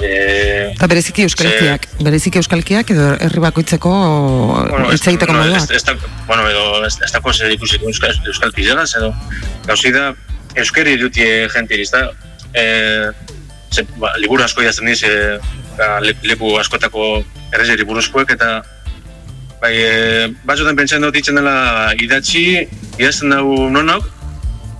E, 0.00 0.70
Eta 0.76 0.86
bereziki 0.86 1.24
euskalkiak, 1.26 1.88
bereziki 2.06 2.38
euskalkiak 2.38 2.90
edo 2.94 3.16
herri 3.18 3.40
bakoitzeko 3.42 3.90
Bueno, 4.70 4.92
hitz 4.92 5.06
egiteko 5.08 5.32
bueno, 5.32 5.48
moduak. 5.48 5.70
ez, 5.70 5.76
ez, 5.76 5.84
da, 5.84 5.94
bueno, 6.28 6.48
edo 6.48 6.84
ez, 6.86 6.94
ez 7.02 7.10
dako 7.10 7.32
zer 7.32 7.50
ikusi 7.50 7.80
euskal, 7.82 8.14
euskal 8.26 8.52
pizelas, 8.52 8.94
edo 8.94 9.12
gauzi 9.66 9.90
da 9.90 10.14
euskeri 10.54 10.96
dutie 11.00 11.48
jentiri, 11.48 11.82
ezta? 11.82 12.12
E, 12.54 13.10
ze, 13.72 13.84
ba, 13.96 14.12
liburu 14.20 14.44
asko 14.44 14.62
idazten 14.62 14.86
diz, 14.86 15.02
e, 15.04 15.38
ba, 15.78 15.98
le, 16.04 16.14
leku 16.28 16.56
askotako 16.60 17.22
errezeri 17.52 17.84
buruzkoek, 17.88 18.30
eta 18.36 18.62
bai, 19.62 19.74
e, 19.76 20.32
batzutan 20.44 20.76
pentsan 20.76 21.04
dut 21.04 21.16
itzen 21.16 21.38
dela 21.40 21.92
idatzi, 22.00 22.66
idazten 22.98 23.30
dugu 23.32 23.68
nonok, 23.72 24.08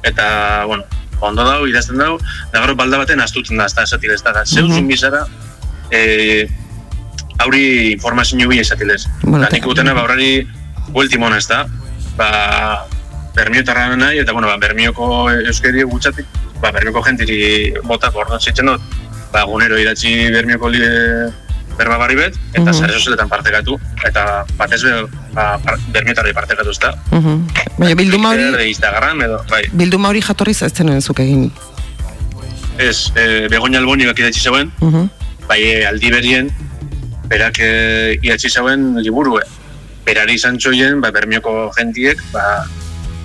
eta, 0.05 0.65
bueno, 0.67 0.85
ondo 1.23 1.45
dau, 1.47 1.67
idazten 1.71 2.01
dau, 2.03 2.17
da 2.53 2.61
gero 2.65 2.75
balda 2.77 2.99
baten 2.99 3.21
astutzen 3.23 3.57
da, 3.61 3.67
ez 3.71 3.75
da, 3.75 3.85
ez 3.87 4.23
da, 4.23 4.33
da, 4.33 4.45
zeu 4.45 4.67
Mhm. 4.67 4.75
zin 4.75 4.89
bizara, 4.89 5.27
e, 5.91 6.49
hauri 7.39 7.93
informazio 7.93 8.49
bi 8.49 8.59
esatilez. 8.59 9.07
Bueno, 9.23 9.49
nik 9.51 9.65
gutena, 9.65 9.95
ba, 9.95 10.03
horari 10.03 10.47
buelti 10.89 11.19
mona, 11.19 11.39
ez 11.39 11.47
da, 11.49 11.67
ba, 12.17 12.87
bermiotarra 13.35 13.97
nahi, 13.97 14.19
eta, 14.19 14.33
bueno, 14.33 14.49
ba, 14.49 14.57
bermioko 14.57 15.31
euskeri 15.31 15.83
gutxatik, 15.85 16.27
ba, 16.63 16.71
bermioko 16.71 17.03
jentiri 17.05 17.73
bota, 17.85 18.11
orduan 18.15 18.41
zitzen 18.41 18.67
dut, 18.71 18.81
ba, 19.33 19.43
gunero 19.51 19.79
idatzi 19.81 20.31
bermioko 20.31 20.69
li, 20.71 20.81
berba 21.77 21.97
barri 21.99 22.15
bet, 22.17 22.35
eta 22.53 22.69
Mhm. 22.71 22.75
sare 22.79 22.93
sozialetan 22.93 23.29
partekatu, 23.29 23.79
eta 24.05 24.45
batez 24.57 24.83
be, 24.85 24.93
ba, 25.35 25.59
par, 25.59 25.79
bermiotarri 25.93 26.33
partekatu, 26.33 26.71
ez 26.71 26.79
da. 26.79 26.95
Mhm. 27.11 27.47
Baina 27.79 27.95
bilduma 27.95 28.31
hori, 28.31 28.69
Instagram, 28.69 29.23
edo, 29.23 29.43
bai, 29.51 29.63
bilduma 29.73 30.09
hori 30.11 30.21
jatorriz 30.21 30.63
ez 30.63 30.73
zenuen 30.73 31.01
zuk 31.03 31.19
egin. 31.21 31.51
ez, 32.79 33.13
e, 33.15 33.49
Begoña 33.49 33.79
Albonik 33.79 34.19
idatzi 34.19 34.41
zeuen, 34.41 34.71
Mhm. 34.81 35.09
bai 35.47 35.61
e, 35.63 35.87
aldi 35.87 36.11
berien, 36.11 36.49
berak 37.29 37.59
e, 37.61 38.19
idatzi 38.23 38.49
zeuen 38.49 38.97
liburue. 39.03 39.43
Berari 40.05 40.35
izan 40.35 40.57
txoien, 40.59 41.01
ba, 41.01 41.11
bermioko 41.11 41.71
jentiek, 41.77 42.19
ba, 42.33 42.65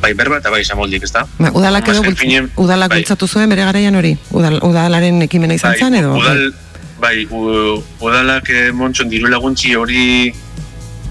bai 0.02 0.14
berba 0.14 0.38
eta 0.38 0.50
bai 0.54 0.64
zamoldik, 0.64 1.04
ez 1.04 1.12
da? 1.12 1.26
Ba, 1.40 1.52
udalak 1.54 1.88
edo 1.88 2.00
Azken 2.00 2.12
bultz- 2.12 2.20
finean, 2.22 2.50
udalak 2.56 2.90
bai, 2.90 3.00
bultzatu 3.02 3.28
zuen 3.28 3.50
bere 3.50 3.64
garaian 3.66 3.96
hori? 3.96 4.18
Udal, 4.32 4.60
udalaren 4.64 5.22
ekimena 5.26 5.54
izan 5.58 5.72
bai, 5.74 5.80
zen 5.80 5.96
edo? 5.96 6.14
Udal, 6.18 6.54
bai, 7.00 7.26
u, 7.32 7.82
udalak 8.02 8.50
e, 8.50 8.72
montxon 8.72 9.10
diru 9.10 9.28
laguntzi 9.32 9.74
hori 9.76 10.34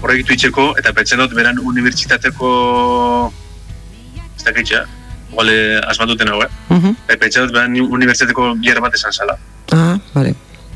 proiektu 0.01 0.33
itxeko, 0.37 0.69
eta 0.79 0.93
pentsen 0.93 1.19
dut 1.19 1.33
beran 1.35 1.59
unibertsitateko 1.59 2.49
ez 4.37 4.43
dakitxa, 4.45 4.83
igual 5.31 5.49
asmatuten 5.89 6.29
hau, 6.29 6.41
eh? 6.45 6.49
Mhm. 6.69 6.95
E, 7.09 7.17
pentsen 7.17 7.47
dut 7.47 7.53
beran 7.57 7.75
unibertsitateko 7.81 8.53
bier 8.61 8.79
bat 8.81 8.93
esan 8.95 9.11
zala. 9.11 9.37
Ah, 9.73 9.97
bale. 10.13 10.35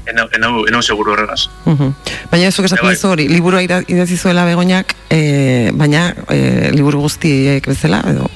Enau, 0.10 0.26
enau, 0.34 0.66
enau 0.68 0.82
seguru 0.82 1.14
horregaz. 1.14 1.46
Mhm. 1.66 1.94
Baina 2.32 2.48
ez 2.48 2.58
esaten 2.58 2.86
Bai. 2.86 2.96
duzu 2.96 3.10
hori, 3.12 3.28
liburua 3.30 3.62
idatzi 3.62 4.18
zuela 4.18 4.46
begoñak, 4.46 4.96
e, 5.10 5.72
baina 5.74 6.16
e, 6.30 6.72
liburu 6.74 7.02
guztiek 7.02 7.68
bezala, 7.68 8.02
edo 8.10 8.30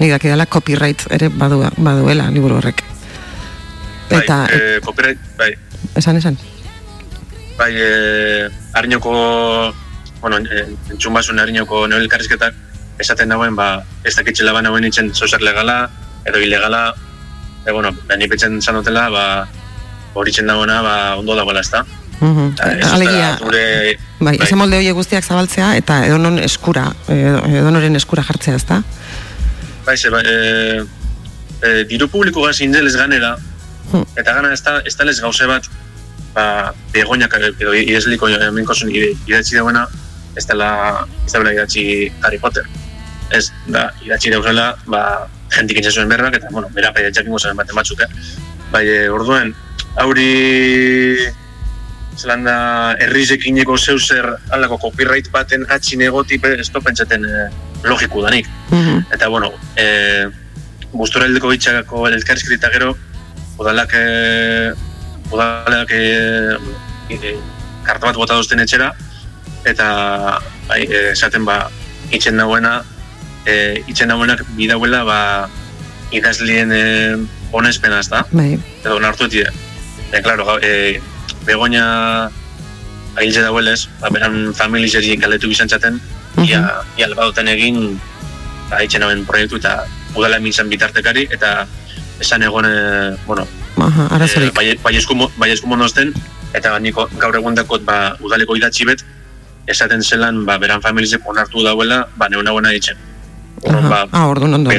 nik 0.00 0.10
dakidala 0.10 0.46
copyright 0.46 1.06
ere 1.10 1.28
badu, 1.28 1.62
baduela 1.76 2.30
liburu 2.30 2.58
horrek. 2.58 2.82
Eta, 4.10 4.46
bai, 4.48 4.58
e, 4.58 4.80
copyright, 4.80 5.18
bai, 5.38 5.54
esan 5.94 6.16
esan. 6.16 6.38
bai, 7.56 7.72
e, 7.76 8.48
harinoko, 8.74 9.72
bueno, 10.20 10.38
e, 10.38 10.66
entzun 10.90 11.14
basun 11.14 11.38
harinoko 11.38 11.86
neoelkarrizketak, 11.86 12.54
esaten 12.98 13.28
dagoen, 13.28 13.54
ba, 13.54 13.84
ez 14.04 14.16
dakitxela 14.16 14.52
ban 14.52 14.66
hauen 14.66 14.84
itzen 14.84 15.14
zozer 15.14 15.42
legala, 15.42 15.90
edo 16.26 16.40
ilegala, 16.40 16.94
e, 17.64 17.70
bueno, 17.70 17.92
da 18.08 18.16
ni 18.16 18.28
petzen 18.28 18.60
zan 18.60 18.80
dutela, 18.80 19.08
ba, 19.10 19.26
horitzen 20.14 20.46
dagoena, 20.46 20.80
ba, 20.82 20.94
ondo 21.16 21.36
dagoela, 21.36 21.60
ez 21.60 21.70
da? 21.70 21.84
Mhm. 22.20 22.54
Ez 22.78 22.90
Alegia, 22.92 23.30
da 23.32 23.38
gure, 23.44 23.98
bai, 24.20 24.36
ese 24.40 24.54
molde 24.54 24.76
horiek 24.78 24.94
guztiak 24.94 25.24
zabaltzea 25.24 25.72
eta 25.76 26.04
edonon 26.06 26.38
eskura, 26.38 26.92
edo, 27.08 27.40
edonoren 27.50 27.96
eskura 27.98 28.22
jartzea, 28.22 28.54
ezta? 28.60 28.82
bai, 29.86 29.96
ze, 29.96 30.10
ba, 30.10 30.20
e, 30.22 30.84
e, 31.62 31.84
diru 31.90 32.06
publiko 32.08 32.42
gaz 32.46 32.60
indelez 32.60 32.94
ganera, 32.96 33.36
Hmm. 33.92 34.06
eta 34.16 34.32
gana 34.32 34.52
ez 34.54 34.62
da, 34.62 34.78
ez 34.86 34.94
da 34.96 35.04
lez 35.04 35.18
gauze 35.20 35.46
bat, 35.46 35.66
ba, 36.34 36.72
begoñak 36.94 37.34
edo 37.60 37.74
idazliko 37.74 38.28
minkosun 38.52 38.92
idatzi 38.94 39.56
dauena, 39.58 39.86
ez 40.36 40.46
dela, 40.46 41.06
ez 41.26 41.32
dela 41.32 41.52
idatzi 41.52 41.84
Harry 42.22 42.38
Potter. 42.38 42.64
Ez, 43.30 43.50
da, 43.66 43.90
idatzi 44.04 44.30
dauzela, 44.30 44.76
ba, 44.86 45.02
jentik 45.52 45.76
intza 45.82 45.90
zuen 45.90 46.08
berbak, 46.08 46.38
eta, 46.38 46.48
bueno, 46.52 46.70
bera 46.72 46.92
pai 46.92 47.04
jakingo 47.10 47.38
zaren 47.38 47.56
baten 47.56 47.76
batzuk, 47.76 48.00
eh? 48.00 48.08
Bai, 48.72 48.86
e, 48.88 49.08
orduen, 49.10 49.54
hauri 49.96 51.32
zelan 52.16 52.44
da 52.44 52.56
herrizekineko 53.00 53.76
zeu 53.78 53.98
zer 53.98 54.28
alako 54.52 54.78
copyright 54.86 55.30
baten 55.32 55.64
atxin 55.70 56.02
egoti 56.02 56.38
ez 56.42 56.70
pentsaten 56.70 57.24
e, 57.24 57.48
logiku 57.84 58.22
danik. 58.22 58.46
Mhm. 58.70 59.12
Eta, 59.12 59.28
bueno, 59.28 59.52
e, 59.76 60.28
gustora 60.92 61.26
heldeko 61.26 61.48
bitxakako 61.48 62.08
elkarrizketa 62.08 62.70
gero, 62.70 62.96
udalak, 63.58 63.94
e, 63.94 64.72
udalak 65.32 65.90
e, 65.90 66.56
e, 67.10 67.36
karta 67.84 68.06
bat 68.06 68.16
bota 68.16 68.34
dozten 68.34 68.60
etxera, 68.60 68.92
eta 69.64 70.38
bai, 70.68 70.84
esaten 71.12 71.44
ba, 71.44 71.70
itxen 72.10 72.36
dagoena, 72.36 72.82
e, 73.46 73.82
itxen 73.88 74.12
dagoenak 74.12 74.44
bidauela 74.56 75.04
ba, 75.04 75.20
idazlien 76.12 76.72
e, 76.72 76.84
onespena, 77.52 78.00
ez 78.00 78.08
da? 78.12 78.26
Bai. 78.32 78.58
Edo 78.84 79.00
nartu 79.00 79.30
etie. 79.30 79.48
E, 80.12 80.20
klaro, 80.20 80.58
e, 80.60 81.00
begoña 81.46 82.28
ahiltze 83.16 83.42
dauelez, 83.42 83.88
ba, 84.00 84.08
beran 84.12 84.52
familizeri 84.54 85.16
kaletu 85.20 85.48
bizan 85.48 85.68
txaten, 85.68 85.98
ia, 86.44 86.60
ia 86.96 87.08
albadoten 87.08 87.48
egin, 87.48 87.98
ba, 88.70 88.82
itxen 88.84 89.04
hauen 89.04 89.24
proiektu 89.28 89.56
eta 89.60 89.84
udala 90.16 90.36
emin 90.36 90.52
bitartekari, 90.68 91.28
eta 91.32 91.66
esan 92.20 92.42
egon, 92.42 92.68
e, 92.68 93.16
bueno, 93.26 93.46
Aha, 93.80 94.08
arazorik. 94.12 94.52
Eh, 94.52 94.54
bai, 94.54 94.66
bai 94.84 94.94
eskumo, 95.00 95.30
bai 95.40 95.50
eskumo 95.50 95.76
nozten, 95.76 96.12
eta 96.52 96.76
niko 96.78 97.08
gaur 97.18 97.36
egun 97.36 97.56
dakot 97.56 97.84
ba, 97.84 98.14
udaleko 98.20 98.56
idatzi 98.56 98.84
bet, 98.84 99.04
esaten 99.66 100.02
zelan, 100.04 100.44
ba, 100.44 100.58
beran 100.60 100.82
familizek 100.84 101.24
onartu 101.26 101.64
dauela, 101.64 102.04
ba, 102.16 102.28
neuna 102.28 102.52
buena 102.52 102.72
ditzen. 102.74 103.00
Orduan, 103.62 103.88
ba, 103.88 104.06
Ah, 104.12 104.28
orduan 104.28 104.54
ondo, 104.54 104.70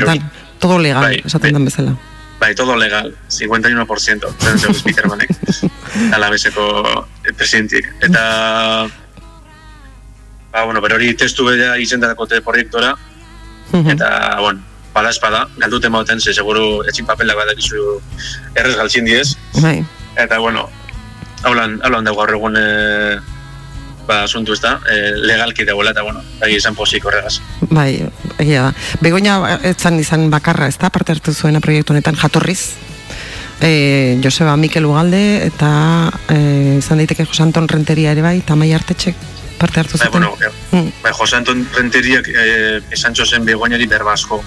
todo 0.59 0.77
legal, 0.77 1.01
bai, 1.09 1.21
esaten 1.25 1.53
den 1.57 1.65
bezala. 1.65 1.97
Bai, 2.43 2.55
todo 2.55 2.75
legal, 2.75 3.15
51%, 3.29 4.27
zen 4.43 4.59
zeu 4.59 4.73
Spikermanek, 4.75 5.31
alabeseko 6.11 6.65
presidentik. 7.37 7.87
Eta, 8.03 8.23
ba, 10.51 10.63
bueno, 10.65 10.81
pero 10.83 10.99
hori 10.99 11.13
testu 11.15 11.47
bera 11.47 11.77
izendatako 11.79 12.27
proiektora, 12.43 12.97
eta, 13.71 14.09
bueno, 14.41 14.59
bada 14.93 15.09
espada, 15.15 15.47
galduten 15.57 15.95
bauten, 15.95 16.19
ze 16.19 16.33
seguru 16.33 16.83
etxin 16.83 17.07
papelak 17.07 17.39
badakizu 17.39 18.01
errez 18.55 18.75
galtzin 18.75 19.05
diez, 19.05 19.37
Bai. 19.61 19.79
Eta, 20.19 20.37
bueno, 20.39 20.67
haulan, 21.43 21.79
haulan 21.81 22.03
dago 22.03 22.19
gaur 22.25 22.35
egun 22.35 22.59
e, 22.59 22.67
ba, 24.07 24.23
asuntu 24.23 24.53
ez 24.53 24.59
da, 24.61 24.79
e, 24.89 25.11
legalki 25.15 25.63
dagoela, 25.65 25.91
eta, 25.91 26.01
bueno, 26.03 26.21
bai 26.39 26.51
izan 26.55 26.75
posik 26.75 27.05
horregaz. 27.05 27.37
Bai, 27.69 28.03
egia 28.37 28.63
da. 28.69 28.73
Begoña 29.01 29.37
etzan 29.63 29.99
izan 29.99 30.29
bakarra, 30.29 30.67
ez 30.67 30.77
da, 30.77 30.89
parte 30.89 31.11
hartu 31.13 31.33
zuena 31.33 31.59
proiektu 31.63 31.93
honetan 31.93 32.15
jatorriz. 32.19 32.73
E, 33.61 34.19
Joseba 34.23 34.57
Mikel 34.57 34.85
Ugalde 34.85 35.45
eta 35.45 36.11
e, 36.27 36.79
izan 36.79 36.97
daiteke 36.99 37.23
Jose 37.25 37.43
Anton 37.45 37.67
Renteria 37.69 38.11
ere 38.11 38.21
bai, 38.25 38.37
eta 38.41 38.55
Maia 38.59 38.75
Artetxek 38.75 39.15
parte 39.59 39.79
hartu 39.79 39.97
Bai, 39.97 40.07
zuten. 40.07 40.11
bueno, 40.11 40.35
e, 40.41 40.75
Mm. 40.75 40.91
bai, 41.03 41.13
Jose 41.13 41.35
Anton 41.37 41.65
Renteriak 41.77 42.27
e, 42.27 42.81
esan 42.91 43.13
txozen 43.13 43.45
begoinari 43.45 43.85
berba 43.87 44.13
asko. 44.13 44.43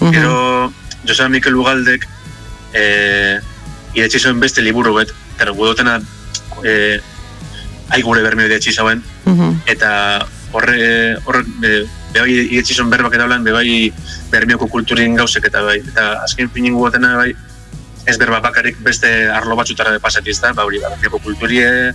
Mhm. 0.00 0.12
Gero, 0.12 0.72
Joseba 1.08 1.28
Mikel 1.28 1.56
Ugaldek 1.56 2.06
e, 2.74 3.40
idatzi 3.94 4.20
zuen 4.20 4.38
beste 4.38 4.62
liburu 4.62 4.94
bet, 4.94 5.10
eta 5.40 5.50
gudotena 5.50 5.98
e, 6.62 7.00
ai 7.90 8.02
gure 8.02 8.22
bermeo 8.22 8.46
idatzi 8.46 8.72
zauen, 8.72 9.02
Mhm. 9.26 9.62
eta 9.66 10.26
horre, 10.52 11.16
horre 11.24 11.44
be, 11.60 11.86
bebai 12.12 12.30
idatzi 12.50 12.74
zuen 12.74 12.90
berbak 12.90 13.14
eta 13.14 13.24
holan, 13.24 13.44
bebai 13.44 13.92
bermeoko 14.30 14.66
kulturin 14.68 15.14
gauzek 15.16 15.44
eta 15.46 15.62
bai, 15.62 15.78
eta 15.78 16.22
azken 16.24 16.50
finin 16.50 16.74
gugotena 16.74 17.16
bai, 17.16 17.34
ez 18.06 18.16
berba 18.18 18.40
bakarrik 18.40 18.78
beste 18.82 19.28
arlo 19.30 19.56
batzutara 19.56 19.98
pasati 20.00 20.30
ez 20.30 20.40
da, 20.40 20.52
ba 20.52 20.64
hori, 20.64 20.78
ba, 20.82 20.88
bermeoko 20.90 21.18
kulturie, 21.22 21.92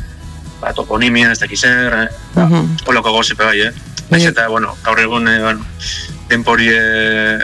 ba, 0.61 0.72
toponimia, 0.73 1.31
ez 1.31 1.39
dakiz 1.39 1.59
zer, 1.61 1.93
eh? 2.03 2.07
Mhm. 2.35 2.77
holako 2.85 3.11
gauzepe 3.13 3.43
bai, 3.43 3.59
eh? 3.61 3.72
Naiz 4.09 4.26
eta, 4.26 4.47
bueno, 4.47 4.76
gaur 4.84 4.99
egun, 4.99 5.27
eh, 5.27 5.39
bueno, 5.41 5.65
tempori, 6.30 6.67
eh, 6.72 7.39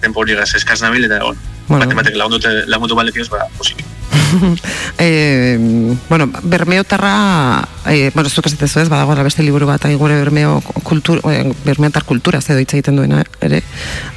tempori 0.00 0.34
gaz 0.34 0.54
eskaz 0.54 0.82
nabil, 0.82 1.04
eta, 1.04 1.22
bueno, 1.24 1.40
Bueno. 1.68 1.86
bate 1.86 1.94
batek 1.94 2.16
lagundu, 2.16 2.38
lagundu 2.66 2.94
balekioz, 2.94 3.28
ba, 3.30 3.46
posik. 3.56 3.82
e, 4.98 5.94
bueno, 6.08 6.30
bermeotarra, 6.42 7.66
e, 7.86 8.10
bueno, 8.14 8.28
zuk 8.28 8.46
ez 8.46 8.54
ez, 8.62 8.88
badagoela 8.88 9.22
beste 9.22 9.42
liburu 9.42 9.66
bat, 9.66 9.84
ai, 9.84 9.94
gure 9.94 10.16
bermeo 10.16 10.60
kultur, 10.82 11.20
e, 11.30 11.52
bermeotar 11.64 12.04
kultura 12.04 12.40
zedo 12.40 12.60
hitz 12.60 12.72
egiten 12.74 12.96
duena 12.96 13.22
ere. 13.40 13.62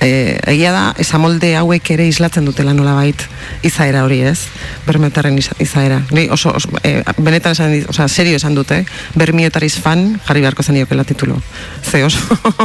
E, 0.02 0.40
egia 0.52 0.72
da, 0.72 0.84
esamolde 1.00 1.56
hauek 1.58 1.92
ere 1.96 2.08
islatzen 2.08 2.46
dutela 2.46 2.74
nola 2.74 2.96
bait 2.98 3.26
izaera 3.64 4.04
hori 4.06 4.22
ez, 4.28 4.48
bermeotarren 4.88 5.40
izaera. 5.60 6.02
Ni 6.12 6.28
oso, 6.30 6.54
oso 6.56 6.70
e, 6.84 7.02
benetan 7.18 7.56
esan, 7.56 7.74
dit- 7.74 7.90
osea, 7.90 8.08
serio 8.08 8.40
esan 8.40 8.56
dute, 8.56 8.84
bermiotariz 9.16 9.76
fan 9.82 10.20
jarri 10.28 10.42
beharko 10.46 10.64
zeniokela 10.64 11.04
titulo. 11.04 11.42
Ze 11.84 12.04
oso, 12.06 12.20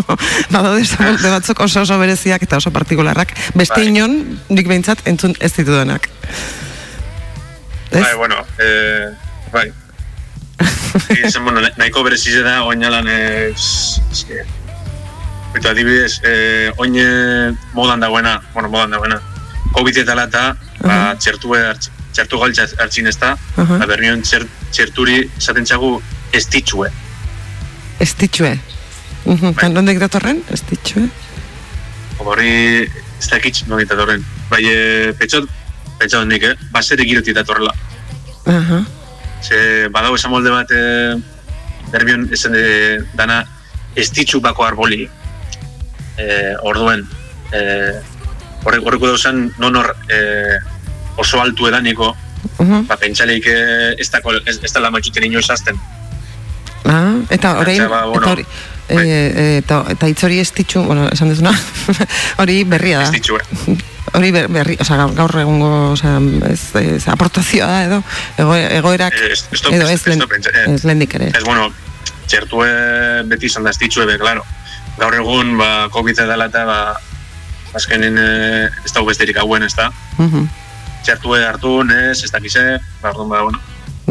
badaude 0.54 0.82
esamolde 0.82 1.30
batzuk 1.30 1.60
oso 1.60 1.82
oso 1.86 1.98
bereziak 1.98 2.42
eta 2.42 2.58
oso 2.58 2.70
partikularrak, 2.74 3.34
beste 3.54 3.80
Bai. 3.80 3.88
inon, 3.92 4.18
nik 4.48 4.68
behintzat 4.68 5.06
entzun 5.10 5.36
ez 5.40 5.54
ditudanak. 5.56 6.10
Ez? 7.90 8.00
Bai, 8.00 8.14
bueno, 8.16 8.36
eh, 8.58 9.10
bai. 9.52 9.72
Ezen, 11.24 11.44
bueno, 11.44 11.60
na- 11.60 11.72
nahiko 11.76 12.02
berezize 12.04 12.42
da, 12.42 12.62
oin 12.64 12.84
alan, 12.84 13.06
eh, 13.08 13.52
eske, 14.12 14.44
Eta 15.50 15.72
adibidez, 15.72 16.20
eh, 16.22 16.70
oin 16.78 16.94
eh, 16.96 17.50
modan 17.74 17.98
dagoena, 18.00 18.36
bueno, 18.54 18.68
modan 18.70 18.90
dagoena, 18.94 19.16
COVID 19.74 19.96
eta 20.04 20.14
lata, 20.14 20.42
ba, 20.78 21.16
txertue, 21.18 21.58
hartz- 21.72 21.90
txertu 22.14 22.38
galtza 22.38 22.68
hartzin 22.78 23.06
ez 23.10 23.16
da, 23.18 23.32
Aha. 23.58 23.78
ba, 23.80 23.86
bermion 23.90 24.22
txer, 24.22 24.44
txerturi 24.70 25.24
esaten 25.38 25.66
txagu 25.66 25.96
estitxue. 26.32 26.90
Estitxue. 27.98 28.52
Mhm, 29.24 29.40
Bai. 29.52 29.60
Tan 29.64 29.74
nondik 29.74 29.98
datorren? 29.98 30.44
Estitxue. 30.54 31.08
Hori, 32.22 32.86
ez 33.18 33.28
dakit 33.30 33.64
nogin 33.66 33.88
datorren. 33.90 34.22
Bai, 34.50 34.62
e, 34.70 35.12
petxot, 35.18 35.48
petxot 35.98 36.26
nik, 36.30 36.42
eh? 36.46 36.54
Basere 36.70 37.04
girotik 37.08 37.34
datorrela. 37.34 37.74
Aha. 38.50 38.80
Ze, 39.40 39.88
badago 39.88 40.18
esan 40.18 40.32
molde 40.34 40.50
bat, 40.52 40.70
e, 40.70 41.16
berbion 41.92 42.26
esan 42.34 42.52
de, 42.52 43.00
dana 43.16 43.44
estitxu 43.96 44.40
bako 44.44 44.66
arboli. 44.66 45.06
E, 46.20 46.26
orduen, 46.68 47.06
e, 47.54 47.60
horrek 48.64 48.84
horreko 48.84 49.12
dauzan, 49.14 49.46
non 49.58 49.76
hor 49.78 49.94
e, 50.10 50.18
oso 51.16 51.40
altu 51.40 51.70
edaniko, 51.70 52.14
Mhm. 52.60 52.86
ba, 52.88 52.96
pentsaleik 52.96 53.46
e, 53.46 53.94
ez, 54.00 54.08
dako, 54.10 54.32
ez, 54.46 54.58
ez 54.64 54.72
dela 54.72 54.90
matxuten 54.90 55.24
inoiz 55.24 55.48
azten. 55.52 55.76
Ah, 56.84 57.14
eta 57.28 57.58
orain, 57.60 57.82
ba, 57.88 58.04
bueno, 58.06 58.22
eta 58.22 58.30
hori, 58.32 58.44
e, 58.88 59.58
eta, 59.60 59.84
eta 59.92 60.08
hitz 60.08 60.24
hori 60.24 60.40
estitxu, 60.40 60.82
bueno, 60.84 61.08
esan 61.12 61.28
dezuna, 61.28 61.52
hori 62.40 62.64
berria 62.64 62.98
da. 63.02 63.08
Estitxue. 63.10 63.40
Hori 64.12 64.30
ber, 64.34 64.48
berri, 64.50 64.76
oza, 64.80 64.96
gaur, 65.14 65.34
egungo, 65.38 65.70
oza, 65.92 66.16
ez, 66.48 66.60
ez, 66.80 67.02
aportazioa 67.12 67.68
da, 67.68 67.80
edo, 67.84 67.98
ego, 68.42 68.56
egoerak, 68.56 69.14
Ez, 69.14 69.44
ez, 69.52 69.60
edo 69.70 69.88
ez, 69.88 70.00
ez, 70.06 70.16
eh, 70.50 70.64
ez 70.74 70.82
lehendik 70.84 71.14
ere. 71.18 71.30
Ez, 71.36 71.44
bueno, 71.44 71.68
txertue 72.26 72.70
beti 73.30 73.50
izan 73.50 73.66
da 73.66 73.74
estitxue, 73.74 74.06
be, 74.08 74.16
claro. 74.18 74.44
Gaur 74.98 75.14
egun, 75.20 75.56
ba, 75.60 75.88
COVID 75.94 76.24
dela 76.24 76.48
eta, 76.50 76.64
ba, 76.66 76.80
azkenen 77.78 78.18
eh, 78.18 78.70
ez 78.84 78.92
dago 78.92 79.06
besterik 79.10 79.38
hauen, 79.42 79.68
ez 79.68 79.74
da. 79.76 79.90
Mhm, 80.18 80.48
Txertue 81.04 81.44
hartu, 81.46 81.78
ez, 81.96 82.18
ez 82.24 82.32
dakize, 82.32 82.64
ba, 83.00 83.12
orduan, 83.12 83.30
ba, 83.30 83.44
bueno, 83.46 83.60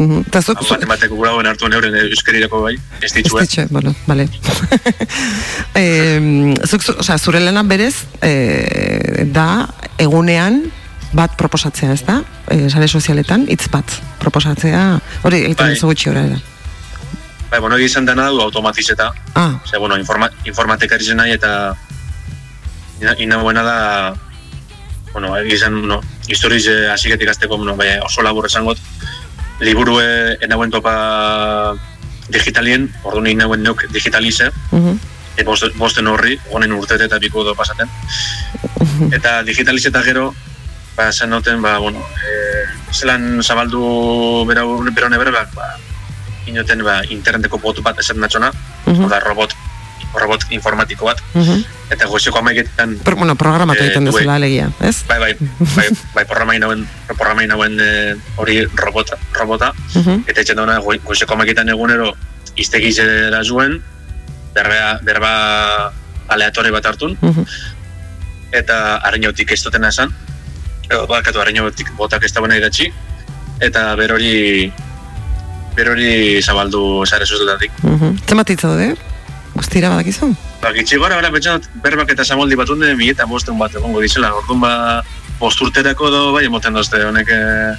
mhm. 0.00 0.26
Eta 0.30 0.42
zuk, 0.42 0.64
bat 0.68 0.82
emateko 0.88 1.18
gura 1.18 1.34
hauen 1.34 1.46
hartu 1.50 1.70
euren 1.70 1.94
euskerirako 2.02 2.62
bai, 2.66 2.74
estitxue. 3.02 3.44
Estitxue, 3.44 3.68
bueno, 3.70 3.94
vale. 4.06 4.28
e, 5.80 5.86
zuk, 6.66 6.82
zu- 6.82 6.98
osea, 6.98 7.18
zure 7.18 7.40
lana 7.40 7.62
berez, 7.62 8.06
e, 8.22 9.24
da, 9.30 9.68
egunean, 9.98 10.62
bat 11.12 11.34
proposatzea, 11.36 11.92
ez 11.92 12.04
da? 12.06 12.20
E, 12.48 12.68
sare 12.70 12.88
sozialetan, 12.88 13.46
hitz 13.50 13.66
bat 13.72 13.98
proposatzea, 14.22 14.84
hori 15.26 15.44
egiten 15.48 15.74
Bai. 15.74 15.82
gutxi 15.92 16.10
ora 16.10 16.24
Bai, 17.50 17.58
bueno, 17.58 17.76
egia 17.76 17.90
izan 17.90 18.06
dena 18.06 18.28
du 18.30 18.40
automatizeta. 18.40 19.10
Ah. 19.34 19.58
Ose, 19.64 19.78
bueno, 19.78 19.96
informa, 19.98 20.30
informatikari 20.46 21.04
zen 21.04 21.16
nahi 21.18 21.32
eta 21.34 21.74
ina, 23.18 23.38
buena 23.38 23.62
da 23.62 24.14
bueno, 25.12 25.34
egia 25.36 25.56
izan, 25.56 25.80
no, 25.88 26.00
historiz 26.28 26.68
eh, 26.70 26.90
hasiketik 26.92 27.28
azteko, 27.28 27.56
bueno, 27.58 27.74
bai, 27.76 27.96
oso 28.06 28.22
labur 28.22 28.46
esangot, 28.46 28.78
liburue 29.60 30.36
enauen 30.40 30.70
topa 30.70 31.74
digitalien, 32.30 32.88
ordu 33.04 33.20
nahi 33.20 33.34
nauen 33.34 33.62
neuk 33.62 33.84
digitalize, 33.92 34.50
Mhm. 34.72 34.98
e, 35.36 35.42
bost, 35.44 35.64
bosten 35.76 36.06
horri, 36.06 36.38
honen 36.50 36.72
urtete 36.72 37.04
eta 37.04 37.18
biko 37.18 37.44
do 37.44 37.54
pasaten. 37.54 37.88
Eta 39.12 39.42
digitalize 39.42 39.88
eta 39.88 40.02
gero, 40.02 40.34
ba, 40.96 41.12
zen 41.12 41.30
noten, 41.30 41.62
ba, 41.62 41.78
bueno, 41.78 41.98
e, 41.98 42.92
zelan 42.92 43.42
zabaldu 43.42 44.44
berau, 44.46 44.84
berone 44.92 45.18
berbak, 45.18 45.54
ba, 45.54 45.76
inoten, 46.46 46.82
ba, 46.84 47.02
interneteko 47.08 47.58
bot 47.58 47.80
bat 47.82 47.98
esan 47.98 48.18
natxona, 48.20 48.52
Mhm. 48.86 49.04
oda 49.04 49.20
robot, 49.20 49.54
robot 50.14 50.44
informatiko 50.50 51.04
bat, 51.06 51.18
Mhm. 51.34 51.64
eta 51.90 52.06
goizeko 52.06 52.38
amaiketan 52.38 52.96
Pro, 53.04 53.16
bueno, 53.16 53.34
programatu 53.36 53.82
Eh, 53.82 53.86
egiten 53.86 54.04
duzula 54.04 54.34
alegia, 54.34 54.70
ez? 54.80 55.04
bai, 55.06 55.18
bai, 55.18 55.36
bai, 55.76 55.88
bai 56.14 56.24
programain 56.24 56.62
hauen, 56.62 56.86
programain 57.06 57.50
hauen 57.52 57.78
eh, 57.80 58.14
hori 58.36 58.64
robota, 58.74 59.16
robota, 59.32 59.72
Mhm. 59.94 60.24
eta 60.26 60.40
etxen 60.40 60.56
dauna 60.56 60.78
goizeko 60.78 61.34
amaiketan 61.34 61.68
egunero 61.68 62.14
iztegizera 62.56 63.42
zuen, 63.44 63.80
berba, 64.54 64.98
berba 65.02 65.92
aleatore 66.28 66.70
bat 66.70 66.86
hartun, 66.86 67.16
Mhm. 67.20 67.44
eta 68.52 68.96
harinotik 69.06 69.52
ez 69.52 69.62
dutena 69.62 69.88
esan, 69.88 70.10
edo 70.90 71.06
bakatu 71.06 71.38
harinotik 71.40 71.92
botak 71.96 72.24
ez 72.24 72.32
dagoena 72.34 72.56
idatzi, 72.58 72.90
eta 73.60 73.94
berori 73.94 74.72
berori 75.76 76.42
zabaldu 76.42 77.06
sare 77.06 77.24
sozialetatik. 77.26 77.70
Mhm. 77.82 78.18
Zenbat 78.26 78.50
hitz 78.50 78.62
daude? 78.62 78.96
Guztira 79.54 79.88
badakizu? 79.90 80.30
Ba, 80.62 80.72
gitxi 80.76 80.96
gora, 81.00 81.16
bera, 81.16 81.30
pentsa, 81.34 81.58
berbak 81.82 82.10
eta 82.14 82.24
samoldi 82.24 82.54
batunde, 82.56 82.94
mi 82.96 83.08
eta 83.10 83.24
bosten 83.26 83.58
bat 83.58 83.74
egongo 83.74 84.00
dizela. 84.00 84.32
Orduan 84.34 84.60
ba, 84.60 84.72
bost 85.40 85.60
urterako 85.64 86.10
do, 86.12 86.20
bai, 86.36 86.44
emoten 86.46 86.74
dozte, 86.76 87.00
honek, 87.04 87.28
eh, 87.32 87.74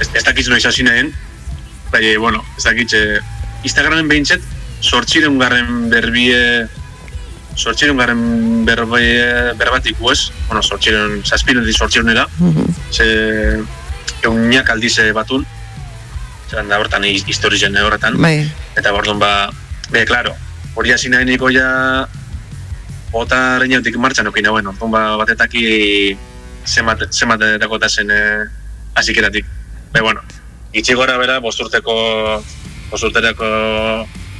ez, 0.00 0.08
ez 0.14 0.24
dakitz 0.24 0.48
noiz 0.48 0.64
hasi 0.66 0.82
nahen, 0.86 1.12
bai, 1.92 2.04
eh, 2.12 2.16
bueno, 2.16 2.44
ez 2.56 2.64
dakitz, 2.64 2.92
eh, 2.94 3.18
Instagramen 3.66 4.06
behintzet, 4.08 4.40
sortxiren 4.80 5.38
garren 5.40 5.88
berbie, 5.90 6.66
sortxiren 7.58 7.96
garren 7.98 8.64
berbie, 8.64 9.52
berbatik 9.58 9.98
guez, 9.98 10.30
bueno, 10.46 10.62
sortxiren, 10.62 11.24
zazpiren 11.26 11.64
di 11.66 11.72
sortxirunera, 11.72 12.26
Mhm. 12.38 12.74
ze, 12.92 13.58
euniak 14.22 14.70
aldize 14.70 15.10
batun, 15.12 15.44
zelan 16.50 16.68
da 16.68 16.78
hortan 16.78 17.04
hi- 17.04 17.24
historizen 17.26 17.76
horretan, 17.76 18.16
Bai. 18.22 18.48
eta 18.76 18.92
orduan 18.94 19.18
ba, 19.18 19.50
be, 19.90 20.04
claro, 20.04 20.34
hori 20.74 20.92
hasi 20.92 21.08
nahi 21.08 21.24
niko 21.24 21.50
ja 21.50 22.06
bota 23.12 23.58
reineotik 23.58 23.96
martxan 23.96 24.28
okin 24.30 24.46
hauen, 24.50 24.66
orduan 24.70 24.92
ba, 24.92 25.02
batetaki 25.20 25.64
zemat, 26.66 27.08
zemat 27.12 27.40
dakotazen 27.60 28.10
eh, 28.12 28.44
hasikeratik. 28.94 29.46
Be, 29.92 30.02
bueno, 30.04 30.20
itxi 30.72 30.94
gora 30.94 31.16
bera, 31.18 31.38
bosturteko, 31.40 31.94
bosturterako 32.90 33.48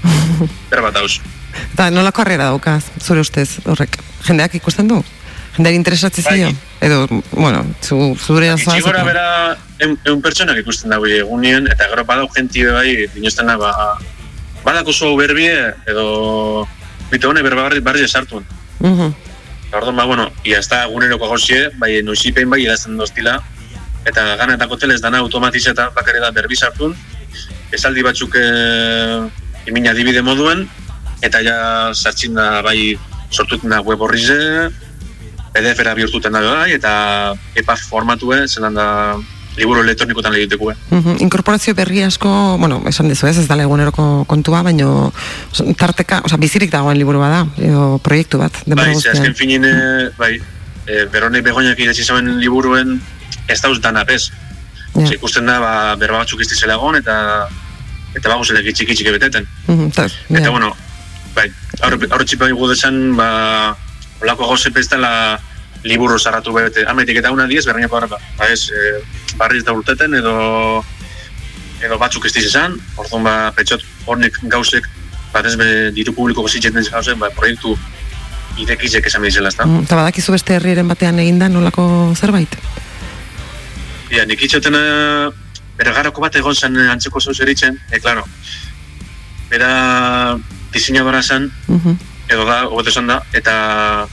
berbat 0.73 1.01
hauz. 1.01 1.19
Eta 1.73 1.89
nolako 1.91 2.23
harrera 2.23 2.51
daukaz, 2.53 2.83
zure 3.01 3.25
ustez, 3.25 3.49
horrek? 3.65 3.97
Jendeak 4.27 4.59
ikusten 4.61 4.91
du? 4.91 5.01
Jendeak 5.57 5.79
interesatzen 5.79 6.27
zaio? 6.29 6.53
Edo, 6.85 7.07
bueno, 7.33 7.65
zu, 7.83 8.15
zure 8.21 8.53
Itxi 8.53 8.85
gora 8.85 9.03
bera, 9.07 9.25
eun 9.81 10.23
pertsonak 10.23 10.61
ikusten 10.61 10.93
dago 10.93 11.09
egunien, 11.09 11.67
eta 11.73 11.89
gero 11.91 12.05
badau 12.07 12.29
jenti 12.37 12.63
bai, 12.69 13.09
dinostena, 13.17 13.57
ba, 13.59 13.73
badako 14.65 14.93
zu 14.93 15.15
berbie, 15.17 15.75
edo, 15.87 16.67
bite 17.11 17.27
hone 17.27 17.43
berba 17.43 17.69
barri, 17.69 17.81
barri 17.81 18.05
esartun. 18.05 18.45
Mhm. 18.81 19.15
Orduan, 19.73 19.97
ba, 19.97 20.05
bueno, 20.05 20.31
ia 20.45 20.59
ez 20.59 20.69
da 20.69 20.85
eguneroko 20.87 21.29
gauzie, 21.29 21.69
bai 21.77 22.01
noizipein 22.03 22.49
bai 22.49 22.63
idazten 22.63 22.97
doztila, 22.97 23.37
eta 24.09 24.37
ganetako 24.41 24.79
teles 24.81 25.03
dana 25.05 25.21
automatizeta 25.21 25.91
bakare 25.97 26.23
da 26.25 26.31
berbi 26.33 26.57
sartun, 26.57 26.95
esaldi 27.73 28.03
batzuk 28.03 28.37
e, 28.41 28.45
imina 29.69 29.93
dibide 29.93 30.23
moduen, 30.25 30.65
eta 31.21 31.43
ja 31.45 31.59
sartzin 31.93 32.39
da 32.39 32.63
bai 32.65 32.97
sortuten 33.31 33.75
da 33.75 33.83
web 33.85 34.01
horrize, 34.01 34.71
PDF-era 35.53 35.95
bihurtuten 35.99 36.33
da 36.33 36.41
bai, 36.41 36.73
eta 36.73 36.93
EPA 37.59 37.77
formatue, 37.91 38.47
zelan 38.49 38.79
da 38.79 38.89
liburu 39.59 39.83
elektronikotan 39.83 40.33
lehitekue. 40.33 40.75
Mhm, 40.91 41.17
Inkorporazio 41.27 41.75
berri 41.75 42.03
asko, 42.07 42.31
bueno, 42.59 42.81
esan 42.87 43.09
dizu 43.09 43.27
ez, 43.27 43.37
ez 43.39 43.47
dala 43.49 43.65
eguneroko 43.67 44.25
kontua, 44.31 44.63
baino 44.63 45.13
tarteka, 45.77 46.23
osea, 46.25 46.39
bizirik 46.39 46.71
dagoen 46.73 46.99
liburu 46.99 47.19
bada, 47.23 47.45
edo 47.59 47.99
proiektu 48.03 48.39
bat, 48.39 48.53
denbora 48.67 48.93
Bai, 48.93 49.13
azken 49.13 49.35
finin, 49.35 49.65
e, 49.65 50.11
bai, 50.19 50.35
e, 50.87 51.05
berone 51.13 51.43
begoinak 51.43 51.79
idatzi 51.79 52.05
zauen 52.05 52.39
liburuen 52.41 53.01
ez 53.49 53.61
dauz 53.61 53.81
dana 53.81 54.05
bez. 54.05 54.31
Ze 54.99 55.15
ikusten 55.15 55.47
da, 55.47 55.59
ba, 55.61 55.73
berba 55.97 56.19
batzuk 56.25 56.41
ez 56.43 56.49
dizela 56.49 56.75
egon, 56.75 56.97
eta 56.97 57.47
eta 58.17 58.29
baguzela 58.29 58.63
gitxik 58.65 58.89
gitxik 58.89 59.11
beteten. 59.13 59.47
Mhm, 59.67 59.91
ta- 59.93 60.07
Eta, 60.07 60.41
ja. 60.43 60.51
bueno, 60.51 60.75
bai, 61.35 61.51
aurre 61.83 62.25
txipa 62.25 62.49
egu 62.49 62.69
desan, 62.69 63.17
ba, 63.17 63.77
olako 64.23 64.49
gauze 64.49 64.71
pestela 64.75 65.39
liburu 65.85 66.19
zarratu 66.19 66.53
bete. 66.53 66.85
Ametik 66.87 67.19
eta 67.21 67.31
una 67.33 67.47
diez, 67.47 67.65
berreinako 67.67 67.97
horreka. 67.97 68.19
Ba 68.39 68.49
ez, 68.53 68.71
e, 68.71 69.03
barriz 69.37 69.65
da 69.65 69.73
urteten 69.73 70.15
edo 70.15 70.85
edo 71.83 71.99
batzuk 71.99 72.25
ez 72.27 72.35
izan, 72.37 72.75
orduan 72.97 73.23
ba, 73.23 73.53
petxot 73.55 73.85
hornek 74.07 74.39
gauzek, 74.51 74.89
bat 75.33 75.47
ez 75.47 75.55
be 75.57 75.91
diru 75.95 76.13
publiko 76.13 76.43
gozitxeten 76.43 76.83
gauzen, 76.91 77.19
ba, 77.21 77.31
proiektu 77.31 77.77
irekizek 78.59 79.07
esan 79.07 79.23
bizela, 79.23 79.53
ezta? 79.53 79.67
Mm, 79.67 79.85
Eta 79.87 79.95
badakizu 80.01 80.33
beste 80.35 80.57
herriren 80.57 80.89
batean 80.91 81.21
eginda 81.23 81.49
nolako 81.49 82.15
zerbait? 82.19 82.57
Ja, 84.11 84.25
nik 84.27 84.43
itxotena 84.43 85.31
bergarako 85.79 86.25
bat 86.25 86.35
egon 86.41 86.57
zen 86.57 86.75
eh, 86.77 86.89
antzeko 86.91 87.21
zauz 87.21 87.39
eritzen, 87.45 87.79
e, 87.93 88.01
claro, 88.03 88.25
bera 89.51 90.37
diseinadora 90.73 91.23
zen, 91.23 91.53
Mhm. 91.69 91.95
edo 92.29 92.45
da, 92.45 92.65
hobeto 92.67 93.01
da, 93.07 93.23
eta 93.33 94.09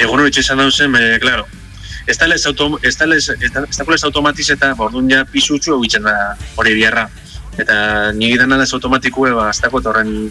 egun 0.00 0.20
hori 0.22 0.32
izan 0.42 0.58
daun 0.58 0.72
zen, 0.72 0.94
e, 0.96 1.18
claro, 1.22 1.46
ez 2.06 2.16
da 2.18 2.26
lez, 2.26 2.40
autom, 2.48 2.78
ez 2.82 2.96
da 2.98 3.06
lez, 3.06 3.28
ez 3.28 3.52
da, 3.52 3.64
ez 3.68 3.76
da 3.76 3.84
automatiz 4.08 4.48
eta 4.50 4.72
ba, 4.74 4.84
orduan 4.88 5.10
ja 5.10 5.24
pisutxu 5.24 5.76
egitzen 5.78 6.02
da 6.08 6.14
hori 6.56 6.74
biharra. 6.74 7.08
Eta 7.60 8.12
nigi 8.16 8.38
dena 8.40 8.56
lez 8.56 8.72
automatikue, 8.72 9.32
ba, 9.36 9.50
ez 9.50 9.60
dako 9.60 9.82
horren 9.84 10.30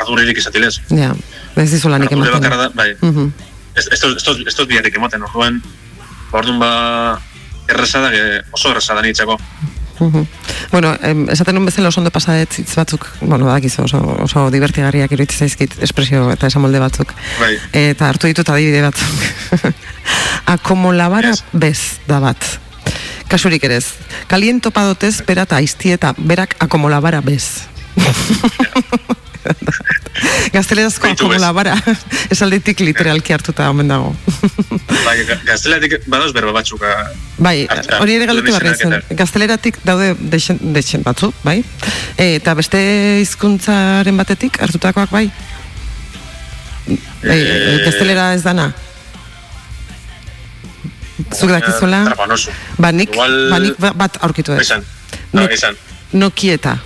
arduririk 0.00 0.38
izatilez. 0.38 0.76
Ja, 0.90 1.12
ez 1.56 1.70
dizula 1.70 1.98
nik 1.98 2.12
Ardure 2.12 2.28
ematen. 2.30 2.42
bakarra 2.42 2.62
da, 2.62 2.68
bai, 2.74 2.96
Mhm. 3.00 3.30
ez, 3.74 3.88
ez, 3.92 4.02
ez, 4.04 4.28
ez, 4.28 4.36
ez 4.46 4.66
biharrik 4.66 4.96
emoten, 4.96 5.22
orduan, 5.22 5.62
ba, 6.30 6.38
orduan 6.38 6.58
ba, 6.58 7.20
erreza 7.68 8.00
da, 8.00 8.10
ge- 8.10 8.42
oso 8.52 8.70
erreza 8.70 8.94
da 8.94 9.02
nitzako. 9.02 9.38
Mhm. 10.00 10.26
Bueno, 10.72 10.96
em, 11.02 11.28
esaten 11.30 11.54
nun 11.54 11.66
bezala 11.66 11.88
oso 11.88 12.00
ondo 12.00 12.10
pasadet 12.10 12.52
hitz 12.58 12.74
batzuk, 12.76 13.06
bueno, 13.20 13.46
badakizu 13.46 13.84
oso, 13.86 14.00
oso 14.26 14.50
divertigarriak 14.50 15.12
iruditzen 15.12 15.46
zaizkit 15.46 15.76
espresio 15.82 16.30
eta 16.32 16.50
esamolde 16.50 16.80
batzuk. 16.82 17.14
Bai, 17.40 17.56
Eta 17.72 18.08
hartu 18.08 18.26
ditut 18.26 18.48
adibide 18.48 18.82
batzuk. 18.82 19.74
Akomolabara 20.56 21.32
bez 21.52 22.00
da 22.06 22.20
bat. 22.20 22.44
Kasurik 23.28 23.64
ere 23.66 23.80
ez. 23.80 23.86
Kalien 24.30 24.60
topadotez 24.60 25.20
bera 25.26 25.46
eta 25.48 25.56
aizti 25.56 25.92
eta 25.96 26.14
berak 26.18 26.56
akomolabara 26.62 27.20
bez. 27.20 27.66
Gaztelerazko 30.56 31.08
akomolabara 31.12 31.74
esalditik 32.34 32.80
literalki 32.80 33.34
hartuta 33.36 33.68
omen 33.70 33.88
dago. 33.92 34.14
bai, 35.06 35.16
ga- 35.28 35.38
gaztelatik 35.48 35.98
badauz 36.06 36.32
berba 36.36 36.52
batzuk. 36.56 36.82
a- 36.82 37.10
Bai, 37.38 37.66
hori 38.00 38.14
ere 38.16 38.26
galdetu 38.30 38.54
barri 38.56 38.72
zen. 38.78 38.94
Gazteleratik 39.18 39.78
daude 39.84 40.14
dexen, 40.32 40.58
dexen 40.72 41.02
batzu, 41.04 41.32
bai? 41.44 41.58
E, 42.16 42.36
eta 42.38 42.54
beste 42.56 42.80
hizkuntzaren 43.20 44.16
batetik 44.16 44.56
hartutakoak 44.64 45.10
bai? 45.12 45.26
Bai, 46.86 47.40
Eh, 47.42 47.80
gaztelera 47.84 48.32
ez 48.36 48.42
dana? 48.46 48.70
Zuk? 51.34 51.50
Trapanosu. 51.50 52.50
Ba, 52.78 52.92
nik, 52.92 53.10
Igual- 53.10 53.48
ba, 53.50 53.58
nik 53.58 53.76
ba- 53.80 53.92
bat 53.96 54.18
aurkitu 54.22 54.52
dut. 54.52 54.60
Esan, 54.60 54.84
no, 55.32 55.42
esan. 55.48 55.74
Nokieta. 56.12 56.76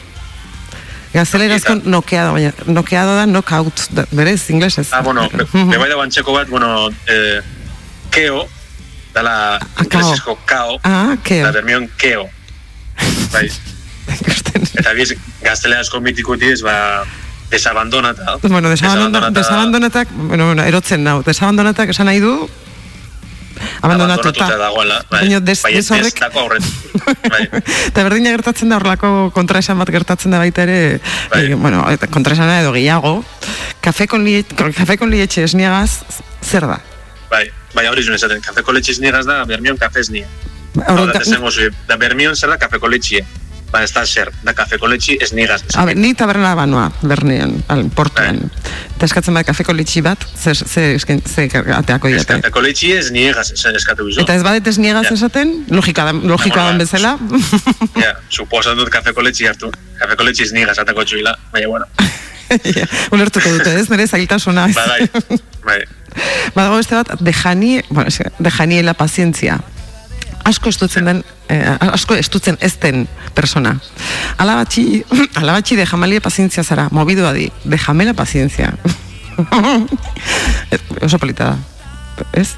Gaztelerazko 1.12 1.74
nokeado, 1.90 2.32
baina 2.36 2.52
nokeado 2.66 3.16
da 3.16 3.24
knockout, 3.26 3.88
da- 3.90 4.06
berez, 4.12 4.48
inglesez. 4.50 4.88
Ah, 4.92 5.00
bueno, 5.02 5.28
be, 5.32 5.44
be 5.72 5.78
bai 5.78 5.88
da 5.90 5.96
bantxeko 5.98 6.32
bat, 6.36 6.48
bueno, 6.48 6.88
eh, 7.08 7.40
keo, 8.14 8.44
dala 9.14 9.58
inglesezko 9.82 10.38
kao, 10.46 10.78
Ah, 10.84 11.16
keo. 11.24 11.44
da 11.46 11.52
bermion 11.52 11.88
keo. 11.98 12.28
Bai. 13.32 13.50
Eta 14.80 14.92
biz, 14.94 15.14
gazteleazko 15.42 16.00
mitikuti 16.00 16.52
ez, 16.52 16.62
ba, 16.62 17.04
desabandonata. 17.50 18.36
Bueno, 18.42 18.68
desabandonata, 18.70 19.30
desabandonatak, 19.34 20.08
bueno, 20.14 20.46
bueno, 20.46 20.62
erotzen 20.62 21.02
nau, 21.04 21.22
desabandonatak 21.26 21.90
esan 21.90 22.06
nahi 22.06 22.20
du, 22.22 22.34
abandonatuta. 23.82 24.46
Abandonatuta. 24.46 25.04
Bai, 25.10 25.20
Baina 25.20 25.40
des- 25.40 25.62
bai, 25.62 25.74
des 25.74 25.90
horrek- 25.90 26.06
ez 26.14 26.20
dako 26.20 26.40
aurretik. 26.40 26.74
Eta 27.90 28.02
berdina 28.06 28.30
gertatzen 28.30 28.68
da 28.68 28.76
horrelako 28.76 29.30
kontraesan 29.34 29.78
bat 29.78 29.90
gertatzen 29.90 30.30
da 30.34 30.38
baita 30.38 30.62
ere, 30.62 31.00
Bai. 31.30 31.44
eh, 31.50 31.54
bueno, 31.54 31.84
kontraesana 32.10 32.60
edo 32.60 32.72
gehiago, 32.72 33.24
kafe 33.80 34.06
con, 34.08 34.24
lie, 34.24 34.44
kafe 34.44 34.98
con 34.98 35.10
lieche 35.10 35.44
esniagaz, 35.44 36.02
zer 36.42 36.66
da? 36.66 36.80
Bai, 37.30 37.48
bai, 37.74 37.86
hori 37.86 38.02
zuen 38.02 38.16
esaten, 38.16 38.40
kafeko 38.42 38.72
letxiz 38.72 38.98
nigaz 39.00 39.26
da, 39.26 39.44
bermion 39.44 39.76
kafez 39.78 40.10
nia. 40.10 40.26
Hau 40.86 40.94
Orduan, 40.94 41.12
da, 41.12 41.70
da 41.88 41.96
bermion 41.96 42.36
zer 42.36 42.50
da 42.50 42.58
kafeko 42.58 42.88
letxie. 42.88 43.24
Ba, 43.70 43.84
ez 43.86 43.92
da 43.94 44.02
zer, 44.06 44.32
da 44.42 44.50
kafeko 44.56 44.88
letxi 44.90 45.14
ez 45.22 45.30
nigaz. 45.32 45.60
A 45.78 45.84
ber, 45.86 45.94
ni 45.96 46.10
taberna 46.18 46.56
banoa, 46.58 46.88
bernean, 47.06 47.52
al, 47.70 47.84
portuan. 47.94 48.40
Eta 48.96 49.06
eskatzen 49.06 49.36
bat 49.38 49.46
kafeko 49.46 49.72
litxi 49.78 50.02
bat, 50.02 50.24
zer, 50.36 50.58
zer, 50.58 50.96
esken, 50.98 51.22
zer 51.22 51.54
ateako 51.76 52.08
Ez 52.10 52.16
diate. 52.16 52.40
kafeko 52.40 52.64
letxi 52.66 52.90
ez 52.96 53.10
niegaz, 53.14 53.52
ez 53.54 53.64
eskatu 53.78 54.08
bizu. 54.08 54.24
Eta 54.24 54.34
ez 54.34 54.42
badet 54.42 54.66
esniegaz 54.66 55.06
esaten, 55.12 55.54
logika 55.70 56.08
da, 56.10 56.12
logikoa 56.12 56.66
Bueno, 56.66 56.68
dan 56.72 56.78
bezala. 56.82 57.16
Ja, 57.94 58.16
suposan 58.28 58.76
dut 58.76 58.90
kafeko 58.90 59.22
letxi 59.22 59.46
hartu. 59.46 59.70
Kafeko 60.02 60.26
letxi 60.26 60.48
ez 60.48 60.52
nigaz 60.52 60.78
atako 60.82 61.04
txuila, 61.06 61.36
baina 61.54 61.68
bueno. 61.68 61.86
Ulertuko 63.14 63.52
dute, 63.54 63.76
ez? 63.78 63.86
Nire 63.90 64.06
zailtasuna. 64.10 64.66
ez? 64.66 64.74
Ba, 64.74 64.86
bai, 64.90 65.38
bai. 65.62 65.80
Badago 66.56 66.80
beste 66.80 66.96
bat, 66.98 67.12
dejani, 67.22 67.76
bueno, 67.88 68.08
eske, 68.10 68.32
dejaniela 68.42 68.94
pazientzia. 68.98 69.60
Asko 70.44 70.68
estutzen 70.68 71.04
den, 71.04 71.24
eh, 71.48 71.76
asko 71.92 72.14
estutzen 72.14 72.56
ez 72.60 72.74
den 72.80 73.06
persona. 73.34 73.76
Alabatxi, 74.38 75.04
alabatxi 75.40 75.76
dejamalie 75.76 76.20
pazientzia 76.20 76.64
zara, 76.64 76.88
mobidu 76.90 77.26
adi, 77.26 77.50
dejamela 77.64 78.14
pazientzia. 78.14 78.72
Oso 81.06 81.18
polita 81.18 81.52
da, 81.52 81.58
ez? 82.32 82.54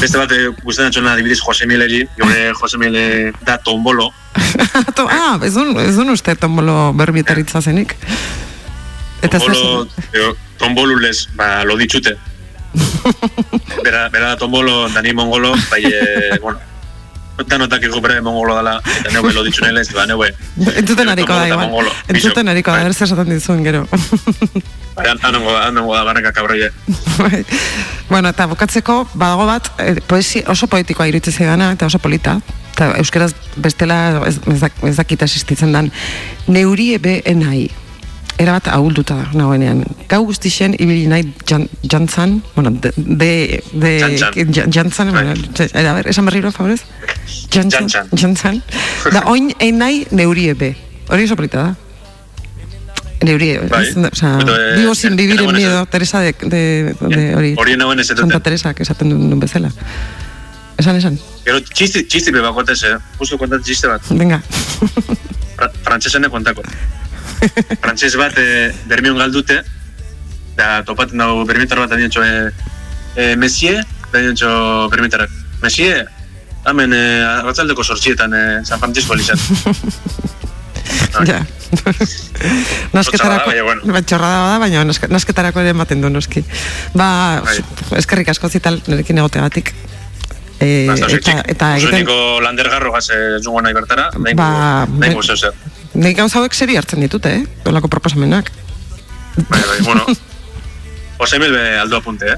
Beste 0.00 0.18
bat, 0.18 0.32
eh, 0.32 0.48
guztan 0.62 0.90
atxona 0.90 1.12
adibidez 1.16 1.40
Jose 1.42 1.66
Mileri, 1.66 2.04
gure 2.18 2.50
Jose 2.54 2.78
Mile 2.78 3.32
da 3.44 3.58
tombolo, 3.58 4.12
To, 4.96 5.06
ah, 5.10 5.38
ez 5.42 5.54
dun, 5.54 5.74
ez 5.82 5.94
dun 5.96 6.12
uste 6.14 6.34
tombolo 6.38 6.92
berbitaritza 6.96 7.62
zenik. 7.62 7.96
Eta 9.20 9.38
tombolo, 9.38 9.86
eh, 10.14 10.32
tombolo 10.58 10.98
les, 11.02 11.26
ba, 11.36 11.64
lo 11.64 11.76
ditxute. 11.80 12.16
bera, 13.84 14.08
bera 14.08 14.28
da 14.34 14.36
tombolo, 14.36 14.88
dani 14.94 15.12
mongolo, 15.12 15.54
bai, 15.70 15.82
eh, 15.84 16.38
bueno, 16.42 16.58
danotak 17.48 17.82
iku 17.88 18.00
bere 18.04 18.20
mongolo 18.20 18.54
dala, 18.54 18.76
eta 19.00 19.10
neue 19.14 19.32
lo 19.32 19.42
ditxu 19.46 19.64
nele, 19.64 19.82
ba, 19.94 20.04
neue, 20.06 20.28
Entzuten 20.76 21.08
hariko 21.08 21.32
da, 21.32 21.46
eta 21.46 21.54
igual. 21.54 21.66
mongolo, 21.70 21.90
Entzuten 22.08 22.48
hariko 22.52 22.70
da, 22.70 22.82
zer 22.92 23.06
esaten 23.08 23.30
dizuen 23.32 23.64
gero. 23.64 23.86
bai, 24.96 25.06
anongo 25.22 25.52
da, 25.52 25.66
anongo 25.68 25.94
da, 25.96 26.04
barreka 26.04 26.32
kabroie. 26.36 26.70
Bai. 27.18 27.44
bueno, 28.10 28.28
eta 28.28 28.46
bukatzeko, 28.46 29.08
badago 29.14 29.46
bat, 29.48 29.72
eh, 29.80 29.96
poesi, 30.06 30.44
oso 30.46 30.66
poetikoa 30.68 31.08
iruditzen 31.08 31.32
zaidana, 31.40 31.72
eta 31.72 31.86
oso 31.88 31.98
polita. 31.98 32.38
Eta 32.74 32.94
euskeraz 33.00 33.32
bestela 33.60 34.22
ez, 34.28 34.36
ez, 34.46 34.60
dak- 34.62 34.78
ez 34.88 34.94
dakita 34.96 35.26
existitzen 35.26 35.72
dan. 35.72 35.90
Neurie 36.48 36.98
be 37.02 37.20
enai. 37.28 37.68
Era 38.40 38.52
bat 38.56 38.68
ahulduta 38.72 39.16
nagoenean. 39.36 39.82
Gau 40.08 40.22
guztixen, 40.24 40.72
ibili 40.80 41.04
nahi 41.10 41.26
jan, 41.44 41.66
jantzan, 41.84 42.38
bueno, 42.54 42.70
de, 42.72 42.90
de, 42.96 43.62
de 43.74 43.90
Jantzan. 44.00 44.32
jan- 44.54 44.72
jantzan, 44.72 45.10
bueno, 45.12 45.34
a 45.34 45.92
ver, 45.98 46.08
esan 46.08 46.24
berriro, 46.24 46.50
favorez? 46.50 46.80
Jantzan. 47.52 47.88
Jantzan. 47.90 48.08
Jantzan. 48.16 48.62
Da, 49.12 49.24
oin 49.28 49.52
enai 49.60 50.06
neurie 50.10 50.54
be. 50.54 50.74
Hori 51.10 51.24
oso 51.24 51.36
da. 51.36 51.76
Neurie, 53.20 53.58
Bai. 53.68 53.86
ez, 53.88 53.96
o 53.98 54.08
sea, 54.16 54.38
Pero, 54.38 54.56
eh, 54.56 54.76
vivo 54.78 54.94
sin 54.94 55.14
vivir 55.16 55.38
en 55.42 55.52
miedo, 55.52 55.84
Teresa 55.84 56.20
de, 56.20 56.32
de, 56.40 56.94
de 57.08 57.34
hori. 57.36 57.54
Hori 57.58 57.76
nagoen 57.76 58.00
ez 58.00 58.06
Santa 58.06 58.40
Teresa, 58.40 58.72
que 58.72 58.82
esaten 58.84 59.10
duen 59.10 59.38
bezala. 59.38 59.70
Esan, 60.78 60.96
esan. 60.96 61.18
Gero, 61.44 61.60
txisti, 61.60 62.04
txisti 62.08 62.32
beba 62.32 62.54
kontez, 62.56 62.82
eh? 62.88 62.96
Justo 63.18 63.36
kontat 63.36 63.60
txiste 63.60 63.86
bat. 63.92 64.00
Venga. 64.16 64.40
Fra 65.56 65.68
frantsesene 65.84 66.30
kontako. 66.32 66.62
Frantses 67.80 68.14
bat 68.18 68.36
e, 68.38 68.72
bermion 68.90 69.18
galdute, 69.18 69.60
da 70.56 70.82
topaten 70.84 71.18
dago 71.18 71.44
bermietar 71.48 71.78
bat 71.82 71.92
adientxo, 71.96 72.22
e, 72.24 72.50
e, 73.16 73.36
Messier, 73.36 73.84
da 74.12 74.18
adientxo 74.18 74.88
bermietarrak. 74.92 75.30
Messier, 75.62 76.06
hemen 76.66 76.92
e, 76.96 77.04
arratzaldeko 77.40 77.84
sortxietan 77.84 78.34
e, 78.34 78.42
San 78.64 78.78
Francisco 78.80 79.14
elizan. 79.14 79.38
Ja. 81.26 81.40
Nasketarako, 82.92 83.14
Txorrada, 83.14 83.44
baina 83.46 83.62
bueno. 83.62 83.92
ba, 83.94 84.00
txorrada 84.02 84.38
bada, 84.42 84.58
baina 84.62 84.82
naske- 84.88 85.08
nasketarako 85.12 85.62
ere 85.62 85.70
ematen 85.74 86.00
du 86.02 86.10
noski. 86.10 86.42
Ba, 86.98 87.06
Bai. 87.46 87.58
eskerrik 88.00 88.30
asko 88.32 88.50
zital 88.50 88.80
nerekin 88.90 89.18
egoteagatik. 89.22 89.72
E, 90.60 90.68
eta, 90.90 91.36
eta 91.48 91.68
egiten, 91.78 92.02
Zueniko 92.04 92.40
landergarro 92.44 92.90
gaz 92.92 93.06
e, 93.14 93.20
jungo 93.44 93.62
nahi 93.64 93.76
bertara, 93.76 94.10
nahi 94.18 94.34
Ba, 94.36 94.48
nahi. 94.90 95.14
Nik 96.00 96.16
gauza 96.18 96.40
hauek 96.40 96.54
seri 96.56 96.76
hartzen 96.80 97.02
ditute, 97.04 97.32
eh? 97.42 97.68
Olako 97.68 97.88
proposamenak. 97.92 98.50
Bai, 99.48 99.60
bai, 99.60 99.78
bueno. 99.84 100.06
Jose 101.20 101.38
Mil 101.38 101.52
be 101.52 101.64
aldo 101.78 101.98
apunte, 102.00 102.32
eh? 102.32 102.36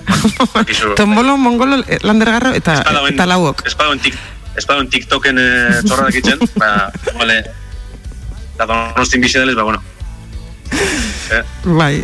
Bueno. 0.53 0.95
Tombolo, 0.99 1.37
mongolo, 1.39 1.79
eh, 1.87 1.99
landergarro 2.03 2.51
eta, 2.59 2.81
Espadauen- 2.83 3.15
eta 3.15 3.27
lauok. 3.31 3.63
Espadon 3.71 4.03
tik, 4.03 4.17
espadon 4.59 4.89
TikToken 4.91 5.39
e, 5.39 5.49
txorra 5.87 6.09
dakitzen, 6.11 6.43
ba, 6.63 6.91
vale, 7.15 7.39
da 8.59 8.67
donostin 8.67 9.23
bizideles, 9.23 9.55
ba, 9.55 9.63
bueno. 9.69 9.83
Eh? 10.73 11.43
Bai, 11.65 12.03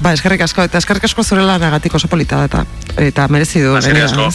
ba, 0.00 0.14
eskerrik 0.16 0.46
asko, 0.48 0.64
eta 0.64 0.80
eskerrik 0.80 1.04
asko 1.10 1.24
zure 1.24 1.44
lanagatik 1.44 1.94
oso 2.00 2.08
polita 2.08 2.40
da, 2.40 2.48
eta, 2.48 2.64
eta 3.10 3.28
merezi 3.28 3.60
du. 3.60 3.74
Ba, 3.76 3.84
eskerrik 3.84 4.08
asko. 4.08 4.30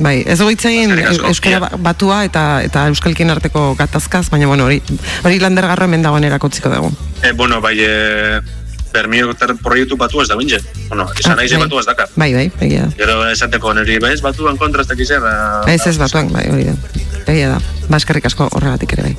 Bai. 0.00 0.24
Ez 0.26 0.40
asko. 0.40 1.26
euskara 1.28 1.60
ba- 1.60 1.70
batua 1.78 2.24
eta 2.24 2.62
eta 2.64 2.86
euskalkien 2.88 3.30
arteko 3.30 3.74
gatazkaz, 3.78 4.28
baina 4.30 4.46
bueno, 4.50 4.64
hori 4.66 4.82
hori 5.24 5.38
landergarro 5.40 5.84
hemen 5.84 6.02
dagoen 6.02 6.24
erakotziko 6.24 6.68
dugu. 6.72 6.92
E, 7.22 7.32
bueno, 7.32 7.60
bai, 7.60 7.76
e, 7.80 8.40
Bermio 8.92 9.32
ter 9.38 9.52
proiektu 9.62 9.94
batu 9.96 10.18
ez 10.20 10.26
da 10.28 10.34
bintze. 10.34 10.58
Bueno, 10.88 11.04
izan 11.18 11.32
Ah, 11.32 11.36
bai. 11.36 11.46
batu 11.62 11.78
ez 11.78 11.86
dakar. 11.86 12.08
Bai, 12.16 12.32
bai, 12.34 12.50
egia 12.60 12.86
da. 12.88 12.90
Gero 12.98 13.28
esateko 13.30 13.74
niri, 13.74 14.00
bai, 14.02 14.14
ez 14.14 14.20
batuan 14.20 14.56
kontra 14.56 14.82
ez 14.82 14.88
dakiz 14.88 15.08
ba... 15.22 15.62
Ez 15.70 15.86
ez 15.86 15.96
batuan, 15.96 16.32
bai, 16.32 16.48
hori 16.50 16.64
da. 16.64 16.74
Egia 17.30 17.50
da. 17.52 17.60
Ba, 17.88 17.96
eskerrik 18.02 18.26
asko 18.26 18.48
horregatik 18.50 18.92
ere 18.98 19.02
bai. 19.02 19.16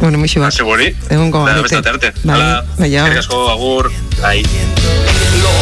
Bueno, 0.00 0.18
muixu 0.18 0.40
bat. 0.40 0.52
Seguri. 0.52 0.96
Egungo 1.08 1.44
Da, 1.46 1.52
arte. 1.60 1.62
beste 1.76 1.88
arte. 1.88 2.12
Bai, 2.24 2.40
bai, 2.78 2.90
ja. 2.90 3.04
eskerrik 3.06 3.18
asko, 3.20 3.48
agur, 3.50 3.92
bai. 4.20 4.42
Lo 5.42 5.54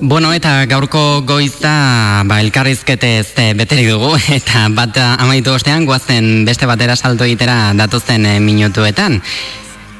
Bueno, 0.00 0.32
eta 0.32 0.64
gaurko 0.70 1.22
goiza 1.26 2.22
ba, 2.24 2.36
elkarrizketez 2.38 3.32
eh, 3.42 3.54
beterik 3.58 3.88
dugu, 3.90 4.12
eta 4.38 4.68
bat 4.70 4.94
amaitu 5.18 5.50
ostean 5.50 5.88
guazen 5.90 6.44
beste 6.46 6.68
batera 6.70 6.94
salto 6.94 7.26
egitera 7.26 7.72
datozen 7.74 8.26
eh, 8.26 8.38
minutuetan. 8.38 9.18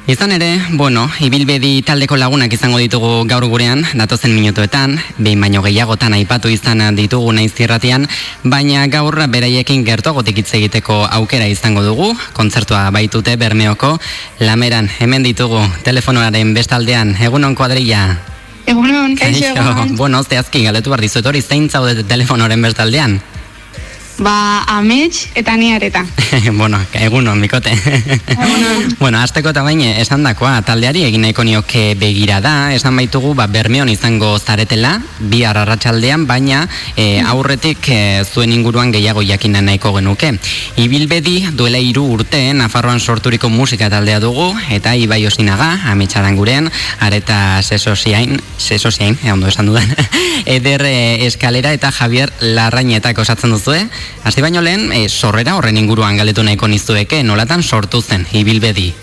Izan 0.09 0.31
ere, 0.31 0.53
bueno, 0.79 1.03
ibilbedi 1.19 1.83
taldeko 1.83 2.15
lagunak 2.15 2.55
izango 2.55 2.79
ditugu 2.79 3.27
gaur 3.27 3.43
gurean, 3.51 3.83
datozen 3.93 4.31
minutuetan, 4.33 4.95
behin 5.19 5.43
baino 5.43 5.61
gehiagotan 5.67 6.15
aipatu 6.15 6.47
izan 6.49 6.81
ditugu 6.95 7.35
naiz 7.35 7.51
irratian, 7.59 8.07
baina 8.41 8.87
gaur 8.87 9.19
beraiekin 9.27 9.83
gertuagotik 9.85 10.39
hitz 10.39 10.53
egiteko 10.63 11.03
aukera 11.11 11.51
izango 11.51 11.83
dugu, 11.83 12.13
kontzertua 12.33 12.87
baitute 12.95 13.35
Bermeoko, 13.35 13.97
lameran 14.39 14.89
hemen 14.97 15.27
ditugu 15.27 15.61
telefonoaren 15.83 16.55
bestaldean, 16.55 17.17
egunon 17.19 17.53
kuadrilla. 17.53 18.38
Egunon, 18.65 19.15
kaixo, 19.17 19.53
egunon. 19.53 19.95
bueno, 19.95 20.23
zehazki 20.23 20.63
galetu 20.63 20.91
behar 20.91 21.01
dizuet 21.01 21.25
hori 21.25 21.41
zein 21.41 21.69
zaude 21.69 22.03
telefonoren 22.03 22.61
bestaldean. 22.61 23.19
Ba, 24.19 24.65
amets 24.67 25.29
eta 25.33 25.55
ni 25.55 25.71
areta. 25.71 26.05
bueno, 26.53 26.77
egunon, 26.93 27.39
mikote. 27.39 27.71
bueno, 28.99 29.19
azteko 29.19 29.53
eta 29.53 29.63
bain, 29.63 29.79
esan 29.79 30.25
dakoa, 30.27 30.57
taldeari 30.67 31.05
egin 31.07 31.23
nahiko 31.23 31.45
nioke 31.47 31.95
begira 31.95 32.41
da, 32.43 32.73
esan 32.75 32.99
baitugu, 32.99 33.31
ba, 33.37 33.47
bermeon 33.47 33.87
izango 33.87 34.33
zaretela, 34.39 34.97
bi 35.19 35.45
arratsaldean 35.47 36.25
baina 36.27 36.65
e, 36.97 37.21
aurretik 37.31 37.87
e, 37.87 37.99
zuen 38.25 38.51
inguruan 38.51 38.91
gehiago 38.91 39.23
jakinen 39.23 39.69
nahiko 39.71 39.93
genuke. 39.95 40.33
Ibilbedi 40.83 41.37
duela 41.55 41.79
hiru 41.79 42.03
urte, 42.17 42.43
Nafarroan 42.53 42.99
sorturiko 42.99 43.47
musika 43.47 43.87
taldea 43.89 44.19
dugu, 44.19 44.51
eta 44.75 44.97
Ibai 44.99 45.21
Osinaga, 45.31 45.71
ametsaran 45.93 46.35
gurean, 46.35 46.67
areta 46.99 47.61
sesosiain, 47.63 48.35
sesosiain, 48.57 49.15
e, 49.23 49.31
ondo 49.31 49.47
esan 49.47 49.71
dudan, 49.71 49.87
eder 50.59 50.83
e, 50.83 51.25
eskalera 51.31 51.71
eta 51.71 51.95
Javier 51.95 52.35
Larrainetak 52.43 53.23
osatzen 53.23 53.55
duzue, 53.55 53.87
Hasi 54.23 54.41
baino 54.41 54.61
lehen, 54.61 54.91
e, 54.91 55.07
sorrera 55.09 55.55
horren 55.55 55.77
inguruan 55.77 56.17
galetu 56.17 56.43
nahiko 56.43 56.67
nizueke, 56.67 57.23
nolatan 57.23 57.63
sortu 57.63 58.01
zen, 58.01 58.25
ibilbedi. 58.33 58.93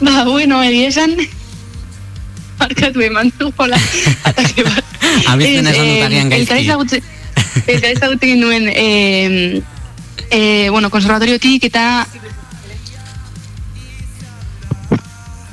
Ba, 0.00 0.24
bueno, 0.24 0.62
egia 0.62 0.88
esan, 0.88 1.16
markatu 2.58 3.00
eman 3.02 3.32
du 3.38 3.52
jola. 3.56 3.76
atake 4.24 4.62
bat. 4.68 4.84
Abizten 5.28 5.66
esan 5.66 5.86
dut 5.90 6.02
agian 6.06 6.28
gaizki. 6.30 6.42
elkar 6.42 6.58
ezagutze- 6.62 7.02
elkar 7.66 7.90
ezagutu 7.90 8.26
egin 8.26 8.40
nuen, 8.40 8.68
eh, 8.72 9.62
eh, 10.30 10.68
bueno, 10.70 10.90
konservatoriotik 10.90 11.64
eta 11.64 12.06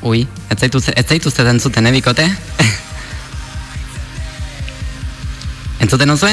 Ui, 0.08 0.22
ez 0.50 0.58
zaitu, 0.62 0.78
ez 0.96 1.06
zaitu 1.10 1.30
zeten 1.32 1.48
entzuten, 1.58 1.88
eh, 1.88 1.92
bikote? 1.92 2.28
Entzuten 5.84 6.10
uzue? 6.14 6.32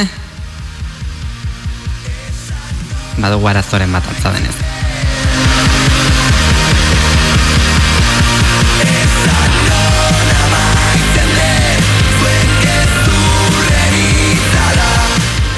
Badugu 3.24 3.46
arazoren 3.48 3.88
bat 3.88 4.04
antza 4.04 4.34
denez. 4.34 4.52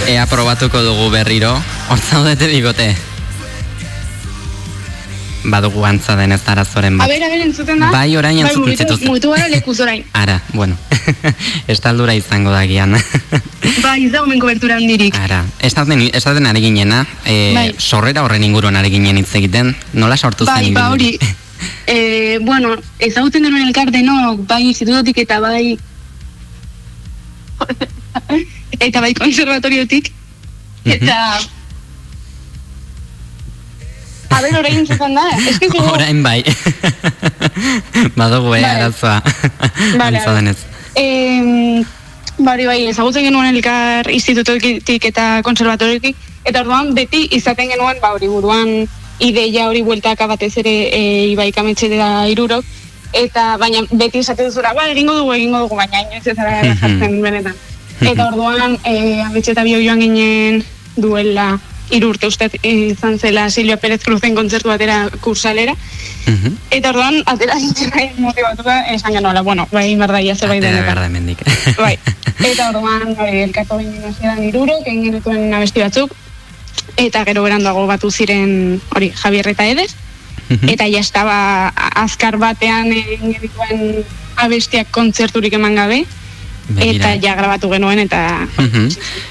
Ea 0.07 0.29
probatuko 0.31 0.79
dugu 0.87 1.11
berriro, 1.11 1.57
hor 1.91 1.99
zaudete 1.99 2.47
bigote. 2.55 3.16
Badugu 5.47 5.85
antza 5.86 6.16
denez 6.18 6.40
arazoren 6.48 6.94
A 6.94 7.05
bat. 7.05 7.09
ber, 7.09 7.23
a 7.23 7.28
ber, 7.31 7.40
entzuten 7.47 7.78
da? 7.81 7.90
Bai, 7.94 8.16
orain 8.16 8.39
entzuten 8.39 8.62
mugitu- 8.64 8.82
zituzten. 8.85 9.09
Mugitu 9.09 9.31
gara 9.31 9.48
lekuz 9.48 9.78
orain. 9.81 10.05
Ara, 10.23 10.40
bueno, 10.52 10.77
estaldura 11.68 12.14
izango 12.18 12.51
da 12.51 12.64
gian. 12.66 12.97
Bai, 13.86 14.06
ez 14.06 14.12
dago 14.12 14.27
men 14.27 14.40
kobertura 14.43 14.77
handirik. 14.77 15.14
Ara, 15.23 15.44
esaten, 15.60 16.02
esaten 16.12 16.47
ari 16.47 16.60
ginena, 16.66 17.05
e, 17.24 17.52
Bai. 17.55 17.66
sorrera 17.78 18.24
horren 18.27 18.43
inguruan 18.44 18.77
ari 18.77 18.90
ginen 18.90 19.18
hitz 19.23 19.35
egiten, 19.39 19.77
nola 19.93 20.16
sortu 20.16 20.44
zen 20.47 20.55
Bai, 20.55 20.73
ba 20.74 20.90
hori, 20.90 21.18
eh, 21.86 22.39
bueno, 22.43 22.74
ezagutzen 22.98 23.44
genuen 23.47 23.68
elkar 23.68 23.90
denok, 23.94 24.43
bai 24.48 24.62
institutotik 24.66 25.18
eta 25.24 25.39
bai 25.40 25.78
eta 28.81 29.01
bai 29.01 29.14
konservatoriotik 29.14 30.10
eta 30.85 31.16
A 31.36 31.40
ber, 34.31 34.59
orain 34.59 34.86
zuzen 34.86 35.15
da, 35.15 35.24
ez 35.48 35.59
que 35.59 35.69
zugu, 35.70 35.90
Orain 35.93 36.23
bai. 36.23 36.43
Badugu, 38.16 38.55
eh, 38.55 38.62
Bai. 38.62 38.65
arazoa. 38.65 39.23
Vale, 39.98 40.19
Antza 40.19 40.35
denez. 40.35 40.57
eh, 40.94 41.82
bari 42.39 42.66
bai, 42.66 42.86
ezagutzen 42.89 43.24
genuen 43.24 43.55
elkar 43.55 44.11
institutotik 44.12 45.05
eta 45.05 45.40
konservatoriotik, 45.43 46.16
eta 46.44 46.61
orduan 46.61 46.94
beti 46.94 47.28
izaten 47.32 47.70
genuen, 47.73 47.97
ba 48.03 48.12
hori 48.12 48.28
buruan 48.28 48.86
ideia 49.19 49.69
hori 49.69 49.81
bueltaka 49.82 50.27
batez 50.28 50.53
ere 50.61 50.74
e, 50.93 51.01
ibai 51.32 51.51
kametxe 51.53 51.89
da 51.97 52.27
irurok, 52.28 52.65
eta 53.16 53.57
baina 53.57 53.81
beti 53.90 54.19
esaten 54.20 54.51
zura, 54.53 54.74
ba, 54.74 54.90
egingo 54.93 55.15
dugu, 55.16 55.32
egingo 55.32 55.59
dugu, 55.65 55.77
baina 55.77 56.03
inoiz 56.03 56.27
ez 56.27 56.36
Mhm. 56.36 56.77
jartzen 56.81 57.23
benetan. 57.23 57.55
Eta 58.01 58.27
orduan, 58.28 58.77
e, 58.85 59.23
ametxe 59.23 59.53
eta 59.53 59.62
bio 59.65 59.78
joan 59.81 60.01
ginen 60.01 60.62
duela 60.97 61.59
hiru 61.91 62.09
urte 62.11 62.27
uste 62.27 62.49
izan 62.63 63.19
zela 63.19 63.49
Silvia 63.51 63.77
Pérez 63.77 64.03
Cruzen 64.03 64.35
kontzertu 64.35 64.69
batera 64.69 65.09
kursalera, 65.21 65.75
Mhm. 66.27 66.57
eta 66.71 66.91
orduan, 66.91 67.23
atera 67.27 67.55
nintzen 67.55 67.91
nahi 67.95 68.11
motivatuta, 68.19 68.81
esan 68.95 69.13
genuela, 69.13 69.43
bueno, 69.43 69.69
bai, 69.71 69.95
berdaia 69.95 70.35
zerbait 70.35 70.59
Atera 70.59 70.73
denetan. 70.73 70.87
behar 70.87 70.99
da 70.99 71.07
hemendik. 71.07 71.39
Bai, 71.79 71.99
eta 72.51 72.71
orduan, 72.71 73.15
bai, 73.15 73.43
elkartu 73.45 73.79
ginen 73.79 74.05
hasieran 74.11 74.43
irurok, 74.43 74.83
egin 74.87 75.05
genituen 75.05 75.55
abesti 75.55 75.81
batzuk, 75.81 76.11
eta 76.97 77.25
gero 77.25 77.43
beranduago 77.45 77.87
batu 77.87 78.11
ziren, 78.11 78.81
hori, 78.95 79.13
Javier 79.15 79.49
eta 79.49 79.67
Edez, 79.67 79.95
Mhm. 80.49 80.69
eta 80.69 80.89
ja 80.91 80.99
estaba 80.99 81.69
azkar 81.95 82.37
batean 82.39 82.91
egin 82.93 83.33
genituen 83.33 84.05
abestiak 84.37 84.91
kontzerturik 84.91 85.53
eman 85.53 85.75
gabe, 85.75 86.05
Begira. 86.69 87.13
eta 87.15 87.27
ja 87.27 87.35
grabatu 87.37 87.71
genuen, 87.71 87.99
eta 87.99 88.47
Mhm. 88.59 88.89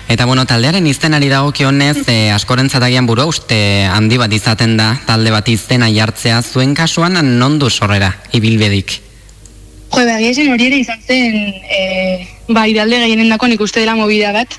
Eta 0.08 0.26
bueno, 0.26 0.46
taldearen 0.46 0.86
izenari 0.88 1.28
dagokionez, 1.28 2.08
e, 2.08 2.32
askorentzat 2.32 2.84
agian 2.84 3.06
burua 3.06 3.26
uste 3.26 3.86
handi 3.86 4.18
bat 4.18 4.32
izaten 4.32 4.78
da 4.78 5.00
talde 5.06 5.32
bat 5.32 5.48
izena 5.50 5.90
jartzea, 5.92 6.42
zuen 6.44 6.74
kasuan 6.76 7.18
non 7.40 7.60
du 7.60 7.70
sorrera, 7.70 8.16
ibilbedik. 8.32 9.02
Jo, 9.92 10.02
begia 10.06 10.30
esan 10.30 10.52
hori 10.52 10.66
ere 10.68 10.78
izan 10.78 11.00
zen, 11.06 11.36
e, 11.70 12.28
ba, 12.48 12.68
idealde 12.68 12.98
gehienen 13.00 13.30
dako 13.30 13.48
nik 13.48 13.62
uste 13.62 13.80
dela 13.80 13.96
movida 13.96 14.32
bat. 14.32 14.50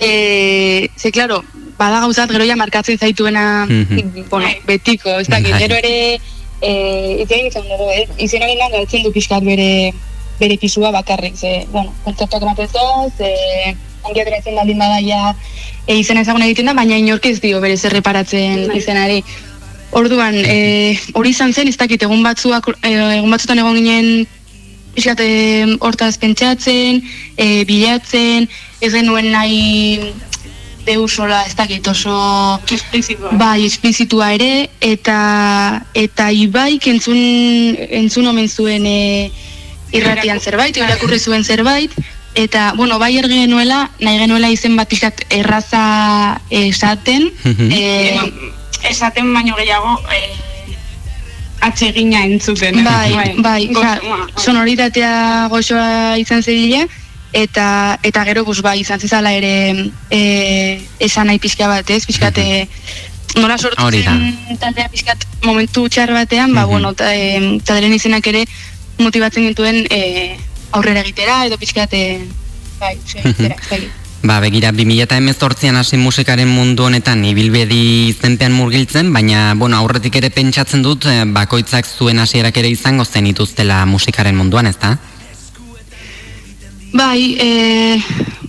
E, 0.00 0.88
ze, 0.96 1.10
claro, 1.10 1.42
bada 1.78 2.00
gauzat 2.00 2.30
gero 2.30 2.44
ja 2.44 2.56
markatzen 2.56 2.98
zaituena, 2.98 3.66
Mhm. 3.66 4.28
bueno, 4.30 4.48
betiko, 4.66 5.18
ez 5.18 5.28
dakit, 5.28 5.50
Bai. 5.50 5.60
gero 5.60 5.74
ere, 5.76 6.20
e, 6.62 7.22
izan 7.24 7.46
izan 7.46 7.62
dugu, 7.68 7.90
eh? 7.90 8.06
izan 8.18 8.42
hori 8.42 8.56
lan 8.56 8.70
galtzen 8.72 9.02
du 9.02 9.12
pixkat 9.12 9.42
bere, 9.42 9.92
bere 10.40 10.56
pisua 10.58 10.90
bakarrik, 10.94 11.36
ze, 11.36 11.66
bueno, 11.72 11.92
kontzertuak 12.04 12.42
ematen 12.42 12.68
zoaz, 12.68 13.12
e, 13.20 13.76
ongi 14.02 14.22
ateratzen 14.22 14.56
baldin 14.56 14.80
badaia, 14.80 15.34
e, 15.86 15.98
izena 16.00 16.24
ezagun 16.24 16.46
egiten 16.46 16.70
da, 16.70 16.74
baina 16.74 16.98
inork 16.98 17.28
ez 17.28 17.38
dio 17.44 17.60
bere 17.60 17.76
zerreparatzen 17.76 18.70
izenari. 18.76 19.22
Orduan, 19.96 20.36
e, 20.38 20.98
hori 21.18 21.34
izan 21.34 21.52
zen, 21.52 21.68
ez 21.68 21.76
dakit, 21.76 22.02
egun 22.06 22.22
batzuak, 22.24 22.70
e, 22.80 22.94
egun 23.18 23.30
batzutan 23.30 23.60
egon 23.62 23.78
ginen 23.80 24.26
pixkat 24.94 25.20
em, 25.22 25.76
hortaz 25.80 26.16
pentsatzen, 26.18 27.02
e, 27.36 27.64
bilatzen, 27.68 28.48
ez 28.80 28.92
genuen 28.94 29.30
nahi 29.30 30.00
deusola, 30.86 31.42
ez 31.46 31.54
dakit 31.54 31.86
oso... 31.90 32.14
Esplizitua. 32.70 33.34
Bai, 33.38 33.66
esplizitua 33.66 34.32
ere, 34.34 34.70
eta, 34.80 35.20
eta 35.94 36.30
ibaik 36.34 36.88
entzun, 36.90 37.20
entzun 38.00 38.30
omen 38.32 38.48
zuen 38.48 38.86
e, 38.88 39.30
irratian 39.92 40.40
zerbait, 40.40 40.76
irakurri 40.76 41.18
zuen 41.18 41.44
zerbait, 41.44 41.94
eta, 42.34 42.72
bueno, 42.76 42.98
bai 42.98 43.16
ergi 43.18 43.42
genuela, 43.42 43.88
nahi 44.00 44.20
genuela 44.22 44.50
izen 44.52 44.76
bat 44.78 44.88
pixkat 44.88 45.24
erraza 45.34 46.40
esaten, 46.50 47.30
e, 47.44 48.16
esaten 48.90 49.34
baino 49.34 49.56
gehiago 49.58 49.98
eh, 50.14 50.30
atsegina 51.60 52.24
entzuten. 52.24 52.82
Bai, 52.84 53.34
bai, 53.42 53.68
ja, 53.74 53.98
sonoritatea 54.38 55.12
goxoa 55.52 56.16
izan 56.22 56.42
zedila, 56.42 56.86
eta 57.32 57.98
eta 58.02 58.24
gero 58.26 58.44
pues 58.44 58.62
bai 58.62 58.80
izan 58.80 59.00
zezala 59.00 59.32
ere 59.32 59.90
e, 60.10 60.80
esan 60.98 61.30
nahi 61.30 61.38
pixka 61.38 61.68
bat, 61.70 61.90
ez? 61.90 62.02
Pixkat 62.06 62.38
e, 62.42 62.66
nola 63.38 63.58
sortu 63.58 63.82
Hori 63.84 64.02
da. 64.02 64.16
zen 64.48 64.58
taldea 64.58 64.88
pixkat 64.90 65.26
momentu 65.44 65.86
txar 65.88 66.12
batean, 66.14 66.54
ba, 66.54 66.64
bueno, 66.66 66.94
ta, 66.94 67.12
e, 67.14 67.60
talderen 67.64 67.94
izenak 67.94 68.26
ere 68.26 68.46
motibatzen 69.00 69.48
gintuen 69.48 69.86
e, 69.90 70.36
aurrera 70.72 71.02
egitera, 71.02 71.44
edo 71.46 71.58
pixkat 71.58 71.96
e, 71.96 72.04
bai, 72.78 72.96
segitera, 73.06 73.56
ez 73.60 73.68
dakit. 73.68 73.98
Ba, 74.22 74.36
begira, 74.40 74.68
2018an 74.76 75.78
hasi 75.80 75.96
musikaren 75.96 76.48
mundu 76.48 76.84
honetan 76.84 77.22
ibilbedi 77.24 78.10
izenpean 78.10 78.52
murgiltzen, 78.52 79.14
baina, 79.14 79.54
bueno, 79.56 79.78
aurretik 79.80 80.18
ere 80.20 80.28
pentsatzen 80.34 80.84
dut, 80.84 81.06
eh, 81.08 81.24
bakoitzak 81.24 81.88
zuen 81.88 82.20
hasierak 82.20 82.58
ere 82.60 82.68
izango 82.68 83.06
zenituztela 83.08 83.86
musikaren 83.88 84.36
munduan, 84.36 84.68
ezta? 84.68 84.98
Bai, 86.92 87.36
e, 87.40 87.48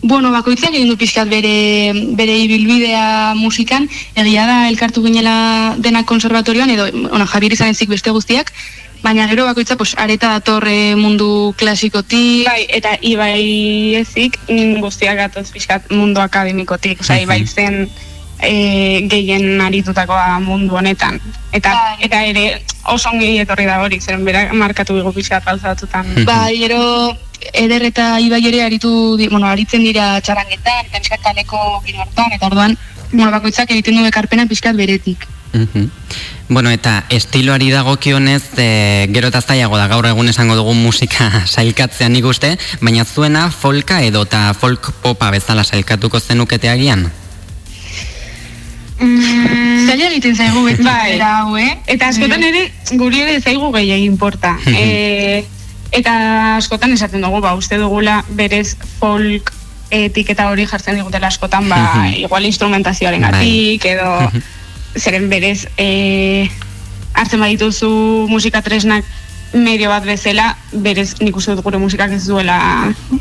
bueno, 0.01 0.33
bakoitzak 0.33 0.75
egin 0.75 0.89
du 0.91 0.97
pixkat 0.99 1.29
bere, 1.31 1.93
bere 2.19 2.35
ibilbidea 2.43 3.31
musikan, 3.39 3.87
egia 4.15 4.47
da 4.49 4.67
elkartu 4.67 5.05
ginela 5.05 5.77
denak 5.79 6.09
konservatorioan, 6.09 6.75
edo, 6.75 6.89
bueno, 6.91 7.27
Javier 7.31 7.55
izan 7.55 7.71
ezik 7.71 7.95
beste 7.95 8.11
guztiak, 8.11 8.51
baina 9.01 9.27
gero 9.27 9.45
bakoitza 9.45 9.75
pues, 9.77 9.95
areta 9.97 10.31
datorre 10.37 10.95
mundu 10.95 11.53
klasikotik. 11.57 12.45
Bai, 12.47 12.65
eta 12.69 12.95
ibai 13.01 13.97
ezik 14.01 14.37
mm, 14.47 14.79
guztiak 14.83 15.17
gatoz 15.17 15.49
pixkat 15.51 15.91
mundu 15.91 16.21
akademikotik, 16.21 17.01
osea, 17.01 17.21
ibai 17.25 17.41
zen 17.47 17.89
e, 18.41 19.07
gehien 19.09 19.61
aritutakoa 19.61 20.39
mundu 20.43 20.77
honetan. 20.77 21.19
Eta, 21.51 21.73
eta 21.99 22.23
ere 22.29 22.45
oso 22.89 23.09
ongi 23.09 23.35
etorri 23.41 23.67
da 23.69 23.81
hori, 23.83 23.99
zeren 24.01 24.25
berak 24.25 24.53
markatu 24.53 24.97
dugu 24.97 25.13
pixkat 25.17 25.45
batzutan. 25.45 26.07
Bai, 26.29 26.57
gero 26.61 26.81
eder 27.57 27.83
eta 27.89 28.19
ibai 28.21 28.41
ere 28.47 28.63
aritu, 28.63 29.17
bueno, 29.29 29.47
aritzen 29.49 29.83
dira 29.85 30.13
txarangetan, 30.21 30.85
eta 30.85 31.01
pixkat 31.01 31.25
kaleko 31.25 31.81
giro 31.85 32.05
hartan, 32.05 32.33
eta 32.37 32.49
orduan, 32.51 32.77
bueno, 33.11 33.31
bakoitzak 33.31 33.71
egiten 33.71 33.97
du 33.97 34.05
ekarpena 34.09 34.47
pixkat 34.49 34.77
beretik. 34.77 35.30
Mhm. 35.53 35.89
Bueno, 36.49 36.69
eta 36.71 37.05
estiloari 37.09 37.69
dagokionez, 37.71 38.43
e, 38.57 39.09
gero 39.13 39.27
eta 39.31 39.41
zailago 39.41 39.77
da 39.77 39.87
gaur 39.87 40.05
egun 40.07 40.29
esango 40.29 40.55
dugu 40.55 40.73
musika 40.73 41.29
sailkatzea 41.53 42.09
nik 42.09 42.25
uste, 42.25 42.57
baina 42.81 43.05
zuena 43.05 43.49
folka 43.51 44.01
edo 44.03 44.23
eta 44.27 44.53
folk 44.53 44.91
popa 45.03 45.31
bezala 45.31 45.63
sailkatuko 45.63 46.19
zenukete 46.19 46.69
agian? 46.69 47.11
Mm, 48.99 49.87
Zaila 49.87 50.11
egiten 50.11 50.35
zaigu 50.35 50.63
beti 50.63 50.83
Bai. 50.89 51.19
hau, 51.19 51.57
eh? 51.57 51.77
Eta 51.87 52.11
askotan 52.13 52.43
ere, 52.43 52.67
guri 52.99 53.23
ere 53.23 53.39
zaigu 53.41 53.71
gehiagin 53.73 54.11
importa. 54.11 54.57
e, 54.67 55.43
eta 55.91 56.57
askotan 56.57 56.93
esaten 56.93 57.21
dugu, 57.21 57.41
ba, 57.41 57.55
uste 57.55 57.79
dugula 57.81 58.21
berez 58.29 58.77
folk 58.99 59.51
etiketa 59.91 60.47
hori 60.47 60.63
jartzen 60.65 60.95
digutela 60.95 61.27
askotan, 61.27 61.67
ba, 61.67 62.07
igual 62.15 62.45
instrumentazioaren 62.47 63.21
gatik, 63.27 63.85
edo 63.85 64.31
zeren 64.95 65.29
berez 65.29 65.67
e, 65.77 66.49
hartzen 67.13 67.39
badituzu 67.39 67.89
musika 68.29 68.61
tresnak 68.61 69.05
medio 69.53 69.89
bat 69.91 70.05
bezala, 70.07 70.55
berez 70.71 71.17
nik 71.19 71.35
uste 71.35 71.51
dut 71.55 71.63
gure 71.65 71.77
musikak 71.77 72.13
ez 72.15 72.23
duela 72.23 72.57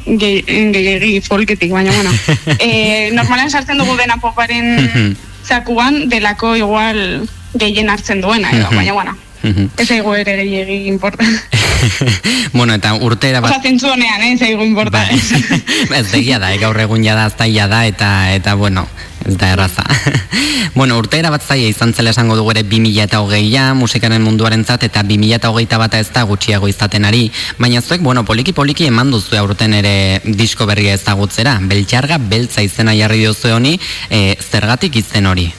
gehi- 0.06 0.44
gehiegi 0.47 1.20
folketik, 1.26 1.72
baina 1.74 1.90
bueno. 1.90 2.12
e, 2.62 3.10
normalan 3.16 3.51
sartzen 3.51 3.78
dugu 3.82 3.97
dena 3.98 4.16
poparen 4.22 5.16
zakuan, 5.48 6.09
delako 6.09 6.55
igual 6.56 7.26
gehien 7.59 7.90
hartzen 7.90 8.20
duena, 8.22 8.52
edo, 8.55 8.70
baina 8.70 8.92
bueno. 8.94 9.16
Ez 9.42 9.88
zaigu 9.88 10.14
ere 10.14 10.36
gehiegi 10.44 10.86
importa. 10.86 11.24
bueno, 12.52 12.74
eta 12.74 12.94
urtera 12.94 13.40
bat... 13.40 13.52
Osa, 13.52 13.62
zentzu 13.62 13.89
honean, 13.90 14.23
eh, 14.23 14.36
zaigu 14.39 14.65
importa. 14.65 15.05
ez 16.01 16.07
begia 16.12 16.39
da, 16.39 16.52
eh, 16.55 16.59
gaur 16.59 16.78
egun 16.81 17.05
jada 17.05 17.27
aztaila 17.28 17.69
da, 17.70 17.85
eta, 17.86 18.11
eta 18.35 18.55
bueno, 18.55 18.86
ez 19.27 19.36
da 19.39 19.52
erraza. 19.52 19.85
bueno, 20.74 20.98
urteera 20.98 21.31
bat 21.31 21.44
zaila 21.44 21.69
izan 21.70 21.94
zela 21.94 22.11
esango 22.15 22.36
dugu 22.39 22.52
ere 22.55 22.65
2000 22.65 23.05
eta 23.05 23.20
hogeiia, 23.24 23.70
musikaren 23.74 24.23
munduaren 24.23 24.65
zat, 24.65 24.85
eta 24.89 25.02
2000 25.07 25.40
eta 25.40 25.51
hogeita 25.51 25.78
bata 25.81 26.01
ez 26.01 26.11
da 26.15 26.24
gutxiago 26.28 26.69
izaten 26.69 27.05
ari. 27.09 27.31
Baina 27.59 27.82
zuek, 27.82 28.02
bueno, 28.02 28.24
poliki-poliki 28.24 28.89
eman 28.90 29.11
duzu 29.11 29.39
aurten 29.40 29.74
ere 29.81 29.94
disko 30.24 30.66
berria 30.66 30.94
ezagutzera. 30.98 31.59
Beltxarga, 31.62 32.19
beltza 32.19 32.65
izena 32.66 32.97
jarri 32.97 33.24
diozu 33.24 33.55
honi, 33.55 33.78
e, 34.11 34.36
zergatik 34.51 34.97
izen 35.02 35.27
hori? 35.27 35.51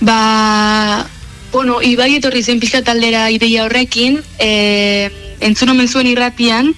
Ba, 0.00 1.08
bueno, 1.52 1.80
Ibai 1.82 2.14
etorri 2.16 2.42
zen 2.42 2.60
pixka 2.60 2.82
taldera 2.82 3.30
ideia 3.30 3.64
horrekin, 3.64 4.20
e, 4.38 5.10
entzun 5.40 5.72
omen 5.74 5.88
zuen 5.88 6.06
irratian, 6.10 6.74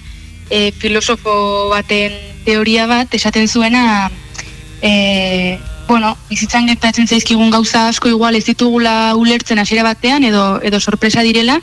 e, 0.49 0.71
filosofo 0.71 1.69
baten 1.69 2.15
teoria 2.45 2.87
bat, 2.87 3.13
esaten 3.13 3.47
zuena, 3.47 4.11
e, 4.81 5.59
bueno, 5.91 6.15
bizitzan 6.29 6.69
gertatzen 6.69 7.07
zaizkigun 7.07 7.51
gauza 7.51 7.87
asko 7.89 8.07
igual 8.07 8.37
ez 8.39 8.45
ditugula 8.47 9.13
ulertzen 9.19 9.59
hasiera 9.59 9.83
batean 9.83 10.23
edo 10.23 10.61
edo 10.63 10.79
sorpresa 10.79 11.23
direla. 11.27 11.57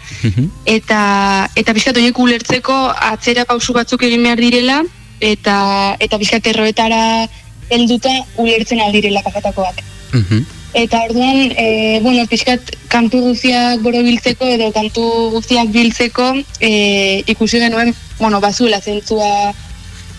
Eta 0.69 1.01
eta 1.57 1.75
pixkat 1.75 1.97
horiek 1.97 2.19
ulertzeko 2.19 2.77
atzera 3.13 3.47
pausu 3.49 3.73
batzuk 3.73 4.05
egin 4.11 4.29
behar 4.29 4.43
direla 4.45 4.83
eta 5.33 5.57
eta 5.99 6.21
pixkat 6.21 6.53
erroetara 6.53 7.01
helduta 7.71 8.13
ulertzen 8.37 8.85
aldirela 8.85 9.25
kakatako 9.25 9.65
bat. 9.65 9.83
Eta 10.75 11.01
orduan, 11.09 11.53
e, 11.57 12.01
bueno, 12.03 12.27
pixkat 12.29 12.75
kantu 12.93 13.23
guztiak 13.31 13.81
borobiltzeko 13.81 14.49
edo 14.53 14.69
kantu 14.73 15.05
guztiak 15.33 15.71
biltzeko 15.73 16.35
e, 16.61 17.25
ikusi 17.27 17.61
genuen, 17.63 17.95
bueno, 18.19 18.41
bazuela 18.45 18.81
zentzua, 18.81 19.55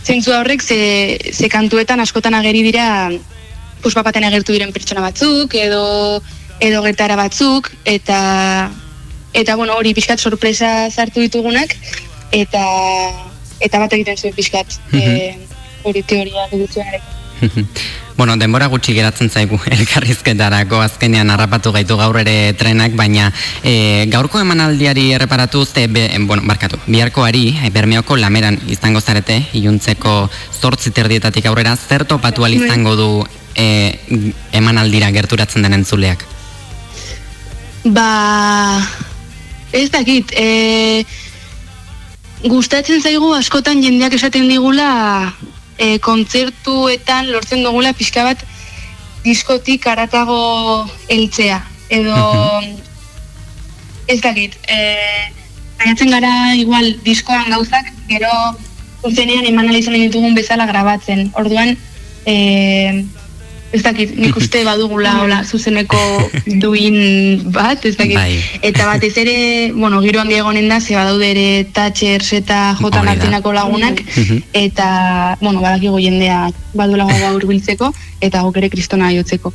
zentzua 0.03 0.39
horrek 0.39 0.63
ze, 0.63 1.19
ze 1.33 1.49
kantuetan 1.49 1.99
askotan 1.99 2.33
ageri 2.33 2.63
dira 2.65 3.09
pues 3.81 3.95
papaten 3.95 4.25
agertu 4.27 4.53
diren 4.53 4.73
pertsona 4.73 5.01
batzuk 5.05 5.53
edo 5.55 6.21
edo 6.59 6.81
gertara 6.83 7.15
batzuk 7.15 7.71
eta 7.85 8.71
eta 9.33 9.55
bueno, 9.55 9.75
hori 9.77 9.93
pixkat 9.93 10.19
sorpresa 10.19 10.89
sartu 10.89 11.21
ditugunak 11.21 11.75
eta 12.31 12.65
eta 13.59 13.79
bat 13.79 13.93
egiten 13.93 14.17
zuen 14.17 14.35
pixkat 14.35 14.79
e, 14.93 15.35
hori 15.83 16.03
teoria 16.03 16.47
egitzenarekin. 16.51 17.17
Bueno, 18.19 18.35
denbora 18.35 18.65
gutxi 18.67 18.91
geratzen 18.91 19.29
zaigu 19.31 19.55
elkarrizketarako 19.77 20.81
azkenean 20.83 21.29
harrapatu 21.31 21.71
gaitu 21.71 21.95
gaur 21.95 22.17
ere 22.19 22.51
trenak, 22.59 22.91
baina 22.99 23.29
e, 23.63 24.07
gaurko 24.11 24.41
emanaldiari 24.43 25.05
erreparatu 25.15 25.61
uste, 25.63 25.85
be, 25.87 26.01
bueno, 26.27 26.43
barkatu, 26.43 26.75
biharkoari, 26.83 27.45
e, 27.63 27.69
bermeoko 27.71 28.17
lameran 28.19 28.57
izango 28.67 28.99
zarete, 28.99 29.37
iluntzeko 29.55 30.15
zortzi 30.59 30.91
terdietatik 30.91 31.47
aurrera, 31.47 31.77
zer 31.79 32.03
topatu 32.09 32.43
ahal 32.43 32.57
izango 32.57 32.97
du 32.99 33.07
e, 33.55 33.95
emanaldira 34.59 35.13
gerturatzen 35.15 35.63
den 35.63 35.77
entzuleak? 35.77 36.25
Ba, 37.85 38.09
ez 39.71 39.85
dakit, 39.95 40.35
e, 40.35 41.05
gustatzen 42.43 42.99
zaigu 42.99 43.31
askotan 43.39 43.79
jendeak 43.79 44.19
esaten 44.19 44.51
digula 44.51 44.89
e, 45.79 45.97
kontzertuetan 46.03 47.31
lortzen 47.31 47.63
dugula 47.63 47.95
pixka 47.97 48.25
bat 48.27 48.43
diskotik 49.23 49.87
aratago 49.87 50.39
heltzea. 51.09 51.63
Edo, 51.89 52.15
ez 54.07 54.19
dakit, 54.21 54.55
e, 54.67 54.77
saiatzen 55.79 56.11
gara 56.13 56.33
igual 56.59 56.91
diskoan 57.05 57.47
gauzak, 57.49 57.93
gero 58.11 58.33
zuzenean 59.01 59.47
eman 59.47 59.71
izan 59.73 59.95
ditugun 59.97 60.35
bezala 60.35 60.67
grabatzen. 60.69 61.31
Orduan, 61.39 61.77
e, 62.27 62.35
ez 63.71 63.81
dakit, 63.83 64.15
nik 64.17 64.35
uste 64.41 64.63
badugula 64.65 65.19
hola 65.23 65.43
zuzeneko 65.45 65.97
duin 66.59 67.43
bat, 67.51 67.83
ez 67.85 67.95
dakit. 67.97 68.15
Bai. 68.15 68.39
Eta 68.61 68.85
batez 68.89 69.13
ere, 69.21 69.71
bueno, 69.73 70.01
giro 70.01 70.19
handi 70.21 70.35
egonen 70.39 70.69
da, 70.69 70.79
ze 70.81 70.95
badaude 70.95 71.29
ere 71.31 71.47
Thatchers 71.73 72.33
eta 72.33 72.75
J. 72.79 73.03
Martinako 73.03 73.53
lagunak, 73.53 74.01
Mhm. 74.15 74.43
eta, 74.53 75.37
bueno, 75.41 75.61
badakigu 75.61 75.99
jendeak 75.99 76.55
badula 76.73 77.03
gogoa 77.09 77.33
hurbiltzeko 77.33 77.93
eta 78.21 78.41
guk 78.43 78.57
ere 78.57 78.69
kristona 78.69 79.11
jotzeko. 79.13 79.53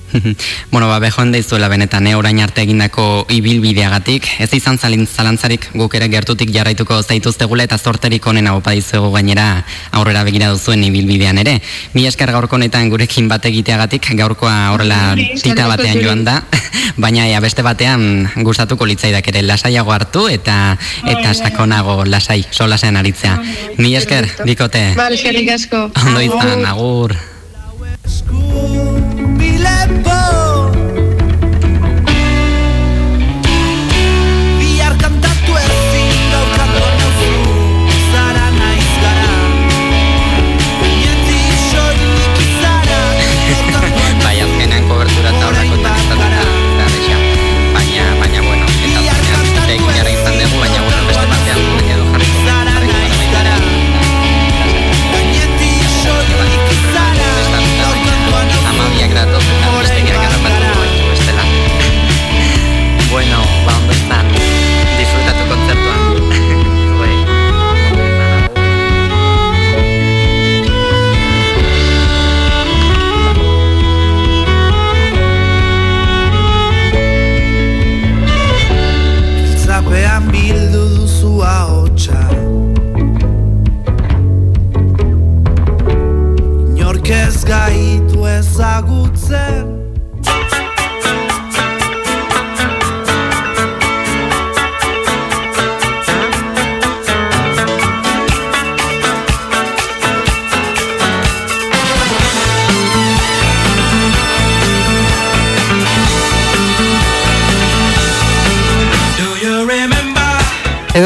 bueno, 0.71 0.89
ba, 0.89 0.99
bejoen 0.99 1.33
daizuela 1.33 1.69
benetan, 1.69 2.07
eh, 2.07 2.15
orain 2.17 2.41
arte 2.41 2.63
egindako 2.63 3.27
ibilbideagatik, 3.29 4.27
ez 4.41 4.49
izan 4.57 4.79
zalin 4.79 5.07
zalantzarik 5.07 5.69
guk 5.75 5.95
ere 5.95 6.09
gertutik 6.09 6.51
jarraituko 6.55 7.03
zaituztegula 7.03 7.65
eta 7.69 7.79
zorterik 7.79 8.27
onena 8.27 8.55
opa 8.57 8.73
dizuegu 8.73 9.11
gainera 9.13 9.65
aurrera 9.93 10.25
begira 10.25 10.49
duzuen 10.55 10.83
ibilbidean 10.85 11.39
ere. 11.39 11.61
Mi 11.93 12.07
esker 12.07 12.33
gaurko 12.33 12.57
honetan 12.57 12.89
gurekin 12.91 13.29
bat 13.29 13.45
egiteagatik, 13.45 14.04
gaurkoa 14.13 14.71
horrela 14.75 15.15
Eskerrik 15.15 15.43
tita 15.43 15.67
batean 15.69 16.01
joan 16.05 16.25
da, 16.27 16.37
baina 17.03 17.27
ea, 17.31 17.41
beste 17.41 17.65
batean 17.65 18.29
gustatuko 18.47 18.87
litzaidak 18.87 19.29
ere 19.33 19.43
lasaiago 19.43 19.93
hartu 19.95 20.27
eta 20.29 20.77
eta 21.11 21.35
sakonago 21.35 22.03
lasai, 22.05 22.45
solasean 22.51 22.97
aritzea. 23.01 23.37
Mi 23.79 23.95
esker, 23.97 24.29
bikote, 24.45 24.93
Bale, 24.97 25.21
eskerrik 25.21 25.55
asko. 25.57 25.89
ondo 26.07 26.21
izan, 26.21 26.67
agur. 26.67 27.17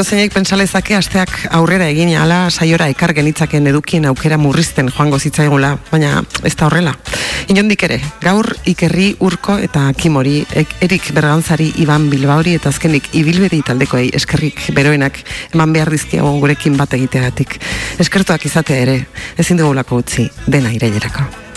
Edo 0.08 0.16
zeinek 0.16 0.32
pentsalezake 0.32 0.94
asteak 0.96 1.32
aurrera 1.52 1.84
egin 1.92 2.14
ala 2.16 2.46
saiora 2.48 2.86
ekar 2.88 3.12
genitzaken 3.12 3.66
edukien 3.68 4.06
aukera 4.08 4.38
murrizten 4.40 4.86
joango 4.88 5.18
zitzaigula, 5.20 5.74
baina 5.90 6.22
ez 6.48 6.54
da 6.56 6.64
horrela. 6.64 6.94
Inondik 7.52 7.82
ere, 7.84 7.98
gaur 8.22 8.48
ikerri 8.72 9.10
urko 9.20 9.58
eta 9.60 9.82
kimori, 9.92 10.38
erik 10.80 11.10
bergantzari 11.12 11.74
Iban 11.84 12.06
Bilbaori 12.08 12.54
eta 12.56 12.72
azkenik 12.72 13.10
ibilbedi 13.20 13.60
taldekoei 13.66 14.08
eskerrik 14.16 14.70
beroenak 14.72 15.20
eman 15.50 15.76
behar 15.76 15.92
dizkiago 15.92 16.30
gurekin 16.40 16.80
bat 16.80 16.96
egiteagatik. 16.96 17.58
Eskertuak 18.00 18.48
izatea 18.48 18.80
ere, 18.86 18.96
ezin 19.36 19.60
dugulako 19.60 20.00
utzi 20.00 20.24
dena 20.48 20.72
irailerako. 20.72 21.47